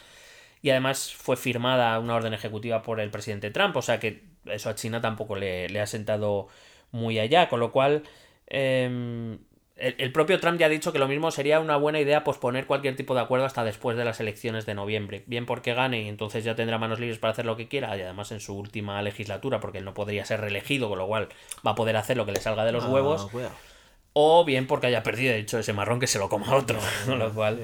Y 0.61 0.71
además 0.71 1.15
fue 1.15 1.37
firmada 1.37 1.99
una 1.99 2.15
orden 2.15 2.35
ejecutiva 2.35 2.83
por 2.83 3.01
el 3.01 3.11
presidente 3.11 3.51
Trump, 3.51 3.77
o 3.77 3.83
sea 3.83 3.99
que 3.99 4.25
eso 4.47 4.69
a 4.69 4.75
China 4.75 5.01
tampoco 5.01 5.37
le, 5.37 5.69
le 5.69 5.81
ha 5.81 5.87
sentado 5.87 6.49
muy 6.93 7.19
allá, 7.19 7.49
con 7.49 7.61
lo 7.61 7.73
cual 7.73 8.03
em, 8.47 9.39
el, 9.77 9.95
el 9.99 10.11
propio 10.13 10.41
Trump 10.41 10.59
ya 10.59 10.67
ha 10.67 10.69
dicho 10.71 10.93
que 10.93 10.99
lo 10.99 11.07
mismo 11.09 11.31
sería 11.31 11.61
una 11.61 11.77
buena 11.77 12.01
idea 12.01 12.25
posponer 12.25 12.67
cualquier 12.67 12.97
tipo 12.97 13.15
de 13.15 13.21
acuerdo 13.21 13.45
hasta 13.47 13.63
después 13.65 13.97
de 13.97 14.05
las 14.05 14.21
elecciones 14.21 14.65
de 14.67 14.75
noviembre, 14.75 15.23
bien 15.27 15.45
porque 15.47 15.75
gane 15.75 16.03
y 16.03 16.09
entonces 16.09 16.45
ya 16.45 16.55
tendrá 16.57 16.79
manos 16.79 16.99
libres 17.01 17.19
para 17.19 17.33
hacer 17.33 17.45
lo 17.45 17.57
que 17.57 17.69
quiera, 17.69 17.97
y 17.97 18.01
además 18.01 18.33
en 18.33 18.41
su 18.41 18.57
última 18.57 19.01
legislatura, 19.03 19.61
porque 19.61 19.79
él 19.79 19.85
no 19.85 19.93
podría 19.95 20.25
ser 20.25 20.41
reelegido, 20.41 20.89
con 20.89 20.99
lo 20.99 21.07
cual 21.07 21.29
va 21.67 21.73
a 21.73 21.75
poder 21.75 21.97
hacer 21.97 22.17
lo 22.17 22.25
que 22.27 22.33
le 22.33 22.41
salga 22.41 22.65
de 22.65 22.73
los 22.73 22.85
Ah, 22.85 22.89
huevos, 22.89 23.27
cuidado. 23.31 23.53
o 24.15 24.45
bien 24.47 24.67
porque 24.67 24.87
haya 24.87 25.03
perdido, 25.03 25.33
de 25.35 25.41
hecho, 25.41 25.59
ese 25.59 25.73
marrón 25.75 26.01
que 26.01 26.07
se 26.07 26.19
lo 26.19 26.29
coma 26.31 26.55
otro. 26.55 26.79
Con 27.05 27.19
lo 27.19 27.35
cual, 27.35 27.61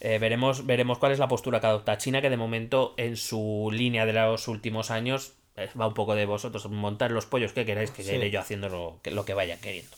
eh, 0.00 0.18
veremos, 0.20 0.64
veremos 0.64 0.98
cuál 0.98 1.10
es 1.10 1.18
la 1.18 1.26
postura 1.26 1.58
que 1.60 1.66
adopta 1.66 1.98
China, 1.98 2.22
que 2.22 2.30
de 2.30 2.36
momento, 2.36 2.94
en 2.98 3.16
su 3.16 3.70
línea 3.72 4.06
de 4.06 4.12
los 4.12 4.46
últimos 4.46 4.92
años, 4.92 5.32
eh, 5.56 5.68
va 5.80 5.88
un 5.88 5.94
poco 5.94 6.14
de 6.14 6.24
vosotros 6.24 6.68
montar 6.70 7.10
los 7.10 7.26
pollos 7.26 7.52
que 7.52 7.64
queráis, 7.64 7.90
que 7.90 8.04
Sí. 8.04 8.14
iré 8.14 8.30
yo 8.30 8.38
haciendo 8.38 8.68
lo 8.68 9.00
que, 9.02 9.10
lo 9.10 9.24
que 9.24 9.34
vaya 9.34 9.60
queriendo. 9.60 9.96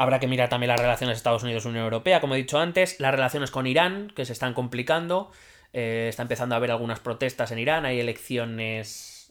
Habrá 0.00 0.18
que 0.18 0.26
mirar 0.26 0.48
también 0.48 0.68
las 0.68 0.80
relaciones 0.80 1.18
Estados 1.18 1.42
Unidos-Unión 1.42 1.84
Europea, 1.84 2.22
como 2.22 2.34
he 2.34 2.38
dicho 2.38 2.58
antes, 2.58 2.98
las 3.00 3.12
relaciones 3.12 3.50
con 3.50 3.66
Irán, 3.66 4.10
que 4.16 4.24
se 4.24 4.32
están 4.32 4.54
complicando. 4.54 5.30
Eh, 5.74 6.06
está 6.08 6.22
empezando 6.22 6.54
a 6.54 6.56
haber 6.56 6.70
algunas 6.70 7.00
protestas 7.00 7.52
en 7.52 7.58
Irán, 7.58 7.84
hay 7.84 8.00
elecciones, 8.00 9.30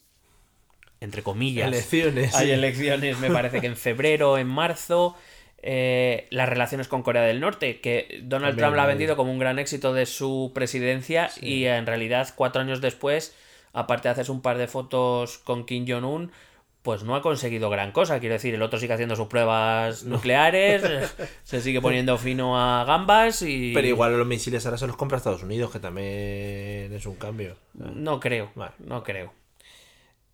entre 0.99 1.23
comillas. 1.23 1.69
Elecciones. 1.69 2.35
Hay 2.35 2.45
sí. 2.45 2.51
elecciones, 2.51 3.17
me 3.17 3.31
parece 3.31 3.61
que 3.61 3.65
en 3.65 3.77
febrero, 3.77 4.37
en 4.37 4.45
marzo. 4.45 5.17
Eh, 5.63 6.27
las 6.29 6.47
relaciones 6.47 6.87
con 6.87 7.01
Corea 7.01 7.23
del 7.23 7.39
Norte, 7.39 7.81
que 7.81 8.19
Donald 8.21 8.51
También, 8.51 8.57
Trump 8.57 8.75
la 8.75 8.83
ha 8.83 8.85
vendido 8.85 9.15
como 9.15 9.31
un 9.31 9.39
gran 9.39 9.57
éxito 9.57 9.91
de 9.95 10.05
su 10.05 10.51
presidencia 10.53 11.31
y 11.41 11.65
en 11.65 11.87
realidad 11.87 12.31
cuatro 12.35 12.61
años 12.61 12.79
después, 12.79 13.35
aparte 13.73 14.07
de 14.07 14.11
hacerse 14.11 14.31
un 14.31 14.43
par 14.43 14.59
de 14.59 14.67
fotos 14.67 15.39
con 15.39 15.65
Kim 15.65 15.87
Jong-un, 15.87 16.31
pues 16.81 17.03
no 17.03 17.15
ha 17.15 17.21
conseguido 17.21 17.69
gran 17.69 17.91
cosa. 17.91 18.19
Quiero 18.19 18.33
decir, 18.33 18.53
el 18.55 18.61
otro 18.61 18.79
sigue 18.79 18.93
haciendo 18.93 19.15
sus 19.15 19.27
pruebas 19.27 20.03
nucleares, 20.05 20.81
se 21.43 21.61
sigue 21.61 21.81
poniendo 21.81 22.17
fino 22.17 22.59
a 22.59 22.83
gambas 22.85 23.41
y... 23.41 23.73
Pero 23.73 23.87
igual 23.87 24.17
los 24.17 24.25
misiles 24.27 24.65
ahora 24.65 24.77
se 24.77 24.87
los 24.87 24.95
compra 24.95 25.17
Estados 25.17 25.43
Unidos, 25.43 25.71
que 25.71 25.79
también 25.79 26.93
es 26.93 27.05
un 27.05 27.15
cambio. 27.15 27.57
No 27.73 28.19
creo, 28.19 28.51
Vale. 28.55 28.73
no 28.79 29.03
creo. 29.03 29.33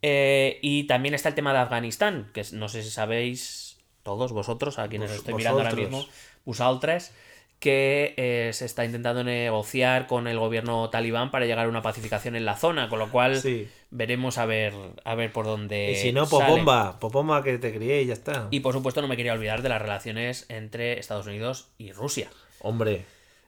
Eh, 0.02 0.60
y 0.62 0.84
también 0.86 1.16
está 1.16 1.30
el 1.30 1.36
tema 1.36 1.52
de 1.54 1.60
Afganistán, 1.60 2.30
que 2.34 2.44
no 2.54 2.70
sé 2.70 2.84
si 2.84 2.92
sabéis 2.92 3.78
todos 4.04 4.32
vosotros, 4.34 4.78
a 4.78 4.88
quienes 4.88 5.10
Vos- 5.10 5.18
estoy 5.20 5.34
mirando 5.34 5.62
ahora 5.62 5.72
vosotros. 5.72 5.90
mismo, 6.06 6.14
vosaltres, 6.46 7.12
que 7.60 8.14
eh, 8.18 8.52
se 8.54 8.66
está 8.66 8.86
intentando 8.86 9.24
negociar 9.24 10.08
con 10.08 10.28
el 10.28 10.38
gobierno 10.38 10.90
talibán 10.90 11.32
para 11.32 11.46
llegar 11.46 11.66
a 11.66 11.70
una 11.70 11.82
pacificación 11.82 12.36
en 12.36 12.46
la 12.46 12.56
zona, 12.58 12.90
con 12.90 13.00
lo 13.00 13.10
cual 13.10 13.38
Sí. 13.38 13.68
veremos 13.92 14.38
a 14.38 14.46
ver, 14.46 14.74
a 15.04 15.16
ver 15.16 15.32
por 15.32 15.46
dónde. 15.46 15.92
y 15.92 15.96
si 15.96 16.12
no, 16.14 16.28
pues 16.28 16.42
sale. 16.44 16.56
bomba, 16.58 17.00
pues 17.00 17.12
bomba 17.14 17.44
que 17.44 17.58
te 17.58 17.74
crié 17.74 18.02
y 18.04 18.08
ya 18.08 18.14
está. 18.14 18.48
Y 18.52 18.60
por 18.60 18.74
supuesto, 18.74 19.02
no 19.02 19.08
me 19.08 19.18
quería 19.18 19.34
olvidar 19.34 19.62
de 19.62 19.70
las 19.70 19.82
relaciones 19.82 20.46
entre 20.50 21.00
Estados 21.00 21.26
Unidos 21.28 21.70
y 21.78 21.92
Rusia. 21.92 22.30
Hombre, 22.60 23.06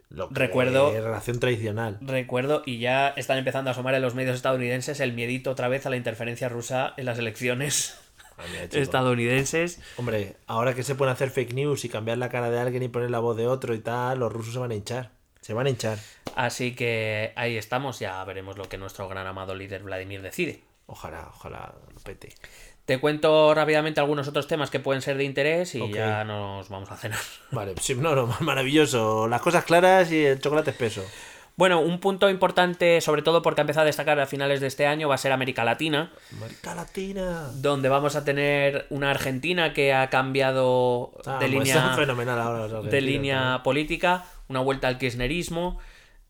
lo 0.09 0.29
que 0.29 0.35
Recuerdo- 0.39 0.95
es 0.95 1.03
relación 1.03 1.39
tradicional. 1.39 1.97
Recuerdo, 2.01 2.63
y 2.65 2.79
ya 2.79 3.09
están 3.17 3.37
empezando 3.37 3.69
a 3.69 3.73
asomar 3.73 3.93
en 3.93 4.01
los 4.01 4.15
medios 4.15 4.35
estadounidenses 4.35 4.99
el 5.01 5.13
miedito 5.13 5.51
otra 5.51 5.67
vez 5.67 5.85
a 5.85 5.89
la 5.89 5.97
interferencia 5.97 6.49
rusa 6.49 6.93
en 6.97 7.05
las 7.05 7.19
elecciones. 7.19 7.99
Estadounidenses. 8.71 9.79
Hombre, 9.97 10.35
ahora 10.47 10.73
que 10.73 10.83
se 10.83 10.95
pueden 10.95 11.13
hacer 11.13 11.29
fake 11.29 11.53
news 11.53 11.85
y 11.85 11.89
cambiar 11.89 12.17
la 12.17 12.29
cara 12.29 12.49
de 12.49 12.59
alguien 12.59 12.83
y 12.83 12.87
poner 12.87 13.11
la 13.11 13.19
voz 13.19 13.37
de 13.37 13.47
otro 13.47 13.73
y 13.73 13.79
tal, 13.79 14.19
los 14.19 14.31
rusos 14.31 14.53
se 14.53 14.59
van 14.59 14.71
a 14.71 14.75
hinchar. 14.75 15.11
Se 15.41 15.53
van 15.53 15.67
a 15.67 15.69
hinchar. 15.69 15.97
Así 16.35 16.75
que 16.75 17.31
ahí 17.35 17.57
estamos, 17.57 17.99
ya 17.99 18.23
veremos 18.25 18.57
lo 18.57 18.65
que 18.67 18.77
nuestro 18.77 19.07
gran 19.07 19.27
amado 19.27 19.55
líder 19.55 19.83
Vladimir 19.83 20.21
decide. 20.21 20.61
Ojalá, 20.87 21.29
ojalá 21.33 21.73
lo 21.93 21.99
pete. 22.01 22.33
Te 22.85 22.99
cuento 22.99 23.53
rápidamente 23.53 23.99
algunos 23.99 24.27
otros 24.29 24.47
temas 24.47 24.69
que 24.69 24.79
pueden 24.79 25.01
ser 25.01 25.17
de 25.17 25.25
interés 25.25 25.75
y 25.75 25.81
Ok. 25.81 25.95
ya 25.95 26.23
nos 26.23 26.69
vamos 26.69 26.89
a 26.91 26.95
cenar. 26.95 27.19
Vale, 27.51 27.73
sí, 27.81 27.95
no, 27.95 28.15
no, 28.15 28.27
maravilloso. 28.39 29.27
Las 29.27 29.41
cosas 29.41 29.65
claras 29.65 30.11
y 30.11 30.25
el 30.25 30.39
chocolate 30.39 30.71
espeso. 30.71 31.03
Bueno, 31.57 31.81
un 31.81 31.99
punto 31.99 32.29
importante, 32.29 33.01
sobre 33.01 33.23
todo 33.23 33.41
porque 33.41 33.61
ha 33.61 33.63
empezado 33.63 33.81
a 33.81 33.85
destacar 33.87 34.19
a 34.19 34.27
finales 34.27 34.61
de 34.61 34.67
este 34.67 34.85
año, 34.85 35.09
va 35.09 35.15
a 35.15 35.17
ser 35.17 35.31
América 35.31 35.63
Latina, 35.65 36.11
América 36.37 36.75
Latina. 36.75 37.49
donde 37.55 37.89
vamos 37.89 38.15
a 38.15 38.23
tener 38.23 38.85
una 38.91 39.09
Argentina 39.09 39.73
que 39.73 39.91
ha 39.91 40.11
cambiado 40.11 41.13
Ah, 41.25 41.39
de 41.39 41.47
pues 41.47 41.51
línea 41.51 41.81
son 41.87 41.95
fenomenal 41.95 42.39
ahora 42.39 42.59
los 42.59 42.69
de 42.71 42.77
argentinos, 42.77 43.03
línea 43.03 43.61
política, 43.63 44.25
una 44.49 44.59
vuelta 44.59 44.87
al 44.87 44.99
kirchnerismo, 44.99 45.79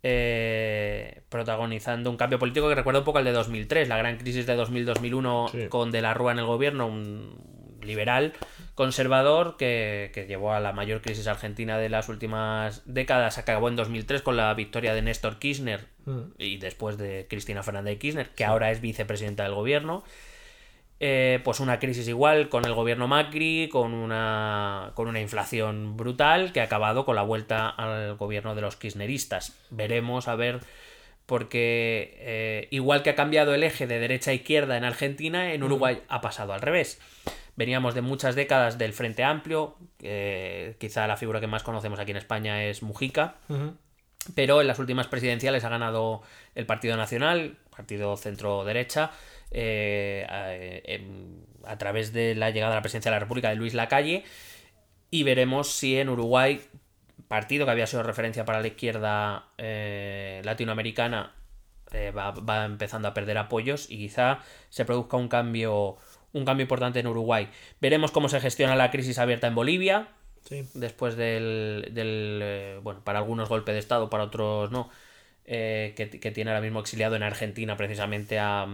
eh, 0.01 1.23
protagonizando 1.27 2.09
un 2.09 2.15
cambio 2.15 2.39
político 2.39 2.69
que 2.69 2.75
recuerda 2.75 2.99
un 2.99 3.05
poco 3.05 3.17
al 3.17 3.25
de 3.25 3.33
2003, 3.33 3.89
la 3.89 3.97
gran 3.97 4.17
crisis 4.17 4.45
de 4.45 4.55
2000-2001 4.55 5.49
Sí. 5.51 5.67
con 5.67 5.91
De 5.91 6.01
la 6.01 6.13
Rúa 6.13 6.31
en 6.31 6.39
el 6.39 6.45
gobierno, 6.45 6.87
un 6.87 7.77
liberal 7.81 8.31
conservador 8.77 9.57
que, 9.57 10.11
que 10.13 10.27
llevó 10.27 10.53
a 10.53 10.61
la 10.61 10.71
mayor 10.71 11.01
crisis 11.01 11.27
argentina 11.27 11.77
de 11.77 11.89
las 11.89 12.07
últimas 12.07 12.83
décadas. 12.85 13.37
Acabó 13.37 13.67
en 13.67 13.75
2003 13.75 14.21
con 14.21 14.37
la 14.37 14.53
victoria 14.53 14.93
de 14.93 15.01
Néstor 15.01 15.39
Kirchner 15.39 15.85
Mm. 16.07 16.31
y 16.37 16.57
después 16.57 16.97
de 16.97 17.27
Cristina 17.29 17.63
Fernández 17.63 17.95
de 17.95 17.99
Kirchner, 17.99 18.29
que 18.29 18.45
ahora 18.45 18.71
es 18.71 18.79
vicepresidenta 18.79 19.43
del 19.43 19.53
gobierno. 19.53 20.03
Eh, 20.99 21.41
pues 21.43 21.59
una 21.59 21.77
crisis 21.77 22.07
igual 22.07 22.49
con 22.49 22.65
el 22.65 22.73
gobierno 22.73 23.07
Macri, 23.07 23.69
con 23.69 23.93
una, 23.93 24.93
con 24.95 25.07
una 25.07 25.19
inflación 25.19 25.95
brutal 25.95 26.53
que 26.53 26.61
ha 26.61 26.63
acabado 26.63 27.05
con 27.05 27.15
la 27.15 27.21
vuelta 27.21 27.69
al 27.69 28.15
gobierno 28.15 28.55
de 28.55 28.61
los 28.61 28.77
kirchneristas. 28.77 29.55
Veremos 29.69 30.27
a 30.29 30.35
ver, 30.35 30.61
porque 31.27 32.15
eh, 32.19 32.67
igual 32.71 33.03
que 33.03 33.11
ha 33.11 33.15
cambiado 33.15 33.53
el 33.53 33.63
eje 33.63 33.85
de 33.85 33.99
derecha 33.99 34.31
a 34.31 34.33
izquierda 34.33 34.77
en 34.77 34.85
Argentina, 34.85 35.53
en 35.53 35.61
Uruguay 35.61 36.01
ha 36.07 36.21
pasado 36.21 36.53
al 36.53 36.61
revés. 36.61 36.99
Veníamos 37.57 37.95
de 37.95 38.01
muchas 38.01 38.35
décadas 38.35 38.77
del 38.77 38.93
Frente 38.93 39.23
Amplio, 39.23 39.75
eh, 40.01 40.75
quizá 40.79 41.07
la 41.07 41.17
figura 41.17 41.39
que 41.39 41.47
más 41.47 41.63
conocemos 41.63 41.99
aquí 41.99 42.11
en 42.11 42.17
España 42.17 42.63
es 42.63 42.83
Mujica, 42.83 43.35
pero 44.35 44.61
en 44.61 44.67
las 44.67 44.77
últimas 44.77 45.07
presidenciales 45.07 45.63
ha 45.63 45.69
ganado 45.69 46.21
el 46.53 46.67
Partido 46.67 46.95
Nacional, 46.97 47.57
partido 47.75 48.15
centro-derecha, 48.15 49.11
eh, 49.49 50.25
a, 50.29 50.53
em, 50.53 51.41
a 51.65 51.77
través 51.77 52.13
de 52.13 52.35
la 52.35 52.51
llegada 52.51 52.73
a 52.73 52.75
la 52.75 52.81
presidencia 52.81 53.09
de 53.09 53.15
la 53.15 53.19
República 53.19 53.49
de 53.49 53.55
Luis 53.55 53.73
Lacalle, 53.73 54.23
y 55.09 55.23
veremos 55.23 55.71
si 55.71 55.97
en 55.97 56.09
Uruguay, 56.09 56.61
partido 57.27 57.65
que 57.65 57.71
había 57.71 57.87
sido 57.87 58.03
referencia 58.03 58.45
para 58.45 58.61
la 58.61 58.67
izquierda 58.67 59.47
eh, 59.57 60.41
latinoamericana, 60.43 61.33
eh, 61.91 62.11
va, 62.11 62.31
va 62.31 62.65
empezando 62.65 63.07
a 63.07 63.13
perder 63.13 63.37
apoyos 63.37 63.89
y 63.89 63.97
quizá 63.97 64.39
se 64.69 64.83
produzca 64.83 65.15
un 65.15 65.29
cambio, 65.29 65.97
un 66.37 66.45
cambio 66.45 66.63
importante 66.63 66.99
en 66.99 67.07
Uruguay. 67.07 67.49
Veremos 67.81 68.11
cómo 68.11 68.29
se 68.29 68.39
gestiona 68.39 68.75
la 68.75 68.91
crisis 68.91 69.19
abierta 69.19 69.47
en 69.47 69.55
Bolivia, 69.55 70.07
Sí. 70.47 70.63
después 70.75 71.17
del, 71.17 71.89
del, 71.91 72.39
eh, 72.41 72.79
bueno, 72.81 73.01
para 73.03 73.19
algunos 73.19 73.49
golpe 73.49 73.73
de 73.73 73.79
Estado, 73.79 74.09
para 74.09 74.23
otros 74.23 74.71
no, 74.71 74.89
eh, 75.45 75.93
que, 75.97 76.09
que 76.09 76.31
tiene 76.31 76.51
ahora 76.51 76.61
mismo 76.61 76.79
exiliado 76.79 77.15
en 77.17 77.23
Argentina 77.23 77.75
precisamente 77.75 78.39
a, 78.39 78.65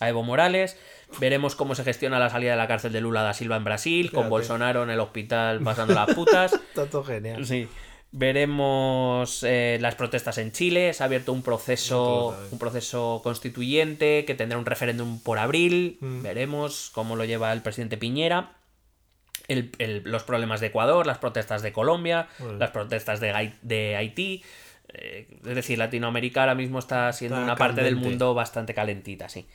a 0.00 0.08
Evo 0.08 0.22
Morales. 0.22 0.78
Veremos 1.18 1.56
cómo 1.56 1.74
se 1.74 1.84
gestiona 1.84 2.18
la 2.18 2.30
salida 2.30 2.52
de 2.52 2.56
la 2.56 2.66
cárcel 2.68 2.92
de 2.92 3.02
Lula 3.02 3.22
da 3.22 3.34
Silva 3.34 3.56
en 3.56 3.64
Brasil, 3.64 4.10
con. 4.10 4.30
Bolsonaro 4.30 4.82
en 4.82 4.90
el 4.90 5.00
hospital 5.00 5.60
pasando 5.60 5.92
las 5.94 6.14
putas. 6.14 6.58
Todo 6.74 7.04
genial. 7.04 7.44
Sí. 7.44 7.68
Veremos 8.12 9.42
eh, 9.44 9.78
las 9.80 9.94
protestas 9.94 10.38
en 10.38 10.50
Chile. 10.52 10.92
Se 10.92 11.02
ha 11.02 11.06
abierto 11.06 11.32
un 11.32 11.42
proceso, 11.42 12.36
un 12.50 12.58
proceso 12.58 13.20
constituyente 13.22 14.24
que 14.24 14.34
tendrá 14.34 14.58
un 14.58 14.66
referéndum 14.66 15.20
por 15.20 15.38
abril. 15.38 15.98
Mm. 16.00 16.22
Veremos 16.22 16.90
cómo 16.92 17.14
lo 17.16 17.24
lleva 17.24 17.52
el 17.52 17.62
presidente 17.62 17.96
Piñera. 17.96 18.56
El- 19.48 19.70
el- 19.78 20.02
los 20.04 20.22
problemas 20.24 20.60
de 20.60 20.68
Ecuador, 20.68 21.06
las 21.06 21.18
protestas 21.18 21.62
de 21.62 21.72
Colombia, 21.72 22.28
Bueno. 22.38 22.58
las 22.58 22.70
protestas 22.70 23.20
de, 23.20 23.52
de 23.62 23.96
Haití. 23.96 24.42
Eh, 24.92 25.28
es 25.46 25.54
decir, 25.54 25.78
Latinoamérica 25.78 26.40
ahora 26.40 26.54
mismo 26.56 26.78
está 26.80 27.12
siendo 27.12 27.36
Está 27.36 27.44
una 27.44 27.56
parte 27.56 27.82
del 27.82 27.94
mundo 27.96 28.34
bastante 28.34 28.74
calentita, 28.74 29.28
sí. 29.28 29.46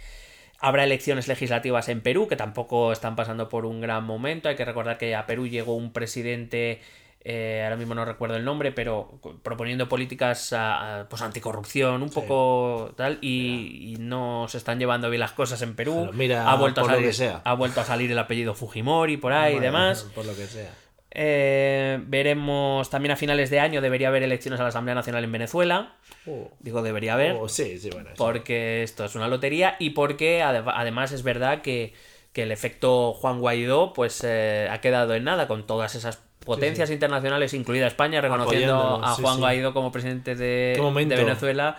Habrá 0.59 0.85
elecciones 0.85 1.27
legislativas 1.27 1.89
en 1.89 1.99
Perú, 2.01 2.27
que 2.29 2.37
tampoco 2.37 2.93
están 2.93 3.17
pasando 3.17 3.49
por 3.49 3.65
un 3.65 3.81
gran 3.81 4.05
momento. 4.05 4.47
Hay 4.47 4.55
que 4.55 4.63
recordar 4.63 4.97
que 4.97 5.13
a 5.13 5.25
Perú 5.25 5.45
llegó 5.47 5.75
un 5.75 5.91
presidente, 5.91 6.79
eh, 7.27 7.61
ahora 7.63 7.75
mismo 7.75 7.95
no 7.95 8.05
recuerdo 8.05 8.35
el 8.37 8.45
nombre, 8.45 8.71
pero 8.71 9.19
proponiendo 9.41 9.89
políticas 9.89 10.53
a- 10.53 10.99
a, 11.01 11.09
pues 11.09 11.21
anticorrupción, 11.23 12.03
un 12.03 12.11
poco 12.11 12.93
tal, 12.95 13.17
y, 13.21 13.93
y 13.93 13.95
no 13.97 14.45
se 14.47 14.57
están 14.59 14.77
llevando 14.77 15.09
bien 15.09 15.19
las 15.21 15.31
cosas 15.31 15.59
en 15.63 15.75
Perú. 15.75 16.11
Mira, 16.13 16.49
ha 16.51 16.55
vuelto 16.55 16.81
a 16.81 16.83
lo 16.83 16.89
salir, 16.91 17.07
que 17.07 17.13
sea. 17.13 17.41
ha 17.43 17.53
vuelto 17.55 17.81
a 17.81 17.83
salir 17.83 18.11
el 18.11 18.19
apellido 18.19 18.53
Fujimori 18.53 19.17
por 19.17 19.33
ahí 19.33 19.55
y 19.55 19.59
demás. 19.59 20.03
Por 20.15 20.23
lo 20.25 20.35
que 20.35 20.45
sea. 20.45 20.71
Eh, 21.17 21.97
veremos 22.07 22.89
también 22.89 23.13
a 23.13 23.15
finales 23.15 23.49
de 23.49 23.59
año 23.61 23.79
debería 23.81 24.09
haber 24.09 24.21
elecciones 24.23 24.59
a 24.59 24.63
la 24.63 24.69
Asamblea 24.69 24.95
Nacional 24.95 25.23
en 25.23 25.31
Venezuela. 25.31 25.95
Oh. 26.27 26.51
Digo, 26.59 26.81
debería 26.83 27.13
haber. 27.13 27.37
Oh, 27.39 27.47
sí, 27.47 27.79
sí, 27.79 27.89
bueno. 27.89 28.09
Porque 28.17 28.83
esto 28.83 29.05
es 29.05 29.15
una 29.15 29.27
lotería 29.29 29.77
y 29.79 29.91
porque 29.91 30.41
ade- 30.43 30.63
además 30.75 31.13
es 31.13 31.23
verdad 31.23 31.61
que, 31.61 31.93
que 32.33 32.43
el 32.43 32.51
efecto 32.51 33.13
Juan 33.13 33.39
Guaidó 33.39 33.93
pues 33.93 34.21
eh, 34.25 34.67
ha 34.69 34.81
quedado 34.81 35.15
en 35.15 35.23
nada 35.23 35.47
con 35.47 35.65
todas 35.65 35.95
esas 35.95 36.17
potencias 36.45 36.89
internacionales, 36.91 37.53
incluida 37.53 37.87
España, 37.87 38.21
reconociendo 38.21 39.01
a 39.03 39.15
Juan 39.15 39.35
sí. 39.35 39.39
Guaidó 39.39 39.73
como 39.73 39.91
presidente 39.91 40.35
de, 40.35 40.79
Venezuela. 41.07 41.77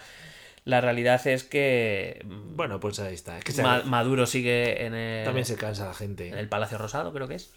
La 0.64 0.81
realidad 0.81 1.25
es 1.29 1.45
que 1.45 2.21
mm, 2.25 2.57
Bueno, 2.57 2.81
pues 2.81 2.99
ahí 2.99 3.14
está. 3.14 3.39
Es 3.39 3.45
que 3.45 3.62
Ma- 3.62 3.85
Maduro 3.85 4.27
sigue 4.27 4.85
en 4.85 4.95
el, 4.95 5.25
también 5.25 5.47
se 5.47 5.57
cansa 5.57 5.87
la 5.87 5.95
gente. 5.95 6.29
en 6.29 6.37
el 6.37 6.49
Palacio 6.49 6.77
Rosado, 6.77 7.12
creo 7.12 7.29
que 7.29 7.37
es. 7.37 7.53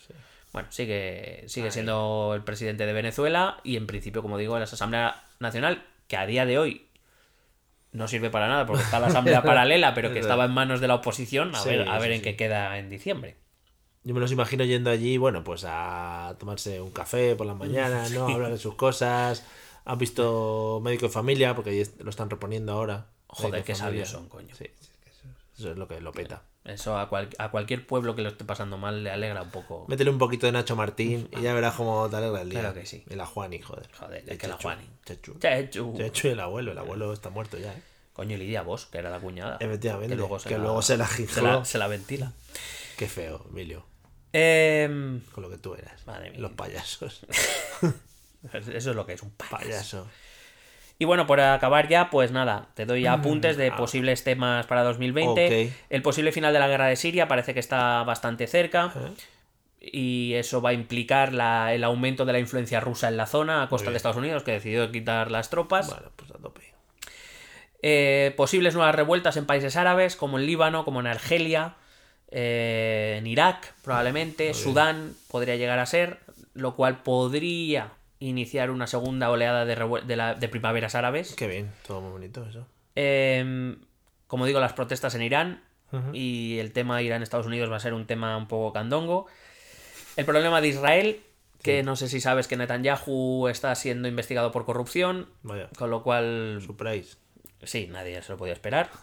Bueno, 0.54 0.68
sigue, 0.72 1.44
sigue 1.48 1.72
siendo 1.72 2.34
el 2.36 2.44
presidente 2.44 2.86
de 2.86 2.94
Venezuela 2.94 3.58
y 3.64 3.78
en 3.78 3.88
principio, 3.88 4.22
como 4.22 4.38
digo, 4.38 4.56
en 4.56 4.62
la 4.62 4.66
Asamblea 4.66 5.24
Nacional, 5.40 5.84
que 6.08 6.18
a 6.18 6.26
día 6.26 6.46
de 6.46 6.58
hoy 6.58 6.88
no 7.92 8.08
sirve 8.08 8.30
para 8.30 8.48
nada 8.48 8.66
porque 8.66 8.84
está 8.84 9.00
la 9.00 9.08
Asamblea 9.08 9.42
paralela, 9.44 9.94
pero 9.94 10.14
que 10.14 10.20
estaba 10.20 10.46
en 10.46 10.52
manos 10.52 10.80
de 10.80 10.88
la 10.88 10.96
oposición, 10.96 11.56
a 11.56 11.64
ver, 11.64 11.88
a 11.88 12.00
ver 12.00 12.12
en 12.12 12.22
qué 12.22 12.36
queda 12.36 12.78
en 12.78 12.90
diciembre. 12.90 13.36
Yo 14.04 14.14
me 14.14 14.20
los 14.22 14.32
imagino 14.32 14.64
yendo 14.64 14.90
allí, 14.90 15.18
bueno, 15.18 15.44
pues 15.44 15.66
a 15.68 16.36
tomarse 16.40 16.80
un 16.82 16.92
café 16.92 17.36
por 17.36 17.46
las 17.46 17.56
mañanas, 17.58 18.12
¿no? 18.12 18.28
A 18.28 18.34
hablar 18.34 18.52
de 18.52 18.58
sus 18.58 18.76
cosas. 18.76 19.44
Han 19.86 19.98
visto 19.98 20.80
médico 20.84 21.08
de 21.08 21.12
familia, 21.12 21.56
porque 21.56 21.72
ahí 21.72 21.80
est- 21.80 22.00
lo 22.02 22.10
están 22.10 22.30
reponiendo 22.30 22.72
ahora. 22.74 23.08
Joder, 23.28 23.64
qué 23.64 23.76
sabios 23.76 24.10
son, 24.10 24.30
coño. 24.30 24.56
Sí, 24.56 24.66
eso, 25.58 25.72
es 25.72 25.78
lo 25.78 25.88
que 25.88 26.00
lo 26.02 26.12
peta. 26.12 26.44
Eso 26.64 26.98
a, 26.98 27.10
cual- 27.10 27.30
a 27.40 27.50
cualquier 27.52 27.86
pueblo 27.88 28.16
que 28.16 28.22
lo 28.22 28.30
esté 28.30 28.46
pasando 28.46 28.78
mal 28.78 29.04
le 29.04 29.12
alegra 29.12 29.42
un 29.42 29.50
poco. 29.50 29.86
Métele 29.88 30.12
un 30.12 30.18
poquito 30.18 30.46
de 30.46 30.52
Nacho 30.54 30.76
Martín 30.76 31.28
y 31.38 31.42
ya 31.42 31.54
verás 31.54 31.76
cómo 31.76 32.08
te 32.10 32.16
alegra 32.18 32.42
el 32.42 32.50
día. 32.50 32.60
Claro 32.62 32.76
que 32.76 32.86
sí. 32.86 33.04
Y 33.10 33.16
la 33.16 33.26
Juani, 33.26 33.60
joder. 33.62 33.90
Joder, 33.98 34.24
es 34.28 34.38
que 34.38 34.48
la 34.48 34.58
Juani. 34.58 34.84
Chechu. 35.06 35.34
Chechu. 35.40 35.94
Chechu 35.98 36.28
y 36.28 36.32
el 36.32 36.40
abuelo. 36.40 36.72
El 36.72 36.78
abuelo 36.78 37.12
está 37.14 37.30
muerto 37.30 37.58
ya, 37.58 37.74
¿eh? 37.74 37.82
Coño, 38.20 38.36
Lidia 38.36 38.64
Vos, 38.64 38.86
que 38.88 38.98
era 38.98 39.10
la 39.10 39.20
cuñada. 39.20 39.56
Efectivamente, 39.62 40.10
Que 40.10 40.16
luego 40.18 40.40
se, 40.40 40.50
que 40.50 40.58
la, 40.58 40.64
luego 40.66 40.82
se 40.82 40.98
la 40.98 41.08
se 41.08 41.42
la- 41.42 41.64
se 41.64 41.78
la 41.78 41.88
ventila. 41.88 42.34
Qué 42.98 43.08
feo, 43.08 43.46
Emilio. 43.50 43.86
Em, 44.34 45.22
Con 45.32 45.42
lo 45.42 45.50
que 45.50 45.58
tú 45.58 45.74
eras. 45.74 46.06
Madre 46.06 46.32
mía. 46.32 46.42
Los 46.42 46.52
payasos. 46.52 47.22
eso 48.54 48.72
es 48.72 48.86
lo 48.88 49.06
que 49.06 49.14
es 49.14 49.24
un 49.24 49.32
payaso. 49.32 49.58
Payaso. 49.58 50.08
Y 50.98 51.06
bueno, 51.06 51.26
por 51.28 51.40
acabar 51.40 51.88
ya, 51.88 52.10
pues 52.10 52.34
nada, 52.34 52.68
te 52.74 52.86
doy 52.86 53.06
apuntes 53.06 53.56
de 53.56 53.72
posibles 53.72 54.26
temas 54.26 54.66
para 54.66 54.84
2020. 54.84 55.68
Ok. 55.68 55.74
El 55.90 56.02
posible 56.02 56.34
final 56.34 56.52
de 56.52 56.60
la 56.60 56.68
guerra 56.68 56.88
de 56.88 56.98
Siria 56.98 57.30
parece 57.30 57.54
que 57.54 57.62
está 57.62 58.04
bastante 58.04 58.48
cerca. 58.48 58.94
Y 59.80 60.34
eso 60.34 60.62
va 60.62 60.72
a 60.72 60.74
implicar 60.74 61.32
la- 61.32 61.74
el 61.74 61.86
aumento 61.86 62.26
de 62.26 62.34
la 62.34 62.40
influencia 62.40 62.82
rusa 62.82 63.08
en 63.08 63.16
la 63.16 63.28
zona 63.28 63.64
a 63.64 63.70
costa 63.70 63.92
de 63.92 63.96
Estados 63.96 64.18
Unidos, 64.18 64.44
que 64.44 64.52
decidió 64.52 64.92
quitar 64.92 65.32
las 65.32 65.50
tropas. 65.50 65.88
Bueno, 65.88 66.12
pues 66.18 66.32
a 66.32 66.34
tope. 66.34 66.69
Eh, 67.82 68.34
posibles 68.36 68.74
nuevas 68.76 68.94
revueltas 68.96 69.38
en 69.38 69.46
países 69.46 69.76
árabes, 69.78 70.16
como 70.16 70.38
en 70.40 70.46
Líbano, 70.46 70.84
como 70.86 71.00
en 71.00 71.08
Argelia, 71.08 71.76
eh, 72.32 73.16
en 73.20 73.28
Irak, 73.28 73.74
probablemente, 73.84 74.54
Sudán 74.54 75.14
podría 75.30 75.56
llegar 75.56 75.80
a 75.80 75.86
ser, 75.86 76.20
lo 76.54 76.76
cual 76.76 77.02
podría 77.04 77.94
iniciar 78.20 78.70
una 78.70 78.86
segunda 78.86 79.30
oleada 79.32 79.64
de, 79.66 79.76
de, 80.06 80.16
la- 80.16 80.36
de 80.36 80.50
primaveras 80.50 80.94
árabes. 80.96 81.36
Qué 81.36 81.48
bien, 81.48 81.72
todo 81.88 82.02
muy 82.02 82.12
bonito 82.12 82.46
eso. 82.46 82.68
Eh, 82.96 83.76
como 84.28 84.46
digo, 84.46 84.60
las 84.60 84.74
protestas 84.74 85.16
en 85.16 85.22
Irán 85.24 85.64
y 86.14 86.60
el 86.60 86.72
tema 86.72 87.02
Irán-Estados 87.02 87.48
Unidos 87.48 87.72
va 87.72 87.78
a 87.78 87.80
ser 87.80 87.94
un 87.96 88.06
tema 88.06 88.38
un 88.38 88.48
poco 88.48 88.74
candongo. 88.74 89.26
El 90.18 90.26
problema 90.26 90.62
de 90.62 90.68
Israel, 90.68 91.22
que 91.64 91.82
no 91.82 91.96
sé 91.96 92.10
si 92.10 92.20
sabes 92.22 92.48
que 92.48 92.58
Netanyahu 92.58 93.48
está 93.48 93.74
siendo 93.74 94.08
investigado 94.08 94.52
por 94.52 94.66
corrupción, 94.66 95.28
Vaya, 95.42 95.68
con 95.78 95.90
lo 95.90 96.04
cual 96.04 96.60
surprise. 96.64 97.18
Sí, 97.64 97.88
nadie 97.92 98.22
se 98.22 98.32
lo 98.32 98.38
podía 98.38 98.54
esperar. 98.54 98.90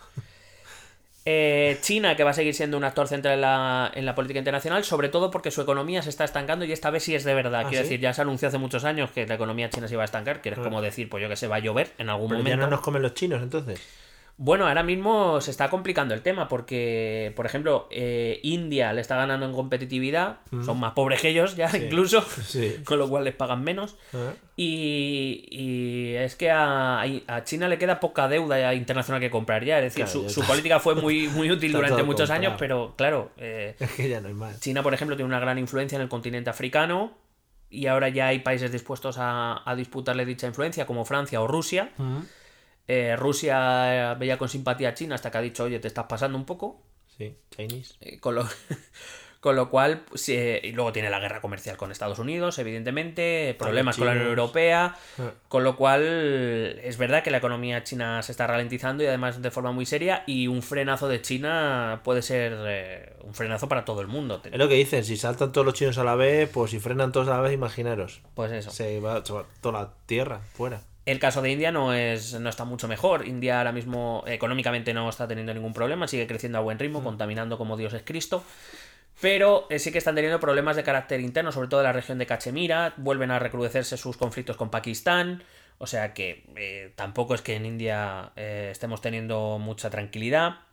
Eh, 1.29 1.79
China, 1.81 2.15
que 2.15 2.23
va 2.23 2.31
a 2.31 2.35
seguir 2.35 2.55
siendo 2.55 2.77
un 2.77 2.85
actor 2.85 3.09
central 3.09 3.35
en 3.35 3.41
la, 3.41 3.91
en 3.93 4.07
la 4.07 4.15
política 4.15 4.39
internacional, 4.39 4.85
sobre 4.85 5.09
todo 5.09 5.33
porque 5.33 5.51
su 5.51 5.61
economía 5.61 6.01
se 6.01 6.09
está 6.09 6.23
estancando 6.23 6.65
y 6.65 6.71
esta 6.71 6.89
vez 6.91 7.03
sí 7.03 7.17
es 7.17 7.25
de 7.25 7.35
verdad. 7.35 7.63
¿Ah, 7.65 7.69
Quiero 7.69 7.83
sí? 7.83 7.89
decir, 7.89 8.01
ya 8.01 8.15
se 8.15 8.23
anunció 8.23 8.47
hace 8.47 8.59
muchos 8.59 8.85
años 8.85 9.11
que 9.11 9.27
la 9.27 9.35
economía 9.35 9.69
china 9.69 9.89
se 9.89 9.95
iba 9.95 10.03
a 10.03 10.05
estancar, 10.05 10.41
que 10.41 10.51
es 10.51 10.59
como 10.59 10.81
decir, 10.81 11.09
pues 11.09 11.21
yo 11.21 11.29
que 11.29 11.35
sé, 11.35 11.49
va 11.49 11.57
a 11.57 11.59
llover 11.59 11.91
en 11.99 12.11
algún 12.11 12.29
Pero 12.29 12.39
ya 12.39 12.45
momento. 12.45 12.65
no 12.67 12.71
nos 12.71 12.81
comen 12.81 13.03
los 13.03 13.15
chinos 13.15 13.43
entonces. 13.43 13.81
Bueno, 14.39 14.67
ahora 14.69 14.83
mismo 14.83 15.41
se 15.41 15.51
está 15.51 15.71
complicando 15.71 16.13
el 16.13 16.21
tema 16.21 16.47
porque, 16.47 17.33
por 17.37 17.47
ejemplo, 17.47 17.89
eh, 17.91 18.39
India 18.43 18.93
le 18.93 19.01
está 19.01 19.17
ganando 19.17 19.47
en 19.47 19.55
competitividad, 19.55 20.41
son 20.63 20.79
más 20.79 20.93
pobres 20.93 21.23
que 21.23 21.31
ellos 21.31 21.57
ya 21.57 21.75
incluso, 21.75 22.21
Sí. 22.45 22.77
con 22.85 22.99
lo 22.99 23.09
cual 23.09 23.25
les 23.25 23.35
pagan 23.35 23.65
menos. 23.65 23.97
Ah, 24.13 24.33
Y, 24.55 25.47
y 25.51 26.15
es 26.17 26.37
que 26.37 26.51
a, 26.51 27.01
a 27.01 27.45
China 27.45 27.69
le 27.69 27.79
queda 27.79 27.99
poca 27.99 28.29
deuda 28.29 28.75
internacional 28.75 29.21
que 29.23 29.31
comprar 29.31 29.65
ya. 29.65 29.79
Es 29.79 29.85
decir, 29.95 30.05
Claro, 30.05 30.21
su, 30.21 30.23
ya 30.25 30.29
su 30.29 30.41
está. 30.41 30.53
política 30.53 30.81
fue 30.81 30.95
muy, 30.97 31.29
muy 31.29 31.51
útil 31.57 31.73
durante 31.73 32.03
muchos 32.03 32.29
comprado. 32.29 32.41
años, 32.49 32.57
pero 32.59 32.95
claro, 32.97 33.31
eh, 33.39 33.75
Es 33.79 33.91
que 33.93 34.09
ya 34.09 34.21
no 34.21 34.29
hay 34.29 34.35
más. 34.35 34.61
China, 34.61 34.83
por 34.83 34.93
ejemplo, 34.93 35.17
tiene 35.17 35.29
una 35.29 35.41
gran 35.41 35.59
influencia 35.59 35.97
en 35.97 36.03
el 36.03 36.09
continente 36.11 36.51
africano 36.51 37.13
y 37.71 37.87
ahora 37.87 38.11
ya 38.11 38.27
hay 38.29 38.41
países 38.41 38.71
dispuestos 38.71 39.17
a, 39.19 39.63
a 39.69 39.75
disputarle 39.75 40.27
dicha 40.27 40.47
influencia, 40.47 40.85
como 40.87 41.07
Francia 41.07 41.41
o 41.41 41.47
Rusia. 41.47 41.91
Eh, 42.89 43.17
Rusia 43.17 44.13
eh, 44.13 44.17
veía 44.19 44.39
con 44.39 44.49
simpatía 44.49 44.91
a 44.91 44.95
China 44.95 45.15
hasta 45.17 45.31
que 45.31 45.39
ha 45.39 45.43
dicho, 45.43 45.65
oye, 45.65 45.79
te 45.81 45.89
estás 45.89 46.07
pasando 46.07 46.39
un 46.39 46.45
poco. 46.45 46.83
Sí, 47.19 47.35
Chinese. 47.57 47.95
Eh, 48.01 48.21
con, 48.21 48.35
lo, 48.35 48.47
con 49.41 49.57
lo 49.57 49.69
cual, 49.71 50.05
pues, 50.09 50.29
eh, 50.29 50.61
y 50.63 50.73
luego 50.73 50.93
tiene 50.93 51.09
la 51.11 51.19
guerra 51.19 51.41
comercial 51.41 51.77
con 51.77 51.91
Estados 51.91 52.19
Unidos, 52.19 52.59
evidentemente, 52.59 53.57
problemas 53.59 53.97
con 53.97 54.07
la 54.07 54.13
Unión. 54.13 54.29
Europea, 54.29 54.97
Ah. 55.19 55.31
con 55.49 55.65
lo 55.65 55.77
cual 55.77 56.03
es 56.83 56.99
verdad 56.99 57.23
que 57.25 57.31
la 57.31 57.39
economía 57.39 57.83
china 57.85 58.23
se 58.23 58.33
está 58.33 58.47
ralentizando 58.47 59.03
y 59.03 59.07
además 59.07 59.41
de 59.41 59.51
forma 59.51 59.73
muy 59.73 59.87
seria 59.87 60.23
y 60.27 60.47
un 60.47 60.63
frenazo 60.63 61.09
de 61.09 61.23
China 61.23 62.03
puede 62.05 62.21
ser 62.23 63.17
un 63.23 63.35
frenazo 63.35 63.67
para 63.69 63.85
todo 63.85 64.01
el 64.03 64.07
mundo. 64.09 64.43
Es 64.45 64.59
lo 64.59 64.69
que 64.69 64.75
dicen, 64.75 65.05
si 65.05 65.17
saltan 65.17 65.53
todos 65.53 65.65
los 65.65 65.75
chinos 65.75 65.97
a 65.99 66.05
la 66.05 66.15
vez, 66.17 66.49
pues 66.51 66.71
si 66.71 66.79
frenan 66.79 67.13
todos 67.13 67.29
a 67.29 67.33
la 67.33 67.41
vez, 67.41 67.53
imaginaros. 67.55 68.21
Pues 68.35 68.53
eso. 68.53 68.71
Se 68.71 69.01
va, 69.01 69.25
se 69.25 69.33
va 69.33 69.45
toda 69.61 69.81
la 69.81 69.95
tierra 70.07 70.41
fuera. 70.55 70.83
El 71.07 71.21
caso 71.21 71.41
de 71.41 71.53
India 71.53 71.71
no 71.71 71.95
es 71.95 72.39
no 72.39 72.49
está 72.49 72.65
mucho 72.65 72.89
mejor. 72.89 73.27
India 73.27 73.59
ahora 73.59 73.73
mismo 73.73 74.25
económicamente 74.27 74.93
no 74.93 75.09
está 75.09 75.29
teniendo 75.29 75.55
ningún 75.55 75.73
problema, 75.73 76.09
sigue 76.09 76.27
creciendo 76.27 76.59
a 76.59 76.63
buen 76.63 76.79
ritmo, 76.79 77.03
contaminando 77.03 77.57
como 77.57 77.77
Dios 77.77 77.95
es 77.95 78.03
Cristo. 78.03 78.43
Pero 79.21 79.67
eh, 79.71 79.79
sí 79.79 79.93
que 79.93 79.99
están 79.99 80.15
teniendo 80.15 80.41
problemas 80.41 80.77
de 80.77 80.83
carácter 80.83 81.21
interno, 81.21 81.53
sobre 81.53 81.69
todo 81.69 81.81
en 81.81 81.85
la 81.85 81.93
región 81.93 82.19
de 82.19 82.27
Cachemira. 82.27 82.93
Vuelven 82.97 83.31
a 83.31 83.39
recrudecerse 83.39 83.97
sus 83.97 84.17
conflictos 84.17 84.57
con 84.57 84.71
Pakistán. 84.71 85.43
O 85.79 85.87
sea 85.87 86.13
que 86.13 86.45
eh, 86.57 86.93
tampoco 86.97 87.35
es 87.35 87.41
que 87.43 87.55
en 87.55 87.67
India 87.67 88.33
eh, 88.37 88.69
estemos 88.73 89.01
teniendo 89.01 89.59
mucha 89.59 89.91
tranquilidad. 89.91 90.66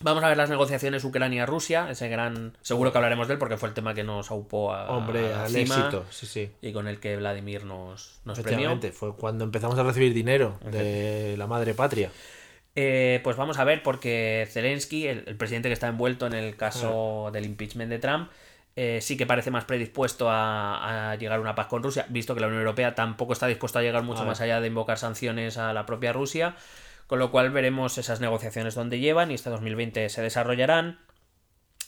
Vamos 0.00 0.22
a 0.24 0.28
ver 0.28 0.36
las 0.36 0.50
negociaciones 0.50 1.04
Ucrania-Rusia, 1.04 1.88
ese 1.90 2.08
gran... 2.08 2.56
Seguro 2.62 2.92
que 2.92 2.98
hablaremos 2.98 3.28
de 3.28 3.34
él 3.34 3.38
porque 3.38 3.56
fue 3.56 3.68
el 3.68 3.74
tema 3.74 3.94
que 3.94 4.04
nos 4.04 4.30
aupó 4.30 4.74
a, 4.74 4.90
Hombre, 4.90 5.32
a 5.32 5.38
la 5.38 5.44
al 5.44 5.50
cima 5.50 5.76
éxito, 5.76 6.04
sí, 6.10 6.26
sí. 6.26 6.50
y 6.60 6.72
con 6.72 6.88
el 6.88 7.00
que 7.00 7.16
Vladimir 7.16 7.64
nos, 7.64 8.20
nos 8.24 8.38
premió. 8.40 8.78
Fue 8.92 9.14
cuando 9.14 9.44
empezamos 9.44 9.78
a 9.78 9.82
recibir 9.82 10.12
dinero 10.12 10.58
de 10.70 11.36
la 11.38 11.46
madre 11.46 11.74
patria. 11.74 12.10
Eh, 12.76 13.20
pues 13.22 13.36
vamos 13.36 13.58
a 13.58 13.64
ver, 13.64 13.82
porque 13.82 14.48
Zelensky, 14.50 15.06
el, 15.06 15.24
el 15.26 15.36
presidente 15.36 15.68
que 15.68 15.74
está 15.74 15.86
envuelto 15.86 16.26
en 16.26 16.34
el 16.34 16.56
caso 16.56 17.30
del 17.32 17.44
impeachment 17.44 17.88
de 17.88 17.98
Trump, 18.00 18.30
eh, 18.76 18.98
sí 19.00 19.16
que 19.16 19.26
parece 19.26 19.52
más 19.52 19.64
predispuesto 19.64 20.28
a, 20.28 21.12
a 21.12 21.14
llegar 21.14 21.38
a 21.38 21.40
una 21.40 21.54
paz 21.54 21.68
con 21.68 21.84
Rusia, 21.84 22.06
visto 22.08 22.34
que 22.34 22.40
la 22.40 22.48
Unión 22.48 22.60
Europea 22.60 22.96
tampoco 22.96 23.32
está 23.32 23.46
dispuesta 23.46 23.78
a 23.78 23.82
llegar 23.82 24.02
mucho 24.02 24.24
más 24.24 24.40
allá 24.40 24.60
de 24.60 24.66
invocar 24.66 24.98
sanciones 24.98 25.56
a 25.56 25.72
la 25.72 25.86
propia 25.86 26.12
Rusia, 26.12 26.56
con 27.14 27.20
lo 27.20 27.30
cual 27.30 27.50
veremos 27.50 27.96
esas 27.96 28.20
negociaciones 28.20 28.74
donde 28.74 28.98
llevan 28.98 29.30
y 29.30 29.34
este 29.34 29.48
2020 29.48 30.08
se 30.08 30.20
desarrollarán. 30.20 30.98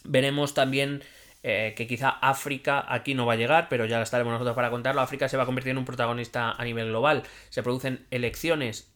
Veremos 0.04 0.54
también 0.54 1.02
eh, 1.42 1.74
que 1.76 1.88
quizá 1.88 2.10
África 2.10 2.84
aquí 2.88 3.14
no 3.14 3.26
va 3.26 3.32
a 3.32 3.36
llegar, 3.36 3.68
pero 3.68 3.86
ya 3.86 4.00
estaremos 4.00 4.30
nosotros 4.32 4.54
para 4.54 4.70
contarlo. 4.70 5.00
África 5.00 5.28
se 5.28 5.36
va 5.36 5.42
a 5.42 5.46
convertir 5.46 5.72
en 5.72 5.78
un 5.78 5.84
protagonista 5.84 6.52
a 6.52 6.62
nivel 6.64 6.90
global. 6.90 7.24
Se 7.48 7.64
producen 7.64 8.06
elecciones. 8.12 8.92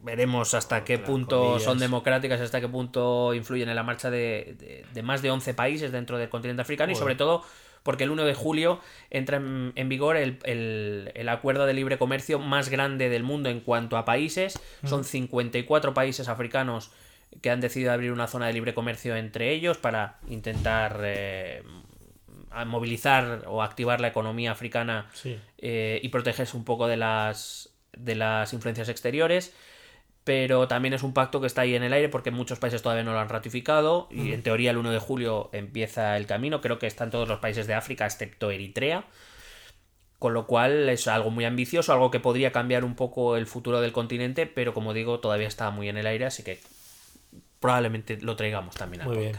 Veremos 0.00 0.54
hasta 0.54 0.84
qué 0.84 0.98
punto 0.98 1.38
comillas. 1.42 1.62
son 1.64 1.78
democráticas, 1.78 2.40
hasta 2.40 2.62
qué 2.62 2.68
punto 2.68 3.34
influyen 3.34 3.68
en 3.68 3.76
la 3.76 3.82
marcha 3.82 4.10
de, 4.10 4.54
de- 4.58 4.86
de 4.90 5.02
más 5.02 5.20
de 5.20 5.30
11 5.30 5.52
países 5.52 5.92
dentro 5.92 6.16
del 6.16 6.30
continente 6.30 6.62
africano 6.62 6.92
y 6.92 6.94
sobre 6.94 7.14
todo 7.14 7.44
porque 7.88 8.04
el 8.04 8.10
1 8.10 8.26
de 8.26 8.34
julio 8.34 8.80
entra 9.08 9.38
en, 9.38 9.72
en 9.74 9.88
vigor 9.88 10.18
el, 10.18 10.38
el- 10.44 11.10
el 11.14 11.28
acuerdo 11.30 11.64
de 11.64 11.72
libre 11.72 11.96
comercio 11.96 12.38
más 12.38 12.68
grande 12.68 13.08
del 13.08 13.22
mundo 13.22 13.48
en 13.48 13.60
cuanto 13.60 13.96
a 13.96 14.04
países. 14.04 14.60
Son 14.84 15.04
54 15.04 15.94
países 15.94 16.28
africanos 16.28 16.90
que 17.40 17.50
han 17.50 17.62
decidido 17.62 17.90
abrir 17.92 18.12
una 18.12 18.26
zona 18.26 18.46
de 18.48 18.52
libre 18.52 18.74
comercio 18.74 19.16
entre 19.16 19.52
ellos 19.54 19.78
para 19.78 20.18
intentar 20.28 21.00
eh, 21.02 21.62
movilizar 22.66 23.44
o 23.46 23.62
activar 23.62 24.00
la 24.02 24.08
economía 24.08 24.50
africana 24.52 25.06
Sí. 25.14 25.38
eh, 25.58 25.98
y 26.02 26.08
protegerse 26.10 26.58
un 26.58 26.64
poco 26.64 26.88
de 26.88 26.98
las, 26.98 27.70
de 27.96 28.14
las 28.16 28.52
influencias 28.52 28.88
exteriores. 28.90 29.54
Pero 30.28 30.68
también 30.68 30.92
es 30.92 31.02
un 31.02 31.14
pacto 31.14 31.40
que 31.40 31.46
está 31.46 31.62
ahí 31.62 31.74
en 31.74 31.82
el 31.82 31.90
aire 31.94 32.10
porque 32.10 32.30
muchos 32.30 32.58
países 32.58 32.82
todavía 32.82 33.02
no 33.02 33.14
lo 33.14 33.18
han 33.18 33.30
ratificado 33.30 34.08
y 34.10 34.34
en 34.34 34.42
teoría 34.42 34.72
el 34.72 34.76
1 34.76 34.90
de 34.90 34.98
julio 34.98 35.48
empieza 35.54 36.18
el 36.18 36.26
camino. 36.26 36.60
Creo 36.60 36.78
que 36.78 36.86
están 36.86 37.10
todos 37.10 37.26
los 37.26 37.38
países 37.38 37.66
de 37.66 37.72
África 37.72 38.04
excepto 38.04 38.50
Eritrea. 38.50 39.06
Con 40.18 40.34
lo 40.34 40.46
cual 40.46 40.90
es 40.90 41.08
algo 41.08 41.30
muy 41.30 41.46
ambicioso, 41.46 41.94
algo 41.94 42.10
que 42.10 42.20
podría 42.20 42.52
cambiar 42.52 42.84
un 42.84 42.94
poco 42.94 43.38
el 43.38 43.46
futuro 43.46 43.80
del 43.80 43.92
continente, 43.92 44.44
pero 44.44 44.74
como 44.74 44.92
digo, 44.92 45.18
todavía 45.20 45.48
está 45.48 45.70
muy 45.70 45.88
en 45.88 45.96
el 45.96 46.06
aire, 46.06 46.26
así 46.26 46.42
que 46.42 46.60
probablemente 47.58 48.18
lo 48.20 48.36
traigamos 48.36 48.74
también 48.74 49.04
al 49.04 49.08
Muy 49.08 49.16
bien. 49.16 49.38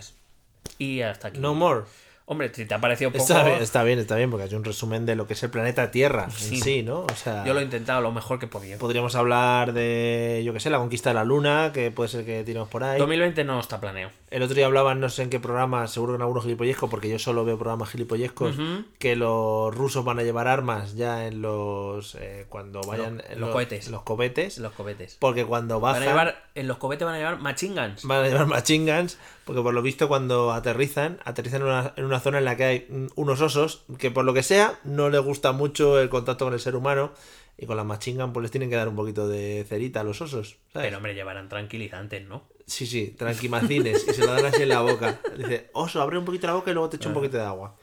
Y 0.80 1.02
hasta 1.02 1.28
aquí. 1.28 1.40
No 1.40 1.54
more. 1.54 1.84
Hombre, 2.32 2.54
si 2.54 2.66
te 2.66 2.76
ha 2.76 2.80
parecido 2.80 3.12
poco... 3.12 3.24
Está 3.24 3.44
bien, 3.44 3.58
está 3.60 3.84
bien, 3.84 3.98
está 3.98 4.16
bien, 4.16 4.30
porque 4.30 4.44
hay 4.44 4.54
un 4.54 4.64
resumen 4.64 5.04
de 5.08 5.16
lo 5.16 5.26
que 5.26 5.34
es 5.34 5.42
el 5.42 5.50
planeta 5.50 5.90
Tierra 5.90 6.30
Sí. 6.30 6.58
en 6.58 6.62
sí, 6.64 6.84
¿no? 6.84 7.00
O 7.02 7.16
sea, 7.16 7.44
Yo 7.44 7.56
lo 7.56 7.60
he 7.60 7.64
intentado 7.64 8.02
lo 8.02 8.12
mejor 8.12 8.38
que 8.38 8.46
podía. 8.46 8.78
podríamos 8.78 9.16
hablar 9.16 9.74
de, 9.74 10.44
yo 10.46 10.54
qué 10.54 10.60
sé, 10.60 10.70
la 10.70 10.78
conquista 10.78 11.10
de 11.10 11.16
la 11.16 11.24
Luna, 11.24 11.72
que 11.74 11.90
puede 11.90 12.08
ser 12.08 12.26
que 12.26 12.44
tiremos 12.44 12.70
por 12.70 12.84
ahí. 12.84 13.00
2020 13.00 13.44
no 13.46 13.60
está 13.60 13.80
planeado. 13.82 14.12
El 14.30 14.44
otro 14.44 14.54
día 14.54 14.68
hablaban, 14.68 15.00
no 15.00 15.10
sé 15.10 15.24
en 15.24 15.32
qué 15.32 15.40
programa, 15.40 15.88
seguro 15.88 16.14
que 16.14 16.18
en 16.18 16.22
algunos 16.22 16.44
gilipollescos, 16.44 16.88
porque 16.88 17.10
yo 17.10 17.18
solo 17.18 17.44
veo 17.46 17.58
programas 17.58 17.90
gilipollescos, 17.90 18.60
Ujú. 18.60 18.84
que 19.00 19.16
los 19.16 19.74
rusos 19.74 20.06
van 20.06 20.20
a 20.20 20.24
llevar 20.24 20.48
armas 20.48 20.96
ya 20.96 21.26
en 21.26 21.42
los. 21.42 22.14
eh, 22.14 22.46
cuando 22.48 22.82
vayan. 22.82 23.18
Los- 23.18 23.30
en 23.32 23.40
los 23.42 23.50
cohetes. 23.50 23.90
Los 23.90 24.04
cohetes. 24.04 24.58
Los 24.60 24.74
cohetes. 24.74 25.18
Porque 25.20 25.46
cuando 25.46 25.80
Van 25.80 25.94
bajan. 25.94 26.04
a 26.04 26.12
llevar, 26.12 26.44
en 26.54 26.68
los 26.68 26.78
cohetes 26.78 27.06
van 27.06 27.16
a 27.16 27.18
llevar 27.18 27.40
machine 27.40 27.74
guns. 27.82 28.04
Van 28.04 28.24
a 28.24 28.28
llevar 28.28 28.46
machine 28.46 28.96
guns, 28.96 29.18
porque 29.50 29.64
por 29.64 29.74
lo 29.74 29.82
visto 29.82 30.08
cuando 30.08 30.54
aterrizan, 30.54 31.18
aterrizan 31.26 31.62
en 31.62 31.68
una, 31.68 31.94
en 31.96 32.06
una 32.06 32.20
zona 32.20 32.38
en 32.38 32.46
la 32.46 32.56
que 32.56 32.64
hay 32.66 33.08
unos 33.16 33.42
osos 33.42 33.84
que 33.98 34.12
por 34.12 34.24
lo 34.24 34.32
que 34.32 34.44
sea 34.44 34.80
no 34.84 35.10
les 35.10 35.22
gusta 35.22 35.54
mucho 35.54 36.00
el 36.00 36.08
contacto 36.08 36.46
con 36.46 36.54
el 36.54 36.60
ser 36.60 36.76
humano 36.76 37.14
y 37.58 37.66
con 37.66 37.76
las 37.76 37.84
machine 37.84 38.22
guns 38.22 38.32
pues 38.32 38.44
les 38.44 38.52
tienen 38.52 38.70
que 38.70 38.76
dar 38.76 38.88
un 38.88 38.96
poquito 38.96 39.28
de 39.28 39.66
cerita 39.68 40.02
a 40.02 40.04
los 40.04 40.22
osos. 40.22 40.58
¿sabes? 40.72 40.86
Pero 40.90 40.98
hombre, 40.98 41.16
llevarán 41.16 41.50
tranquilizantes, 41.50 42.28
¿no? 42.28 42.44
Sí, 42.68 42.86
sí, 42.86 43.16
tranquimacines 43.18 44.08
y 44.08 44.14
se 44.14 44.24
lo 44.24 44.32
dan 44.32 44.46
así 44.46 44.62
en 44.62 44.70
la 44.70 44.82
boca. 44.82 45.20
Dice, 45.36 45.72
oso, 45.74 46.00
abre 46.00 46.20
un 46.20 46.26
poquito 46.26 46.46
la 46.46 46.54
boca 46.54 46.70
y 46.70 46.76
luego 46.76 46.90
te 46.90 46.98
echo 46.98 47.10
un 47.10 47.16
poquito 47.16 47.38
de 47.38 47.44
agua. 47.44 47.76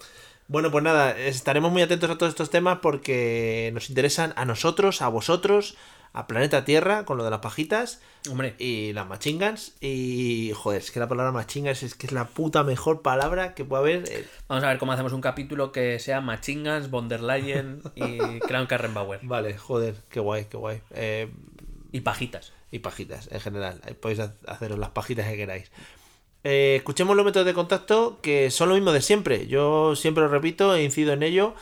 Bueno, 0.46 0.70
pues 0.70 0.84
nada, 0.84 1.18
estaremos 1.18 1.72
muy 1.72 1.82
atentos 1.82 2.08
a 2.08 2.16
todos 2.16 2.30
estos 2.30 2.50
temas 2.50 2.78
porque 2.80 3.72
nos 3.74 3.88
interesan 3.88 4.32
a 4.36 4.44
nosotros, 4.44 5.02
a 5.02 5.08
vosotros, 5.08 5.76
a 6.16 6.26
Planeta 6.26 6.64
Tierra 6.64 7.04
con 7.04 7.18
lo 7.18 7.24
de 7.24 7.30
las 7.30 7.40
pajitas 7.40 8.00
Hombre, 8.30 8.54
y 8.58 8.92
las 8.94 9.06
machingas. 9.06 9.72
Y 9.80 10.52
joder, 10.54 10.80
es 10.80 10.90
que 10.90 10.98
la 10.98 11.08
palabra 11.08 11.30
machingas 11.32 11.82
es 11.82 11.94
que 11.94 12.06
es 12.06 12.12
la 12.12 12.26
puta 12.26 12.64
mejor 12.64 13.02
palabra 13.02 13.54
que 13.54 13.64
puede 13.64 13.82
haber. 13.82 14.10
eh, 14.10 14.26
vamos 14.48 14.64
a 14.64 14.68
ver 14.68 14.78
cómo 14.78 14.92
hacemos 14.92 15.12
un 15.12 15.20
capítulo 15.20 15.72
que 15.72 15.98
sea 15.98 16.20
machine 16.20 16.70
guns, 16.72 16.90
von 16.90 17.08
der 17.08 17.22
Leyen 17.22 17.82
y 17.94 18.18
Crown 18.48 18.66
Karrenbauer. 18.66 19.20
Vale, 19.22 19.56
joder, 19.58 19.94
qué 20.08 20.20
guay, 20.20 20.46
qué 20.46 20.56
guay. 20.56 20.80
Eh, 20.90 21.28
Y 21.92 22.00
pajitas. 22.00 22.52
y 22.72 22.78
pajitas 22.80 23.28
en 23.30 23.40
general. 23.40 23.80
Podéis 24.00 24.20
ha- 24.20 24.34
haceros 24.46 24.78
las 24.78 24.90
pajitas 24.90 25.26
que 25.28 25.36
queráis. 25.36 25.70
Eh, 26.44 26.76
escuchemos 26.76 27.16
los 27.16 27.24
métodos 27.26 27.44
de 27.46 27.54
contacto 27.54 28.20
que 28.22 28.50
son 28.50 28.68
lo 28.68 28.74
mismo 28.76 28.92
de 28.92 29.02
siempre. 29.02 29.46
Yo 29.48 29.96
siempre 29.96 30.22
lo 30.22 30.28
repito 30.28 30.74
e 30.74 30.82
incido 30.84 31.12
en 31.12 31.22
ello. 31.22 31.54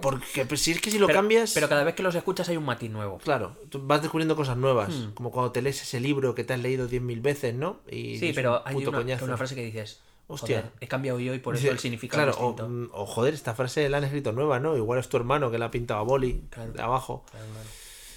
Porque 0.00 0.46
pues, 0.46 0.62
si 0.62 0.70
es 0.70 0.80
que 0.80 0.90
si 0.90 0.98
lo 0.98 1.06
pero, 1.06 1.18
cambias. 1.18 1.52
Pero 1.54 1.68
cada 1.68 1.82
vez 1.84 1.94
que 1.94 2.02
los 2.02 2.14
escuchas 2.14 2.48
hay 2.48 2.56
un 2.56 2.64
matiz 2.64 2.90
nuevo. 2.90 3.18
Claro, 3.18 3.56
tú 3.68 3.80
vas 3.84 4.00
descubriendo 4.00 4.36
cosas 4.36 4.56
nuevas. 4.56 4.90
Hmm. 4.94 5.12
Como 5.14 5.30
cuando 5.30 5.50
te 5.50 5.60
lees 5.60 5.82
ese 5.82 5.98
libro 6.00 6.34
que 6.34 6.44
te 6.44 6.54
has 6.54 6.60
leído 6.60 6.88
10.000 6.88 7.20
veces, 7.20 7.54
¿no? 7.54 7.80
Y 7.90 8.18
Sí, 8.18 8.32
pero 8.34 8.62
un 8.62 8.68
hay 8.68 8.86
una, 8.86 9.00
una 9.22 9.36
frase 9.36 9.54
que 9.54 9.64
dices, 9.64 10.00
Hostia. 10.26 10.70
He 10.80 10.88
cambiado 10.88 11.20
yo 11.20 11.34
y 11.34 11.38
por 11.38 11.54
eso 11.54 11.70
el 11.70 11.78
significado 11.78 12.22
Claro, 12.22 12.30
es 12.32 12.38
o, 12.38 12.46
distinto. 12.52 12.68
mm, 12.68 12.88
o, 12.98 13.06
joder, 13.06 13.34
esta 13.34 13.54
frase 13.54 13.88
la 13.90 13.98
han 13.98 14.04
escrito 14.04 14.32
nueva, 14.32 14.58
¿no? 14.58 14.76
Igual 14.76 14.98
es 14.98 15.08
tu 15.08 15.16
hermano 15.18 15.50
que 15.50 15.58
la 15.58 15.66
ha 15.66 15.70
pintado 15.70 16.00
a 16.00 16.02
boli 16.02 16.44
Claro. 16.50 16.72
de 16.72 16.82
abajo. 16.82 17.24
Claro. 17.30 17.44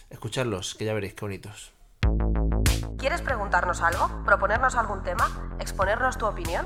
Escuchadlos, 0.10 0.76
que 0.76 0.86
ya 0.86 0.94
veréis 0.94 1.16
qué 1.16 1.22
bonitos. 1.26 1.74
¿Quieres 2.98 3.22
preguntarnos 3.22 3.82
algo? 3.82 4.24
¿Proponernos 4.26 4.76
algún 4.76 5.04
tema? 5.04 5.58
¿Exponernos 5.60 6.18
tu 6.18 6.26
opinión? 6.26 6.66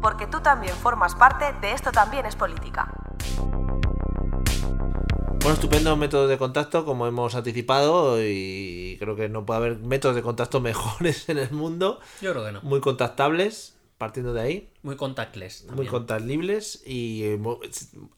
Porque 0.00 0.26
tú 0.26 0.40
también 0.40 0.74
formas 0.74 1.14
parte 1.14 1.52
de 1.60 1.72
Esto 1.72 1.92
también 1.92 2.26
es 2.26 2.36
política. 2.36 2.92
Bueno, 5.42 5.54
estupendo 5.54 5.96
método 5.96 6.28
de 6.28 6.36
contacto, 6.36 6.84
como 6.84 7.06
hemos 7.06 7.34
anticipado, 7.34 8.22
y 8.22 8.96
creo 8.98 9.16
que 9.16 9.28
no 9.30 9.46
puede 9.46 9.58
haber 9.58 9.78
métodos 9.78 10.14
de 10.16 10.22
contacto 10.22 10.60
mejores 10.60 11.28
en 11.28 11.38
el 11.38 11.50
mundo. 11.50 12.00
Yo 12.20 12.32
creo 12.32 12.44
que 12.44 12.52
no. 12.52 12.60
Muy 12.62 12.80
contactables, 12.80 13.76
partiendo 13.96 14.32
de 14.34 14.40
ahí. 14.42 14.72
Muy 14.82 14.96
contactless. 14.96 15.62
Muy 15.62 15.68
también. 15.68 15.90
contactables 15.90 16.82
y 16.86 17.24
eh, 17.24 17.36
mu- 17.38 17.58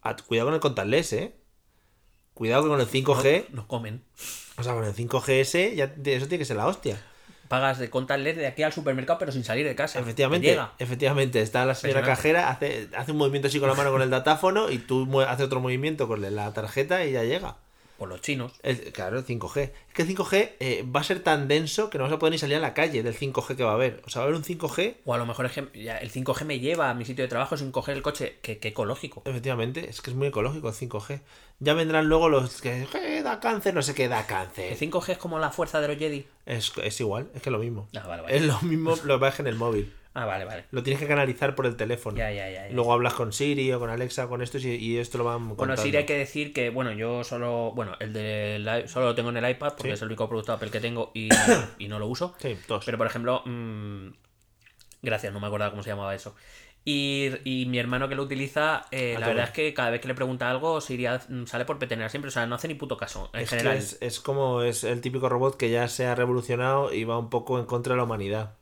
a- 0.03 0.17
cuidado 0.17 0.49
con 0.49 0.55
el 0.55 0.61
contactless, 0.61 1.13
¿eh? 1.13 1.37
Cuidado 2.35 2.63
que 2.65 2.69
con 2.71 2.81
el 2.81 2.89
5G, 2.89 3.51
Nos 3.51 3.67
comen. 3.67 4.03
o 4.57 4.63
sea, 4.63 4.75
con 4.75 4.85
el 4.85 4.95
5GS, 4.95 5.75
ya 5.77 5.85
eso 5.85 6.27
tiene 6.27 6.39
que 6.39 6.45
ser 6.45 6.57
la 6.57 6.67
hostia. 6.67 7.01
Pagas 7.53 7.79
de 7.79 7.91
contactless 7.91 8.39
de 8.39 8.47
aquí 8.47 8.62
al 8.62 8.73
supermercado, 8.73 9.19
pero 9.19 9.31
sin 9.31 9.45
salir 9.45 9.66
de 9.66 9.74
casa. 9.74 9.99
Te 9.99 10.05
Efectivamente, 10.05 10.47
llega. 10.47 10.73
efectivamente, 10.79 11.43
está 11.43 11.66
la 11.66 11.74
señora 11.74 12.01
cajera, 12.01 12.49
hace, 12.49 12.89
hace 12.97 13.12
un 13.12 13.19
movimiento 13.19 13.49
así 13.49 13.61
con 13.61 13.69
la 13.69 13.74
mano 13.74 13.93
con 13.93 14.01
el 14.01 14.09
datáfono 14.09 14.70
y 14.70 14.79
tú 14.79 15.20
haces 15.20 15.45
otro 15.45 15.61
movimiento 15.61 16.09
con 16.09 16.23
la 16.35 16.55
tarjeta 16.55 17.05
y 17.05 17.12
ya 17.12 17.24
llega. 17.24 17.57
Por 18.03 18.09
los 18.09 18.20
chinos. 18.20 18.51
El- 18.65 18.91
claro, 18.93 19.16
el 19.16 19.24
5G. 19.24 19.61
Es 19.61 19.95
que 19.95 20.03
el 20.03 20.09
5G 20.09 20.51
eh, 20.59 20.85
va 20.85 20.99
a 20.99 21.05
ser 21.05 21.20
tan 21.23 21.47
denso 21.47 21.89
que 21.89 21.99
no 21.99 22.03
vas 22.05 22.12
a 22.12 22.19
poder 22.19 22.33
ni 22.33 22.39
salir 22.39 22.57
a 22.57 22.59
la 22.59 22.74
calle 22.74 23.05
del 23.05 23.15
5G 23.16 23.55
que 23.55 23.62
va 23.62 23.70
a 23.70 23.74
haber. 23.74 24.03
O 24.05 24.11
sea, 24.11 24.19
va 24.23 24.24
a 24.24 24.29
haber 24.29 24.37
un 24.37 24.43
5G, 24.45 24.97
O 25.05 25.15
a 25.15 25.19
lo 25.19 25.24
mejor 25.24 25.47
es 25.47 25.53
que 25.53 25.69
ya 25.85 25.99
el 25.99 26.11
5G 26.11 26.45
me 26.45 26.59
lleva 26.59 26.91
a 26.91 26.95
mi 26.95 27.05
sitio 27.05 27.23
de 27.23 27.29
trabajo 27.29 27.57
sin 27.57 27.70
coger 27.70 27.95
el 27.97 28.03
coche. 28.03 28.39
Que, 28.43 28.59
que 28.59 28.69
ecológico. 28.70 29.23
efectivamente, 29.24 29.89
es 29.89 30.01
que 30.01 30.11
es 30.11 30.16
muy 30.16 30.27
ecológico 30.27 30.69
el 30.69 30.74
5G. 30.74 31.20
Ya 31.61 31.74
vendrán 31.74 32.09
luego 32.09 32.29
los 32.29 32.61
que 32.61 32.89
"Eh, 32.93 33.23
da 33.23 33.39
cáncer, 33.39 33.73
no 33.73 33.83
sé 33.83 33.95
qué 33.95 34.09
da 34.09 34.23
El 34.23 34.27
cáncer. 34.27 34.77
5G 34.77 35.11
es 35.12 35.19
como 35.19 35.39
la 35.39 35.51
fuerza 35.53 35.81
de 35.81 35.87
los 35.87 35.97
Jedi. 35.97 36.27
Es, 36.45 36.73
es 36.83 37.01
igual, 37.01 37.31
es 37.37 37.43
que 37.43 37.51
es 37.51 37.53
lo 37.53 37.61
mismo. 37.61 37.87
Ah, 37.95 38.05
vale, 38.09 38.23
vale. 38.23 38.37
Es 38.37 38.43
lo 38.43 38.61
mismo, 38.62 38.97
lo 39.05 39.24
es 39.24 39.35
que 39.37 39.43
en 39.43 39.47
el 39.47 39.55
móvil. 39.55 39.93
Ah, 40.14 40.26
vale, 40.26 40.44
vale. 40.44 40.64
Lo 40.72 40.82
tienes 40.82 41.01
que 41.01 41.09
canalizar 41.09 41.55
por 41.55 41.64
el 41.66 41.74
teléfono. 41.76 42.18
Ya, 42.18 42.30
ya, 42.30 42.51
ya. 42.51 42.68
Luego 42.70 42.93
hablas 42.93 43.14
con 43.14 43.32
Siri 43.32 43.72
o 43.72 43.78
con 43.80 43.89
Alexa, 43.89 44.28
con 44.28 44.43
esto, 44.43 44.59
y, 44.59 44.66
y 44.74 44.98
esto 44.98 45.16
lo 45.18 45.24
van 45.24 45.40
Bueno, 45.40 45.56
contando. 45.56 45.82
sí 45.82 45.97
hay 45.97 46.05
que 46.05 46.16
decir 46.18 46.52
que, 46.52 46.68
bueno, 46.70 46.93
yo 46.93 47.24
solo, 47.24 47.72
bueno, 47.74 47.97
el 47.98 48.12
de 48.12 48.84
solo 48.89 49.06
lo 49.06 49.14
tengo 49.14 49.30
en 49.30 49.39
el 49.39 49.51
iPad 49.51 49.68
porque 49.74 49.89
Sí. 49.89 49.94
es 49.94 50.02
el 50.02 50.09
único 50.09 50.28
producto 50.28 50.52
Apple 50.52 50.70
que 50.70 50.80
tengo 50.80 51.10
y, 51.14 51.28
y 51.78 51.89
no 51.89 51.98
lo 51.98 52.06
uso. 52.09 52.34
Sí, 52.39 52.59
dos. 52.68 52.84
Pero 52.84 52.98
por 52.98 53.06
ejemplo, 53.06 53.43
mm, 53.47 54.09
gracias, 55.02 55.32
no 55.32 55.40
me 55.40 55.47
acordaba 55.47 55.70
cómo 55.70 55.82
se 55.82 55.90
llamaba 55.90 56.14
eso. 56.14 56.34
Y, 56.84 57.30
y 57.44 57.66
mi 57.66 57.78
hermano 57.78 58.09
que 58.09 58.16
lo 58.16 58.24
utiliza, 58.24 58.86
eh, 58.90 59.14
A 59.16 59.20
la 59.20 59.28
verdad 59.28 59.44
es 59.44 59.51
que 59.52 59.72
cada 59.72 59.90
vez 59.90 60.01
que 60.01 60.09
le 60.09 60.14
pregunta 60.14 60.51
algo, 60.51 60.80
Siri 60.80 61.06
mm, 61.06 61.47
sale 61.47 61.64
por 61.64 61.78
petenear 61.78 62.10
siempre, 62.10 62.28
o 62.28 62.32
sea, 62.32 62.44
no 62.47 62.56
hace 62.56 62.66
ni 62.68 62.74
puto 62.74 62.97
caso, 62.97 63.30
en 63.34 63.40
es, 63.43 63.51
general. 63.51 63.76
es, 63.76 63.98
es 64.01 64.18
como 64.20 64.62
es 64.62 64.82
el 64.84 65.01
típico 65.01 65.28
robot 65.28 65.56
que 65.56 65.70
ya 65.70 65.86
se 65.89 66.06
ha 66.06 66.14
revolucionado 66.16 66.93
y 66.93 67.05
va 67.05 67.18
un 67.18 67.30
poco 67.30 67.59
en 67.60 67.66
contra 67.66 67.93
de 67.94 67.98
la 67.98 68.05
humanidad. 68.05 68.56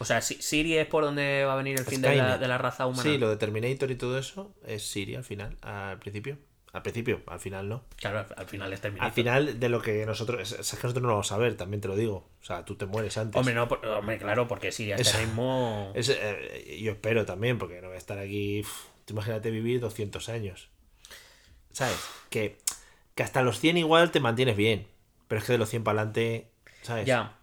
O 0.00 0.04
sea, 0.04 0.20
Si- 0.22 0.40
Siri 0.42 0.76
es 0.78 0.86
por 0.86 1.04
donde 1.04 1.44
va 1.44 1.52
a 1.52 1.56
venir 1.56 1.78
el 1.78 1.84
fin 1.84 2.00
de 2.02 2.16
la, 2.16 2.38
de 2.38 2.48
la 2.48 2.58
raza 2.58 2.86
humana. 2.86 3.02
Sí, 3.02 3.18
lo 3.18 3.28
de 3.28 3.36
Terminator 3.36 3.90
y 3.90 3.96
todo 3.96 4.18
eso 4.18 4.52
es 4.66 4.82
Siri 4.90 5.14
al 5.14 5.24
final, 5.24 5.56
al 5.62 5.98
principio. 5.98 6.38
Al 6.72 6.82
principio, 6.82 7.20
al 7.26 7.40
final 7.40 7.68
no. 7.68 7.84
Claro, 7.96 8.20
al, 8.20 8.26
al 8.36 8.46
final 8.46 8.72
es 8.72 8.80
Terminator. 8.80 9.06
Al 9.08 9.12
final 9.12 9.58
de 9.58 9.68
lo 9.68 9.82
que 9.82 10.06
nosotros. 10.06 10.40
Es, 10.40 10.52
es 10.60 10.70
que 10.70 10.76
nosotros 10.84 11.02
no 11.02 11.08
lo 11.08 11.14
vamos 11.14 11.32
a 11.32 11.36
ver, 11.36 11.56
también 11.56 11.80
te 11.80 11.88
lo 11.88 11.96
digo. 11.96 12.28
O 12.40 12.44
sea, 12.44 12.64
tú 12.64 12.76
te 12.76 12.86
mueres 12.86 13.18
antes. 13.18 13.36
Hombre, 13.38 13.54
no, 13.54 13.66
por- 13.66 13.84
hombre, 13.84 14.18
claro, 14.18 14.46
porque 14.46 14.70
Siri 14.72 14.92
este 14.92 15.02
Es- 15.02 15.18
ritmo... 15.18 15.90
Es, 15.96 16.08
eh, 16.10 16.78
yo 16.80 16.92
espero 16.92 17.26
también, 17.26 17.58
porque 17.58 17.80
no 17.82 17.88
voy 17.88 17.96
a 17.96 17.98
estar 17.98 18.18
aquí. 18.18 18.62
tú 19.04 19.14
imagínate 19.14 19.50
vivir 19.50 19.80
200 19.80 20.28
años. 20.28 20.68
¿Sabes? 21.72 21.98
Que, 22.30 22.58
que 23.16 23.22
hasta 23.22 23.42
los 23.42 23.58
100 23.60 23.76
igual 23.78 24.10
te 24.12 24.20
mantienes 24.20 24.56
bien. 24.56 24.86
Pero 25.28 25.40
es 25.40 25.44
que 25.46 25.52
de 25.52 25.58
los 25.58 25.68
100 25.68 25.82
para 25.84 26.00
adelante. 26.02 26.50
¿Sabes? 26.82 27.04
Ya, 27.06 27.36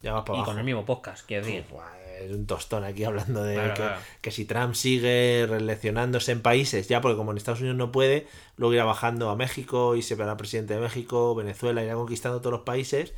Ya 0.00 0.12
vas 0.14 0.22
para 0.22 0.34
y 0.34 0.38
abajo. 0.38 0.50
con 0.52 0.58
el 0.58 0.64
mismo 0.64 0.84
podcast, 0.86 1.26
quiero 1.26 1.44
decir. 1.44 1.64
Buah, 1.70 1.86
es 2.24 2.30
un 2.32 2.46
tostón 2.46 2.84
aquí 2.84 3.04
hablando 3.04 3.42
de 3.42 3.54
Claro, 3.54 3.74
que, 3.74 3.80
claro. 3.82 4.00
que 4.20 4.30
si 4.30 4.44
Trump 4.44 4.74
sigue 4.74 5.46
reeleccionándose 5.48 6.32
en 6.32 6.42
países, 6.42 6.88
ya 6.88 7.00
porque 7.00 7.16
como 7.16 7.30
en 7.32 7.36
Estados 7.38 7.60
Unidos 7.60 7.76
no 7.78 7.92
puede, 7.92 8.26
luego 8.56 8.74
irá 8.74 8.84
bajando 8.84 9.30
a 9.30 9.36
México 9.36 9.96
y 9.96 10.02
se 10.02 10.14
verá 10.14 10.36
presidente 10.36 10.74
de 10.74 10.80
México, 10.80 11.34
Venezuela, 11.34 11.82
irá 11.82 11.94
conquistando 11.94 12.40
todos 12.40 12.52
los 12.52 12.62
países, 12.62 13.14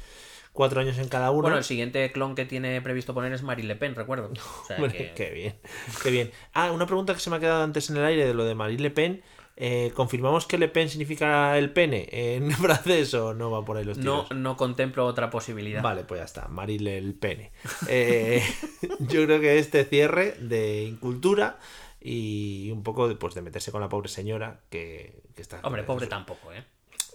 cuatro 0.52 0.80
años 0.80 0.98
en 0.98 1.08
cada 1.08 1.30
uno. 1.30 1.42
Bueno, 1.42 1.56
el 1.58 1.64
siguiente 1.64 2.10
clon 2.12 2.34
que 2.34 2.44
tiene 2.44 2.80
previsto 2.82 3.14
poner 3.14 3.32
es 3.32 3.42
Marine 3.42 3.68
Le 3.68 3.76
Pen, 3.76 3.94
recuerdo. 3.94 4.30
O 4.32 4.66
sea, 4.66 4.76
Hombre, 4.82 4.92
que- 4.96 5.12
Qué 5.14 5.30
bien, 5.30 5.54
qué 6.02 6.10
bien. 6.10 6.30
Ah, 6.52 6.70
una 6.72 6.86
pregunta 6.86 7.14
que 7.14 7.20
se 7.20 7.30
me 7.30 7.36
ha 7.36 7.40
quedado 7.40 7.62
antes 7.62 7.88
en 7.90 7.96
el 7.96 8.04
aire 8.04 8.26
de 8.26 8.34
lo 8.34 8.44
de 8.44 8.54
Marine 8.54 8.82
Le 8.82 8.90
Pen. 8.90 9.22
Eh, 9.64 9.92
¿Confirmamos 9.94 10.46
que 10.46 10.58
Le 10.58 10.66
Pen 10.66 10.88
significa 10.88 11.56
el 11.56 11.70
pene 11.72 12.08
en 12.10 12.50
francés 12.66 13.14
o 13.14 13.32
no 13.32 13.48
va 13.52 13.64
por 13.64 13.76
ahí 13.76 13.84
los 13.84 13.96
no, 13.98 14.24
tiros? 14.24 14.36
no 14.40 14.56
contemplo 14.56 15.06
otra 15.06 15.30
posibilidad. 15.30 15.80
Vale, 15.82 16.02
pues 16.02 16.20
ya 16.20 16.24
está, 16.24 16.48
Marile 16.48 16.98
el 16.98 17.14
pene. 17.14 17.52
Eh, 17.86 18.42
yo 18.98 19.24
creo 19.24 19.40
que 19.40 19.58
este 19.60 19.84
cierre 19.84 20.32
de 20.40 20.82
incultura 20.82 21.60
y 22.00 22.70
un 22.72 22.82
poco 22.82 23.06
de, 23.06 23.14
pues, 23.14 23.34
de 23.34 23.42
meterse 23.42 23.70
con 23.70 23.80
la 23.80 23.88
pobre 23.88 24.08
señora 24.08 24.62
que, 24.68 25.22
que 25.36 25.42
está... 25.42 25.60
Hombre, 25.62 25.84
pobre 25.84 26.08
tampoco, 26.08 26.52
¿eh? 26.52 26.64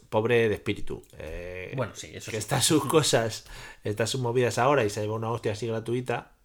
Pobre 0.10 0.48
de 0.48 0.56
espíritu. 0.56 1.04
eh, 1.18 1.74
Bueno, 1.76 1.92
sí, 1.96 2.12
eso 2.14 2.32
Que 2.32 2.38
sí. 2.38 2.40
está 2.40 2.62
sus 2.62 2.86
cosas, 2.86 3.46
está 3.84 4.08
sus 4.08 4.22
movidas 4.22 4.58
ahora 4.58 4.86
y 4.86 4.90
se 4.90 5.02
lleva 5.02 5.16
una 5.16 5.30
hostia 5.32 5.52
así 5.52 5.68
gratuita, 5.68 6.32
¿no? 6.32 6.37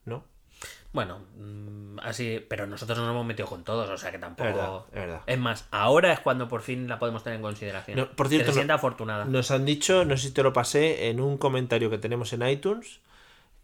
Bueno, 0.93 1.21
mm, 1.37 2.01
así, 2.01 2.45
pero 2.49 2.67
nosotros 2.67 2.99
no 2.99 3.05
nos 3.05 3.13
hemos 3.13 3.27
metido 3.27 3.49
con 3.49 3.65
todos, 3.65 3.89
o 3.89 3.97
sea 3.97 4.11
que 4.11 4.19
tampoco. 4.19 4.49
Es 4.49 4.55
verdad, 4.55 4.81
es 4.89 4.95
verdad. 4.95 5.23
Es 5.27 5.39
más, 5.39 5.69
ahora 5.71 6.13
es 6.13 6.21
cuando 6.21 6.49
por 6.49 6.63
fin 6.63 6.89
la 6.89 6.99
podemos 6.99 7.23
tener 7.25 7.37
en 7.37 7.43
consideración. 7.43 7.99
No, 7.99 8.11
por 8.11 8.27
Que 8.27 8.37
cierto, 8.37 8.53
se 8.53 8.57
sienta 8.57 8.75
afortunada. 8.75 9.25
Nos 9.25 9.51
han 9.51 9.65
dicho, 9.65 10.05
no 10.05 10.17
sé 10.17 10.29
si 10.29 10.35
te 10.35 10.43
lo 10.43 10.53
pasé, 10.53 11.09
en 11.09 11.21
un 11.21 11.39
comentario 11.39 11.91
que 11.91 11.99
tenemos 11.99 12.33
en 12.33 12.47
iTunes, 12.47 13.01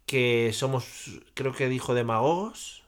que 0.06 0.52
somos, 0.55 1.20
creo 1.34 1.52
que 1.52 1.68
dijo 1.68 1.94
demagogos, 1.94 2.82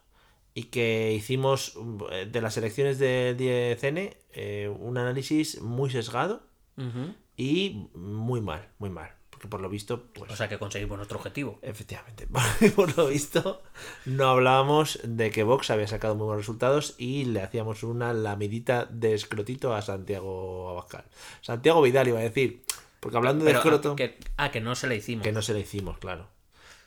y 0.54 0.64
que 0.64 1.12
hicimos 1.12 1.74
eh, 2.10 2.26
de 2.30 2.40
las 2.40 2.56
elecciones 2.56 2.98
de 2.98 3.36
10N 3.36 4.16
eh, 4.32 4.68
un 4.78 4.98
análisis 4.98 5.60
muy 5.60 5.90
sesgado 5.90 6.42
y 7.36 7.88
muy 7.94 8.40
mal, 8.40 8.68
muy 8.78 8.88
mal. 8.88 9.10
Porque 9.40 9.48
por 9.48 9.62
lo 9.62 9.70
visto, 9.70 10.04
pues... 10.12 10.30
O 10.30 10.36
sea 10.36 10.50
que 10.50 10.58
conseguimos 10.58 10.98
nuestro 10.98 11.16
objetivo. 11.16 11.58
Efectivamente, 11.62 12.26
por 12.76 12.94
lo 12.94 13.06
visto, 13.06 13.62
no 14.04 14.28
hablábamos 14.28 15.00
de 15.02 15.30
que 15.30 15.44
Vox 15.44 15.70
había 15.70 15.86
sacado 15.86 16.14
muy 16.14 16.26
buenos 16.26 16.42
resultados 16.42 16.94
y 16.98 17.24
le 17.24 17.40
hacíamos 17.40 17.82
una 17.82 18.12
lamidita 18.12 18.84
de 18.84 19.14
escrotito 19.14 19.74
a 19.74 19.80
Santiago 19.80 20.68
Abascal. 20.68 21.04
Santiago 21.40 21.80
Vidal 21.80 22.08
iba 22.08 22.18
a 22.18 22.22
decir, 22.22 22.64
porque 23.00 23.16
hablando 23.16 23.46
de 23.46 23.52
Pero, 23.52 23.60
escroto, 23.60 23.92
ah, 23.92 23.96
que, 23.96 24.18
ah, 24.36 24.50
que 24.50 24.60
no 24.60 24.74
se 24.74 24.88
le 24.88 24.96
hicimos. 24.96 25.24
que 25.24 25.32
no 25.32 25.40
se 25.40 25.54
le 25.54 25.60
hicimos, 25.60 25.96
claro. 25.96 26.28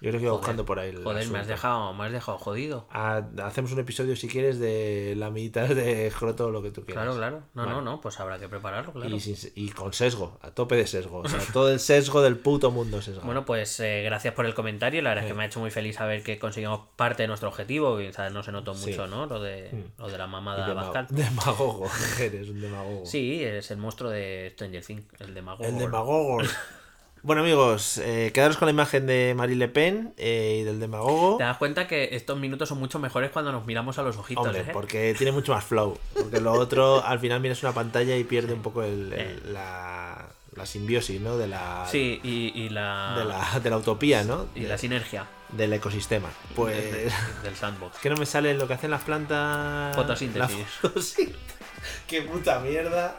Yo 0.04 0.10
creo 0.10 0.20
que 0.20 0.26
iba 0.26 0.32
Joder, 0.32 0.42
buscando 0.42 0.66
por 0.66 0.80
ahí. 0.80 0.90
el 0.90 1.02
Joder, 1.02 1.28
me 1.30 1.40
has, 1.40 1.48
dejado, 1.48 1.94
me 1.94 2.04
has 2.06 2.12
dejado 2.12 2.38
jodido. 2.38 2.86
Ah, 2.92 3.22
hacemos 3.42 3.72
un 3.72 3.80
episodio 3.80 4.16
si 4.18 4.28
quieres 4.28 4.60
de 4.60 5.14
lamiditas 5.18 5.74
de 5.74 6.08
escroto 6.08 6.48
o 6.48 6.52
lo 6.52 6.62
que 6.62 6.72
tú 6.72 6.84
quieras. 6.84 7.06
Claro, 7.06 7.18
claro. 7.18 7.44
No, 7.54 7.62
Vale. 7.64 7.72
no, 7.76 7.82
no, 7.82 8.02
pues 8.02 8.20
habrá 8.20 8.38
que 8.38 8.50
prepararlo, 8.50 8.92
claro. 8.92 9.10
Y, 9.16 9.20
sin- 9.22 9.52
y 9.56 9.70
con 9.70 9.94
sesgo, 9.94 10.38
a 10.42 10.52
tope 10.52 10.76
de 10.76 10.86
sesgo. 10.88 11.20
O 11.20 11.28
sea, 11.30 11.40
todo 11.54 11.72
el 11.72 11.80
sesgo 11.80 12.22
del 12.22 12.36
puto 12.38 12.70
mundo 12.70 13.02
sesgo. 13.02 13.22
Bueno, 13.24 13.46
pues 13.46 13.80
eh, 13.80 14.02
gracias 14.04 14.34
por 14.34 14.46
el 14.46 14.54
comentario. 14.54 15.02
La 15.02 15.12
verdad 15.12 15.24
es 15.24 15.32
que 15.32 15.38
me 15.38 15.44
ha 15.44 15.46
hecho 15.48 15.62
muy 15.62 15.72
feliz 15.72 15.96
saber 15.96 16.22
que 16.22 16.38
conseguimos 16.38 16.82
parte 16.98 17.24
de 17.24 17.28
nuestro 17.30 17.48
objetivo. 17.48 17.98
No 18.34 18.44
se 18.44 18.52
notó 18.52 18.74
Sí. 18.74 18.88
Mm. 18.88 18.90
mucho, 18.92 19.08
¿no? 19.08 19.26
Lo 19.26 19.40
de, 19.42 19.72
lo 19.98 20.10
de 20.10 20.18
la 20.18 20.28
mamada 20.28 20.66
de 20.66 20.72
Abascal. 20.72 21.08
demagogo, 21.12 21.88
eres 22.20 22.50
un 22.50 22.60
demagogo. 22.60 23.06
Sí, 23.06 23.42
es 23.42 23.72
el 23.72 23.78
monstruo 23.78 24.10
de 24.10 24.50
Stranger 24.54 24.84
Things, 24.86 25.06
el 25.22 25.34
demagogo. 25.34 25.64
El 25.70 25.78
demagogo. 25.80 26.38
Bueno 27.26 27.42
amigos, 27.42 28.00
eh, 28.00 28.32
quedaros 28.34 28.58
con 28.58 28.66
la 28.66 28.72
imagen 28.74 29.08
de 29.08 29.34
Marie 29.34 29.56
Le 29.56 29.70
Pen 29.70 30.14
eh, 30.18 30.58
y 30.60 30.64
del 30.64 30.82
demagogo. 30.82 31.38
Te 31.38 31.44
das 31.46 31.56
cuenta 31.58 31.88
que 31.88 32.10
estos 32.12 32.38
minutos 32.38 32.68
son 32.68 32.80
mucho 32.80 33.00
mejores 33.00 33.32
cuando 33.32 33.54
nos 33.54 33.66
miramos 33.66 33.98
a 33.98 34.04
los 34.04 34.18
ojitos, 34.18 34.46
Hombre, 34.46 34.62
¿eh? 34.64 34.70
porque 34.74 35.16
tiene 35.18 35.32
mucho 35.32 35.54
más 35.54 35.64
flow. 35.64 35.98
Porque 36.14 36.42
lo 36.42 36.52
otro, 36.52 37.02
al 37.04 37.20
final 37.20 37.40
miras 37.40 37.64
una 37.64 37.72
pantalla 37.72 38.18
y 38.18 38.26
pierde 38.26 38.52
un 38.54 38.62
poco 38.62 38.84
el, 38.84 39.14
el- 39.14 39.54
la, 39.54 40.26
la 40.54 40.66
simbiosis, 40.66 41.22
¿no? 41.22 41.38
De 41.38 41.48
la, 41.48 41.88
Sí, 41.90 42.20
y, 42.24 42.52
y 42.62 42.68
la, 42.68 43.16
de 43.18 43.24
la, 43.24 43.60
de 43.62 43.70
la 43.70 43.78
utopía, 43.78 44.26
¿no? 44.26 44.48
y 44.54 44.62
la 44.66 44.78
sinergia 44.78 45.26
Del 45.50 45.72
ecosistema. 45.72 46.28
Pues... 46.58 46.76
del, 46.76 47.10
del 47.42 47.56
sandbox. 47.56 48.00
que 48.00 48.10
no 48.10 48.18
me 48.18 48.26
sale 48.26 48.54
lo 48.54 48.68
que 48.68 48.74
hacen 48.74 48.92
las 48.92 49.04
plantas. 49.04 49.96
Fotosíntesis. 49.96 50.58
La 50.60 50.66
fotosíntesis. 50.90 51.38
Qué 52.08 52.22
puta 52.24 52.60
mierda. 52.60 53.16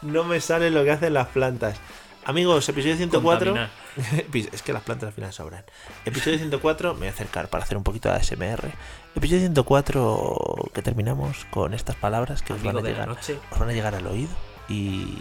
No 0.00 0.24
me 0.24 0.40
sale 0.40 0.70
lo 0.70 0.84
que 0.84 0.92
hacen 0.92 1.12
las 1.12 1.28
plantas. 1.28 1.76
Amigos, 2.24 2.68
episodio 2.68 2.96
104. 2.96 3.52
Contaminar. 3.52 3.70
es 4.52 4.62
que 4.62 4.72
las 4.72 4.82
plantas 4.82 5.08
al 5.08 5.12
final 5.12 5.32
sobran. 5.32 5.64
Episodio 6.04 6.38
104, 6.38 6.94
me 6.94 7.00
voy 7.00 7.08
a 7.08 7.10
acercar 7.10 7.48
para 7.48 7.64
hacer 7.64 7.76
un 7.76 7.82
poquito 7.82 8.08
de 8.08 8.14
ASMR. 8.14 8.70
Episodio 9.16 9.40
104 9.40 10.70
que 10.72 10.82
terminamos 10.82 11.44
con 11.50 11.74
estas 11.74 11.96
palabras 11.96 12.42
que 12.42 12.52
os 12.52 12.62
van, 12.62 12.76
a 12.76 12.80
llegar, 12.80 13.08
os 13.10 13.58
van 13.58 13.68
a 13.68 13.72
llegar 13.72 13.94
al 13.94 14.06
oído. 14.06 14.30
Y 14.68 15.18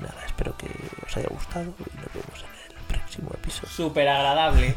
nada, 0.00 0.24
espero 0.24 0.56
que 0.56 0.68
os 1.06 1.16
haya 1.16 1.28
gustado 1.28 1.74
y 1.78 1.96
nos 1.96 2.12
vemos 2.14 2.44
en 2.44 2.76
el 2.76 2.84
próximo 2.86 3.30
episodio. 3.34 3.68
Súper 3.68 4.08
agradable. 4.08 4.74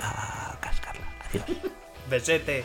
A 0.00 0.56
cascarla. 0.60 1.06
Adiós. 1.28 1.44
Besete. 2.10 2.64